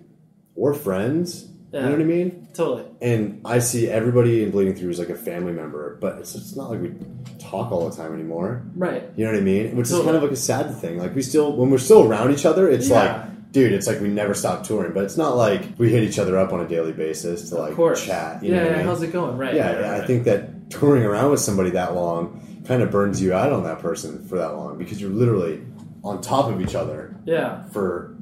we're 0.55 0.73
friends 0.75 1.47
you 1.73 1.81
know 1.81 1.91
what 1.91 1.99
i 1.99 2.03
mean 2.03 2.47
Totally. 2.53 2.85
and 3.01 3.41
I 3.45 3.59
see 3.59 3.87
everybody 3.89 4.43
in 4.43 4.51
Bleeding 4.51 4.75
Through 4.75 4.91
as 4.91 4.99
like 4.99 5.09
a 5.09 5.15
family 5.15 5.51
member, 5.53 5.97
but 5.99 6.19
it's, 6.19 6.35
it's 6.35 6.55
not 6.55 6.69
like 6.69 6.81
we 6.81 6.93
talk 7.39 7.71
all 7.71 7.89
the 7.89 7.95
time 7.95 8.13
anymore. 8.13 8.61
Right. 8.75 9.03
You 9.15 9.25
know 9.25 9.31
what 9.31 9.39
I 9.39 9.43
mean? 9.43 9.75
Which 9.75 9.87
is 9.89 9.99
kind 9.99 10.15
of 10.15 10.21
like 10.21 10.31
a 10.31 10.35
sad 10.35 10.75
thing. 10.77 10.99
Like 10.99 11.15
we 11.15 11.23
still, 11.23 11.55
when 11.57 11.71
we're 11.71 11.79
still 11.79 12.03
around 12.07 12.31
each 12.31 12.45
other, 12.45 12.69
it's 12.69 12.87
Yeah. 12.89 12.95
like, 13.23 13.51
dude, 13.51 13.71
it's 13.73 13.87
like 13.87 13.99
we 14.01 14.07
never 14.07 14.35
stop 14.35 14.63
touring. 14.67 14.93
But 14.93 15.03
it's 15.05 15.17
not 15.17 15.35
like 15.35 15.63
we 15.79 15.91
hit 15.91 16.03
each 16.03 16.19
other 16.19 16.37
up 16.37 16.53
on 16.53 16.59
a 16.61 16.67
daily 16.67 16.91
basis 16.93 17.49
to 17.49 17.55
like 17.55 17.75
chat. 17.97 18.43
You 18.43 18.53
Yeah, 18.53 18.63
yeah, 18.65 18.69
I 18.73 18.77
mean? 18.77 18.85
how's 18.85 19.01
it 19.01 19.11
going? 19.11 19.35
Right, 19.37 19.55
Yeah, 19.55 19.65
right, 19.67 19.75
yeah, 19.75 19.81
right, 19.81 19.89
I 19.95 19.97
right. 19.99 20.07
think 20.07 20.25
that 20.25 20.69
touring 20.69 21.03
around 21.03 21.31
with 21.31 21.39
somebody 21.39 21.71
that 21.71 21.95
long 21.95 22.61
kind 22.67 22.83
of 22.83 22.91
burns 22.91 23.19
you 23.21 23.33
out 23.33 23.51
on 23.51 23.63
that 23.63 23.79
person 23.79 24.23
for 24.27 24.37
that 24.37 24.55
long 24.55 24.77
because 24.77 25.01
you're 25.01 25.09
literally 25.09 25.61
on 26.03 26.21
top 26.21 26.51
of 26.51 26.61
each 26.61 26.75
other 26.75 27.15
Yeah. 27.25 27.63
for 27.69 28.15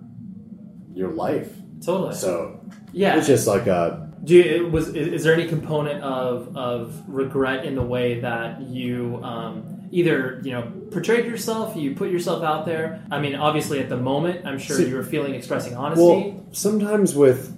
your 0.93 1.09
life. 1.09 1.51
Totally. 1.85 2.13
So 2.15 2.59
Yeah. 2.93 3.17
it's 3.17 3.27
just 3.27 3.47
like 3.47 3.67
a 3.67 4.09
Do 4.23 4.35
you, 4.35 4.67
was 4.67 4.89
is, 4.89 5.07
is 5.07 5.23
there 5.23 5.33
any 5.33 5.47
component 5.47 6.03
of 6.03 6.55
of 6.55 7.01
regret 7.07 7.65
in 7.65 7.75
the 7.75 7.81
way 7.83 8.19
that 8.21 8.61
you 8.61 9.19
um, 9.23 9.87
either 9.91 10.39
you 10.43 10.51
know 10.51 10.71
portrayed 10.91 11.25
yourself, 11.25 11.75
you 11.75 11.95
put 11.95 12.11
yourself 12.11 12.43
out 12.43 12.65
there? 12.65 13.01
I 13.09 13.19
mean, 13.19 13.35
obviously 13.35 13.79
at 13.79 13.89
the 13.89 13.97
moment, 13.97 14.45
I'm 14.45 14.59
sure 14.59 14.79
you 14.81 14.95
were 14.95 15.03
feeling 15.03 15.33
expressing 15.33 15.75
honesty. 15.75 16.03
Well, 16.05 16.45
sometimes 16.51 17.15
with 17.15 17.57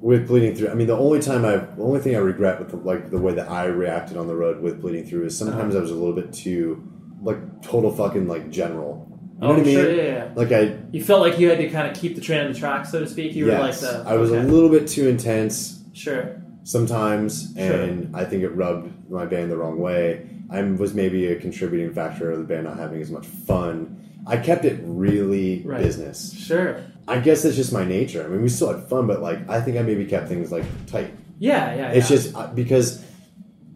with 0.00 0.26
bleeding 0.28 0.54
through, 0.54 0.68
I 0.68 0.74
mean, 0.74 0.86
the 0.88 0.96
only 0.96 1.20
time 1.20 1.44
I, 1.44 1.56
the 1.56 1.82
only 1.82 2.00
thing 2.00 2.14
I 2.14 2.18
regret 2.18 2.58
with 2.60 2.70
the, 2.70 2.76
like 2.76 3.10
the 3.10 3.18
way 3.18 3.32
that 3.34 3.48
I 3.50 3.64
reacted 3.66 4.16
on 4.16 4.26
the 4.26 4.34
road 4.36 4.60
with 4.60 4.80
bleeding 4.80 5.06
through 5.06 5.24
is 5.24 5.36
sometimes 5.38 5.74
Uh-huh. 5.74 5.78
I 5.78 5.82
was 5.82 5.90
a 5.90 5.94
little 5.94 6.12
bit 6.14 6.32
too 6.32 6.82
like 7.22 7.38
total 7.62 7.90
fucking 7.92 8.26
like 8.28 8.50
general. 8.50 9.15
You 9.36 9.42
know 9.42 9.48
oh, 9.48 9.50
what 9.50 9.60
I 9.60 9.64
mean? 9.64 9.74
sure, 9.74 9.94
yeah, 9.94 10.02
yeah. 10.02 10.30
Like 10.34 10.50
I, 10.50 10.78
you 10.92 11.04
felt 11.04 11.20
like 11.20 11.38
you 11.38 11.50
had 11.50 11.58
to 11.58 11.68
kind 11.68 11.90
of 11.90 11.94
keep 12.00 12.14
the 12.14 12.22
train 12.22 12.46
on 12.46 12.52
the 12.52 12.58
track, 12.58 12.86
so 12.86 13.00
to 13.00 13.06
speak. 13.06 13.34
You 13.34 13.46
yes, 13.46 13.82
were 13.82 13.88
like 13.88 14.04
the 14.04 14.10
I 14.10 14.14
was 14.16 14.30
okay. 14.32 14.40
a 14.40 14.42
little 14.44 14.70
bit 14.70 14.88
too 14.88 15.08
intense 15.08 15.82
sure. 15.92 16.40
sometimes, 16.64 17.52
Sure. 17.54 17.82
and 17.82 18.16
I 18.16 18.24
think 18.24 18.44
it 18.44 18.48
rubbed 18.50 19.10
my 19.10 19.26
band 19.26 19.50
the 19.50 19.58
wrong 19.58 19.78
way. 19.78 20.26
I 20.48 20.62
was 20.62 20.94
maybe 20.94 21.26
a 21.26 21.36
contributing 21.36 21.92
factor 21.92 22.30
of 22.30 22.38
the 22.38 22.44
band 22.44 22.64
not 22.64 22.78
having 22.78 23.02
as 23.02 23.10
much 23.10 23.26
fun. 23.26 24.02
I 24.26 24.38
kept 24.38 24.64
it 24.64 24.80
really 24.84 25.62
Right. 25.64 25.82
business. 25.82 26.32
Sure. 26.32 26.80
I 27.06 27.20
guess 27.20 27.42
that's 27.42 27.56
just 27.56 27.72
my 27.74 27.84
nature. 27.84 28.24
I 28.24 28.28
mean, 28.28 28.42
we 28.42 28.48
still 28.48 28.72
had 28.72 28.88
fun, 28.88 29.06
but 29.06 29.20
like 29.20 29.48
I 29.50 29.60
think 29.60 29.76
I 29.76 29.82
maybe 29.82 30.06
kept 30.06 30.28
things 30.28 30.50
like 30.50 30.64
tight. 30.86 31.12
Yeah, 31.38 31.74
yeah. 31.74 31.90
It's 31.90 32.10
yeah. 32.10 32.16
just 32.16 32.34
uh, 32.34 32.46
because 32.48 33.04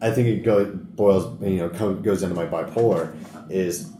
I 0.01 0.09
think 0.09 0.27
it 0.27 0.43
go, 0.43 0.65
boils, 0.65 1.39
you 1.41 1.57
know, 1.57 1.69
come, 1.69 2.01
goes 2.01 2.23
into 2.23 2.33
my 2.35 2.45
bipolar. 2.47 3.15
Is 3.49 3.91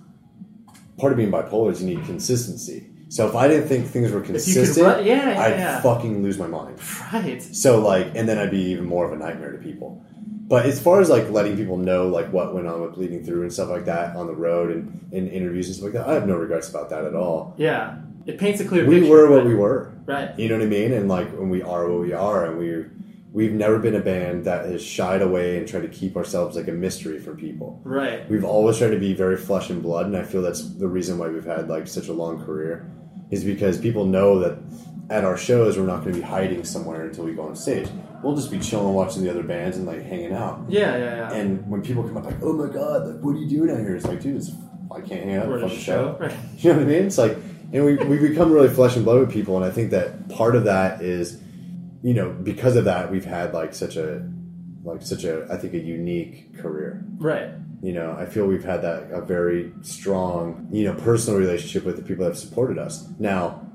part 0.97 1.11
of 1.11 1.17
being 1.17 1.31
bipolar 1.31 1.71
is 1.71 1.83
you 1.83 1.95
need 1.95 2.05
consistency. 2.05 2.87
So 3.09 3.27
if 3.27 3.35
I 3.35 3.47
didn't 3.49 3.67
think 3.67 3.87
things 3.87 4.11
were 4.11 4.21
consistent, 4.21 4.85
run- 4.85 5.05
yeah, 5.05 5.31
yeah, 5.31 5.41
I'd 5.41 5.59
yeah. 5.59 5.81
fucking 5.81 6.23
lose 6.23 6.37
my 6.37 6.47
mind. 6.47 6.79
right. 7.13 7.41
So 7.41 7.79
like, 7.81 8.07
and 8.15 8.27
then 8.27 8.37
I'd 8.37 8.51
be 8.51 8.61
even 8.71 8.85
more 8.85 9.05
of 9.05 9.11
a 9.11 9.17
nightmare 9.17 9.51
to 9.51 9.57
people. 9.57 10.03
But 10.47 10.65
as 10.65 10.81
far 10.81 11.01
as 11.01 11.09
like 11.09 11.29
letting 11.29 11.55
people 11.57 11.77
know 11.77 12.07
like 12.07 12.31
what 12.31 12.53
went 12.53 12.67
on 12.67 12.81
with 12.81 12.93
bleeding 12.95 13.23
through 13.25 13.41
and 13.43 13.51
stuff 13.53 13.69
like 13.69 13.85
that 13.85 14.15
on 14.15 14.27
the 14.27 14.35
road 14.35 14.69
and 14.71 15.07
in 15.13 15.29
interviews 15.29 15.67
and 15.67 15.75
stuff 15.75 15.85
like 15.85 15.93
that, 15.93 16.07
I 16.09 16.13
have 16.13 16.27
no 16.27 16.35
regrets 16.35 16.69
about 16.69 16.89
that 16.89 17.05
at 17.05 17.15
all. 17.15 17.53
Yeah. 17.57 17.97
It 18.25 18.37
paints 18.37 18.59
a 18.61 18.65
clear 18.65 18.85
we 18.85 18.99
picture. 18.99 19.11
were 19.11 19.29
what 19.31 19.45
we 19.45 19.55
were. 19.55 19.91
Right. 20.05 20.37
You 20.37 20.49
know 20.49 20.57
what 20.57 20.63
I 20.63 20.67
mean? 20.69 20.93
And 20.93 21.07
like 21.09 21.31
when 21.31 21.49
we 21.49 21.61
are 21.61 21.89
what 21.89 22.01
we 22.01 22.13
are, 22.13 22.45
and 22.45 22.57
we 22.57 22.85
we've 23.31 23.53
never 23.53 23.79
been 23.79 23.95
a 23.95 23.99
band 24.01 24.45
that 24.45 24.65
has 24.65 24.83
shied 24.83 25.21
away 25.21 25.57
and 25.57 25.67
tried 25.67 25.81
to 25.81 25.87
keep 25.87 26.17
ourselves 26.17 26.55
like 26.55 26.67
a 26.67 26.71
mystery 26.71 27.17
from 27.19 27.37
people. 27.37 27.79
Right. 27.83 28.29
We've 28.29 28.43
always 28.43 28.77
tried 28.77 28.89
to 28.91 28.99
be 28.99 29.13
very 29.13 29.37
flesh 29.37 29.69
and 29.69 29.81
blood, 29.81 30.05
and 30.07 30.17
I 30.17 30.23
feel 30.23 30.41
that's 30.41 30.69
the 30.75 30.87
reason 30.87 31.17
why 31.17 31.29
we've 31.29 31.45
had 31.45 31.69
like 31.69 31.87
such 31.87 32.07
a 32.09 32.13
long 32.13 32.43
career, 32.43 32.91
is 33.29 33.43
because 33.43 33.77
people 33.79 34.05
know 34.05 34.39
that 34.39 34.57
at 35.09 35.23
our 35.25 35.37
shows 35.37 35.77
we're 35.77 35.85
not 35.85 36.01
going 36.03 36.13
to 36.13 36.19
be 36.19 36.25
hiding 36.25 36.63
somewhere 36.63 37.05
until 37.05 37.25
we 37.25 37.33
go 37.33 37.43
on 37.43 37.55
stage. 37.55 37.87
We'll 38.23 38.35
just 38.35 38.51
be 38.51 38.59
chilling, 38.59 38.93
watching 38.93 39.23
the 39.23 39.29
other 39.29 39.43
bands, 39.43 39.77
and 39.77 39.85
like 39.87 40.03
hanging 40.03 40.33
out. 40.33 40.63
Yeah, 40.69 40.95
yeah, 40.97 41.15
yeah. 41.15 41.33
And 41.33 41.67
when 41.69 41.81
people 41.81 42.03
come 42.03 42.17
up 42.17 42.25
like, 42.25 42.41
"Oh 42.41 42.53
my 42.53 42.71
god, 42.71 43.07
like 43.07 43.19
what 43.21 43.35
are 43.35 43.39
you 43.39 43.49
doing 43.49 43.71
out 43.71 43.79
here?" 43.79 43.95
It's 43.95 44.05
like, 44.05 44.21
dude, 44.21 44.35
it's, 44.37 44.51
I 44.91 44.99
can't 45.01 45.23
hang 45.23 45.35
out. 45.35 45.47
We're 45.47 45.57
at 45.57 45.63
at 45.63 45.69
the 45.69 45.75
a 45.75 45.79
show. 45.79 46.17
show. 46.19 46.25
Right. 46.25 46.35
You 46.57 46.71
know 46.71 46.79
what 46.79 46.87
I 46.87 46.89
mean? 46.91 47.05
It's 47.05 47.17
like, 47.17 47.37
and 47.73 47.83
we 47.85 47.95
we 47.95 48.19
become 48.19 48.51
really 48.51 48.69
flesh 48.69 48.95
and 48.95 49.03
blood 49.03 49.19
with 49.21 49.31
people, 49.31 49.55
and 49.55 49.65
I 49.65 49.71
think 49.71 49.89
that 49.91 50.29
part 50.29 50.55
of 50.55 50.65
that 50.65 51.01
is, 51.01 51.41
you 52.03 52.13
know, 52.13 52.31
because 52.31 52.75
of 52.75 52.85
that, 52.85 53.11
we've 53.11 53.25
had 53.25 53.53
like 53.53 53.73
such 53.73 53.95
a, 53.95 54.27
like 54.83 55.01
such 55.01 55.23
a, 55.23 55.47
I 55.51 55.57
think 55.57 55.73
a 55.73 55.79
unique 55.79 56.57
career. 56.57 57.03
Right. 57.17 57.49
You 57.81 57.93
know, 57.93 58.15
I 58.17 58.25
feel 58.25 58.45
we've 58.45 58.63
had 58.63 58.81
that 58.83 59.11
a 59.11 59.21
very 59.21 59.73
strong, 59.81 60.67
you 60.71 60.85
know, 60.85 60.93
personal 60.93 61.39
relationship 61.39 61.83
with 61.83 61.95
the 61.95 62.03
people 62.03 62.25
that 62.25 62.31
have 62.31 62.39
supported 62.39 62.77
us. 62.77 63.07
Now, 63.19 63.67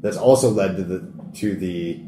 that's 0.00 0.16
also 0.16 0.50
led 0.50 0.76
to 0.76 0.84
the 0.84 1.12
to 1.34 1.56
the 1.56 2.04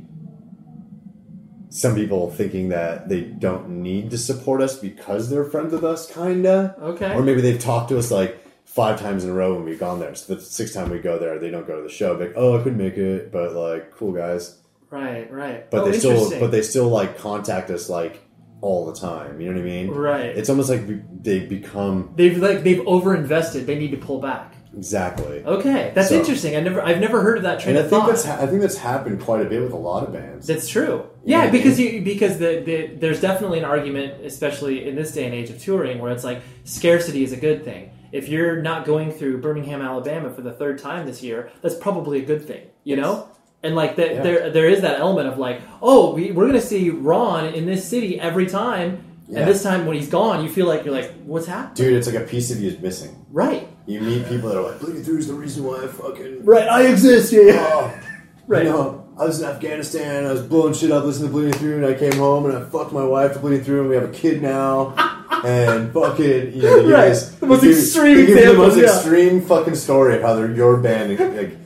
some 1.71 1.95
people 1.95 2.31
thinking 2.31 2.69
that 2.71 3.09
they 3.09 3.23
don't 3.23 3.69
need 3.69 4.11
to 4.11 4.19
support 4.19 4.61
us 4.61 4.77
because 4.77 5.31
they're 5.31 5.45
friends 5.45 5.73
with 5.73 5.85
us, 5.85 6.13
kinda. 6.13 6.75
Okay. 6.81 7.15
Or 7.15 7.23
maybe 7.23 7.41
they've 7.41 7.61
talked 7.61 7.89
to 7.91 7.99
us 7.99 8.11
like 8.11 8.45
five 8.65 9.01
times 9.01 9.25
in 9.25 9.31
a 9.31 9.33
row 9.33 9.55
when 9.55 9.65
we've 9.65 9.79
gone 9.79 9.99
there. 9.99 10.15
So 10.15 10.35
the 10.35 10.41
sixth 10.41 10.75
time 10.75 10.91
we 10.91 10.99
go 10.99 11.19
there, 11.19 11.39
they 11.39 11.51
don't 11.51 11.67
go 11.67 11.77
to 11.77 11.83
the 11.83 11.89
show. 11.89 12.13
Like, 12.15 12.35
oh, 12.37 12.59
I 12.59 12.63
couldn't 12.63 12.79
make 12.79 12.99
it, 12.99 13.33
but 13.33 13.55
like, 13.55 13.93
cool 13.93 14.13
guys. 14.13 14.60
Right, 14.91 15.31
right. 15.33 15.71
But 15.71 15.83
oh, 15.83 15.91
they 15.91 15.99
still, 15.99 16.31
but 16.41 16.51
they 16.51 16.63
still 16.63 16.89
like 16.89 17.19
contact 17.19 17.71
us 17.71 17.89
like 17.89 18.21
all 18.61 18.87
the 18.87 18.95
time. 18.99 19.41
You 19.41 19.49
know 19.49 19.55
what 19.55 19.63
I 19.63 19.65
mean? 19.65 19.91
Right. 19.91 20.27
It's 20.37 20.51
almost 20.51 20.69
like 20.69 20.87
we- 20.87 21.03
they 21.23 21.41
become 21.47 22.13
they've 22.17 22.37
like 22.39 22.63
they've 22.65 22.81
overinvested. 22.85 23.67
They 23.67 23.79
need 23.79 23.93
to 23.93 23.97
pull 23.97 24.21
back. 24.21 24.55
exactly. 24.77 25.45
Okay, 25.45 25.93
that's 25.95 26.09
So- 26.11 26.17
interesting. 26.19 26.57
I 26.57 26.61
never 26.61 26.81
I've 26.83 27.01
never 27.01 27.23
heard 27.23 27.37
of 27.39 27.43
that 27.45 27.61
train 27.61 27.77
And 27.77 27.87
I 27.87 27.89
think 27.89 28.03
thought. 28.03 28.09
that's 28.11 28.27
I 28.27 28.47
think 28.47 28.61
that's 28.63 28.77
happened 28.77 29.21
quite 29.21 29.41
a 29.47 29.49
bit 29.49 29.63
with 29.63 29.73
a 29.73 29.77
lot 29.77 30.05
of 30.07 30.13
bands. 30.13 30.47
That's 30.47 30.69
true. 30.69 31.05
You 31.25 31.37
Yeah, 31.37 31.43
I 31.43 31.51
because 31.51 31.79
mean? 31.79 31.95
you 31.95 32.01
because 32.03 32.39
the, 32.39 32.63
the 32.65 32.87
there's 32.99 33.21
definitely 33.21 33.59
an 33.61 33.65
argument, 33.65 34.25
especially 34.25 34.89
in 34.89 34.95
this 34.97 35.13
day 35.13 35.25
and 35.25 35.35
age 35.35 35.51
of 35.51 35.59
touring, 35.63 35.99
where 36.01 36.11
it's 36.13 36.25
like 36.25 36.41
scarcity 36.65 37.23
is 37.23 37.33
a 37.33 37.37
good 37.37 37.65
thing. 37.65 37.91
If 38.13 38.29
you're 38.29 38.61
not 38.61 38.85
going 38.87 39.13
through 39.13 39.41
Birmingham, 39.41 39.81
Alabama 39.83 40.31
for 40.31 40.43
the 40.43 40.53
third 40.53 40.79
time 40.81 41.07
this 41.07 41.23
year, 41.23 41.49
that's 41.63 41.77
probably 41.77 42.19
a 42.23 42.25
good 42.25 42.45
thing. 42.45 42.67
You 42.85 42.97
know. 42.97 43.29
And 43.63 43.75
like 43.75 43.97
the, 43.97 44.07
Yeah. 44.07 44.23
there, 44.23 44.51
there 44.51 44.69
is 44.69 44.81
that 44.83 45.01
element 45.01 45.29
of 45.29 45.39
like, 45.39 45.61
oh, 45.83 46.15
we, 46.15 46.33
we're 46.33 46.47
gonna 46.47 46.61
see 46.61 46.89
Ron 46.91 47.47
in 47.55 47.67
this 47.67 47.87
city 47.87 48.19
every 48.19 48.47
time, 48.47 49.05
Yeah. 49.29 49.41
and 49.41 49.49
this 49.49 49.63
time 49.63 49.85
when 49.87 49.97
he's 49.97 50.09
gone, 50.09 50.43
you 50.43 50.51
feel 50.51 50.67
like 50.67 50.85
you're 50.85 50.95
like, 50.95 51.13
what's 51.27 51.47
happening? 51.47 51.75
Dude, 51.75 51.93
it's 51.99 52.07
like 52.07 52.17
a 52.17 52.27
piece 52.27 52.51
of 52.51 52.59
you 52.61 52.71
is 52.71 52.79
missing. 52.81 53.15
Right. 53.31 53.69
You 53.87 54.01
meet 54.01 54.27
people 54.29 54.49
that 54.49 54.59
are 54.59 54.63
like, 54.63 54.81
bleeding 54.81 55.03
through 55.03 55.19
is 55.19 55.27
the 55.29 55.35
reason 55.35 55.65
why 55.65 55.83
I 55.85 55.89
fucking 55.89 56.45
Right. 56.45 56.67
I 56.69 56.87
exist. 56.87 57.33
Yeah. 57.33 57.43
yeah. 57.43 57.69
Oh, 57.73 57.95
Right. 58.47 58.65
You 58.65 58.71
know, 58.71 59.05
I 59.19 59.25
was 59.25 59.41
in 59.43 59.49
Afghanistan. 59.49 60.25
I 60.27 60.33
was 60.33 60.43
blowing 60.43 60.73
shit 60.75 60.91
up, 60.91 61.05
listening 61.05 61.29
to 61.29 61.33
Bleeding 61.33 61.53
Through, 61.53 61.77
and 61.85 61.87
I 61.87 61.95
came 61.95 62.13
home 62.15 62.47
and 62.47 62.57
I 62.57 62.63
fucked 62.65 62.93
my 62.93 63.05
wife 63.05 63.35
to 63.35 63.39
Bleeding 63.39 63.63
Through, 63.63 63.81
and 63.83 63.89
we 63.91 63.95
have 63.95 64.05
a 64.05 64.09
kid 64.13 64.43
now. 64.43 64.95
and 65.45 65.93
fucking, 65.93 66.53
you 66.55 66.63
know, 66.63 66.81
give 66.83 66.91
Right. 66.91 67.09
this- 67.11 67.29
The 67.37 67.47
most 67.47 67.63
extreme 67.65 68.19
you 68.27 68.35
the 68.47 68.55
most 68.55 68.77
yeah. 68.77 68.85
extreme 68.85 69.43
fucking 69.43 69.75
story 69.77 70.17
of 70.17 70.23
how 70.23 70.37
your 70.43 70.79
band, 70.79 71.19
like, 71.37 71.57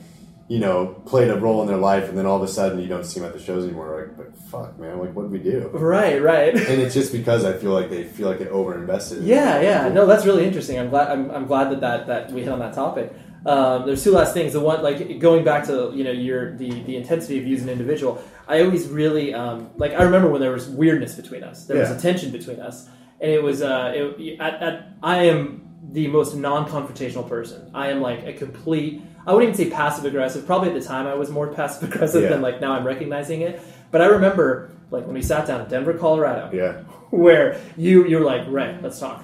you 0.47 0.59
know, 0.59 1.01
played 1.07 1.31
a 1.31 1.39
role 1.39 1.61
in 1.63 1.67
their 1.67 1.77
life, 1.77 2.07
and 2.07 2.15
then 2.17 2.25
all 2.27 2.37
of 2.37 2.43
a 2.43 2.47
sudden 2.47 2.79
you 2.79 2.87
don't 2.87 3.03
see 3.03 3.19
them 3.19 3.27
at 3.29 3.33
the 3.33 3.41
shows 3.43 3.63
anymore. 3.63 3.99
Like, 3.99 4.15
but 4.17 4.37
fuck, 4.51 4.77
man, 4.79 4.99
like, 4.99 5.13
what 5.15 5.23
did 5.23 5.31
we 5.31 5.39
do? 5.39 5.69
Right, 5.73 6.21
right. 6.21 6.53
And 6.69 6.81
it's 6.81 6.93
just 6.93 7.11
because 7.11 7.43
I 7.43 7.53
feel 7.53 7.71
like 7.71 7.89
they 7.89 8.03
feel 8.03 8.29
like 8.29 8.37
they 8.39 8.45
overinvested. 8.45 9.17
in 9.17 9.25
Yeah, 9.25 9.59
yeah. 9.61 9.89
No, 9.89 10.05
that's 10.05 10.25
really 10.25 10.45
interesting. 10.45 10.77
I'm 10.77 10.89
glad. 10.89 11.09
I'm, 11.11 11.31
I'm 11.31 11.45
glad 11.47 11.71
that, 11.71 11.81
that 11.81 12.07
that 12.07 12.31
we 12.31 12.41
hit 12.41 12.49
on 12.49 12.59
that 12.59 12.73
topic. 12.73 13.11
Um, 13.45 13.85
there's 13.85 14.03
two 14.03 14.11
last 14.11 14.33
things. 14.33 14.53
The 14.53 14.59
one, 14.59 14.81
like 14.83 15.19
going 15.19 15.43
back 15.43 15.65
to 15.65 15.91
you 15.95 16.03
know 16.03 16.11
your 16.11 16.55
the 16.57 16.69
the 16.83 16.95
intensity 16.95 17.39
of 17.39 17.45
using 17.47 17.67
an 17.67 17.73
individual. 17.73 18.23
I 18.47 18.61
always 18.63 18.87
really 18.87 19.33
um, 19.33 19.69
like. 19.77 19.93
I 19.93 20.03
remember 20.03 20.29
when 20.29 20.41
there 20.41 20.51
was 20.51 20.67
weirdness 20.67 21.15
between 21.15 21.43
us. 21.43 21.65
There 21.65 21.77
Yeah. 21.77 21.89
was 21.89 21.97
a 21.97 22.01
tension 22.01 22.31
between 22.31 22.59
us, 22.59 22.87
and 23.19 23.31
it 23.31 23.41
was. 23.41 23.61
Uh, 23.63 23.93
it, 23.95 24.39
at, 24.39 24.61
at, 24.61 24.87
I 25.01 25.23
am 25.25 25.61
the 25.91 26.07
most 26.07 26.35
non-confrontational 26.35 27.27
person. 27.29 27.69
I 27.73 27.89
am 27.89 28.01
like 28.01 28.25
a 28.25 28.33
complete. 28.33 29.01
I 29.27 29.33
wouldn't 29.33 29.53
even 29.57 29.69
say 29.69 29.75
passive 29.75 30.05
aggressive. 30.05 30.45
Probably 30.45 30.69
at 30.69 30.75
the 30.75 30.81
time 30.85 31.07
I 31.07 31.13
was 31.15 31.29
more 31.29 31.47
passive 31.53 31.91
aggressive 31.91 32.23
Yeah. 32.23 32.29
than 32.29 32.41
like 32.41 32.61
now 32.61 32.73
I'm 32.73 32.85
recognizing 32.85 33.41
it. 33.41 33.61
But 33.91 34.01
I 34.01 34.05
remember 34.07 34.71
like 34.91 35.05
when 35.05 35.15
we 35.15 35.21
sat 35.21 35.47
down 35.47 35.61
in 35.61 35.69
Denver, 35.69 35.93
Colorado, 35.93 36.49
Yeah. 36.53 36.73
where 37.09 37.59
you 37.77 38.05
you're 38.07 38.21
like, 38.25 38.43
right, 38.47 38.81
let's 38.83 38.99
talk. 38.99 39.23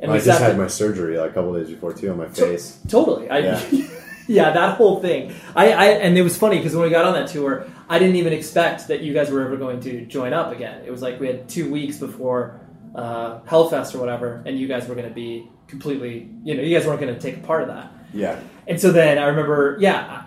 And 0.00 0.12
I 0.12 0.18
just 0.20 0.40
had 0.40 0.56
my 0.56 0.68
surgery 0.68 1.18
like 1.18 1.30
a 1.30 1.34
couple 1.34 1.54
days 1.54 1.68
before 1.70 1.92
too 1.92 2.10
on 2.10 2.18
my 2.18 2.28
face. 2.28 2.78
Totally. 2.88 3.28
I, 3.28 3.38
Yeah. 3.38 3.62
yeah. 4.28 4.52
that 4.52 4.76
whole 4.76 5.00
thing. 5.00 5.32
I, 5.56 5.72
I 5.72 5.84
and 6.04 6.16
it 6.16 6.22
was 6.22 6.36
funny 6.36 6.58
because 6.58 6.74
when 6.74 6.84
we 6.84 6.90
got 6.90 7.04
on 7.04 7.14
that 7.14 7.28
tour, 7.28 7.66
I 7.88 7.98
didn't 7.98 8.16
even 8.16 8.32
expect 8.32 8.88
that 8.88 9.00
you 9.00 9.12
guys 9.14 9.30
were 9.30 9.42
ever 9.44 9.56
going 9.56 9.80
to 9.80 10.04
join 10.06 10.32
up 10.32 10.52
again. 10.52 10.82
It 10.86 10.90
was 10.90 11.02
like 11.02 11.18
we 11.20 11.26
had 11.26 11.48
two 11.48 11.70
weeks 11.70 11.96
before 11.96 12.60
uh, 12.94 13.40
Hellfest 13.40 13.94
or 13.94 13.98
whatever, 13.98 14.42
and 14.46 14.58
you 14.58 14.68
guys 14.68 14.86
were 14.88 14.94
going 14.94 15.08
to 15.08 15.14
be 15.14 15.48
completely, 15.68 16.28
you 16.44 16.54
know, 16.54 16.62
you 16.62 16.76
guys 16.76 16.86
weren't 16.86 17.00
going 17.00 17.14
to 17.14 17.20
take 17.20 17.36
a 17.36 17.40
part 17.46 17.62
of 17.62 17.68
that. 17.68 17.92
Yeah. 18.12 18.40
And 18.68 18.80
so 18.80 18.92
then 18.92 19.18
I 19.18 19.26
remember, 19.28 19.76
yeah, 19.80 20.24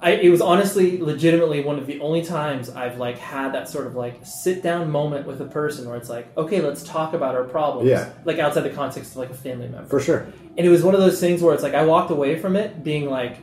I, 0.00 0.12
it 0.12 0.30
was 0.30 0.40
honestly, 0.40 0.98
legitimately 1.00 1.62
one 1.62 1.78
of 1.78 1.86
the 1.86 2.00
only 2.00 2.24
times 2.24 2.70
I've 2.70 2.96
like 2.98 3.18
had 3.18 3.54
that 3.54 3.68
sort 3.68 3.86
of 3.86 3.94
like 3.94 4.20
sit 4.24 4.62
down 4.62 4.90
moment 4.90 5.26
with 5.26 5.40
a 5.40 5.44
person 5.46 5.86
where 5.88 5.96
it's 5.96 6.08
like, 6.08 6.36
okay, 6.36 6.60
let's 6.60 6.82
talk 6.82 7.12
about 7.12 7.34
our 7.34 7.44
problems. 7.44 7.88
Yeah. 7.88 8.10
Like 8.24 8.38
outside 8.38 8.62
the 8.62 8.70
context 8.70 9.12
of 9.12 9.16
like 9.18 9.30
a 9.30 9.34
family 9.34 9.68
member. 9.68 9.88
For 9.88 10.00
sure. 10.00 10.26
And 10.56 10.66
it 10.66 10.70
was 10.70 10.82
one 10.82 10.94
of 10.94 11.00
those 11.00 11.20
things 11.20 11.42
where 11.42 11.54
it's 11.54 11.62
like 11.62 11.74
I 11.74 11.84
walked 11.84 12.10
away 12.10 12.38
from 12.38 12.56
it 12.56 12.82
being 12.82 13.10
like, 13.10 13.38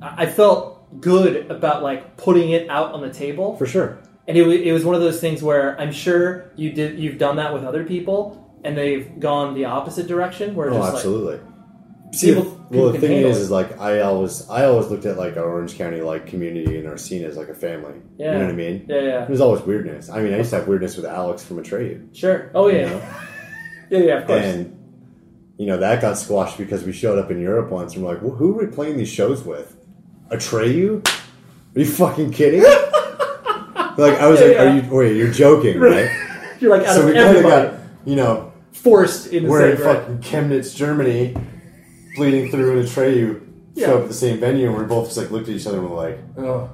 I 0.00 0.26
felt 0.26 1.00
good 1.00 1.50
about 1.50 1.82
like 1.82 2.16
putting 2.16 2.50
it 2.50 2.68
out 2.70 2.92
on 2.92 3.00
the 3.00 3.10
table. 3.12 3.56
For 3.56 3.66
sure. 3.66 3.98
And 4.26 4.36
it, 4.36 4.46
it 4.48 4.72
was 4.72 4.84
one 4.84 4.94
of 4.94 5.00
those 5.00 5.20
things 5.20 5.42
where 5.42 5.80
I'm 5.80 5.92
sure 5.92 6.52
you 6.56 6.72
did 6.72 6.98
you've 6.98 7.18
done 7.18 7.36
that 7.36 7.52
with 7.54 7.64
other 7.64 7.84
people 7.84 8.52
and 8.64 8.76
they've 8.76 9.18
gone 9.20 9.54
the 9.54 9.64
opposite 9.66 10.06
direction 10.06 10.54
where 10.54 10.70
Oh, 10.70 10.78
just 10.78 10.94
absolutely. 10.96 11.36
like 11.36 11.57
See, 12.12 12.28
people, 12.34 12.44
people 12.70 12.84
well, 12.84 12.92
the 12.92 12.98
thing 12.98 13.12
is, 13.18 13.36
it. 13.36 13.40
is 13.42 13.50
like 13.50 13.78
I 13.80 14.00
always, 14.00 14.48
I 14.48 14.64
always 14.64 14.88
looked 14.88 15.04
at 15.06 15.16
like 15.18 15.36
our 15.36 15.44
Orange 15.44 15.76
County 15.76 16.00
like 16.00 16.26
community 16.26 16.78
and 16.78 16.88
our 16.88 16.96
scene 16.96 17.24
as 17.24 17.36
like 17.36 17.48
a 17.48 17.54
family. 17.54 17.94
Yeah. 18.16 18.32
You 18.32 18.38
know 18.38 18.44
what 18.46 18.52
I 18.52 18.56
mean? 18.56 18.86
Yeah, 18.88 19.00
yeah. 19.00 19.24
There's 19.26 19.40
always 19.40 19.62
weirdness. 19.62 20.08
I 20.08 20.20
mean, 20.22 20.32
I 20.32 20.38
used 20.38 20.50
to 20.50 20.56
have 20.56 20.68
weirdness 20.68 20.96
with 20.96 21.04
Alex 21.06 21.44
from 21.44 21.62
Atreyu. 21.62 22.14
Sure. 22.16 22.50
Oh 22.54 22.68
yeah. 22.68 22.76
You 22.76 22.86
know? 22.88 23.14
yeah, 23.90 23.98
yeah, 23.98 24.18
of 24.18 24.26
course. 24.26 24.44
And 24.44 24.74
you 25.58 25.66
know 25.66 25.76
that 25.78 26.00
got 26.00 26.16
squashed 26.16 26.56
because 26.56 26.84
we 26.84 26.92
showed 26.92 27.18
up 27.18 27.30
in 27.30 27.40
Europe 27.40 27.70
once 27.70 27.94
and 27.94 28.04
we're 28.04 28.14
like, 28.14 28.22
well, 28.22 28.34
who 28.34 28.58
are 28.58 28.64
we 28.64 28.72
playing 28.72 28.96
these 28.96 29.08
shows 29.10 29.42
with? 29.44 29.76
Atreyu? 30.30 31.06
Are 31.76 31.80
you 31.80 31.86
fucking 31.86 32.30
kidding? 32.32 32.62
like 32.62 34.14
I 34.18 34.28
was 34.28 34.40
Yeah, 34.40 34.46
like, 34.46 34.56
yeah. 34.56 34.62
are 34.62 34.76
you? 34.76 34.94
Wait, 34.94 35.16
you're 35.16 35.32
joking, 35.32 35.78
right? 35.78 36.08
You're 36.60 36.76
like 36.76 36.88
out 36.88 36.94
so 36.96 37.00
of 37.02 37.06
we 37.06 37.12
kind 37.12 37.28
of 37.28 37.36
everybody 37.36 37.68
got 37.68 37.80
you 38.04 38.16
know 38.16 38.52
forced 38.72 39.28
in 39.28 39.46
we're 39.46 39.70
in 39.70 39.80
right? 39.80 39.96
fucking 40.00 40.18
Chemnitz, 40.18 40.74
Germany, 40.74 41.36
bleeding 42.18 42.50
through 42.50 42.78
an 42.78 42.84
Atreyu. 42.84 43.40
Yeah. 43.74 43.86
Show 43.86 43.96
up 43.98 44.02
at 44.02 44.08
the 44.08 44.14
same 44.14 44.38
venue, 44.38 44.66
and 44.66 44.76
we're 44.76 44.84
both 44.84 45.06
just 45.06 45.16
like 45.16 45.30
looked 45.30 45.48
at 45.48 45.54
each 45.54 45.66
other 45.66 45.78
and 45.78 45.88
we're 45.88 45.96
like, 45.96 46.18
Oh. 46.36 46.68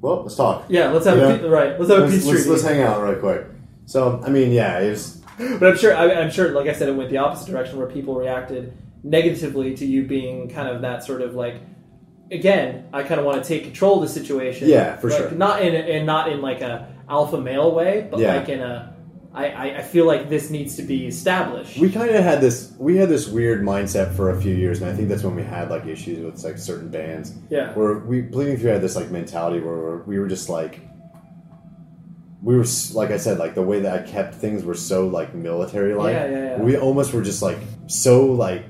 "Well, 0.00 0.22
let's 0.22 0.36
talk." 0.36 0.64
Yeah, 0.68 0.90
let's 0.90 1.04
have 1.04 1.18
You 1.18 1.24
a 1.24 1.28
know? 1.30 1.38
pe- 1.38 1.48
right, 1.48 1.78
let's 1.80 1.90
have 1.90 1.98
a 1.98 2.02
let's, 2.06 2.14
peace 2.14 2.26
let's, 2.26 2.46
let's 2.46 2.62
hang 2.62 2.80
out 2.80 3.02
right 3.02 3.18
quick. 3.18 3.44
So, 3.86 4.22
I 4.24 4.30
mean, 4.30 4.52
yeah, 4.52 4.78
it 4.78 4.90
was. 4.90 5.18
But 5.58 5.70
I'm 5.70 5.76
sure, 5.76 5.96
I, 5.96 6.12
I'm 6.14 6.30
sure, 6.30 6.52
like 6.52 6.68
I 6.68 6.72
said, 6.74 6.88
it 6.88 6.92
went 6.94 7.10
the 7.10 7.16
opposite 7.18 7.50
direction 7.50 7.76
where 7.78 7.88
people 7.88 8.14
reacted 8.14 8.72
negatively 9.02 9.74
to 9.76 9.84
you 9.84 10.04
being 10.06 10.48
kind 10.48 10.68
of 10.68 10.82
that 10.82 11.04
sort 11.04 11.20
of 11.22 11.34
like. 11.34 11.56
Again, 12.30 12.86
I 12.94 13.02
kind 13.02 13.18
of 13.20 13.26
want 13.26 13.42
to 13.42 13.46
take 13.48 13.64
control 13.64 13.96
of 13.96 14.02
the 14.02 14.08
situation. 14.08 14.68
Yeah, 14.68 14.96
for 14.96 15.10
Like, 15.10 15.18
sure. 15.18 15.30
Not 15.32 15.60
in, 15.62 15.74
and 15.74 16.06
not 16.06 16.30
in 16.32 16.40
like 16.40 16.62
a 16.62 16.88
alpha 17.08 17.38
male 17.38 17.74
way, 17.74 18.06
but 18.10 18.20
Yeah. 18.20 18.36
like 18.36 18.48
in 18.48 18.60
a. 18.60 18.91
I, 19.34 19.78
I, 19.78 19.82
feel 19.82 20.06
like 20.06 20.28
this 20.28 20.50
needs 20.50 20.76
to 20.76 20.82
be 20.82 21.06
established. 21.06 21.78
We 21.78 21.90
kind 21.90 22.10
of 22.10 22.22
had 22.22 22.42
this. 22.42 22.74
We 22.78 22.98
had 22.98 23.08
this 23.08 23.28
weird 23.28 23.62
mindset 23.62 24.14
for 24.14 24.30
a 24.30 24.40
few 24.40 24.54
years, 24.54 24.82
and 24.82 24.90
I 24.90 24.94
think 24.94 25.08
that's 25.08 25.22
when 25.22 25.34
we 25.34 25.42
had 25.42 25.70
like 25.70 25.86
issues 25.86 26.22
with 26.22 26.44
like 26.44 26.58
certain 26.58 26.90
bands. 26.90 27.34
Yeah. 27.48 27.72
Where 27.72 27.98
we 27.98 28.20
bleeding 28.20 28.58
through 28.58 28.72
had 28.72 28.82
this 28.82 28.94
like 28.94 29.10
mentality 29.10 29.60
where 29.60 29.98
we 29.98 30.18
were 30.18 30.28
just 30.28 30.48
like. 30.48 30.80
We 32.42 32.56
were 32.56 32.64
like 32.92 33.10
I 33.10 33.18
said, 33.18 33.38
like 33.38 33.54
the 33.54 33.62
way 33.62 33.80
that 33.80 34.00
I 34.00 34.06
kept 34.06 34.34
things 34.34 34.64
were 34.64 34.74
so 34.74 35.06
like 35.06 35.32
military 35.34 35.94
like. 35.94 36.12
Yeah, 36.12 36.26
yeah, 36.26 36.56
yeah. 36.56 36.62
We 36.62 36.76
almost 36.76 37.14
were 37.14 37.22
just 37.22 37.40
like 37.40 37.58
so 37.86 38.26
like 38.26 38.64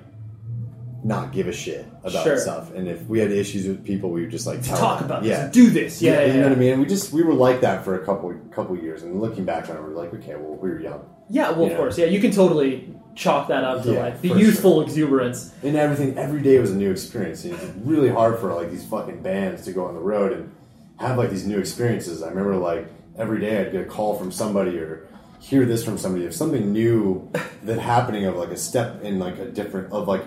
not 1.05 1.33
give 1.33 1.49
a 1.49 1.53
shit 1.53 1.85
about 2.05 2.25
Sure. 2.25 2.37
stuff, 2.39 2.73
and 2.75 2.87
if 2.89 3.05
we 3.09 3.19
had 3.19 3.31
issues 3.33 3.67
with 3.67 3.85
people, 3.85 4.11
we 4.11 4.21
would 4.23 4.31
just 4.31 4.47
like 4.47 4.63
talk 4.63 4.99
them. 5.01 5.07
about 5.07 5.23
this 5.23 5.31
yeah. 5.31 5.45
and 5.45 5.53
do 5.53 5.69
this. 5.71 6.01
Yeah, 6.01 6.21
yeah, 6.21 6.27
you 6.27 6.41
know 6.41 6.49
what 6.49 6.53
I 6.57 6.61
mean. 6.61 6.73
And 6.75 6.81
we 6.81 6.87
just 6.87 7.13
we 7.13 7.23
were 7.23 7.35
like 7.35 7.61
that 7.63 7.85
for 7.85 8.01
a 8.01 8.05
couple 8.05 8.33
couple 8.53 8.77
years, 8.77 9.03
and 9.03 9.21
looking 9.21 9.45
back 9.45 9.69
on 9.69 9.77
it, 9.77 9.83
we're 9.83 9.89
like, 9.91 10.15
okay, 10.15 10.35
well, 10.37 10.55
we 10.57 10.71
were 10.71 10.81
young. 10.81 11.05
Yeah, 11.29 11.51
well, 11.51 11.61
You 11.61 11.67
of 11.67 11.73
know? 11.73 11.77
course. 11.79 11.99
Yeah, 11.99 12.07
you 12.07 12.21
can 12.21 12.31
totally 12.31 12.95
chalk 13.15 13.49
that 13.49 13.63
up 13.65 13.83
to 13.83 13.93
Yeah, 13.93 14.03
like 14.05 14.21
the 14.23 14.29
youthful 14.29 14.81
exuberance. 14.83 15.53
and 15.63 15.77
everything 15.77 16.17
every 16.17 16.41
day 16.41 16.59
was 16.59 16.71
a 16.71 16.77
new 16.77 16.91
experience. 16.91 17.45
And 17.45 17.55
it's 17.55 17.65
really 17.85 18.09
hard 18.09 18.39
for 18.39 18.53
like 18.55 18.71
these 18.71 18.85
fucking 18.85 19.23
bands 19.23 19.65
to 19.65 19.73
go 19.73 19.85
on 19.87 19.95
the 19.95 20.01
road 20.01 20.33
and 20.33 20.51
have 20.97 21.19
like 21.19 21.31
these 21.31 21.47
new 21.47 21.59
experiences. 21.59 22.23
I 22.23 22.29
remember 22.29 22.57
like 22.57 22.87
every 23.19 23.41
day 23.41 23.61
I'd 23.61 23.73
get 23.73 23.83
a 23.83 23.85
call 23.87 24.17
from 24.17 24.31
somebody 24.33 24.79
or 24.79 25.07
hear 25.41 25.65
this 25.67 25.85
from 25.85 25.99
somebody 25.99 26.25
of 26.27 26.35
something 26.35 26.73
new 26.73 27.29
that 27.65 27.79
happening 27.81 28.25
of 28.25 28.37
like 28.37 28.51
a 28.51 28.57
step 28.57 29.03
in 29.03 29.19
like 29.19 29.39
a 29.39 29.47
different 29.47 29.93
of 29.93 30.07
like 30.09 30.25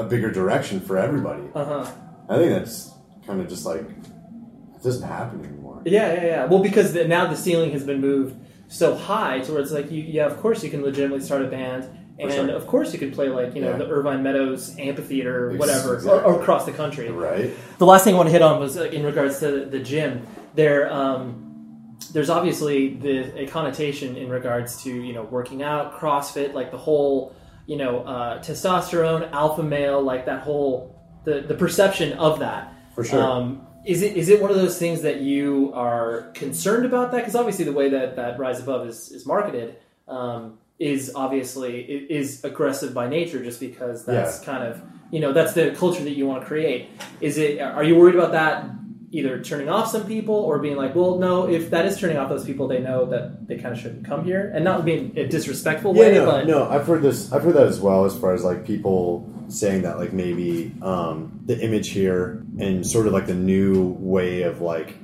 a 0.00 0.04
bigger 0.08 0.30
direction 0.30 0.80
for 0.80 0.98
everybody. 0.98 1.42
Uh 1.54 1.64
huh. 1.64 1.92
I 2.28 2.36
think 2.36 2.52
that's 2.52 2.90
kind 3.26 3.40
of 3.40 3.48
just 3.48 3.66
like 3.66 3.82
it 3.82 4.82
doesn't 4.82 5.06
happen 5.06 5.44
anymore. 5.44 5.82
Yeah, 5.84 6.12
yeah, 6.14 6.24
yeah. 6.26 6.44
Well, 6.46 6.62
because 6.62 6.92
the, 6.92 7.06
now 7.06 7.26
the 7.26 7.36
ceiling 7.36 7.72
has 7.72 7.84
been 7.84 8.00
moved 8.00 8.36
so 8.68 8.94
high 8.94 9.40
to 9.40 9.52
where 9.52 9.60
it's 9.60 9.72
like, 9.72 9.90
you, 9.90 10.02
yeah, 10.02 10.26
of 10.26 10.38
course 10.38 10.62
you 10.62 10.70
can 10.70 10.82
legitimately 10.82 11.24
start 11.24 11.42
a 11.42 11.48
band, 11.48 11.88
and 12.18 12.32
sure. 12.32 12.50
of 12.50 12.66
course 12.66 12.92
you 12.92 12.98
could 12.98 13.12
play 13.12 13.28
like 13.28 13.54
you 13.54 13.62
know 13.62 13.70
Yeah. 13.72 13.78
the 13.78 13.88
Irvine 13.88 14.22
Meadows 14.22 14.76
amphitheater, 14.78 15.50
or 15.50 15.56
whatever, 15.56 15.94
exactly. 15.94 16.20
or, 16.20 16.34
or 16.36 16.40
across 16.40 16.66
the 16.66 16.72
country. 16.72 17.10
Right. 17.10 17.50
The 17.78 17.86
last 17.86 18.04
thing 18.04 18.14
I 18.14 18.16
want 18.16 18.28
to 18.28 18.32
hit 18.32 18.42
on 18.42 18.60
was 18.60 18.76
in 18.76 19.04
regards 19.04 19.40
to 19.40 19.64
the 19.64 19.80
gym. 19.80 20.26
There, 20.54 20.92
um, 20.92 21.96
there's 22.12 22.30
obviously 22.30 22.94
the 22.94 23.42
a 23.42 23.46
connotation 23.46 24.16
in 24.16 24.28
regards 24.30 24.82
to 24.84 24.90
you 24.90 25.12
know 25.12 25.24
working 25.24 25.62
out, 25.62 25.98
CrossFit, 25.98 26.54
like 26.54 26.70
the 26.70 26.78
whole 26.78 27.34
you 27.66 27.76
know 27.76 28.00
uh, 28.00 28.42
testosterone, 28.42 29.30
alpha 29.32 29.62
male, 29.62 30.02
like 30.02 30.26
that 30.26 30.42
whole 30.42 30.96
the 31.24 31.40
the 31.40 31.54
perception 31.54 32.12
of 32.14 32.38
that. 32.40 32.72
For 32.94 33.04
sure. 33.04 33.22
Um, 33.22 33.66
is 33.84 34.02
it 34.02 34.16
is 34.16 34.28
it 34.28 34.42
one 34.42 34.50
of 34.50 34.56
those 34.56 34.78
things 34.78 35.02
that 35.02 35.20
you 35.20 35.72
are 35.74 36.30
concerned 36.34 36.84
about 36.84 37.12
that? 37.12 37.18
Because 37.18 37.34
obviously 37.34 37.64
the 37.64 37.72
way 37.72 37.88
that 37.90 38.16
that 38.16 38.38
Rise 38.38 38.60
Above 38.60 38.86
is 38.86 39.10
is 39.10 39.24
marketed 39.26 39.76
um, 40.08 40.58
is 40.78 41.12
obviously 41.14 41.80
is 41.80 42.44
aggressive 42.44 42.92
by 42.92 43.08
nature, 43.08 43.42
just 43.42 43.60
because 43.60 44.04
that's 44.04 44.40
Yeah. 44.40 44.44
kind 44.44 44.64
of 44.64 44.82
you 45.10 45.20
know 45.20 45.32
that's 45.32 45.54
the 45.54 45.70
culture 45.72 46.04
that 46.04 46.12
you 46.16 46.26
want 46.26 46.42
to 46.42 46.46
create. 46.46 46.88
Is 47.20 47.38
it? 47.38 47.60
Are 47.60 47.82
you 47.84 47.96
worried 47.96 48.14
about 48.16 48.32
that? 48.32 48.64
Either 49.12 49.42
turning 49.42 49.68
off 49.68 49.90
some 49.90 50.06
people 50.06 50.36
or 50.36 50.58
being 50.60 50.76
like, 50.76 50.94
well, 50.94 51.18
no, 51.18 51.48
if 51.48 51.70
that 51.70 51.84
is 51.84 51.98
turning 51.98 52.16
off 52.16 52.28
those 52.28 52.44
people, 52.44 52.68
they 52.68 52.78
know 52.78 53.06
that 53.06 53.48
they 53.48 53.56
kind 53.58 53.74
of 53.74 53.80
shouldn't 53.80 54.04
come 54.06 54.24
here, 54.24 54.52
and 54.54 54.64
not 54.64 54.84
being 54.84 55.12
a 55.16 55.26
disrespectful 55.26 55.96
Yeah, 55.96 56.02
way, 56.02 56.14
no, 56.14 56.26
but 56.26 56.46
no, 56.46 56.68
I've 56.68 56.86
heard 56.86 57.02
this. 57.02 57.32
I've 57.32 57.42
heard 57.42 57.54
that 57.54 57.66
as 57.66 57.80
well, 57.80 58.04
as 58.04 58.16
far 58.16 58.34
as 58.34 58.44
like 58.44 58.64
people 58.64 59.28
saying 59.48 59.82
that, 59.82 59.98
like 59.98 60.12
maybe 60.12 60.72
um, 60.80 61.40
the 61.46 61.58
image 61.60 61.88
here 61.90 62.44
and 62.60 62.86
sort 62.86 63.08
of 63.08 63.12
like 63.12 63.26
the 63.26 63.34
new 63.34 63.96
way 63.98 64.42
of 64.42 64.60
like 64.60 64.94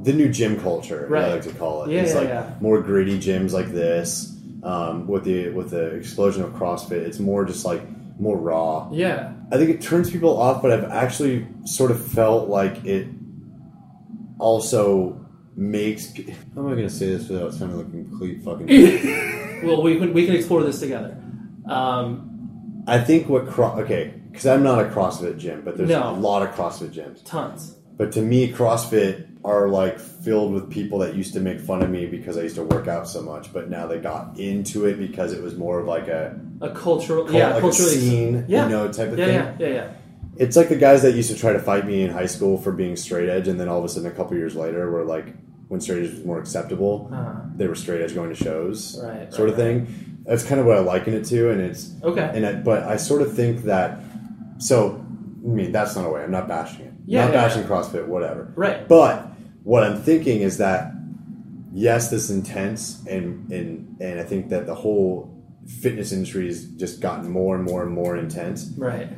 the 0.00 0.12
new 0.12 0.28
gym 0.28 0.60
culture, 0.60 1.06
Right. 1.10 1.24
I 1.24 1.32
like 1.34 1.42
to 1.42 1.52
call 1.54 1.82
it. 1.82 1.90
Yeah, 1.90 2.02
it's 2.02 2.12
yeah, 2.12 2.18
like 2.20 2.28
yeah. 2.28 2.54
more 2.60 2.80
gritty 2.80 3.18
gyms 3.18 3.52
like 3.52 3.66
this. 3.72 4.32
Um, 4.62 5.08
with 5.08 5.24
the 5.24 5.48
with 5.50 5.70
the 5.70 5.94
explosion 5.96 6.44
of 6.44 6.50
CrossFit, 6.52 6.92
it's 6.92 7.18
more 7.18 7.44
just 7.44 7.64
like 7.64 7.80
more 8.20 8.36
raw. 8.36 8.88
yeah, 8.92 9.32
I 9.50 9.56
think 9.56 9.70
it 9.70 9.80
turns 9.80 10.10
people 10.10 10.40
off, 10.40 10.60
but 10.62 10.70
I've 10.72 10.84
actually 10.90 11.46
sort 11.64 11.90
of 11.90 12.04
felt 12.06 12.48
like 12.48 12.84
it 12.84 13.06
also 14.38 15.24
makes. 15.56 16.08
pe- 16.12 16.30
How 16.54 16.60
am 16.62 16.66
I 16.68 16.70
going 16.72 16.82
to 16.88 16.90
say 16.90 17.06
this 17.06 17.28
without 17.28 17.54
sounding 17.54 17.78
like 17.78 17.86
a 17.88 17.90
complete 17.90 18.42
fucking? 18.42 18.66
well, 19.66 19.82
we 19.82 19.98
can 19.98 20.12
we 20.12 20.26
can 20.26 20.34
explore 20.36 20.62
this 20.62 20.80
together. 20.80 21.16
Um, 21.66 22.82
I 22.86 22.98
think 23.00 23.28
what 23.28 23.46
cro- 23.48 23.80
okay 23.80 24.14
because 24.30 24.46
I'm 24.46 24.62
not 24.62 24.84
a 24.84 24.88
CrossFit 24.90 25.38
gym, 25.38 25.62
but 25.64 25.76
there's 25.76 25.88
No. 25.88 26.10
a 26.10 26.12
lot 26.12 26.42
of 26.42 26.54
CrossFit 26.54 26.90
gyms. 26.90 27.24
tons. 27.24 27.74
but 27.96 28.12
to 28.12 28.22
me, 28.22 28.52
CrossFit 28.52 29.27
are 29.48 29.68
like 29.68 29.98
filled 29.98 30.52
with 30.52 30.70
people 30.70 30.98
that 30.98 31.14
used 31.14 31.32
to 31.32 31.40
make 31.40 31.58
fun 31.60 31.82
of 31.82 31.88
me 31.90 32.04
because 32.06 32.36
I 32.36 32.42
used 32.42 32.56
to 32.56 32.62
work 32.74 32.86
out 32.86 33.08
so 33.08 33.22
much, 33.22 33.52
but 33.52 33.70
now 33.70 33.86
they 33.86 33.98
got 33.98 34.38
into 34.38 34.84
it 34.86 34.96
because 34.98 35.32
it 35.32 35.42
was 35.42 35.54
more 35.56 35.80
of 35.80 35.86
like 35.86 36.08
a 36.08 36.38
A 36.60 36.70
cultural, 36.70 37.24
cult- 37.24 37.34
yeah, 37.36 37.48
like 37.48 37.58
a 37.58 37.60
culturally, 37.60 37.92
scene, 37.96 38.44
yeah. 38.48 38.64
you 38.64 38.70
know, 38.70 38.92
type 38.92 39.10
of 39.12 39.18
yeah, 39.18 39.26
thing. 39.26 39.34
Yeah, 39.60 39.66
yeah, 39.68 39.74
yeah. 39.74 39.90
It's 40.36 40.56
like 40.56 40.68
the 40.68 40.76
guys 40.76 41.00
that 41.02 41.14
used 41.14 41.30
to 41.30 41.36
try 41.38 41.52
to 41.52 41.58
fight 41.58 41.84
me 41.86 42.02
in 42.02 42.10
high 42.10 42.26
school 42.26 42.58
for 42.58 42.72
being 42.72 42.94
straight 42.96 43.28
edge, 43.28 43.48
and 43.48 43.58
then 43.58 43.68
all 43.68 43.78
of 43.78 43.84
a 43.84 43.88
sudden, 43.88 44.08
a 44.10 44.14
couple 44.14 44.36
years 44.36 44.54
later, 44.54 44.90
were 44.90 45.04
like 45.04 45.26
when 45.68 45.80
straight 45.80 46.04
edge 46.04 46.10
was 46.12 46.24
more 46.24 46.38
acceptable, 46.38 47.08
Uh-huh. 47.12 47.32
they 47.56 47.66
were 47.68 47.74
straight 47.74 48.00
edge 48.02 48.14
going 48.14 48.28
to 48.30 48.36
shows, 48.36 49.00
Right, 49.02 49.32
sort 49.32 49.48
right, 49.48 49.50
of 49.50 49.56
thing. 49.56 49.76
That's 50.26 50.44
kind 50.44 50.60
of 50.60 50.66
what 50.66 50.76
I 50.76 50.80
liken 50.80 51.14
it 51.14 51.24
to, 51.26 51.50
and 51.50 51.60
it's 51.60 51.90
Okay. 52.02 52.30
And 52.34 52.44
I, 52.46 52.52
but 52.54 52.82
I 52.82 52.96
sort 52.98 53.22
of 53.22 53.34
think 53.34 53.62
that 53.64 54.00
so. 54.58 55.04
I 55.44 55.48
mean, 55.60 55.72
that's 55.72 55.96
not 55.96 56.04
a 56.04 56.10
way. 56.10 56.22
I'm 56.22 56.30
not 56.30 56.46
bashing 56.48 56.84
it. 56.84 56.92
Yeah, 57.06 57.24
not 57.24 57.32
yeah, 57.34 57.46
bashing 57.48 57.62
CrossFit, 57.64 58.06
whatever. 58.06 58.52
Right. 58.54 58.86
But 58.86 59.26
what 59.68 59.82
I'm 59.84 59.98
thinking 60.00 60.40
is 60.40 60.56
that 60.58 60.92
yes, 61.74 62.08
this 62.10 62.24
is 62.24 62.30
intense, 62.30 63.04
and 63.06 63.52
and 63.52 63.96
and 64.00 64.18
I 64.18 64.24
think 64.24 64.48
that 64.48 64.66
the 64.66 64.74
whole 64.74 65.30
fitness 65.82 66.10
industry 66.12 66.46
has 66.46 66.64
just 66.64 67.00
gotten 67.00 67.28
more 67.30 67.54
and 67.54 67.64
more 67.64 67.82
and 67.82 67.92
more 67.92 68.16
intense. 68.16 68.72
Right. 68.78 69.08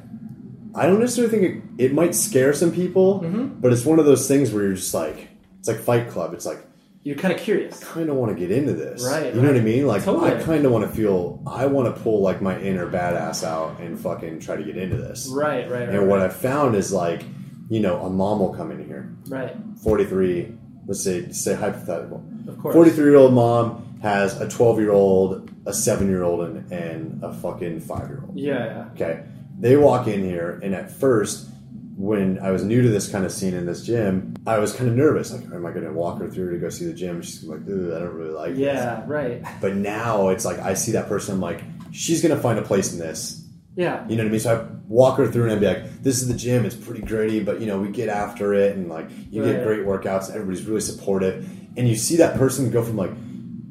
I 0.75 0.87
don't 0.87 0.99
necessarily 0.99 1.31
think 1.33 1.45
it, 1.79 1.85
it 1.87 1.93
might 1.95 2.15
scare 2.15 2.53
some 2.53 2.73
people, 2.73 3.21
Mhm. 3.21 3.61
but 3.61 3.73
it's 3.73 3.85
one 3.85 3.99
of 4.01 4.07
those 4.07 4.27
things 4.27 4.53
where 4.53 4.65
you're 4.65 4.75
just 4.75 4.93
like, 4.95 5.29
it's 5.61 5.69
like 5.69 5.79
Fight 5.79 6.09
Club. 6.11 6.33
It's 6.35 6.47
like 6.47 6.59
You're 7.05 7.17
kind 7.17 7.33
of 7.35 7.41
curious. 7.41 7.81
I 7.83 7.87
kind 7.87 8.09
of 8.11 8.17
want 8.17 8.37
to 8.37 8.39
get 8.39 8.51
into 8.57 8.73
this, 8.75 9.05
Right, 9.05 9.33
You 9.35 9.41
know 9.41 9.49
what 9.49 9.57
I 9.57 9.61
mean? 9.65 9.87
Like 9.87 10.05
Totally. 10.05 10.33
I 10.33 10.43
kind 10.43 10.65
of 10.67 10.71
want 10.73 10.85
to 10.89 10.93
feel, 10.97 11.41
I 11.47 11.67
want 11.67 11.87
to 11.95 12.03
pull 12.03 12.21
like 12.23 12.41
my 12.43 12.61
inner 12.61 12.87
badass 12.91 13.43
out 13.45 13.81
and 13.81 13.99
fucking 13.99 14.41
try 14.41 14.57
to 14.57 14.63
get 14.63 14.77
into 14.77 14.97
this, 14.97 15.29
Right, 15.33 15.69
right, 15.71 15.87
right. 15.87 15.89
And 15.95 16.09
what 16.09 16.19
right. 16.19 16.27
I've 16.27 16.37
found 16.37 16.75
is 16.77 16.93
like, 16.93 17.23
you 17.71 17.81
know, 17.81 18.05
a 18.05 18.11
mom 18.11 18.41
will 18.41 18.53
come 18.53 18.71
in 18.73 18.85
here, 18.85 19.15
Right. 19.29 19.57
43, 19.83 20.53
let's 20.87 21.03
say, 21.03 21.31
say 21.31 21.55
hypothetical. 21.55 22.23
Of 22.49 22.59
course. 22.59 22.75
43 22.75 23.05
year 23.05 23.17
old 23.17 23.33
mom 23.33 23.99
has 24.03 24.39
a 24.41 24.49
12 24.49 24.81
year 24.81 24.91
old, 24.93 25.51
a 25.67 25.73
7 25.73 26.09
year 26.09 26.25
old, 26.25 26.41
and, 26.45 26.73
and 26.73 27.23
a 27.23 27.33
fucking 27.33 27.81
5 27.81 28.09
year 28.09 28.25
old. 28.27 28.37
Yeah. 28.37 28.89
Okay. 28.95 29.23
They 29.59 29.77
walk 29.77 30.09
in 30.09 30.25
here, 30.25 30.59
and 30.63 30.75
at 30.75 30.91
first, 30.91 31.49
when 31.97 32.39
I 32.41 32.51
was 32.51 32.65
new 32.65 32.83
to 32.83 32.89
this 32.89 33.09
kind 33.09 33.25
of 33.25 33.31
scene 33.31 33.55
in 33.55 33.67
this 33.67 33.85
gym, 33.85 34.35
I 34.47 34.59
was 34.59 34.73
kind 34.73 34.89
of 34.89 34.97
nervous. 34.97 35.33
Like, 35.33 35.45
am 35.45 35.65
I 35.65 35.71
going 35.71 35.85
to 35.85 35.93
walk 35.93 36.19
her 36.19 36.29
through 36.29 36.53
to 36.53 36.59
go 36.59 36.71
see 36.71 36.87
the 36.87 36.95
gym? 36.95 37.23
She's 37.23 37.45
like, 37.45 37.61
I 37.61 37.65
don't 37.69 38.15
really 38.15 38.31
like 38.31 38.51
this. 38.53 38.61
Yeah, 38.61 39.05
right. 39.07 39.45
But 39.61 39.77
now 39.77 40.31
it's 40.31 40.45
like, 40.45 40.59
I 40.59 40.75
see 40.75 40.93
that 40.93 41.09
person, 41.09 41.35
I'm 41.35 41.41
like, 41.41 41.63
she's 41.93 42.21
going 42.23 42.35
to 42.35 42.41
find 42.41 42.59
a 42.59 42.63
place 42.63 42.93
in 42.93 42.99
this. 42.99 43.40
Yeah. 43.77 44.07
You 44.09 44.17
know 44.17 44.25
what 44.25 44.29
I 44.29 44.33
mean? 44.33 44.41
So 44.41 44.61
I 44.61 44.77
walk 44.89 45.19
her 45.19 45.27
through 45.31 45.45
and 45.45 45.53
I'd 45.53 45.61
be 45.61 45.67
like, 45.67 46.03
this 46.03 46.21
is 46.21 46.29
the 46.29 46.35
gym. 46.35 46.65
It's 46.65 46.75
pretty 46.75 47.03
gritty, 47.03 47.41
but 47.43 47.61
you 47.61 47.67
know, 47.67 47.81
we 47.81 47.89
get 47.91 48.09
after 48.09 48.53
it 48.53 48.77
and 48.77 48.89
like 48.89 49.09
you 49.31 49.45
get 49.45 49.65
great 49.65 49.81
workouts. 49.87 50.31
Everybody's 50.31 50.65
really 50.67 50.81
supportive. 50.81 51.49
And 51.77 51.89
you 51.89 51.95
see 51.97 52.17
that 52.17 52.37
person 52.37 52.71
go 52.71 52.83
from 52.83 52.97
like 52.97 53.13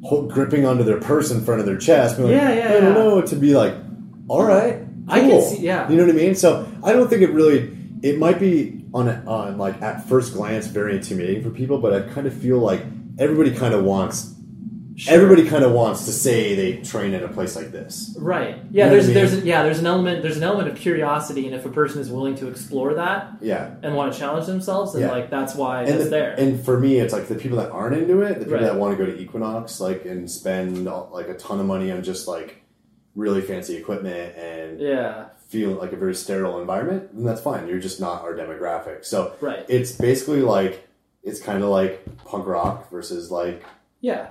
hold, 0.02 0.32
gripping 0.32 0.64
onto 0.64 0.82
their 0.82 0.98
purse 1.00 1.30
in 1.30 1.44
front 1.44 1.60
of 1.60 1.66
their 1.66 1.76
chest, 1.76 2.16
being 2.16 2.28
like, 2.30 2.36
Yeah, 2.40 2.52
yeah, 2.54 2.68
I 2.68 2.72
don't 2.80 2.84
yeah. 2.84 2.92
know, 2.94 3.20
to 3.22 3.36
be 3.36 3.54
like, 3.54 3.74
all 4.28 4.42
right, 4.42 4.78
I 5.08 5.20
can 5.20 5.42
see- 5.42 5.60
yeah. 5.60 5.88
You 5.90 5.96
know 5.96 6.06
what 6.06 6.14
I 6.14 6.16
mean? 6.16 6.34
So 6.34 6.66
I 6.82 6.92
don't 6.92 7.08
think 7.08 7.22
it 7.22 7.30
really, 7.32 7.76
it 8.02 8.18
might 8.18 8.40
be 8.40 8.82
on, 8.94 9.08
a, 9.08 9.22
on 9.26 9.58
like 9.58 9.80
at 9.82 10.08
first 10.08 10.32
glance 10.32 10.66
very 10.66 10.96
intimidating 10.96 11.42
for 11.42 11.50
people, 11.50 11.78
but 11.78 11.92
I 11.92 12.00
kind 12.12 12.26
of 12.26 12.32
feel 12.32 12.58
like 12.58 12.80
everybody 13.18 13.50
kind 13.54 13.74
of 13.74 13.84
wants, 13.84 14.34
everybody 15.08 15.48
kind 15.48 15.64
of 15.64 15.72
wants 15.72 16.04
to 16.06 16.12
say 16.12 16.54
they 16.54 16.82
train 16.82 17.14
at 17.14 17.22
a 17.22 17.28
place 17.28 17.56
like 17.56 17.72
this. 17.72 18.14
Right. 18.18 18.56
You 18.56 18.62
Yeah. 18.72 18.84
know 18.86 18.90
there's 18.92 19.04
I 19.04 19.06
mean? 19.08 19.14
there's 19.14 19.44
yeah 19.44 19.62
there's 19.62 19.78
an 19.78 19.86
element 19.86 20.22
there's 20.22 20.36
an 20.36 20.42
element 20.42 20.68
of 20.68 20.76
curiosity, 20.76 21.46
and 21.46 21.54
if 21.54 21.64
a 21.64 21.70
person 21.70 22.00
is 22.00 22.10
willing 22.10 22.34
to 22.36 22.48
explore 22.48 22.94
that 22.94 23.32
Yeah. 23.40 23.70
and 23.82 23.94
want 23.94 24.12
to 24.12 24.18
challenge 24.18 24.46
themselves, 24.46 24.92
then 24.92 25.02
Yeah. 25.02 25.10
like 25.12 25.30
that's 25.30 25.54
why 25.54 25.82
and 25.82 25.90
it's 25.94 26.04
the- 26.04 26.10
there. 26.10 26.34
And 26.36 26.64
for 26.64 26.78
me, 26.78 26.98
it's 26.98 27.12
like 27.12 27.28
the 27.28 27.34
people 27.36 27.58
that 27.58 27.70
aren't 27.70 27.96
into 27.96 28.20
it, 28.22 28.34
the 28.34 28.44
people 28.46 28.54
Right. 28.54 28.62
that 28.62 28.76
want 28.76 28.96
to 28.98 29.04
go 29.04 29.10
to 29.10 29.18
Equinox, 29.18 29.80
like 29.80 30.04
and 30.04 30.30
spend 30.30 30.84
like 31.12 31.28
a 31.28 31.34
ton 31.34 31.60
of 31.60 31.66
money 31.66 31.90
on 31.92 32.02
just 32.02 32.26
like 32.28 32.62
really 33.16 33.40
fancy 33.40 33.76
equipment 33.76 34.36
and 34.36 34.80
Yeah. 34.80 35.24
feel 35.48 35.70
like 35.70 35.92
a 35.92 35.96
very 35.96 36.14
sterile 36.14 36.60
environment, 36.60 37.10
then 37.14 37.24
that's 37.24 37.40
fine. 37.40 37.66
You're 37.66 37.80
just 37.80 38.00
not 38.00 38.22
our 38.22 38.34
demographic. 38.34 39.04
So 39.04 39.32
Right. 39.40 39.64
it's 39.68 39.92
basically 39.92 40.42
like 40.42 40.86
it's 41.22 41.40
kind 41.40 41.62
of 41.62 41.68
like 41.70 42.02
punk 42.24 42.46
rock 42.46 42.90
versus 42.90 43.30
like 43.30 43.62
yeah. 44.00 44.28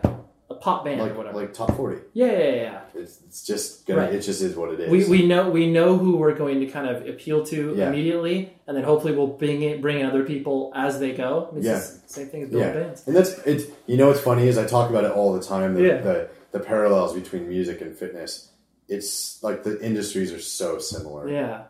A 0.51 0.55
pop 0.55 0.83
band 0.83 0.99
like 0.99 1.11
or 1.11 1.15
whatever. 1.15 1.37
like 1.37 1.53
top 1.53 1.75
forty. 1.75 2.01
yeah, 2.13 2.25
yeah, 2.31 2.53
yeah. 2.55 2.81
It's, 2.95 3.19
it's 3.27 3.45
just 3.45 3.85
gonna, 3.85 4.01
Right. 4.01 4.13
it 4.15 4.21
just 4.21 4.41
is 4.41 4.55
what 4.55 4.73
it 4.73 4.79
is. 4.79 4.89
We, 4.89 5.05
we 5.05 5.27
know 5.27 5.49
we 5.49 5.71
know 5.71 5.95
who 5.97 6.17
we're 6.17 6.33
going 6.33 6.59
to 6.61 6.65
kind 6.65 6.87
of 6.87 7.07
appeal 7.07 7.45
to 7.47 7.75
Yeah. 7.77 7.89
immediately, 7.89 8.51
and 8.65 8.75
then 8.75 8.83
hopefully 8.83 9.13
we'll 9.15 9.27
bring 9.27 9.61
in, 9.61 9.79
bring 9.79 9.99
in 9.99 10.07
other 10.07 10.23
people 10.23 10.71
as 10.75 10.99
they 10.99 11.11
go. 11.13 11.53
It's 11.55 11.65
Yeah. 11.65 11.75
the 11.75 12.01
same 12.07 12.27
thing 12.29 12.43
as 12.43 12.49
building 12.49 12.67
yeah, 12.67 12.73
bands. 12.81 13.05
and 13.07 13.15
that's 13.15 13.37
it's. 13.45 13.65
You 13.85 13.97
know 13.97 14.07
what's 14.07 14.21
funny 14.21 14.47
is 14.47 14.57
I 14.57 14.65
talk 14.65 14.89
about 14.89 15.03
it 15.03 15.11
all 15.11 15.33
the 15.33 15.41
time. 15.43 15.75
The, 15.75 15.81
Yeah. 15.83 16.01
the 16.01 16.29
the 16.51 16.59
parallels 16.59 17.13
between 17.13 17.47
music 17.47 17.79
and 17.81 17.95
fitness. 17.95 18.49
It's 18.87 19.43
like 19.43 19.63
the 19.63 19.79
industries 19.85 20.33
are 20.33 20.39
so 20.41 20.79
similar. 20.79 21.29
Yeah, 21.29 21.65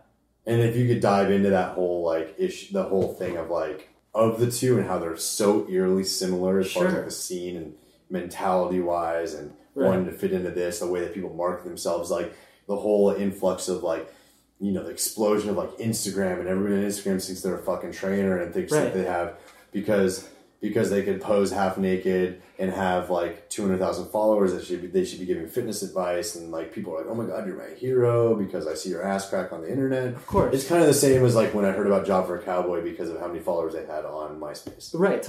And 0.46 0.62
if 0.62 0.78
you 0.78 0.88
could 0.88 1.02
dive 1.02 1.30
into 1.32 1.50
that 1.50 1.74
whole 1.74 2.06
like 2.06 2.34
issue, 2.38 2.72
the 2.72 2.84
whole 2.84 3.14
thing 3.14 3.36
of 3.36 3.50
like 3.50 3.90
of 4.16 4.40
the 4.40 4.50
two 4.50 4.78
and 4.78 4.88
how 4.88 4.98
they're 5.00 5.18
so 5.18 5.68
eerily 5.70 6.06
similar 6.06 6.60
as 6.60 6.72
far 6.72 6.88
as 6.88 6.94
like 6.94 7.04
the 7.06 7.12
scene 7.12 7.58
and 7.58 7.74
mentality 8.10 8.80
wise 8.80 9.34
and 9.34 9.54
Right. 9.76 9.88
wanting 9.90 10.06
to 10.06 10.12
fit 10.12 10.34
into 10.34 10.50
this, 10.50 10.80
the 10.80 10.88
way 10.88 11.00
that 11.02 11.14
people 11.14 11.30
market 11.34 11.64
themselves, 11.64 12.10
like 12.10 12.34
the 12.68 12.76
whole 12.76 13.12
influx 13.12 13.70
of 13.70 13.84
like 13.84 14.12
you 14.60 14.72
know 14.74 14.84
the 14.84 14.90
explosion 14.90 15.50
of 15.50 15.56
like 15.56 15.70
Instagram 15.78 16.40
and 16.40 16.48
everybody 16.50 16.76
on 16.84 16.90
Instagram 16.90 17.24
thinks 17.26 17.42
they're 17.42 17.56
a 17.56 17.64
fucking 17.64 17.92
trainer 17.94 18.38
and 18.42 18.54
thinks 18.54 18.72
Right. 18.74 18.86
that 18.86 18.94
they 18.94 19.04
have 19.06 19.36
because 19.72 20.28
because 20.60 20.90
they 20.90 21.04
could 21.04 21.22
pose 21.22 21.52
half 21.52 21.78
naked 21.78 22.42
and 22.58 22.70
have 22.72 23.10
like 23.10 23.48
200,000 23.50 24.10
followers 24.10 24.52
that 24.54 24.66
should 24.66 24.82
be, 24.82 24.88
they 24.88 25.06
should 25.06 25.20
be 25.22 25.26
giving 25.26 25.48
fitness 25.48 25.82
advice 25.84 26.36
and 26.36 26.52
like 26.52 26.74
people 26.74 26.94
are 26.94 26.98
like 26.98 27.08
oh 27.08 27.16
my 27.16 27.26
god 27.26 27.48
you're 27.48 27.56
my 27.56 27.74
hero 27.76 28.36
because 28.36 28.68
I 28.68 28.74
see 28.74 28.90
your 28.90 29.04
ass 29.04 29.30
crack 29.30 29.54
on 29.54 29.62
the 29.62 29.72
internet 29.72 30.08
of 30.16 30.26
course. 30.28 30.54
it's 30.54 30.68
kind 30.68 30.82
of 30.82 30.88
the 30.88 30.94
same 30.94 31.24
as 31.24 31.36
like 31.36 31.54
when 31.54 31.64
I 31.64 31.72
heard 31.72 31.88
about 31.88 32.06
Job 32.06 32.28
for 32.28 32.38
a 32.38 32.42
Cowboy 32.44 32.84
because 32.84 33.10
of 33.10 33.20
how 33.22 33.28
many 33.28 33.40
followers 33.40 33.74
they 33.74 33.86
had 33.86 34.04
on 34.04 34.40
MySpace 34.42 34.90
right. 34.94 35.24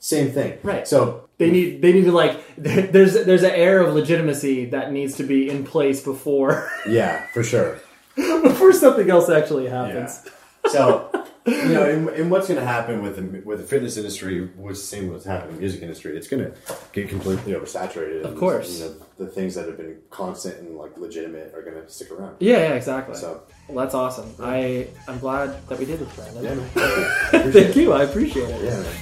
Same 0.00 0.30
thing 0.32 0.58
Right. 0.62 0.88
so 0.88 1.28
they 1.38 1.50
need 1.50 1.80
they 1.82 1.92
need 1.92 2.04
to 2.04 2.12
like 2.12 2.40
there's 2.56 3.14
there's 3.28 3.42
an 3.42 3.52
air 3.52 3.80
of 3.80 3.94
legitimacy 3.94 4.66
that 4.74 4.92
needs 4.92 5.14
to 5.16 5.22
be 5.24 5.48
in 5.48 5.62
place 5.64 6.02
before 6.02 6.70
yeah 6.88 7.26
for 7.34 7.42
sure 7.44 7.78
before 8.16 8.72
something 8.72 9.08
else 9.10 9.28
actually 9.30 9.66
happens. 9.68 10.26
so 10.68 11.08
you 11.46 11.68
know 11.74 11.84
and, 11.88 12.08
and 12.10 12.30
what's 12.30 12.48
going 12.48 12.60
to 12.60 12.66
happen 12.66 13.02
with 13.02 13.16
the 13.16 13.40
with 13.48 13.58
the 13.60 13.64
fitness 13.66 13.96
industry 13.96 14.50
was 14.58 14.78
the 14.80 14.86
same 14.86 15.10
what's 15.12 15.24
happening 15.24 15.50
in 15.50 15.54
the 15.56 15.60
music 15.60 15.80
industry 15.82 16.16
it's 16.16 16.28
going 16.28 16.42
to 16.44 16.52
get 16.92 17.08
completely 17.08 17.52
oversaturated 17.54 18.22
Of 18.24 18.36
course. 18.36 18.78
you 18.78 18.84
know, 18.86 18.94
the 19.18 19.26
things 19.26 19.54
that 19.54 19.66
have 19.66 19.76
been 19.78 19.96
constant 20.10 20.58
and 20.60 20.76
like 20.76 20.96
legitimate 20.98 21.54
are 21.54 21.62
going 21.62 21.76
to 21.82 21.88
stick 21.90 22.10
around 22.10 22.36
Yeah, 22.40 22.58
yeah, 22.58 22.74
exactly. 22.74 23.14
So- 23.16 23.42
well, 23.68 23.84
that's 23.84 23.94
awesome. 23.94 24.34
I 24.40 24.88
I'm 25.08 25.18
glad 25.20 25.48
that 25.68 25.78
we 25.78 25.84
did 25.86 26.00
this, 26.00 26.12
Brandan. 26.16 26.42
Yeah. 26.44 26.60
Thank 27.56 27.76
you. 27.76 27.82
You. 27.82 27.92
I 27.92 28.02
appreciate 28.02 28.48
it. 28.50 28.62
yeah 28.64 28.78
man. 28.80 28.94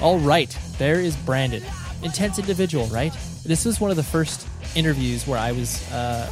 All 0.00 0.18
right, 0.18 0.56
there 0.78 0.98
is 0.98 1.14
Brandan. 1.14 1.62
Intense 2.02 2.38
individual, 2.38 2.86
right? 2.86 3.14
This 3.44 3.66
was 3.66 3.82
one 3.82 3.90
of 3.90 3.98
the 3.98 4.02
first 4.02 4.48
interviews 4.74 5.26
where 5.26 5.38
I 5.38 5.52
was, 5.52 5.86
uh, 5.92 6.26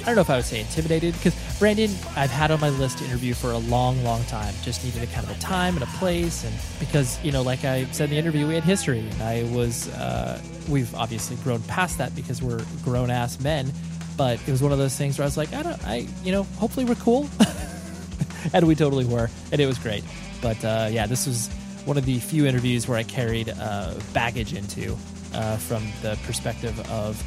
I 0.00 0.04
don't 0.04 0.16
know 0.16 0.20
if 0.20 0.30
I 0.30 0.34
would 0.34 0.44
say 0.44 0.60
intimidated, 0.60 1.14
because 1.14 1.32
Brandan, 1.60 1.90
I've 2.16 2.32
had 2.32 2.50
on 2.50 2.58
my 2.58 2.70
list 2.70 2.98
to 2.98 3.04
interview 3.04 3.34
for 3.34 3.52
a 3.52 3.58
long, 3.58 4.02
long 4.02 4.24
time. 4.24 4.52
Just 4.64 4.84
needed 4.84 5.00
a 5.04 5.06
kind 5.06 5.24
of 5.24 5.30
a 5.36 5.38
time 5.38 5.74
and 5.74 5.84
a 5.84 5.92
place. 5.98 6.42
And 6.42 6.52
because, 6.80 7.22
you 7.24 7.30
know, 7.30 7.42
like 7.42 7.64
I 7.64 7.84
said 7.92 8.06
in 8.06 8.10
the 8.10 8.18
interview, 8.18 8.48
we 8.48 8.54
had 8.54 8.64
history. 8.64 9.08
And 9.08 9.22
I 9.22 9.44
was, 9.54 9.88
uh, 9.90 10.42
we've 10.68 10.92
obviously 10.96 11.36
grown 11.36 11.62
past 11.62 11.98
that 11.98 12.16
because 12.16 12.42
we're 12.42 12.64
grown 12.82 13.12
ass 13.12 13.38
men. 13.38 13.72
But 14.16 14.40
it 14.44 14.50
was 14.50 14.60
one 14.60 14.72
of 14.72 14.78
those 14.78 14.96
things 14.96 15.18
where 15.18 15.22
I 15.22 15.26
was 15.26 15.36
like, 15.36 15.52
I 15.54 15.62
don't, 15.62 15.86
I, 15.86 16.08
you 16.24 16.32
know, 16.32 16.42
hopefully 16.58 16.84
we're 16.84 16.96
cool. 16.96 17.28
and 18.52 18.66
we 18.66 18.74
totally 18.74 19.04
were, 19.04 19.30
and 19.52 19.60
it 19.60 19.66
was 19.66 19.78
great. 19.78 20.02
But 20.40 20.64
uh, 20.64 20.88
yeah, 20.90 21.06
this 21.06 21.28
was 21.28 21.48
one 21.84 21.96
of 21.96 22.04
the 22.04 22.18
few 22.18 22.46
interviews 22.46 22.88
where 22.88 22.98
I 22.98 23.02
carried 23.02 23.48
uh, 23.48 23.94
baggage 24.12 24.54
into 24.54 24.96
uh, 25.34 25.56
from 25.56 25.84
the 26.02 26.18
perspective 26.24 26.78
of 26.90 27.22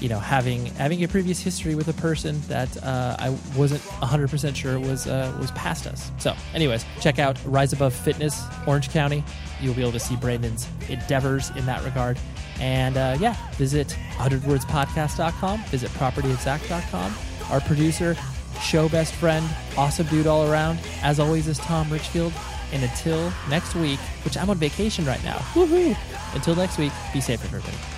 you 0.00 0.08
know 0.08 0.18
having 0.18 0.66
having 0.76 1.02
a 1.02 1.08
previous 1.08 1.40
history 1.40 1.74
with 1.74 1.88
a 1.88 1.92
person 1.94 2.40
that 2.48 2.82
uh, 2.84 3.16
I 3.18 3.36
wasn't 3.56 3.82
100% 3.82 4.54
sure 4.56 4.78
was 4.78 5.06
uh, 5.06 5.34
was 5.40 5.50
past 5.52 5.86
us. 5.86 6.10
So, 6.18 6.34
anyways, 6.54 6.84
check 7.00 7.18
out 7.18 7.38
Rise 7.44 7.72
Above 7.72 7.94
Fitness, 7.94 8.42
Orange 8.66 8.90
County. 8.90 9.24
You'll 9.60 9.74
be 9.74 9.82
able 9.82 9.92
to 9.92 10.00
see 10.00 10.16
Brandan's 10.16 10.68
endeavors 10.88 11.50
in 11.50 11.66
that 11.66 11.84
regard. 11.84 12.18
And 12.60 12.96
uh, 12.96 13.16
yeah, 13.20 13.36
visit 13.52 13.96
100wordspodcast.com, 14.16 15.62
visit 15.64 15.90
propertyexact.com. 15.92 17.14
Our 17.50 17.60
producer, 17.60 18.16
show 18.60 18.88
best 18.88 19.14
friend, 19.14 19.48
awesome 19.76 20.06
dude 20.08 20.26
all 20.26 20.50
around, 20.50 20.78
as 21.02 21.18
always, 21.20 21.48
is 21.48 21.58
Tom 21.58 21.90
Richfield. 21.90 22.32
And 22.72 22.82
until 22.82 23.32
next 23.48 23.74
week, 23.74 24.00
which 24.24 24.36
I'm 24.36 24.50
on 24.50 24.56
vacation 24.56 25.04
right 25.04 25.22
now. 25.24 25.38
Woohoo! 25.54 25.96
Until 26.34 26.54
next 26.54 26.78
week, 26.78 26.92
be 27.12 27.20
safe, 27.20 27.42
everybody. 27.44 27.97